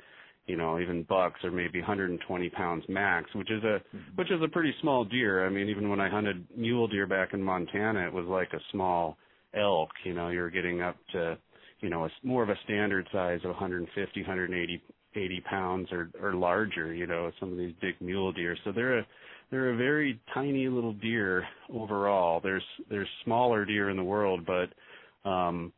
you 0.46 0.56
know, 0.56 0.80
even 0.80 1.04
bucks 1.04 1.44
are 1.44 1.50
maybe 1.50 1.78
120 1.80 2.50
pounds 2.50 2.84
max, 2.88 3.32
which 3.34 3.50
is 3.50 3.62
a 3.62 3.80
which 4.16 4.30
is 4.30 4.42
a 4.42 4.48
pretty 4.48 4.74
small 4.80 5.04
deer. 5.04 5.46
I 5.46 5.50
mean, 5.50 5.68
even 5.68 5.88
when 5.88 6.00
I 6.00 6.08
hunted 6.08 6.44
mule 6.56 6.88
deer 6.88 7.06
back 7.06 7.32
in 7.32 7.42
Montana, 7.42 8.06
it 8.06 8.12
was 8.12 8.26
like 8.26 8.52
a 8.52 8.60
small 8.72 9.16
elk. 9.54 9.90
You 10.04 10.14
know, 10.14 10.28
you're 10.28 10.50
getting 10.50 10.82
up 10.82 10.96
to 11.12 11.38
you 11.82 11.90
know, 11.90 12.04
a, 12.04 12.10
more 12.22 12.42
of 12.42 12.48
a 12.48 12.58
standard 12.64 13.06
size 13.12 13.40
of 13.44 13.50
150, 13.50 14.20
180 14.20 14.82
80 15.14 15.40
pounds 15.42 15.88
or 15.92 16.10
or 16.20 16.34
larger. 16.34 16.94
You 16.94 17.06
know, 17.06 17.30
some 17.38 17.52
of 17.52 17.58
these 17.58 17.74
big 17.80 18.00
mule 18.00 18.32
deer. 18.32 18.56
So 18.64 18.72
they're 18.72 19.00
a 19.00 19.06
they're 19.50 19.70
a 19.70 19.76
very 19.76 20.20
tiny 20.32 20.68
little 20.68 20.94
deer 20.94 21.44
overall. 21.72 22.40
There's 22.42 22.64
there's 22.88 23.08
smaller 23.24 23.64
deer 23.64 23.90
in 23.90 23.96
the 23.96 24.04
world, 24.04 24.46
but 24.46 25.28
um, 25.28 25.72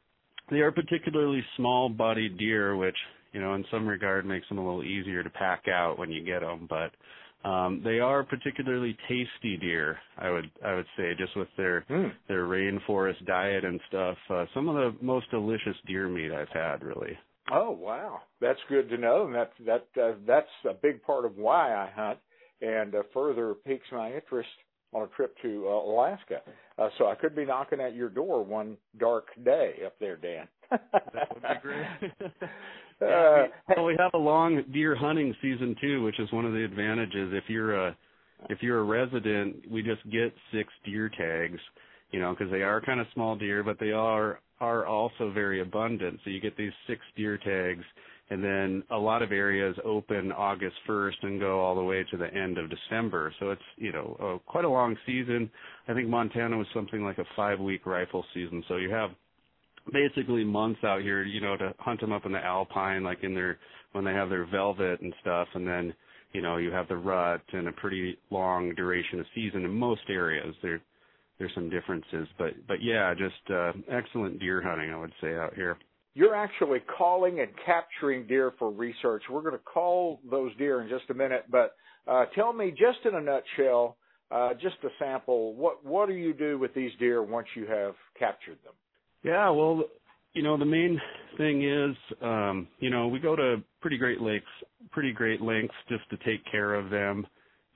they 0.51 0.59
are 0.59 0.71
particularly 0.71 1.43
small-bodied 1.57 2.39
deer, 2.39 2.77
which 2.77 2.97
you 3.33 3.41
know 3.41 3.55
in 3.55 3.65
some 3.71 3.87
regard 3.87 4.25
makes 4.25 4.49
them 4.49 4.59
a 4.59 4.65
little 4.65 4.85
easier 4.85 5.23
to 5.23 5.31
pack 5.31 5.65
out 5.69 5.99
when 5.99 6.11
you 6.11 6.25
get 6.25 6.41
them. 6.41 6.67
But 6.69 6.93
um, 7.45 7.83
they 7.85 8.01
are 8.01 8.25
particularly 8.25 8.97
tasty 9.09 9.57
deer, 9.57 9.99
I 10.19 10.31
would 10.31 10.51
I 10.65 10.75
would 10.75 10.87
say, 10.97 11.13
just 11.17 11.37
with 11.37 11.49
their 11.57 11.85
mm. 11.91 12.11
their 12.27 12.45
rainforest 12.45 13.25
diet 13.27 13.65
and 13.65 13.81
stuff. 13.89 14.17
Uh, 14.31 14.47
some 14.55 14.69
of 14.69 14.77
the 14.77 15.05
most 15.05 15.31
delicious 15.31 15.77
deer 15.87 16.09
meat 16.09 16.33
I've 16.33 16.49
had, 16.49 16.83
really. 16.83 17.17
Oh 17.53 17.71
wow, 17.71 18.23
that's 18.41 18.61
good 18.69 18.89
to 18.89 18.97
know, 18.97 19.27
and 19.27 19.35
that 19.35 19.53
that 19.67 20.03
uh, 20.03 20.13
that's 20.27 20.49
a 20.69 20.75
big 20.75 21.03
part 21.03 21.27
of 21.27 21.37
why 21.37 21.75
I 21.75 21.91
hunt 21.95 22.19
and 22.63 22.95
uh, 22.95 23.03
further 23.13 23.55
piques 23.67 23.87
my 23.93 24.13
interest 24.13 24.49
on 24.95 25.03
a 25.03 25.07
trip 25.09 25.37
to 25.43 25.67
uh, 25.69 25.73
Alaska. 25.73 26.41
Uh, 26.79 26.89
so 26.97 27.09
I 27.09 27.15
could 27.15 27.37
be 27.37 27.45
knocking 27.45 27.81
at 27.81 27.95
your 27.95 28.09
door 28.09 28.43
one 28.43 28.77
dark 28.99 29.27
day 29.45 29.81
up 29.85 29.95
there, 30.01 30.17
Dan. 30.17 30.49
that 30.71 31.35
would 31.35 31.43
be 31.43 31.49
great. 31.61 32.31
Uh, 33.01 33.07
yeah, 33.07 33.47
we, 33.69 33.75
well, 33.77 33.85
we 33.87 33.97
have 33.99 34.15
a 34.15 34.19
long 34.19 34.63
deer 34.73 34.95
hunting 34.95 35.35
season 35.43 35.77
too, 35.81 36.03
which 36.03 36.19
is 36.19 36.31
one 36.33 36.45
of 36.45 36.53
the 36.53 36.65
advantages. 36.65 37.33
If 37.33 37.45
you're 37.49 37.75
a 37.89 37.97
if 38.51 38.63
you're 38.63 38.81
a 38.81 38.85
resident, 38.85 39.71
we 39.71 39.83
just 39.83 40.03
get 40.11 40.35
six 40.53 40.73
deer 40.85 41.09
tags, 41.09 41.61
you 42.11 42.21
know, 42.21 42.35
because 42.35 42.51
they 42.51 42.63
are 42.63 42.81
kind 42.81 43.01
of 43.01 43.07
small 43.15 43.37
deer, 43.37 43.63
but 43.63 43.79
they 43.79 43.93
are 43.93 44.41
are 44.61 44.87
also 44.87 45.31
very 45.33 45.61
abundant. 45.61 46.21
So 46.25 46.31
you 46.31 46.41
get 46.41 46.57
these 46.57 46.73
six 46.87 47.01
deer 47.17 47.39
tags 47.39 47.85
and 48.31 48.43
then 48.43 48.83
a 48.91 48.97
lot 48.97 49.23
of 49.23 49.33
areas 49.33 49.77
open 49.85 50.33
August 50.33 50.77
1st 50.89 51.23
and 51.23 51.41
go 51.41 51.61
all 51.61 51.75
the 51.75 51.83
way 51.83 52.05
to 52.11 52.17
the 52.17 52.33
end 52.33 52.57
of 52.57 52.71
December. 52.71 53.33
So 53.39 53.51
it's 53.51 53.63
you 53.77 53.93
know 53.93 54.17
uh, 54.21 54.51
quite 54.51 54.65
a 54.65 54.69
long 54.69 54.97
season. 55.07 55.51
I 55.89 55.95
think 55.95 56.09
Montana 56.09 56.57
was 56.57 56.67
something 56.73 57.05
like 57.05 57.19
a 57.19 57.25
five 57.37 57.61
week 57.61 57.87
rifle 57.87 58.25
season. 58.33 58.65
So 58.69 58.77
you 58.77 58.91
have 58.91 59.11
basically 59.93 60.45
months 60.45 60.81
out 60.85 61.03
here, 61.03 61.23
you 61.23 61.41
know, 61.41 61.57
to 61.57 61.75
hunt 61.79 62.01
them 62.01 62.13
up 62.13 62.27
in 62.27 62.33
the 62.33 62.45
alpine, 62.45 63.03
like 63.03 63.23
in 63.23 63.35
their 63.35 63.59
when 63.93 64.05
they 64.05 64.13
have 64.13 64.29
their 64.29 64.47
velvet 64.47 65.01
and 65.01 65.15
stuff, 65.21 65.49
and 65.55 65.67
then 65.67 65.95
you 66.33 66.43
know 66.43 66.57
you 66.57 66.71
have 66.71 66.89
the 66.89 66.97
rut 66.97 67.43
and 67.53 67.69
a 67.69 67.73
pretty 67.73 68.19
long 68.31 68.75
duration 68.75 69.21
of 69.21 69.27
season 69.35 69.65
in 69.65 69.71
most 69.71 70.03
areas. 70.09 70.55
There 70.63 70.81
there's 71.39 71.55
some 71.55 71.71
differences, 71.71 72.29
but 72.39 72.51
but 72.67 72.83
yeah, 72.83 73.15
just 73.15 73.51
uh, 73.51 73.73
excellent 73.91 74.41
deer 74.41 74.63
hunting, 74.63 74.93
I 74.93 74.99
would 74.99 75.13
say 75.21 75.35
out 75.37 75.55
here 75.55 75.77
you're 76.15 76.37
actually 76.37 76.79
calling 76.97 77.41
and 77.41 77.49
capturing 77.67 78.27
deer 78.27 78.53
for 78.59 78.71
research. 78.71 79.25
We're 79.29 79.43
going 79.43 79.53
to 79.53 79.59
call 79.59 80.21
those 80.29 80.57
deer 80.57 80.81
in 80.81 80.89
just 80.89 81.11
a 81.11 81.15
minute, 81.15 81.47
but 81.51 81.75
uh, 82.07 82.27
tell 82.37 82.53
me 82.53 82.71
just 82.71 83.05
in 83.05 83.17
a 83.17 83.21
nutshell, 83.21 83.97
uh, 84.31 84.55
just 84.55 84.77
a 84.85 84.89
sample, 84.99 85.55
what 85.55 85.85
what 85.85 86.09
do 86.09 86.15
you 86.15 86.33
do 86.33 86.59
with 86.59 86.73
these 86.75 86.93
deer 86.99 87.23
once 87.23 87.49
you 87.57 87.67
have 87.67 87.95
captured 88.19 88.59
them? 88.65 88.73
Yeah, 89.25 89.49
well, 89.49 89.85
you 90.35 90.43
know, 90.43 90.59
the 90.59 90.67
main 90.67 91.01
thing 91.39 91.65
is, 91.67 91.97
um, 92.23 92.69
you 92.79 92.91
know, 92.91 93.09
we 93.09 93.19
go 93.19 93.35
to 93.35 93.63
pretty 93.81 93.97
great 93.97 94.21
lakes, 94.21 94.47
pretty 94.91 95.13
great 95.13 95.41
lengths 95.41 95.75
just 95.89 96.09
to 96.11 96.17
take 96.19 96.45
care 96.51 96.75
of 96.75 96.91
them 96.91 97.27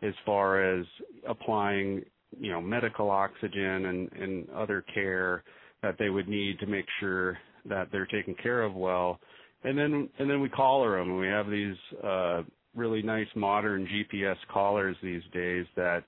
as 0.02 0.12
far 0.26 0.62
as 0.78 0.84
applying, 1.26 2.02
you 2.38 2.52
know, 2.52 2.60
medical 2.60 3.10
oxygen 3.10 3.86
and, 3.86 4.12
and 4.12 4.50
other 4.50 4.84
care 4.92 5.42
that 5.82 5.96
they 5.98 6.10
would 6.10 6.28
need 6.28 6.58
to 6.60 6.66
make 6.66 6.84
sure 7.00 7.38
that 7.64 7.88
they're 7.90 8.06
taken 8.06 8.34
care 8.42 8.62
of 8.62 8.74
well. 8.74 9.18
And 9.64 9.76
then 9.76 10.08
and 10.18 10.30
then 10.30 10.40
we 10.40 10.48
collar 10.50 10.98
them. 10.98 11.18
We 11.18 11.26
have 11.26 11.50
these 11.50 11.76
uh, 12.04 12.42
really 12.76 13.02
nice 13.02 13.26
modern 13.34 13.86
GPS 13.86 14.36
collars 14.52 14.96
these 15.02 15.22
days 15.32 15.66
that 15.76 16.04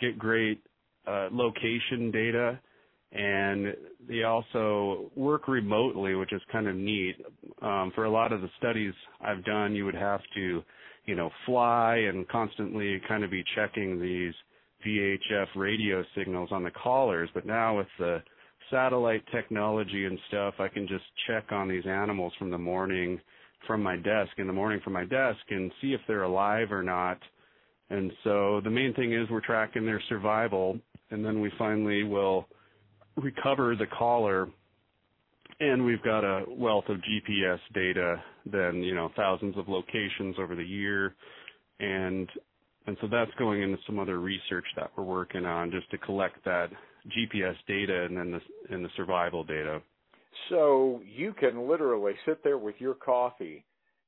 get 0.00 0.18
great 0.18 0.60
uh, 1.06 1.28
location 1.30 2.10
data, 2.10 2.58
and 3.12 3.74
they 4.06 4.22
also 4.24 5.10
work 5.16 5.48
remotely, 5.48 6.14
which 6.14 6.32
is 6.32 6.42
kind 6.52 6.68
of 6.68 6.76
neat. 6.76 7.16
Um, 7.62 7.92
for 7.94 8.04
a 8.04 8.10
lot 8.10 8.32
of 8.32 8.42
the 8.42 8.50
studies 8.58 8.92
I've 9.20 9.44
done, 9.44 9.74
you 9.74 9.84
would 9.86 9.94
have 9.94 10.20
to, 10.34 10.62
you 11.06 11.14
know, 11.14 11.30
fly 11.46 11.96
and 12.08 12.28
constantly 12.28 13.00
kind 13.08 13.24
of 13.24 13.30
be 13.30 13.42
checking 13.54 14.00
these 14.00 14.34
VHF 14.86 15.46
radio 15.56 16.04
signals 16.16 16.50
on 16.52 16.62
the 16.62 16.70
collars. 16.70 17.30
But 17.32 17.46
now 17.46 17.78
with 17.78 17.88
the 17.98 18.22
satellite 18.70 19.24
technology 19.32 20.04
and 20.04 20.18
stuff, 20.28 20.54
I 20.58 20.68
can 20.68 20.86
just 20.86 21.04
check 21.26 21.50
on 21.50 21.68
these 21.68 21.86
animals 21.86 22.32
from 22.38 22.50
the 22.50 22.58
morning 22.58 23.18
from 23.66 23.82
my 23.82 23.96
desk 23.96 24.30
in 24.36 24.46
the 24.46 24.52
morning 24.52 24.80
from 24.84 24.92
my 24.92 25.04
desk 25.04 25.40
and 25.50 25.72
see 25.80 25.92
if 25.92 26.00
they're 26.06 26.22
alive 26.22 26.70
or 26.70 26.82
not. 26.82 27.18
And 27.90 28.12
so 28.22 28.60
the 28.62 28.70
main 28.70 28.94
thing 28.94 29.12
is 29.12 29.28
we're 29.30 29.40
tracking 29.40 29.84
their 29.84 30.02
survival 30.08 30.78
and 31.10 31.24
then 31.24 31.40
we 31.40 31.50
finally 31.58 32.02
will 32.02 32.46
recover 33.20 33.76
the 33.76 33.86
collar 33.86 34.48
and 35.60 35.84
we've 35.84 36.02
got 36.02 36.20
a 36.20 36.44
wealth 36.48 36.84
of 36.88 36.98
GPS 36.98 37.58
data 37.74 38.22
then, 38.46 38.76
you 38.82 38.94
know, 38.94 39.10
thousands 39.16 39.56
of 39.56 39.68
locations 39.68 40.36
over 40.38 40.54
the 40.54 40.64
year 40.64 41.14
and 41.80 42.28
and 42.86 42.96
so 43.02 43.06
that's 43.06 43.30
going 43.38 43.62
into 43.62 43.76
some 43.86 43.98
other 43.98 44.18
research 44.18 44.64
that 44.76 44.90
we're 44.96 45.04
working 45.04 45.44
on 45.44 45.70
just 45.70 45.90
to 45.90 45.98
collect 45.98 46.42
that 46.44 46.70
GPS 47.16 47.54
data 47.66 48.04
and 48.04 48.16
then 48.16 48.30
the 48.30 48.74
and 48.74 48.84
the 48.84 48.88
survival 48.96 49.44
data. 49.44 49.80
So 50.48 51.00
you 51.04 51.34
can 51.34 51.68
literally 51.68 52.14
sit 52.26 52.42
there 52.42 52.58
with 52.58 52.76
your 52.78 52.94
coffee, 52.94 53.64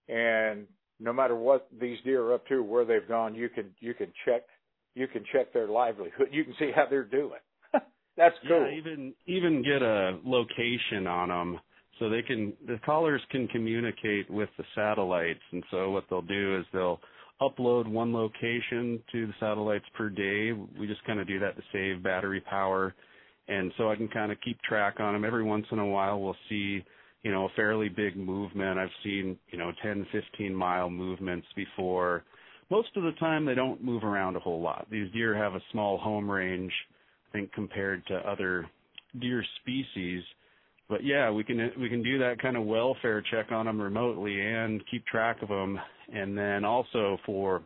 and 0.08 0.66
no 0.98 1.12
matter 1.12 1.34
what 1.34 1.68
these 1.80 1.98
deer 2.04 2.22
are 2.22 2.34
up 2.34 2.46
to, 2.48 2.62
where 2.62 2.84
they've 2.84 3.06
gone, 3.06 3.34
you 3.34 3.48
can 3.48 3.70
you 3.80 3.94
can 3.94 4.12
check 4.24 4.42
you 4.94 5.06
can 5.06 5.24
check 5.32 5.52
their 5.52 5.68
livelihood. 5.68 6.28
You 6.30 6.44
can 6.44 6.54
see 6.58 6.70
how 6.74 6.86
they're 6.88 7.04
doing. 7.04 7.40
That's 8.20 8.36
cool. 8.46 8.68
Yeah, 8.70 8.76
even 8.76 9.14
even 9.26 9.62
get 9.62 9.80
a 9.80 10.18
location 10.26 11.06
on 11.06 11.30
them 11.30 11.60
so 11.98 12.10
they 12.10 12.20
can 12.20 12.52
the 12.66 12.78
callers 12.84 13.22
can 13.30 13.48
communicate 13.48 14.28
with 14.28 14.50
the 14.58 14.64
satellites 14.74 15.40
and 15.52 15.64
so 15.70 15.90
what 15.90 16.04
they'll 16.10 16.20
do 16.20 16.58
is 16.58 16.66
they'll 16.70 17.00
upload 17.40 17.86
one 17.88 18.12
location 18.12 19.02
to 19.10 19.26
the 19.26 19.32
satellites 19.40 19.86
per 19.96 20.10
day. 20.10 20.52
We 20.78 20.86
just 20.86 21.02
kind 21.06 21.18
of 21.18 21.26
do 21.26 21.38
that 21.38 21.56
to 21.56 21.62
save 21.72 22.02
battery 22.02 22.42
power. 22.42 22.94
And 23.48 23.72
so 23.78 23.90
I 23.90 23.96
can 23.96 24.08
kind 24.08 24.30
of 24.30 24.38
keep 24.42 24.60
track 24.60 25.00
on 25.00 25.14
them. 25.14 25.24
Every 25.24 25.42
once 25.42 25.64
in 25.72 25.78
a 25.78 25.86
while 25.86 26.20
we'll 26.20 26.36
see, 26.50 26.84
you 27.22 27.32
know, 27.32 27.46
a 27.46 27.52
fairly 27.56 27.88
big 27.88 28.16
movement. 28.16 28.78
I've 28.78 28.90
seen, 29.02 29.38
you 29.50 29.56
know, 29.58 29.72
10, 29.82 30.06
15 30.12 30.54
mile 30.54 30.90
movements 30.90 31.46
before. 31.56 32.24
Most 32.70 32.90
of 32.96 33.02
the 33.02 33.12
time 33.12 33.46
they 33.46 33.54
don't 33.54 33.82
move 33.82 34.04
around 34.04 34.36
a 34.36 34.40
whole 34.40 34.60
lot. 34.60 34.86
These 34.90 35.10
deer 35.12 35.34
have 35.34 35.54
a 35.54 35.62
small 35.72 35.96
home 35.96 36.30
range, 36.30 36.72
think, 37.32 37.52
compared 37.52 38.06
to 38.06 38.16
other 38.16 38.66
deer 39.20 39.44
species. 39.60 40.22
But 40.88 41.04
yeah, 41.04 41.30
we 41.30 41.44
can 41.44 41.70
we 41.80 41.88
can 41.88 42.02
do 42.02 42.18
that 42.18 42.40
kind 42.42 42.56
of 42.56 42.64
welfare 42.64 43.22
check 43.30 43.52
on 43.52 43.66
them 43.66 43.80
remotely 43.80 44.40
and 44.40 44.82
keep 44.90 45.06
track 45.06 45.42
of 45.42 45.48
them, 45.48 45.78
and 46.12 46.36
then 46.36 46.64
also 46.64 47.18
for 47.24 47.62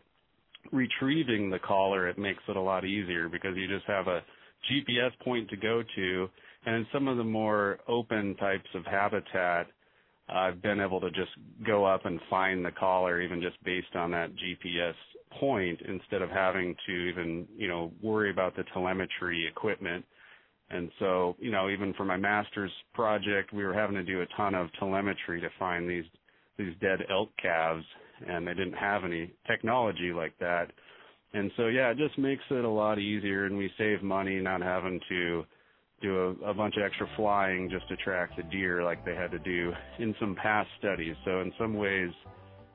retrieving 0.73 1.51
the 1.51 1.59
collar, 1.59 2.09
it 2.09 2.19
makes 2.19 2.43
it 2.49 2.57
a 2.57 2.61
lot 2.61 2.85
easier 2.85 3.29
because 3.29 3.57
you 3.57 3.69
just 3.69 3.87
have 3.87 4.07
a 4.09 4.23
GPS 4.71 5.11
point 5.23 5.49
to 5.51 5.57
go 5.57 5.83
to, 5.97 6.29
and 6.67 6.77
in 6.77 6.87
some 6.93 7.09
of 7.09 7.17
the 7.17 7.25
more 7.25 7.79
open 7.89 8.35
types 8.37 8.69
of 8.75 8.85
habitat, 8.87 9.67
I've 10.29 10.63
been 10.63 10.81
able 10.81 11.01
to 11.01 11.11
just 11.11 11.33
go 11.67 11.85
up 11.85 12.07
and 12.07 12.19
find 12.31 12.65
the 12.65 12.71
caller 12.71 13.21
even 13.21 13.43
just 13.43 13.63
based 13.65 13.95
on 13.95 14.11
that 14.13 14.31
GPS 14.31 14.95
point 15.39 15.81
instead 15.87 16.23
of 16.23 16.31
having 16.31 16.75
to 16.87 16.93
even, 16.93 17.47
you 17.57 17.69
know, 17.69 17.93
worry 18.03 18.31
about 18.31 18.57
the 18.57 18.65
telemetry 18.73 19.47
equipment. 19.47 20.05
And 20.71 20.91
so, 20.99 21.37
you 21.39 21.51
know, 21.51 21.69
even 21.69 21.93
for 21.95 22.05
my 22.05 22.17
master's 22.17 22.73
project, 22.95 23.53
we 23.53 23.65
were 23.65 23.75
having 23.75 23.97
to 23.97 24.03
do 24.03 24.23
a 24.23 24.27
ton 24.37 24.55
of 24.55 24.69
telemetry 24.79 25.41
to 25.41 25.49
find 25.59 25.89
these 25.89 26.05
these 26.57 26.75
dead 26.81 27.01
elk 27.11 27.31
calves 27.43 27.85
and 28.29 28.47
they 28.47 28.55
didn't 28.55 28.75
have 28.75 29.05
any 29.05 29.33
technology 29.47 30.13
like 30.15 30.39
that. 30.39 30.71
And 31.33 31.51
so 31.57 31.67
yeah, 31.67 31.91
it 31.91 31.99
just 31.99 32.17
makes 32.17 32.43
it 32.51 32.65
a 32.65 32.69
lot 32.69 32.99
easier 32.99 33.47
and 33.47 33.59
we 33.59 33.71
save 33.77 34.03
money 34.03 34.37
not 34.41 34.63
having 34.63 35.01
to 35.09 35.45
do 36.01 36.37
a, 36.45 36.51
a 36.51 36.55
bunch 36.55 36.77
of 36.77 36.85
extra 36.85 37.09
flying 37.17 37.69
just 37.71 37.89
to 37.89 37.97
track 37.97 38.31
the 38.37 38.43
deer 38.45 38.85
like 38.85 39.05
they 39.05 39.15
had 39.15 39.31
to 39.33 39.39
do 39.41 39.73
in 39.99 40.15
some 40.21 40.37
past 40.41 40.69
studies. 40.79 41.17
So 41.25 41.41
in 41.41 41.53
some 41.59 41.75
ways, 41.75 42.11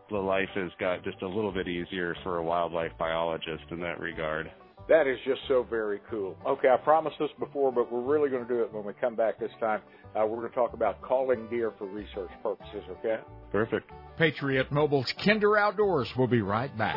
the 0.10 0.18
life 0.18 0.49
has 0.56 0.72
got 0.80 1.03
just 1.03 1.22
a 1.22 1.27
little 1.27 1.52
bit 1.52 1.68
easier 1.68 2.15
for 2.23 2.38
a 2.38 2.44
wildlife 2.44 2.91
biologist 2.98 3.64
in 3.72 3.80
that 3.81 3.99
regard. 3.99 4.52
That 4.88 5.06
is 5.06 5.19
just 5.23 5.41
so 5.48 5.65
very 5.69 5.99
cool. 6.10 6.36
Okay, 6.48 6.68
I 6.68 6.77
promised 6.77 7.18
this 7.19 7.30
before, 7.38 7.72
but 7.72 7.91
we're 7.91 8.02
really 8.02 8.30
going 8.30 8.41
to 8.41 8.48
do 8.48 8.64
it 8.64 8.73
when 8.73 8.84
we 8.84 8.94
come 8.99 9.15
back 9.15 9.40
this 9.40 9.52
time. 9.60 9.81
Uh, 10.15 10.26
we're 10.26 10.38
going 10.38 10.49
to 10.49 10.56
talk 10.56 10.73
about 10.73 10.99
calling 11.03 11.48
deer 11.48 11.72
for 11.77 11.86
research 11.86 12.31
purposes, 12.41 12.84
okay? 12.90 13.18
Perfect. 13.52 13.91
Patriot 14.18 14.72
Mobile's 14.72 15.14
Kinder 15.23 15.56
Outdoors 15.57 16.11
We'll 16.18 16.27
be 16.27 16.41
right 16.41 16.76
back. 16.76 16.95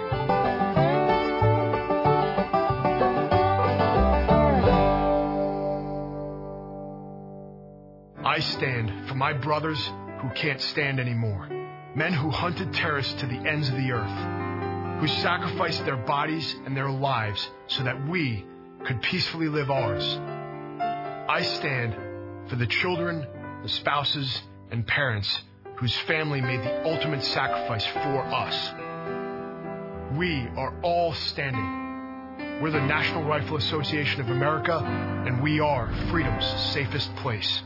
I 8.25 8.39
stand 8.41 9.09
for 9.09 9.15
my 9.15 9.35
brothers 9.35 9.79
who 10.23 10.31
can't 10.31 10.61
stand 10.63 10.99
anymore. 10.99 11.62
Men 11.95 12.15
who 12.15 12.31
hunted 12.31 12.73
terrorists 12.73 13.21
to 13.21 13.27
the 13.27 13.37
ends 13.37 13.69
of 13.69 13.77
the 13.77 13.93
earth, 13.93 15.01
who 15.01 15.09
sacrificed 15.09 15.85
their 15.85 15.97
bodies 15.97 16.57
and 16.65 16.77
their 16.77 16.91
lives 16.91 17.51
so 17.67 17.83
that 17.85 18.09
we 18.09 18.47
could 18.85 19.03
peacefully 19.03 19.49
live 19.49 19.71
ours. 19.71 20.03
I 21.29 21.43
stand 21.43 21.95
for 22.49 22.57
the 22.57 22.67
children, 22.67 23.27
the 23.63 23.69
spouses, 23.69 24.43
and 24.71 24.87
parents 24.87 25.43
whose 25.77 25.95
family 26.01 26.41
made 26.41 26.61
the 26.61 26.85
ultimate 26.89 27.23
sacrifice 27.25 27.85
for 27.87 28.23
us. 28.23 28.73
We 30.17 30.47
are 30.57 30.75
all 30.83 31.13
standing. 31.13 32.61
We're 32.63 32.71
the 32.71 32.81
National 32.81 33.25
Rifle 33.25 33.57
Association 33.57 34.21
of 34.21 34.31
America, 34.31 34.79
and 34.79 35.43
we 35.43 35.61
are 35.61 35.93
freedom's 36.11 36.45
safest 36.73 37.15
place. 37.17 37.63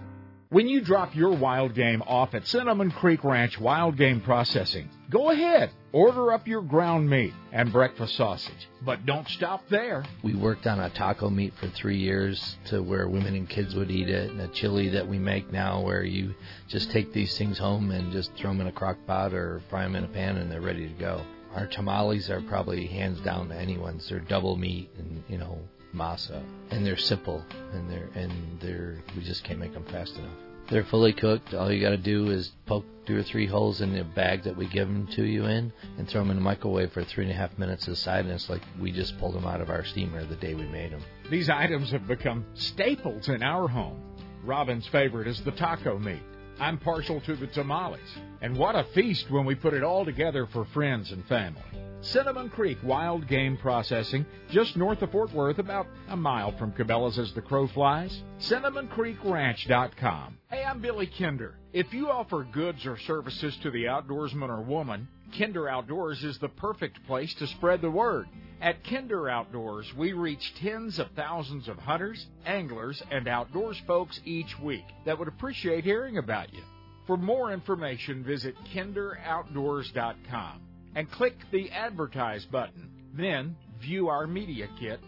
When 0.49 0.69
you 0.69 0.81
drop 0.81 1.17
your 1.17 1.37
wild 1.37 1.75
game 1.75 2.03
off 2.07 2.33
at 2.33 2.47
Cinnamon 2.47 2.93
Creek 2.93 3.25
Ranch 3.25 3.59
Wild 3.59 3.97
Game 3.97 4.21
Processing, 4.21 4.89
go 5.11 5.31
ahead, 5.31 5.73
order 5.91 6.33
up 6.33 6.47
your 6.47 6.63
ground 6.63 7.11
meat 7.11 7.35
and 7.51 7.73
breakfast 7.73 8.15
sausage. 8.15 8.69
But 8.85 9.05
don't 9.07 9.29
stop 9.29 9.69
there. 9.69 10.05
We 10.23 10.37
worked 10.37 10.69
on 10.69 10.79
a 10.79 10.89
taco 10.91 11.31
meat 11.31 11.53
for 11.59 11.67
three 11.71 11.99
years 11.99 12.59
to 12.67 12.81
where 12.81 13.09
women 13.09 13.35
and 13.35 13.49
kids 13.49 13.75
would 13.75 13.91
eat 13.91 14.09
it, 14.09 14.31
and 14.31 14.41
a 14.41 14.47
chili 14.47 14.89
that 14.91 15.09
we 15.09 15.19
make 15.19 15.51
now 15.51 15.81
where 15.81 16.05
you 16.05 16.33
just 16.69 16.93
take 16.93 17.13
these 17.13 17.37
things 17.37 17.59
home 17.59 17.91
and 17.91 18.13
just 18.13 18.33
throw 18.37 18.53
them 18.53 18.61
in 18.61 18.69
a 18.69 18.73
crock 18.73 18.99
pot 19.05 19.35
or 19.35 19.61
fry 19.69 19.83
them 19.83 19.97
in 19.97 20.05
a 20.05 20.09
pan 20.09 20.37
and 20.37 20.49
they're 20.49 20.61
ready 20.61 20.87
to 20.87 20.95
go. 20.95 21.23
Our 21.57 21.67
tamales 21.67 22.31
are 22.31 22.41
probably 22.43 22.87
hands 22.87 23.21
down 23.23 23.49
to 23.49 23.57
anyone's. 23.57 24.09
They're 24.09 24.21
double 24.21 24.57
meat 24.57 24.91
and, 24.97 25.25
you 25.27 25.39
know, 25.39 25.59
masa, 25.97 26.43
and 26.71 26.85
they're 26.85 26.97
simple, 26.97 27.45
and 27.73 27.91
they're 27.91 28.11
and 28.15 28.61
they're 28.61 29.03
we 29.17 29.23
just 29.23 29.43
can't 29.45 29.59
make 29.59 29.73
them 29.73 29.85
fast 29.87 30.17
enough. 30.17 30.37
They're 30.71 30.85
fully 30.85 31.13
cooked. 31.13 31.55
All 31.55 31.71
you 31.71 31.81
got 31.81 31.91
to 31.91 31.97
do 31.97 32.31
is 32.31 32.51
poke 32.67 32.85
two 33.07 33.17
or 33.17 33.23
three 33.23 33.47
holes 33.47 33.81
in 33.81 33.95
the 33.95 34.03
bag 34.03 34.43
that 34.43 34.57
we 34.57 34.67
give 34.67 34.89
them 34.89 35.07
to 35.15 35.23
you 35.23 35.45
in, 35.47 35.73
and 35.97 36.09
throw 36.09 36.21
them 36.21 36.31
in 36.31 36.37
the 36.37 36.43
microwave 36.43 36.93
for 36.93 37.05
three 37.05 37.25
and 37.25 37.33
a 37.33 37.37
half 37.37 37.57
minutes 37.59 37.87
aside, 37.89 38.25
and 38.25 38.35
it's 38.35 38.51
like 38.51 38.63
we 38.81 38.91
just 38.91 39.17
pulled 39.19 39.35
them 39.35 39.47
out 39.47 39.61
of 39.61 39.71
our 39.71 39.85
steamer 39.85 40.25
the 40.25 40.37
day 40.37 40.55
we 40.55 40.67
made 40.67 40.93
them. 40.93 41.03
These 41.31 41.49
items 41.49 41.91
have 41.93 42.07
become 42.07 42.45
staples 42.55 43.29
in 43.29 43.43
our 43.43 43.69
home. 43.69 44.01
Robin's 44.45 44.87
favorite 44.89 45.29
is 45.29 45.41
the 45.43 45.53
taco 45.53 45.99
meat. 45.99 46.23
I'm 46.59 46.79
partial 46.79 47.21
to 47.23 47.37
the 47.37 47.49
tamales. 47.49 48.01
And 48.41 48.57
what 48.57 48.75
a 48.75 48.85
feast 48.95 49.31
when 49.31 49.45
we 49.45 49.55
put 49.55 49.75
it 49.75 49.83
all 49.83 50.05
together 50.05 50.47
for 50.47 50.65
friends 50.67 51.13
and 51.13 51.25
family. 51.27 51.63
Cinnamon 52.01 52.51
Creek 52.51 52.79
Wild 52.85 53.27
Game 53.27 53.57
Processing, 53.57 54.25
just 54.51 54.77
north 54.77 55.03
of 55.03 55.11
Fort 55.11 55.33
Worth, 55.33 55.59
about 55.59 55.87
a 56.09 56.17
mile 56.17 56.57
from 56.57 56.73
Cabela's 56.73 57.19
as 57.19 57.33
the 57.33 57.43
crow 57.43 57.67
flies. 57.67 58.23
CinnamonCreekRanch.com. 58.39 60.39
Hey, 60.49 60.63
I'm 60.63 60.81
Billy 60.81 61.07
Kinder. 61.07 61.57
If 61.73 61.93
you 61.93 62.11
offer 62.11 62.47
goods 62.53 62.87
or 62.87 62.99
services 62.99 63.57
to 63.63 63.71
the 63.71 63.85
outdoorsman 63.85 64.49
or 64.49 64.63
woman, 64.63 65.09
Kinder 65.37 65.69
Outdoors 65.69 66.23
is 66.23 66.39
the 66.39 66.49
perfect 66.49 67.05
place 67.07 67.35
to 67.35 67.47
spread 67.47 67.81
the 67.81 67.91
word. 67.91 68.29
At 68.61 68.85
Kinder 68.85 69.29
Outdoors, 69.29 69.93
we 69.95 70.13
reach 70.13 70.55
tens 70.61 70.99
of 70.99 71.11
thousands 71.17 71.69
of 71.69 71.79
hunters, 71.79 72.27
anglers, 72.45 73.03
and 73.11 73.27
outdoors 73.27 73.81
folks 73.87 74.21
each 74.25 74.59
week 74.61 74.85
that 75.05 75.19
would 75.19 75.29
appreciate 75.29 75.85
hearing 75.85 76.19
about 76.19 76.53
you. 76.55 76.63
For 77.07 77.17
more 77.17 77.53
information, 77.53 78.23
visit 78.23 78.55
kinderoutdoors.com 78.75 80.61
and 80.97 81.11
click 81.11 81.37
the 81.53 81.71
Advertise 81.71 82.45
button. 82.47 82.91
Then, 83.15 83.55
view 83.81 84.09
our 84.09 84.27
media 84.27 84.67
kit. 84.81 84.99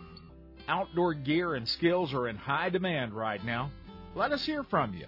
Outdoor 0.69 1.15
gear 1.15 1.55
and 1.55 1.66
skills 1.66 2.12
are 2.12 2.28
in 2.28 2.36
high 2.36 2.69
demand 2.69 3.15
right 3.15 3.43
now. 3.43 3.73
Let 4.15 4.31
us 4.32 4.44
hear 4.44 4.62
from 4.62 4.93
you. 4.94 5.06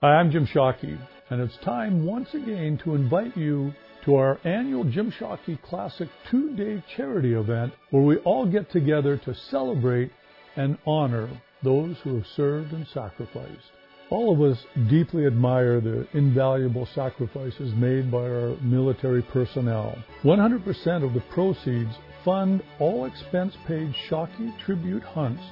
Hi, 0.00 0.14
I'm 0.14 0.30
Jim 0.30 0.46
Shockey, 0.46 0.96
and 1.28 1.40
it's 1.40 1.56
time 1.58 2.06
once 2.06 2.32
again 2.34 2.78
to 2.84 2.94
invite 2.94 3.36
you 3.36 3.74
to 4.04 4.14
our 4.14 4.38
annual 4.44 4.84
Jim 4.84 5.10
Shockey 5.10 5.60
Classic 5.62 6.08
two 6.30 6.54
day 6.54 6.84
charity 6.96 7.32
event 7.32 7.72
where 7.90 8.04
we 8.04 8.18
all 8.18 8.46
get 8.46 8.70
together 8.70 9.16
to 9.16 9.34
celebrate 9.34 10.12
and 10.54 10.78
honor 10.86 11.28
those 11.64 11.96
who 12.04 12.14
have 12.14 12.26
served 12.36 12.72
and 12.72 12.86
sacrificed. 12.94 13.72
All 14.08 14.32
of 14.32 14.40
us 14.40 14.64
deeply 14.88 15.26
admire 15.26 15.80
the 15.80 16.06
invaluable 16.12 16.86
sacrifices 16.94 17.74
made 17.74 18.08
by 18.08 18.18
our 18.22 18.56
military 18.62 19.20
personnel. 19.20 19.98
100% 20.22 21.04
of 21.04 21.12
the 21.12 21.24
proceeds 21.32 21.90
fund 22.24 22.62
all 22.78 23.06
expense 23.06 23.56
paid 23.66 23.92
Shockey 24.08 24.56
tribute 24.64 25.02
hunts 25.02 25.42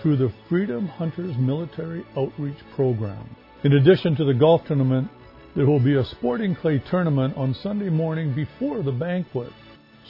through 0.00 0.16
the 0.16 0.32
Freedom 0.48 0.88
Hunters 0.88 1.36
Military 1.36 2.02
Outreach 2.16 2.56
Program. 2.74 3.28
In 3.64 3.74
addition 3.74 4.16
to 4.16 4.24
the 4.24 4.32
golf 4.32 4.62
tournament, 4.66 5.10
there 5.54 5.66
will 5.66 5.80
be 5.82 5.96
a 5.96 6.04
sporting 6.04 6.54
clay 6.54 6.82
tournament 6.90 7.36
on 7.36 7.52
Sunday 7.52 7.90
morning 7.90 8.34
before 8.34 8.82
the 8.82 8.92
banquet. 8.92 9.52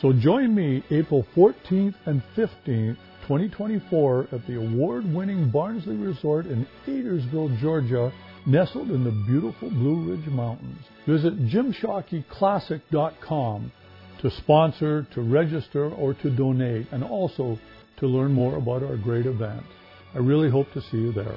So 0.01 0.13
join 0.13 0.55
me 0.55 0.85
April 0.91 1.27
14th 1.35 1.95
and 2.07 2.23
15th 2.37 2.97
2024 3.29 4.29
at 4.33 4.45
the 4.47 4.57
award-winning 4.57 5.51
Barnsley 5.51 5.97
Resort 5.97 6.47
in 6.47 6.67
Adairsville, 6.87 7.61
Georgia, 7.61 8.11
nestled 8.47 8.91
in 8.91 9.05
the 9.05 9.11
beautiful 9.27 9.69
Blue 9.69 10.11
Ridge 10.11 10.27
Mountains. 10.29 10.81
Visit 11.07 11.39
JimShockeyClassic.com 11.47 13.71
to 14.23 14.31
sponsor, 14.31 15.07
to 15.13 15.21
register, 15.21 15.91
or 15.91 16.15
to 16.15 16.31
donate, 16.35 16.87
and 16.91 17.05
also 17.05 17.59
to 17.99 18.07
learn 18.07 18.33
more 18.33 18.57
about 18.57 18.83
our 18.83 18.97
great 18.97 19.27
event. 19.27 19.63
I 20.15 20.19
really 20.19 20.49
hope 20.51 20.73
to 20.73 20.81
see 20.81 20.97
you 20.97 21.13
there. 21.13 21.37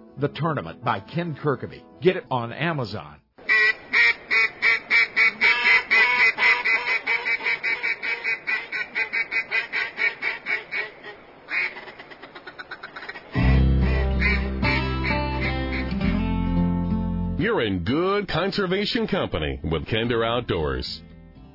The 0.21 0.27
Tournament 0.27 0.85
by 0.85 0.99
Ken 0.99 1.33
Kirkaby. 1.33 1.83
Get 1.99 2.15
it 2.15 2.25
on 2.29 2.53
Amazon. 2.53 3.15
You're 17.39 17.61
in 17.63 17.79
good 17.83 18.27
conservation 18.27 19.07
company 19.07 19.59
with 19.63 19.87
Kinder 19.87 20.23
Outdoors. 20.23 21.01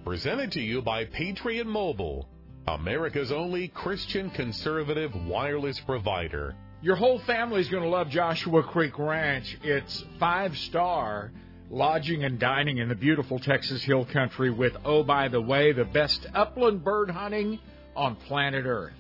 Presented 0.05 0.51
to 0.53 0.61
you 0.61 0.83
by 0.83 1.05
Patriot 1.05 1.69
Mobile, 1.69 2.29
America's 2.67 3.31
only 3.31 3.69
Christian 3.69 4.29
conservative 4.31 5.13
wireless 5.15 5.79
provider. 5.79 6.57
Your 6.87 6.95
whole 6.95 7.19
family's 7.19 7.69
going 7.69 7.83
to 7.83 7.89
love 7.89 8.11
Joshua 8.11 8.63
Creek 8.63 8.97
Ranch. 8.97 9.59
It's 9.65 10.05
five 10.21 10.57
star 10.57 11.33
lodging 11.69 12.23
and 12.23 12.39
dining 12.39 12.79
in 12.79 12.89
the 12.89 12.95
beautiful 12.95 13.41
Texas 13.41 13.83
Hill 13.83 14.05
Country 14.05 14.53
with, 14.53 14.77
oh, 14.85 15.03
by 15.03 15.27
the 15.27 15.41
way, 15.41 15.73
the 15.73 15.85
best 15.85 16.25
upland 16.33 16.85
bird 16.85 17.11
hunting 17.11 17.59
on 17.97 18.15
planet 18.15 18.67
Earth. 18.67 18.93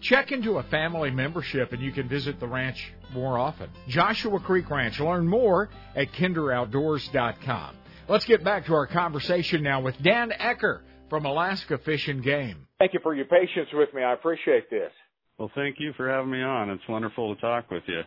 Check 0.00 0.32
into 0.32 0.56
a 0.56 0.62
family 0.62 1.10
membership 1.10 1.74
and 1.74 1.82
you 1.82 1.92
can 1.92 2.08
visit 2.08 2.40
the 2.40 2.48
ranch 2.48 2.94
more 3.12 3.38
often. 3.38 3.68
Joshua 3.88 4.40
Creek 4.40 4.70
Ranch. 4.70 4.98
Learn 4.98 5.28
more 5.28 5.68
at 5.94 6.12
kinderoutdoors.com. 6.12 7.76
Let's 8.08 8.24
get 8.24 8.42
back 8.42 8.64
to 8.64 8.74
our 8.74 8.86
conversation 8.86 9.62
now 9.62 9.82
with 9.82 10.02
Dan 10.02 10.32
Eacker 10.40 10.80
from 11.10 11.26
Alaska 11.26 11.76
Fish 11.76 12.08
and 12.08 12.22
Game. 12.22 12.66
Thank 12.78 12.94
you 12.94 13.00
for 13.02 13.14
your 13.14 13.26
patience 13.26 13.68
with 13.74 13.92
me. 13.92 14.02
I 14.02 14.14
appreciate 14.14 14.70
this. 14.70 14.92
Well, 15.38 15.50
thank 15.54 15.76
you 15.78 15.92
for 15.96 16.08
having 16.08 16.30
me 16.30 16.42
on. 16.42 16.70
It's 16.70 16.82
wonderful 16.88 17.34
to 17.34 17.40
talk 17.40 17.70
with 17.70 17.82
you. 17.86 18.02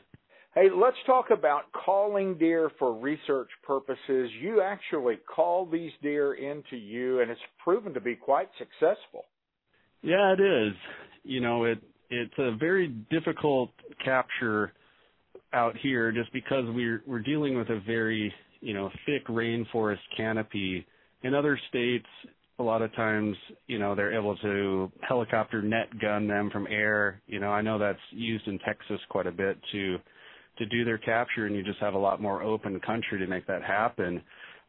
Hey, 0.56 0.70
let's 0.76 0.98
talk 1.06 1.30
about 1.30 1.64
calling 1.86 2.38
deer 2.38 2.72
for 2.80 2.94
research 2.94 3.49
purposes. 3.64 4.32
You 4.41 4.62
actually 4.62 5.18
call 5.36 5.66
these 5.66 5.91
deer 6.02 6.34
into 6.34 6.78
you, 6.78 7.20
and 7.22 7.30
it's 7.30 7.40
proven 7.64 7.94
to 7.94 8.02
be 8.02 8.16
quite 8.16 8.49
successful. 8.58 9.26
Yeah, 10.02 10.34
it 10.34 10.40
is. 10.40 10.74
You 11.24 11.41
know, 11.41 11.66
it 11.66 11.80
it's 12.10 12.34
a 12.38 12.56
very 12.56 12.88
difficult 13.12 13.72
capture 14.04 14.72
out 15.54 15.76
here 15.78 16.12
just 16.12 16.32
because 16.34 16.64
we're 16.70 17.04
we're 17.06 17.20
dealing 17.20 17.58
with 17.58 17.70
a 17.70 17.80
very 17.86 18.34
you 18.62 18.74
know 18.74 18.90
thick 19.06 19.28
rainforest 19.28 19.98
canopy. 20.16 20.86
In 21.24 21.34
other 21.34 21.60
states, 21.70 22.08
a 22.59 22.63
lot 22.63 22.81
of 22.81 22.93
times, 22.95 23.35
you 23.67 23.77
know, 23.77 23.93
they're 23.93 24.17
able 24.17 24.35
to 24.38 24.91
helicopter 25.01 25.61
net 25.61 25.99
gun 25.99 26.27
them 26.27 26.49
from 26.49 26.67
air. 26.67 27.21
You 27.27 27.39
know, 27.39 27.49
I 27.49 27.61
know 27.61 27.77
that's 27.77 27.99
used 28.11 28.47
in 28.47 28.57
Texas 28.59 28.99
quite 29.09 29.27
a 29.27 29.31
bit 29.31 29.57
to 29.71 29.97
to 30.57 30.65
do 30.65 30.84
their 30.84 30.97
capture 30.97 31.45
and 31.45 31.55
you 31.55 31.61
just 31.61 31.77
have 31.79 31.93
a 31.93 31.99
lot 31.99 32.19
more 32.19 32.41
open 32.41 32.79
country 32.79 33.19
to 33.19 33.27
make 33.27 33.45
that 33.45 33.61
happen. 33.63 34.19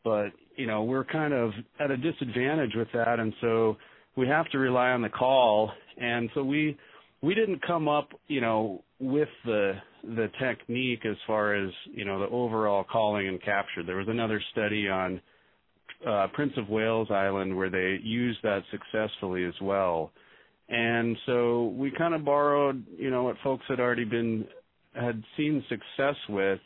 But, 0.04 0.28
you 0.54 0.66
know, 0.66 0.84
we're 0.84 1.04
kind 1.04 1.32
of 1.32 1.50
at 1.80 1.90
a 1.90 1.96
disadvantage 1.96 2.72
with 2.74 2.88
that 2.92 3.18
and 3.18 3.32
so 3.40 3.78
we 4.14 4.28
have 4.28 4.50
to 4.50 4.58
rely 4.58 4.90
on 4.90 5.00
the 5.00 5.08
call 5.08 5.72
and 5.96 6.28
so 6.34 6.44
we 6.44 6.76
we 7.22 7.34
didn't 7.34 7.66
come 7.66 7.88
up, 7.88 8.10
you 8.28 8.40
know, 8.40 8.84
with 9.00 9.28
the 9.44 9.72
the 10.04 10.28
technique 10.38 11.04
as 11.04 11.16
far 11.26 11.54
as, 11.54 11.70
you 11.86 12.04
know, 12.04 12.20
the 12.20 12.28
overall 12.28 12.84
calling 12.84 13.26
and 13.26 13.42
capture. 13.42 13.82
There 13.82 13.96
was 13.96 14.08
another 14.08 14.40
study 14.52 14.88
on 14.88 15.20
uh, 16.06 16.28
Prince 16.32 16.52
of 16.56 16.68
Wales 16.68 17.08
Island 17.10 17.56
where 17.56 17.70
they 17.70 17.98
used 18.02 18.38
that 18.42 18.62
successfully 18.70 19.44
as 19.44 19.54
well. 19.60 20.12
And 20.68 21.16
so 21.26 21.74
we 21.76 21.90
kind 21.90 22.14
of 22.14 22.24
borrowed, 22.24 22.84
you 22.96 23.10
know, 23.10 23.24
what 23.24 23.36
folks 23.42 23.64
had 23.68 23.80
already 23.80 24.04
been 24.04 24.46
had 24.94 25.22
seen 25.36 25.64
success 25.68 26.16
with, 26.28 26.60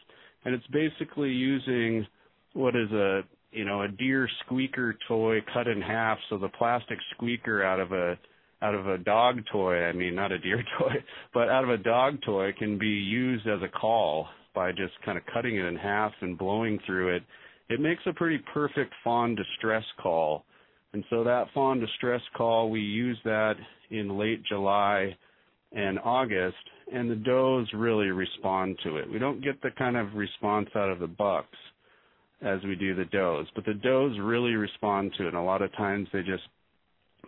and 0.45 0.55
it's 0.55 0.67
basically 0.69 1.31
using 1.31 2.07
what 2.55 2.75
is 2.75 2.91
a 2.93 3.23
you 3.53 3.65
know 3.65 3.83
a 3.83 3.89
deer 3.89 4.29
squeaker 4.45 4.97
toy 5.07 5.39
cut 5.53 5.69
in 5.69 5.81
half, 5.81 6.19
so 6.29 6.39
the 6.39 6.49
plastic 6.49 6.99
squeaker 7.15 7.63
out 7.63 7.79
of 7.79 7.93
a 7.93 8.19
out 8.61 8.75
of 8.75 8.87
a 8.89 8.99
dog 8.99 9.41
toy, 9.53 9.85
I 9.85 9.93
mean 9.93 10.15
not 10.15 10.33
a 10.33 10.39
deer 10.39 10.63
toy, 10.79 10.95
but 11.33 11.49
out 11.49 11.65
of 11.65 11.71
a 11.71 11.79
dog 11.79 12.19
toy 12.25 12.53
can 12.59 12.79
be 12.79 12.89
used 12.89 13.47
as 13.47 13.61
a 13.63 13.69
call 13.69 14.27
by 14.55 14.73
just 14.73 14.93
kind 15.05 15.17
of 15.17 15.25
cutting 15.33 15.57
it 15.57 15.65
in 15.65 15.77
half 15.77 16.13
and 16.21 16.37
blowing 16.37 16.79
through 16.87 17.17
it 17.17 17.23
it 17.73 17.81
makes 17.81 18.03
a 18.07 18.13
pretty 18.13 18.39
perfect 18.53 18.93
fawn 19.03 19.35
distress 19.35 19.85
call. 20.03 20.45
And 20.93 21.05
so 21.09 21.25
that 21.25 21.47
fawn 21.55 21.81
distress 21.81 22.21
call, 22.37 22.71
we 22.71 22.81
use 22.81 23.19
that 23.25 23.55
in 23.91 24.19
late 24.19 24.43
July 24.45 25.17
and 25.73 25.99
August, 26.05 26.57
and 26.93 27.11
the 27.11 27.17
does 27.17 27.67
really 27.75 28.09
respond 28.09 28.79
to 28.85 28.97
it. 28.97 29.11
We 29.11 29.19
don't 29.19 29.43
get 29.43 29.63
the 29.63 29.71
kind 29.71 29.97
of 29.97 30.15
response 30.15 30.69
out 30.77 30.91
of 30.91 30.99
the 30.99 31.07
bucks 31.07 31.57
as 32.43 32.59
we 32.65 32.75
do 32.75 32.95
the 32.95 33.07
does, 33.07 33.47
but 33.55 33.65
the 33.65 33.73
does 33.73 34.19
really 34.21 34.55
respond 34.55 35.15
to 35.17 35.25
it. 35.25 35.29
And 35.29 35.37
a 35.37 35.43
lot 35.43 35.63
of 35.63 35.75
times 35.77 36.09
they 36.13 36.21
just 36.21 36.43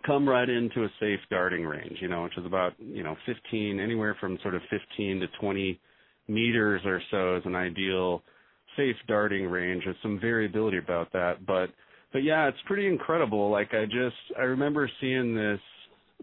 come 0.05 0.29
right 0.29 0.47
into 0.47 0.83
a 0.83 0.89
safe 0.99 1.21
darting 1.31 1.65
range, 1.65 1.97
you 2.01 2.07
know, 2.07 2.23
which 2.23 2.37
is 2.37 2.45
about, 2.45 2.73
you 2.79 3.01
know, 3.01 3.15
15, 3.25 3.79
anywhere 3.79 4.15
from 4.19 4.37
sort 4.43 4.53
of 4.53 4.61
15 4.69 5.21
to 5.21 5.27
20 5.39 5.79
meters 6.27 6.81
or 6.85 7.01
so 7.09 7.37
is 7.37 7.43
an 7.45 7.55
ideal 7.55 8.21
safe 8.77 8.95
darting 9.07 9.47
range. 9.47 9.83
There's 9.85 9.97
some 10.01 10.19
variability 10.19 10.77
about 10.77 11.11
that, 11.13 11.45
but 11.45 11.67
but 12.13 12.23
yeah, 12.23 12.47
it's 12.47 12.57
pretty 12.65 12.87
incredible. 12.87 13.49
Like 13.49 13.73
I 13.73 13.85
just 13.85 14.15
I 14.37 14.43
remember 14.43 14.89
seeing 15.01 15.35
this 15.35 15.59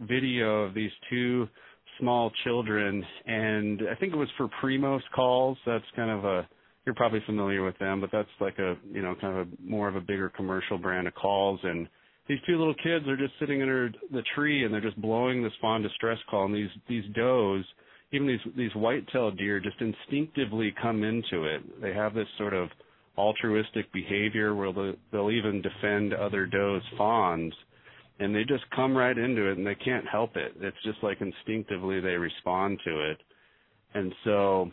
video 0.00 0.62
of 0.62 0.74
these 0.74 0.90
two 1.10 1.48
small 2.00 2.30
children, 2.44 3.04
and 3.26 3.82
I 3.90 3.94
think 3.96 4.12
it 4.12 4.16
was 4.16 4.28
for 4.36 4.48
Primos 4.62 5.02
calls. 5.14 5.58
That's 5.66 5.84
kind 5.94 6.10
of 6.10 6.24
a 6.24 6.48
you're 6.84 6.94
probably 6.94 7.20
familiar 7.26 7.62
with 7.62 7.78
them, 7.78 8.00
but 8.00 8.10
that's 8.12 8.28
like 8.40 8.58
a 8.58 8.76
you 8.90 9.02
know 9.02 9.14
kind 9.20 9.38
of 9.38 9.46
a 9.48 9.50
more 9.62 9.88
of 9.88 9.96
a 9.96 10.00
bigger 10.00 10.30
commercial 10.30 10.78
brand 10.78 11.06
of 11.06 11.14
calls 11.14 11.60
and 11.62 11.88
these 12.28 12.38
two 12.46 12.56
little 12.56 12.74
kids 12.74 13.06
are 13.08 13.16
just 13.16 13.32
sitting 13.40 13.62
under 13.62 13.90
the 14.12 14.22
tree 14.34 14.64
and 14.64 14.72
they're 14.72 14.80
just 14.80 15.00
blowing 15.00 15.42
this 15.42 15.52
fawn 15.60 15.82
distress 15.82 16.18
call 16.30 16.46
and 16.46 16.54
these 16.54 16.70
these 16.88 17.04
does 17.14 17.64
even 18.12 18.26
these 18.26 18.52
these 18.56 18.74
white-tailed 18.74 19.38
deer 19.38 19.60
just 19.60 19.80
instinctively 19.80 20.74
come 20.80 21.02
into 21.02 21.44
it. 21.44 21.80
They 21.80 21.92
have 21.92 22.14
this 22.14 22.28
sort 22.38 22.54
of 22.54 22.68
altruistic 23.18 23.92
behavior 23.92 24.54
where 24.54 24.72
they'll, 24.72 24.94
they'll 25.10 25.30
even 25.30 25.62
defend 25.62 26.14
other 26.14 26.46
does 26.46 26.82
fawns 26.96 27.52
and 28.18 28.34
they 28.34 28.44
just 28.44 28.64
come 28.74 28.96
right 28.96 29.16
into 29.16 29.50
it 29.50 29.58
and 29.58 29.66
they 29.66 29.74
can't 29.74 30.06
help 30.06 30.36
it. 30.36 30.52
It's 30.60 30.76
just 30.84 30.98
like 31.02 31.20
instinctively 31.20 32.00
they 32.00 32.16
respond 32.16 32.78
to 32.86 33.10
it. 33.10 33.18
And 33.94 34.14
so 34.24 34.70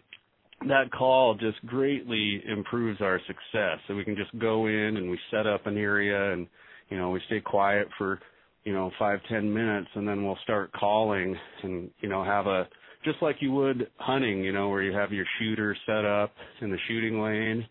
that 0.68 0.92
call 0.92 1.36
just 1.36 1.66
greatly 1.66 2.42
improves 2.48 3.02
our 3.02 3.20
success. 3.28 3.80
So 3.88 3.96
we 3.96 4.06
can 4.06 4.16
just 4.16 4.38
go 4.40 4.68
in 4.68 4.98
and 4.98 5.10
we 5.10 5.20
set 5.32 5.48
up 5.48 5.66
an 5.68 5.78
area 5.78 6.32
and 6.34 6.48
you 6.90 6.98
know, 6.98 7.12
we 7.12 7.22
stay 7.28 7.40
quiet 7.40 7.88
for, 7.98 8.20
you 8.64 8.74
know, 8.74 8.92
five, 8.98 9.20
ten 9.30 9.52
minutes 9.54 9.88
and 9.96 10.08
then 10.08 10.26
we'll 10.26 10.40
start 10.44 10.72
calling 10.74 11.36
and, 11.64 11.90
you 12.02 12.10
know, 12.10 12.24
have 12.24 12.48
a 12.48 12.68
just 13.04 13.22
like 13.22 13.38
you 13.40 13.52
would 13.52 13.90
hunting, 13.98 14.44
you 14.44 14.52
know, 14.52 14.70
where 14.70 14.84
you 14.84 14.94
have 14.94 15.12
your 15.12 15.26
shooter 15.40 15.76
set 15.86 16.06
up 16.06 16.34
in 16.62 16.70
the 16.70 16.78
shooting 16.88 17.22
lane 17.22 17.66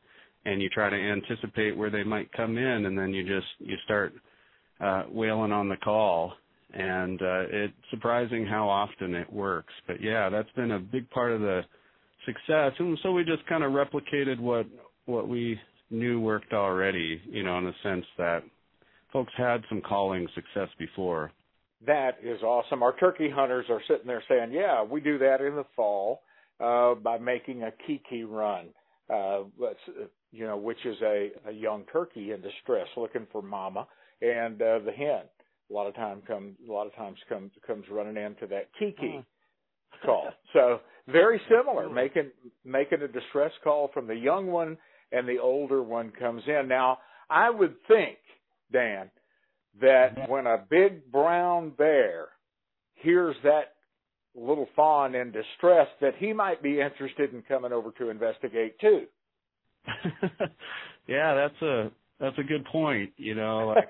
and 0.45 0.63
you 0.63 0.69
try 0.69 0.89
to 0.89 0.97
anticipate 0.97 1.77
where 1.77 1.91
they 1.91 2.03
might 2.03 2.33
come 2.33 2.57
in 2.57 2.87
and 2.87 2.97
then 2.99 3.13
you 3.13 3.23
just 3.25 3.47
you 3.59 3.77
start 3.85 4.15
uh 4.81 5.05
wailing 5.11 5.53
on 5.53 5.69
the 5.69 5.77
call 5.77 6.33
and 6.73 7.21
uh 7.21 7.43
it's 7.51 7.75
surprising 7.91 8.47
how 8.47 8.69
often 8.69 9.15
it 9.15 9.31
works. 9.33 9.73
But 9.87 10.03
yeah, 10.03 10.29
that's 10.29 10.51
been 10.53 10.73
a 10.73 10.79
big 10.79 11.09
part 11.11 11.33
of 11.33 11.41
the 11.41 11.63
success. 12.25 12.73
And 12.79 12.99
so 13.03 13.13
we 13.13 13.25
just 13.25 13.47
kind 13.47 13.65
of 13.65 13.73
replicated 13.73 14.41
what 14.41 14.67
what 15.07 15.29
we 15.29 15.59
knew 15.91 16.21
worked 16.21 16.53
already, 16.53 17.21
you 17.29 17.43
know, 17.43 17.59
in 17.59 17.65
the 17.65 17.73
sense 17.83 18.05
that 18.19 18.43
folks 19.13 19.33
had 19.37 19.63
some 19.69 19.81
calling 19.81 20.29
success 20.35 20.69
before. 20.79 21.33
That 21.87 22.19
is 22.23 22.43
awesome. 22.43 22.83
Our 22.83 22.97
turkey 22.97 23.31
hunters 23.31 23.67
are 23.71 23.81
sitting 23.89 24.07
there 24.07 24.23
saying, 24.29 24.53
"Yeah, 24.53 24.83
we 24.83 25.01
do 25.01 25.19
that 25.19 25.41
in 25.41 25.55
the 25.55 25.67
fall 25.77 26.23
uh, 26.61 26.95
by 26.95 27.19
making 27.19 27.63
a 27.63 27.73
kee-kee 27.87 28.25
run, 28.25 28.69
uh, 29.13 29.45
you 30.33 30.47
know, 30.47 30.57
which 30.57 30.85
is 30.85 30.97
a, 31.03 31.31
a 31.47 31.53
young 31.53 31.85
turkey 31.93 32.33
in 32.33 32.41
distress 32.41 32.89
looking 32.97 33.27
for 33.31 33.43
mama, 33.43 33.87
and 34.21 34.61
uh, 34.61 34.81
the 34.81 34.93
hen 34.93 35.23
a 35.71 35.73
lot 35.73 35.87
of 35.87 35.95
time 35.95 36.23
comes 36.27 36.57
a 36.69 36.73
lot 36.73 36.87
of 36.87 36.95
times 36.95 37.19
comes 37.29 37.53
comes 37.67 37.85
running 37.91 38.17
into 38.17 38.47
that 38.47 38.69
kee-kee 38.79 39.19
uh-huh. 39.19 40.07
call. 40.07 40.29
So 40.53 40.81
very 41.07 41.41
similar, 41.49 41.89
making 41.89 42.31
making 42.65 43.03
a 43.03 43.09
distress 43.09 43.53
call 43.63 43.91
from 43.93 44.07
the 44.07 44.17
young 44.17 44.49
one, 44.49 44.77
and 45.13 45.29
the 45.29 45.39
older 45.39 45.83
one 45.83 46.11
comes 46.19 46.43
in. 46.47 46.69
Now, 46.69 46.99
I 47.31 47.51
would 47.51 47.77
think, 47.87 48.19
Dan, 48.73 49.11
that 49.81 50.29
when 50.29 50.47
a 50.47 50.65
big 50.71 51.11
brown 51.11 51.71
bear 51.71 52.29
hears 52.95 53.37
that 53.45 53.75
little 54.35 54.69
fawn 54.77 55.15
in 55.15 55.33
distress 55.33 55.89
that 56.01 56.15
he 56.19 56.33
might 56.33 56.63
be 56.63 56.81
interested 56.81 57.33
in 57.33 57.43
coming 57.43 57.73
over 57.73 57.91
to 57.93 58.11
investigate 58.11 58.79
too. 58.81 59.07
yeah, 61.07 61.35
that's 61.35 61.63
a 61.63 61.91
that's 62.21 62.39
a 62.39 62.43
good 62.43 62.65
point. 62.67 63.11
You 63.17 63.35
know, 63.35 63.75
like 63.75 63.89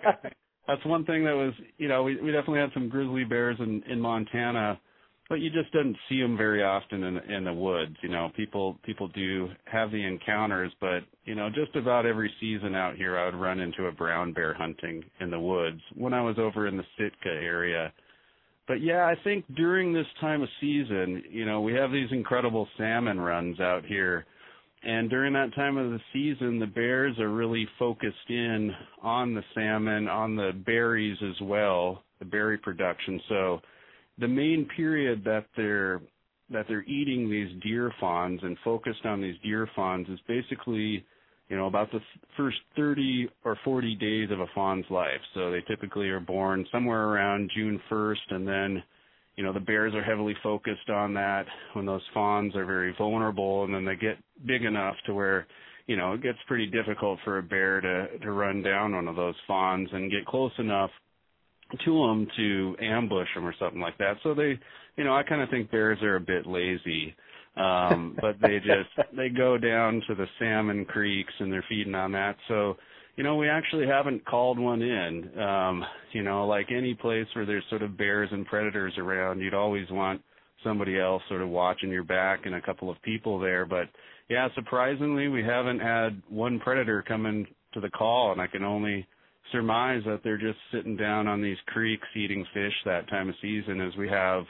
that's 0.67 0.85
one 0.85 1.05
thing 1.05 1.25
that 1.25 1.35
was 1.35 1.53
you 1.77 1.89
know 1.89 2.03
we 2.03 2.17
we 2.17 2.31
definitely 2.31 2.61
had 2.61 2.71
some 2.75 2.89
grizzly 2.89 3.25
bears 3.25 3.57
in 3.59 3.83
in 3.89 4.01
Montana 4.01 4.81
but 5.29 5.41
you 5.41 5.51
just 5.51 5.71
didn't 5.73 5.97
see 6.09 6.21
them 6.21 6.37
very 6.37 6.63
often 6.63 7.05
in 7.05 7.19
in 7.19 7.45
the 7.45 7.53
woods. 7.53 7.97
You 8.03 8.09
know, 8.09 8.31
people 8.35 8.79
people 8.85 9.09
do 9.09 9.49
have 9.67 9.91
the 9.91 10.05
encounters, 10.05 10.73
but 10.81 11.01
you 11.25 11.35
know, 11.35 11.51
just 11.51 11.77
about 11.77 12.07
every 12.07 12.33
season 12.41 12.75
out 12.75 12.97
here, 12.97 13.19
I 13.19 13.27
would 13.27 13.35
run 13.35 13.61
into 13.61 13.87
a 13.87 13.93
brown 13.93 14.33
bear 14.33 14.55
hunting 14.55 15.05
in 15.21 15.31
the 15.31 15.41
woods 15.41 15.81
when 15.95 16.15
I 16.15 16.23
was 16.23 16.39
over 16.39 16.67
in 16.67 16.77
the 16.77 16.85
Sitka 16.97 17.29
area. 17.29 17.93
But 18.67 18.83
yeah, 18.83 19.07
I 19.07 19.15
think 19.25 19.45
during 19.57 19.93
this 19.93 20.07
time 20.21 20.43
of 20.43 20.49
season, 20.61 21.23
you 21.31 21.47
know, 21.47 21.61
we 21.61 21.73
have 21.75 21.91
these 21.91 22.11
incredible 22.11 22.69
salmon 22.77 23.19
runs 23.19 23.61
out 23.61 23.85
here, 23.85 24.27
and 24.83 25.11
during 25.11 25.33
that 25.35 25.55
time 25.55 25.77
of 25.77 25.91
the 25.91 26.01
season, 26.13 26.59
the 26.59 26.67
bears 26.67 27.19
are 27.19 27.31
really 27.31 27.67
focused 27.79 28.17
in 28.29 28.71
on 29.03 29.35
the 29.35 29.43
salmon, 29.55 30.09
on 30.09 30.37
the 30.37 30.53
berries 30.67 31.19
as 31.23 31.41
well, 31.43 32.03
the 32.19 32.25
berry 32.25 32.59
production. 32.59 33.21
So 33.29 33.61
the 34.19 34.29
main 34.29 34.69
period 34.77 35.23
that 35.25 35.47
they're 35.57 36.01
that 36.51 36.65
they're 36.67 36.85
eating 36.85 37.31
these 37.31 37.51
deer 37.63 37.93
fawns 38.01 38.41
and 38.43 38.57
focused 38.65 39.05
on 39.05 39.21
these 39.21 39.35
deer 39.43 39.69
fawns 39.77 40.09
is 40.09 40.19
basically, 40.27 41.05
you 41.51 41.57
know, 41.57 41.67
about 41.67 41.91
the 41.93 42.01
first 42.39 42.57
30 42.75 43.29
or 43.45 43.59
40 43.65 43.95
days 43.97 44.31
of 44.31 44.41
a 44.41 44.47
fawn's 44.55 44.87
life. 44.89 45.21
So 45.35 45.51
they 45.51 45.61
typically 45.69 46.09
are 46.09 46.21
born 46.21 46.65
somewhere 46.73 47.09
around 47.09 47.51
June 47.55 47.79
1st 47.91 48.31
and 48.31 48.49
then 48.49 48.83
you 49.39 49.45
know 49.45 49.53
the 49.53 49.61
bears 49.61 49.95
are 49.95 50.03
heavily 50.03 50.35
focused 50.43 50.91
on 50.91 51.15
that 51.15 51.47
when 51.75 51.87
those 51.87 52.03
fawns 52.13 52.57
are 52.57 52.67
very 52.67 52.93
vulnerable 52.99 53.65
and 53.65 53.73
then 53.73 53.85
they 53.85 53.95
get 53.95 54.19
big 54.45 54.65
enough 54.65 54.97
to 55.07 55.15
where 55.15 55.47
you 55.87 55.97
know 55.97 56.15
it 56.15 56.23
gets 56.25 56.39
pretty 56.49 56.67
difficult 56.67 57.21
for 57.25 57.39
a 57.39 57.43
bear 57.43 57.81
to 57.81 58.19
to 58.19 58.33
run 58.33 58.63
down 58.63 58.97
one 58.97 59.07
of 59.07 59.15
those 59.15 59.37
fawns 59.47 59.89
and 59.93 60.11
get 60.11 60.27
close 60.27 60.51
enough 60.59 60.91
to 61.85 62.07
them 62.07 62.27
to 62.37 62.77
ambush 62.81 63.29
them 63.35 63.47
or 63.47 63.55
something 63.59 63.81
like 63.81 63.99
that 63.99 64.17
so 64.23 64.35
they 64.35 64.59
you 64.97 65.05
know 65.05 65.15
i 65.15 65.23
kind 65.23 65.43
of 65.43 65.51
think 65.51 65.71
bears 65.71 66.03
are 66.03 66.17
a 66.17 66.21
bit 66.21 66.47
lazy 66.47 67.15
um 67.57 68.17
but 68.21 68.37
they 68.41 68.59
just 68.59 69.09
they 69.17 69.29
go 69.29 69.59
down 69.59 70.03
to 70.09 70.15
the 70.15 70.27
salmon 70.39 70.85
creeks 70.85 71.33
and 71.41 71.53
they're 71.53 71.65
feeding 71.69 71.95
on 71.95 72.13
that 72.13 72.37
so 72.49 72.77
you 73.19 73.25
know, 73.25 73.35
we 73.35 73.49
actually 73.49 73.85
haven't 73.85 74.25
called 74.27 74.61
one 74.61 74.81
in. 74.81 75.37
Um, 75.41 75.85
you 76.13 76.23
know, 76.23 76.47
like 76.47 76.69
any 76.71 76.95
place 76.95 77.27
where 77.35 77.45
there's 77.45 77.65
sort 77.69 77.83
of 77.83 77.99
bears 77.99 78.29
and 78.31 78.47
predators 78.47 78.93
around, 78.97 79.41
you'd 79.41 79.55
always 79.55 79.91
want 79.91 80.23
somebody 80.63 81.01
else 81.01 81.21
sort 81.29 81.43
of 81.43 81.49
watching 81.49 81.91
your 81.91 82.05
back 82.05 82.47
and 82.47 82.55
a 82.55 82.63
couple 82.63 82.89
of 82.89 83.03
people 83.03 83.41
there. 83.41 83.67
But 83.67 83.89
yeah, 84.31 84.47
surprisingly, 84.55 85.27
we 85.27 85.43
haven't 85.43 85.81
had 85.81 86.23
one 86.29 86.61
predator 86.61 87.03
come 87.07 87.27
in 87.27 87.45
to 87.75 87.81
the 87.81 87.91
call, 87.91 88.31
and 88.31 88.41
I 88.41 88.47
can 88.47 88.63
only 88.63 89.05
surmise 89.53 90.03
that 90.07 90.21
they're 90.23 90.39
just 90.39 90.59
sitting 90.73 90.97
down 90.97 91.27
on 91.27 91.43
these 91.43 91.57
creeks 91.67 92.07
eating 92.17 92.45
fish 92.55 92.73
that 92.85 93.09
time 93.09 93.29
of 93.29 93.35
season 93.41 93.81
as 93.81 93.97
we 93.97 94.09
have 94.09 94.45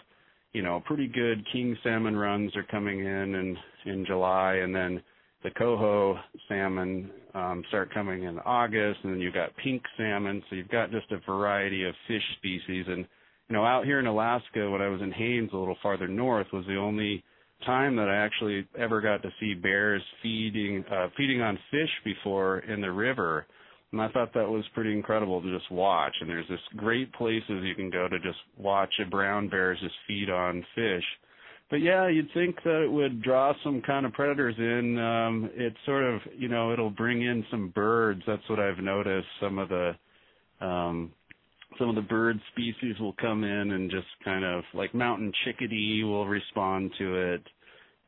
you 0.53 0.63
know 0.63 0.83
pretty 0.87 1.07
good 1.07 1.45
king 1.53 1.77
salmon 1.83 2.17
runs 2.17 2.55
are 2.57 2.65
coming 2.65 3.01
in 3.01 3.35
in 3.35 3.57
in 3.87 4.07
July 4.07 4.55
and 4.57 4.75
then 4.75 5.03
the 5.43 5.51
coho 5.51 6.19
salmon 6.49 7.11
um, 7.35 7.63
start 7.69 7.93
coming 7.95 8.25
in 8.25 8.39
August, 8.41 9.01
and 9.03 9.13
then 9.13 9.21
you've 9.21 9.35
got 9.35 9.57
pink 9.63 9.83
salmon. 9.97 10.43
So 10.49 10.57
you've 10.57 10.69
got 10.69 10.91
just 10.91 11.11
a 11.13 11.19
variety 11.27 11.85
of 11.85 11.95
fish 12.07 12.23
species. 12.39 12.87
And 12.89 13.07
you 13.49 13.57
know, 13.57 13.65
out 13.65 13.85
here 13.85 14.01
in 14.01 14.07
Alaska, 14.07 14.69
when 14.69 14.83
I 14.83 14.89
was 14.89 15.01
in 15.01 15.13
Haines, 15.13 15.51
a 15.53 15.57
little 15.57 15.77
farther 15.83 16.09
north, 16.09 16.49
was 16.53 16.67
the 16.67 16.77
only 16.77 17.23
time 17.65 17.97
that 17.97 18.09
I 18.09 18.17
actually 18.17 18.67
ever 18.79 19.01
got 19.01 19.23
to 19.23 19.31
see 19.41 19.55
bears 19.55 20.03
feeding 20.23 20.85
uh, 20.91 21.09
feeding 21.17 21.41
on 21.41 21.59
fish 21.71 21.91
before 22.05 22.61
in 22.61 22.81
the 22.81 22.91
river. 22.91 23.47
And 23.93 24.03
I 24.03 24.09
thought 24.09 24.35
that 24.35 24.49
was 24.49 24.65
pretty 24.75 24.93
incredible 24.93 25.41
to 25.41 25.59
just 25.59 25.71
watch. 25.71 26.15
And 26.21 26.29
there's 26.29 26.49
this 26.49 26.61
great 26.77 27.13
places 27.15 27.65
you 27.65 27.75
can 27.75 27.91
go 27.91 28.09
to 28.09 28.19
just 28.19 28.39
watch 28.57 28.93
a 29.01 29.09
brown 29.09 29.49
bears 29.49 29.79
just 29.81 29.95
feed 30.07 30.31
on 30.31 30.65
fish 30.75 31.05
but 31.71 31.77
yeah, 31.77 32.09
you'd 32.09 32.33
think 32.33 32.57
that 32.65 32.85
it 32.85 32.91
would 32.91 33.23
draw 33.23 33.53
some 33.63 33.83
kind 33.83 34.07
of 34.07 34.13
predators 34.13 34.55
in. 34.57 34.99
Um, 34.99 35.51
it 35.55 35.75
sort 35.85 36.03
of, 36.03 36.21
you 36.37 36.49
know, 36.49 36.73
it'll 36.73 36.91
bring 36.91 37.23
in 37.23 37.45
some 37.51 37.69
birds. 37.69 38.23
That's 38.27 38.49
what 38.49 38.59
I've 38.59 38.79
noticed. 38.79 39.27
Some 39.41 39.59
of 39.59 39.69
the, 39.69 39.93
um, 40.63 41.13
some 41.79 41.91
of 41.91 41.95
the 41.95 42.01
bird 42.03 42.41
species 42.53 42.99
will 42.99 43.15
come 43.21 43.45
in 43.45 43.73
and 43.73 43.91
just 43.91 44.07
kind 44.25 44.45
of 44.45 44.65
like 44.73 44.95
mountain 44.95 45.31
chickadee 45.45 46.03
will 46.05 46.27
respond 46.27 46.91
to 46.99 47.35
it, 47.35 47.43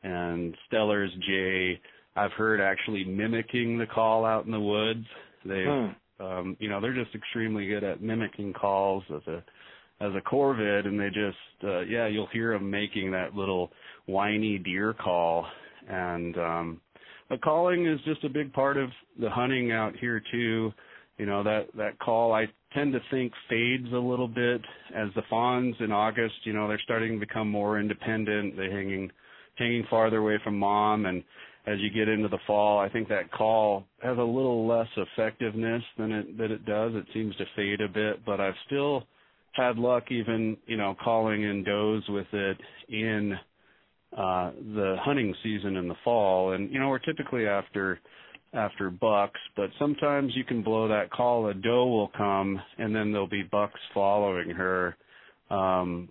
and 0.03 0.55
Steller's 0.67 1.11
jay. 1.27 1.79
I've 2.15 2.31
heard 2.31 2.59
actually 2.59 3.05
mimicking 3.05 3.77
the 3.77 3.85
call 3.85 4.25
out 4.25 4.45
in 4.45 4.51
the 4.51 4.59
woods. 4.59 5.05
They, 5.45 5.65
hmm. 5.65 6.23
um, 6.23 6.57
you 6.59 6.69
know, 6.69 6.79
they're 6.81 6.93
just 6.93 7.15
extremely 7.15 7.67
good 7.67 7.83
at 7.83 8.01
mimicking 8.01 8.53
calls 8.53 9.03
as 9.13 9.25
a 9.27 9.43
as 10.01 10.11
a 10.15 10.29
corvid 10.29 10.87
and 10.87 10.99
they 10.99 11.09
just 11.09 11.63
uh, 11.63 11.81
yeah 11.81 12.07
you'll 12.07 12.27
hear 12.33 12.53
them 12.53 12.69
making 12.69 13.11
that 13.11 13.35
little 13.35 13.71
whiny 14.07 14.57
deer 14.57 14.93
call. 14.93 15.45
And 15.87 16.37
um 16.37 16.81
the 17.29 17.37
calling 17.37 17.87
is 17.87 17.99
just 18.03 18.23
a 18.25 18.29
big 18.29 18.51
part 18.51 18.77
of 18.77 18.89
the 19.19 19.29
hunting 19.29 19.71
out 19.71 19.95
here 19.95 20.21
too. 20.31 20.73
You 21.17 21.25
know 21.27 21.43
that 21.43 21.67
that 21.77 21.99
call 21.99 22.33
i 22.33 22.45
tend 22.73 22.93
to 22.93 22.99
think 23.11 23.31
fades 23.49 23.91
a 23.93 23.97
little 23.97 24.27
bit. 24.27 24.61
As 24.95 25.09
the 25.15 25.21
fawns 25.29 25.75
in 25.79 25.91
august 25.91 26.35
you 26.43 26.53
know 26.53 26.67
they're 26.67 26.81
starting 26.83 27.13
to 27.13 27.25
become 27.25 27.49
more 27.49 27.79
independent. 27.79 28.57
They're 28.57 28.75
hanging 28.75 29.11
hanging 29.55 29.85
farther 29.89 30.17
away 30.17 30.39
from 30.43 30.57
mom 30.57 31.05
and 31.05 31.23
as 31.67 31.79
you 31.79 31.89
get 31.89 32.09
into 32.09 32.27
the 32.27 32.39
fall 32.47 32.79
i 32.79 32.89
think 32.89 33.07
that 33.07 33.31
call 33.31 33.85
has 34.01 34.17
a 34.17 34.21
little 34.21 34.67
less 34.67 34.87
effectiveness 34.97 35.83
than 35.97 36.11
it 36.11 36.37
that 36.37 36.51
it 36.51 36.65
does. 36.65 36.93
It 36.95 37.05
seems 37.13 37.35
to 37.37 37.45
fade 37.55 37.81
a 37.81 37.87
bit 37.87 38.25
but 38.25 38.39
i've 38.39 38.55
still 38.65 39.05
had 39.53 39.77
luck 39.77 40.05
even 40.11 40.57
you 40.65 40.77
know 40.77 40.95
calling 41.03 41.43
in 41.43 41.63
does 41.63 42.03
with 42.09 42.27
it 42.33 42.57
in 42.89 43.33
uh 44.17 44.51
the 44.75 44.95
hunting 45.01 45.33
season 45.43 45.75
in 45.77 45.87
the 45.87 45.95
fall. 46.03 46.53
And 46.53 46.71
you 46.71 46.79
know 46.79 46.89
we're 46.89 46.99
typically 46.99 47.47
after 47.47 47.99
after 48.53 48.89
bucks 48.89 49.39
but 49.55 49.69
sometimes 49.79 50.33
you 50.35 50.43
can 50.43 50.61
blow 50.61 50.87
that 50.87 51.11
call 51.11 51.47
a 51.47 51.53
doe 51.53 51.87
will 51.87 52.11
come 52.17 52.59
and 52.77 52.93
then 52.95 53.11
there'll 53.11 53.27
be 53.27 53.43
bucks 53.43 53.79
following 53.93 54.49
her. 54.49 54.95
Um 55.49 56.09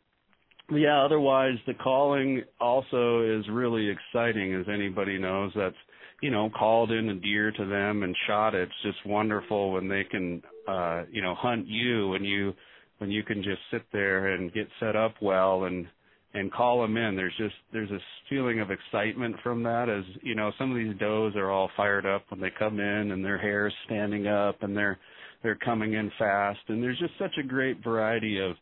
yeah 0.72 1.04
otherwise 1.04 1.56
the 1.66 1.74
calling 1.74 2.42
also 2.60 3.22
is 3.22 3.44
really 3.50 3.88
exciting 3.88 4.54
as 4.54 4.66
anybody 4.72 5.18
knows 5.18 5.52
that's 5.54 5.74
you 6.22 6.30
know 6.30 6.50
called 6.50 6.90
in 6.90 7.08
a 7.10 7.14
deer 7.14 7.50
to 7.52 7.64
them 7.66 8.02
and 8.02 8.14
shot 8.26 8.54
it. 8.54 8.62
it's 8.62 8.82
just 8.82 9.06
wonderful 9.06 9.72
when 9.72 9.88
they 9.88 10.04
can 10.04 10.42
uh 10.68 11.02
you 11.10 11.22
know 11.22 11.34
hunt 11.34 11.66
you 11.66 12.14
and 12.14 12.24
you 12.26 12.52
when 12.98 13.10
you 13.10 13.22
can 13.22 13.42
just 13.42 13.60
sit 13.70 13.82
there 13.92 14.34
and 14.34 14.52
get 14.52 14.68
set 14.78 14.94
up 14.94 15.14
well 15.20 15.64
and 15.64 15.86
and 16.32 16.52
call 16.52 16.80
them 16.80 16.96
in. 16.96 17.16
There's 17.16 17.36
just 17.38 17.54
there's 17.72 17.90
this 17.90 18.00
feeling 18.28 18.60
of 18.60 18.70
excitement 18.70 19.36
from 19.42 19.62
that 19.64 19.88
as 19.88 20.04
you 20.22 20.34
know 20.34 20.52
some 20.58 20.70
of 20.70 20.76
these 20.76 20.96
does 20.98 21.34
are 21.34 21.50
all 21.50 21.70
fired 21.76 22.06
up 22.06 22.24
when 22.28 22.40
they 22.40 22.52
come 22.56 22.78
in 22.78 23.10
and 23.10 23.24
their 23.24 23.38
hair's 23.38 23.74
standing 23.86 24.26
up 24.26 24.62
and 24.62 24.76
they're 24.76 24.98
they're 25.42 25.56
coming 25.56 25.94
in 25.94 26.10
fast 26.18 26.60
and 26.68 26.82
there's 26.82 26.98
just 26.98 27.14
such 27.18 27.34
a 27.42 27.46
great 27.46 27.82
variety 27.82 28.38
of 28.38 28.52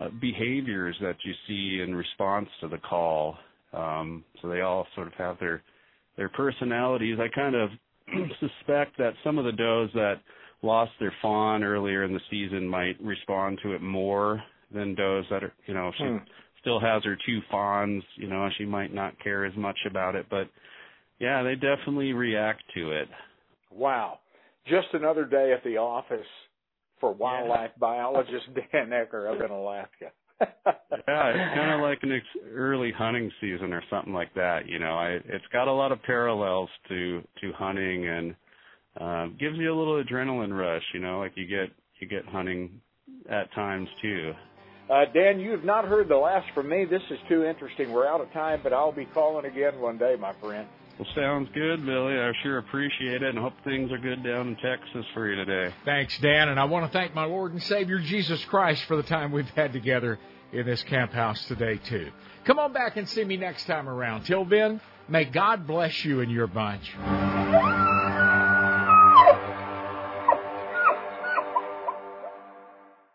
uh, 0.00 0.08
behaviors 0.20 0.96
that 1.00 1.16
you 1.24 1.32
see 1.46 1.82
in 1.82 1.94
response 1.94 2.48
to 2.60 2.68
the 2.68 2.78
call. 2.78 3.36
Um, 3.72 4.24
so 4.40 4.48
they 4.48 4.60
all 4.60 4.86
sort 4.94 5.08
of 5.08 5.14
have 5.14 5.38
their 5.38 5.62
their 6.16 6.28
personalities. 6.28 7.18
I 7.20 7.28
kind 7.34 7.54
of 7.54 7.70
suspect 8.40 8.98
that 8.98 9.12
some 9.22 9.38
of 9.38 9.44
the 9.44 9.52
does 9.52 9.90
that 9.94 10.16
lost 10.62 10.92
their 10.98 11.12
fawn 11.22 11.62
earlier 11.62 12.04
in 12.04 12.12
the 12.12 12.20
season 12.30 12.66
might 12.68 13.00
respond 13.00 13.60
to 13.62 13.74
it 13.74 13.82
more 13.82 14.42
than 14.74 14.94
does 14.94 15.24
that 15.30 15.44
are, 15.44 15.52
you 15.66 15.74
know, 15.74 15.92
she 15.96 16.04
hmm. 16.04 16.16
still 16.60 16.80
has 16.80 17.04
her 17.04 17.16
two 17.26 17.40
fawns, 17.50 18.02
you 18.16 18.28
know, 18.28 18.48
she 18.58 18.64
might 18.64 18.92
not 18.92 19.18
care 19.22 19.44
as 19.44 19.56
much 19.56 19.78
about 19.88 20.14
it, 20.14 20.26
but 20.28 20.48
yeah, 21.20 21.42
they 21.42 21.54
definitely 21.54 22.12
react 22.12 22.62
to 22.74 22.92
it. 22.92 23.08
Wow. 23.70 24.18
Just 24.66 24.88
another 24.92 25.24
day 25.24 25.52
at 25.56 25.64
the 25.64 25.76
office 25.76 26.26
for 27.00 27.12
wildlife 27.12 27.70
yeah. 27.74 27.80
biologist 27.80 28.46
Dan 28.54 28.90
Eacker 28.90 29.32
up 29.32 29.42
in 29.44 29.50
Alaska. 29.50 30.12
yeah, 30.40 31.30
it's 31.30 31.54
kind 31.54 31.74
of 31.74 31.80
like 31.80 31.98
an 32.02 32.12
ex- 32.12 32.46
early 32.52 32.92
hunting 32.92 33.30
season 33.40 33.72
or 33.72 33.82
something 33.90 34.12
like 34.12 34.32
that. 34.34 34.68
You 34.68 34.78
know, 34.78 34.92
I, 34.92 35.18
it's 35.24 35.44
got 35.52 35.66
a 35.66 35.72
lot 35.72 35.90
of 35.90 36.02
parallels 36.02 36.70
to 36.88 37.22
to 37.40 37.52
hunting 37.52 38.06
and 38.06 38.34
uh, 39.00 39.26
gives 39.38 39.56
you 39.56 39.72
a 39.72 39.76
little 39.76 40.02
adrenaline 40.02 40.56
rush. 40.56 40.84
You 40.94 41.00
know, 41.00 41.18
like 41.18 41.32
you 41.34 41.46
get 41.46 41.70
you 42.00 42.06
get 42.06 42.24
hunting 42.26 42.80
at 43.28 43.52
times 43.54 43.88
too. 44.00 44.32
Uh, 44.90 45.04
Dan, 45.12 45.38
you 45.38 45.50
have 45.50 45.64
not 45.64 45.84
heard 45.84 46.08
the 46.08 46.16
last 46.16 46.46
from 46.54 46.68
me. 46.68 46.86
This 46.86 47.02
is 47.10 47.18
too 47.28 47.44
interesting. 47.44 47.92
We're 47.92 48.06
out 48.06 48.22
of 48.22 48.32
time, 48.32 48.60
but 48.62 48.72
I'll 48.72 48.92
be 48.92 49.04
calling 49.04 49.44
again 49.44 49.80
one 49.80 49.98
day, 49.98 50.16
my 50.18 50.32
friend. 50.40 50.66
Well, 50.98 51.08
sounds 51.14 51.48
good, 51.54 51.86
Billy. 51.86 52.18
I 52.18 52.32
sure 52.42 52.58
appreciate 52.58 53.22
it 53.22 53.28
and 53.28 53.38
hope 53.38 53.52
things 53.62 53.92
are 53.92 53.98
good 53.98 54.24
down 54.24 54.48
in 54.48 54.56
Texas 54.56 55.04
for 55.14 55.28
you 55.28 55.36
today. 55.36 55.72
Thanks, 55.84 56.18
Dan. 56.18 56.48
And 56.48 56.58
I 56.58 56.64
want 56.64 56.90
to 56.90 56.98
thank 56.98 57.14
my 57.14 57.24
Lord 57.24 57.52
and 57.52 57.62
Savior 57.62 58.00
Jesus 58.00 58.44
Christ 58.46 58.82
for 58.84 58.96
the 58.96 59.04
time 59.04 59.30
we've 59.30 59.48
had 59.50 59.72
together 59.72 60.18
in 60.52 60.66
this 60.66 60.82
camp 60.82 61.12
house 61.12 61.44
today, 61.46 61.76
too. 61.76 62.10
Come 62.44 62.58
on 62.58 62.72
back 62.72 62.96
and 62.96 63.08
see 63.08 63.24
me 63.24 63.36
next 63.36 63.66
time 63.66 63.88
around. 63.88 64.24
Till 64.24 64.44
then, 64.44 64.80
may 65.08 65.24
God 65.24 65.68
bless 65.68 66.04
you 66.04 66.20
and 66.20 66.32
your 66.32 66.48
bunch. 66.48 66.92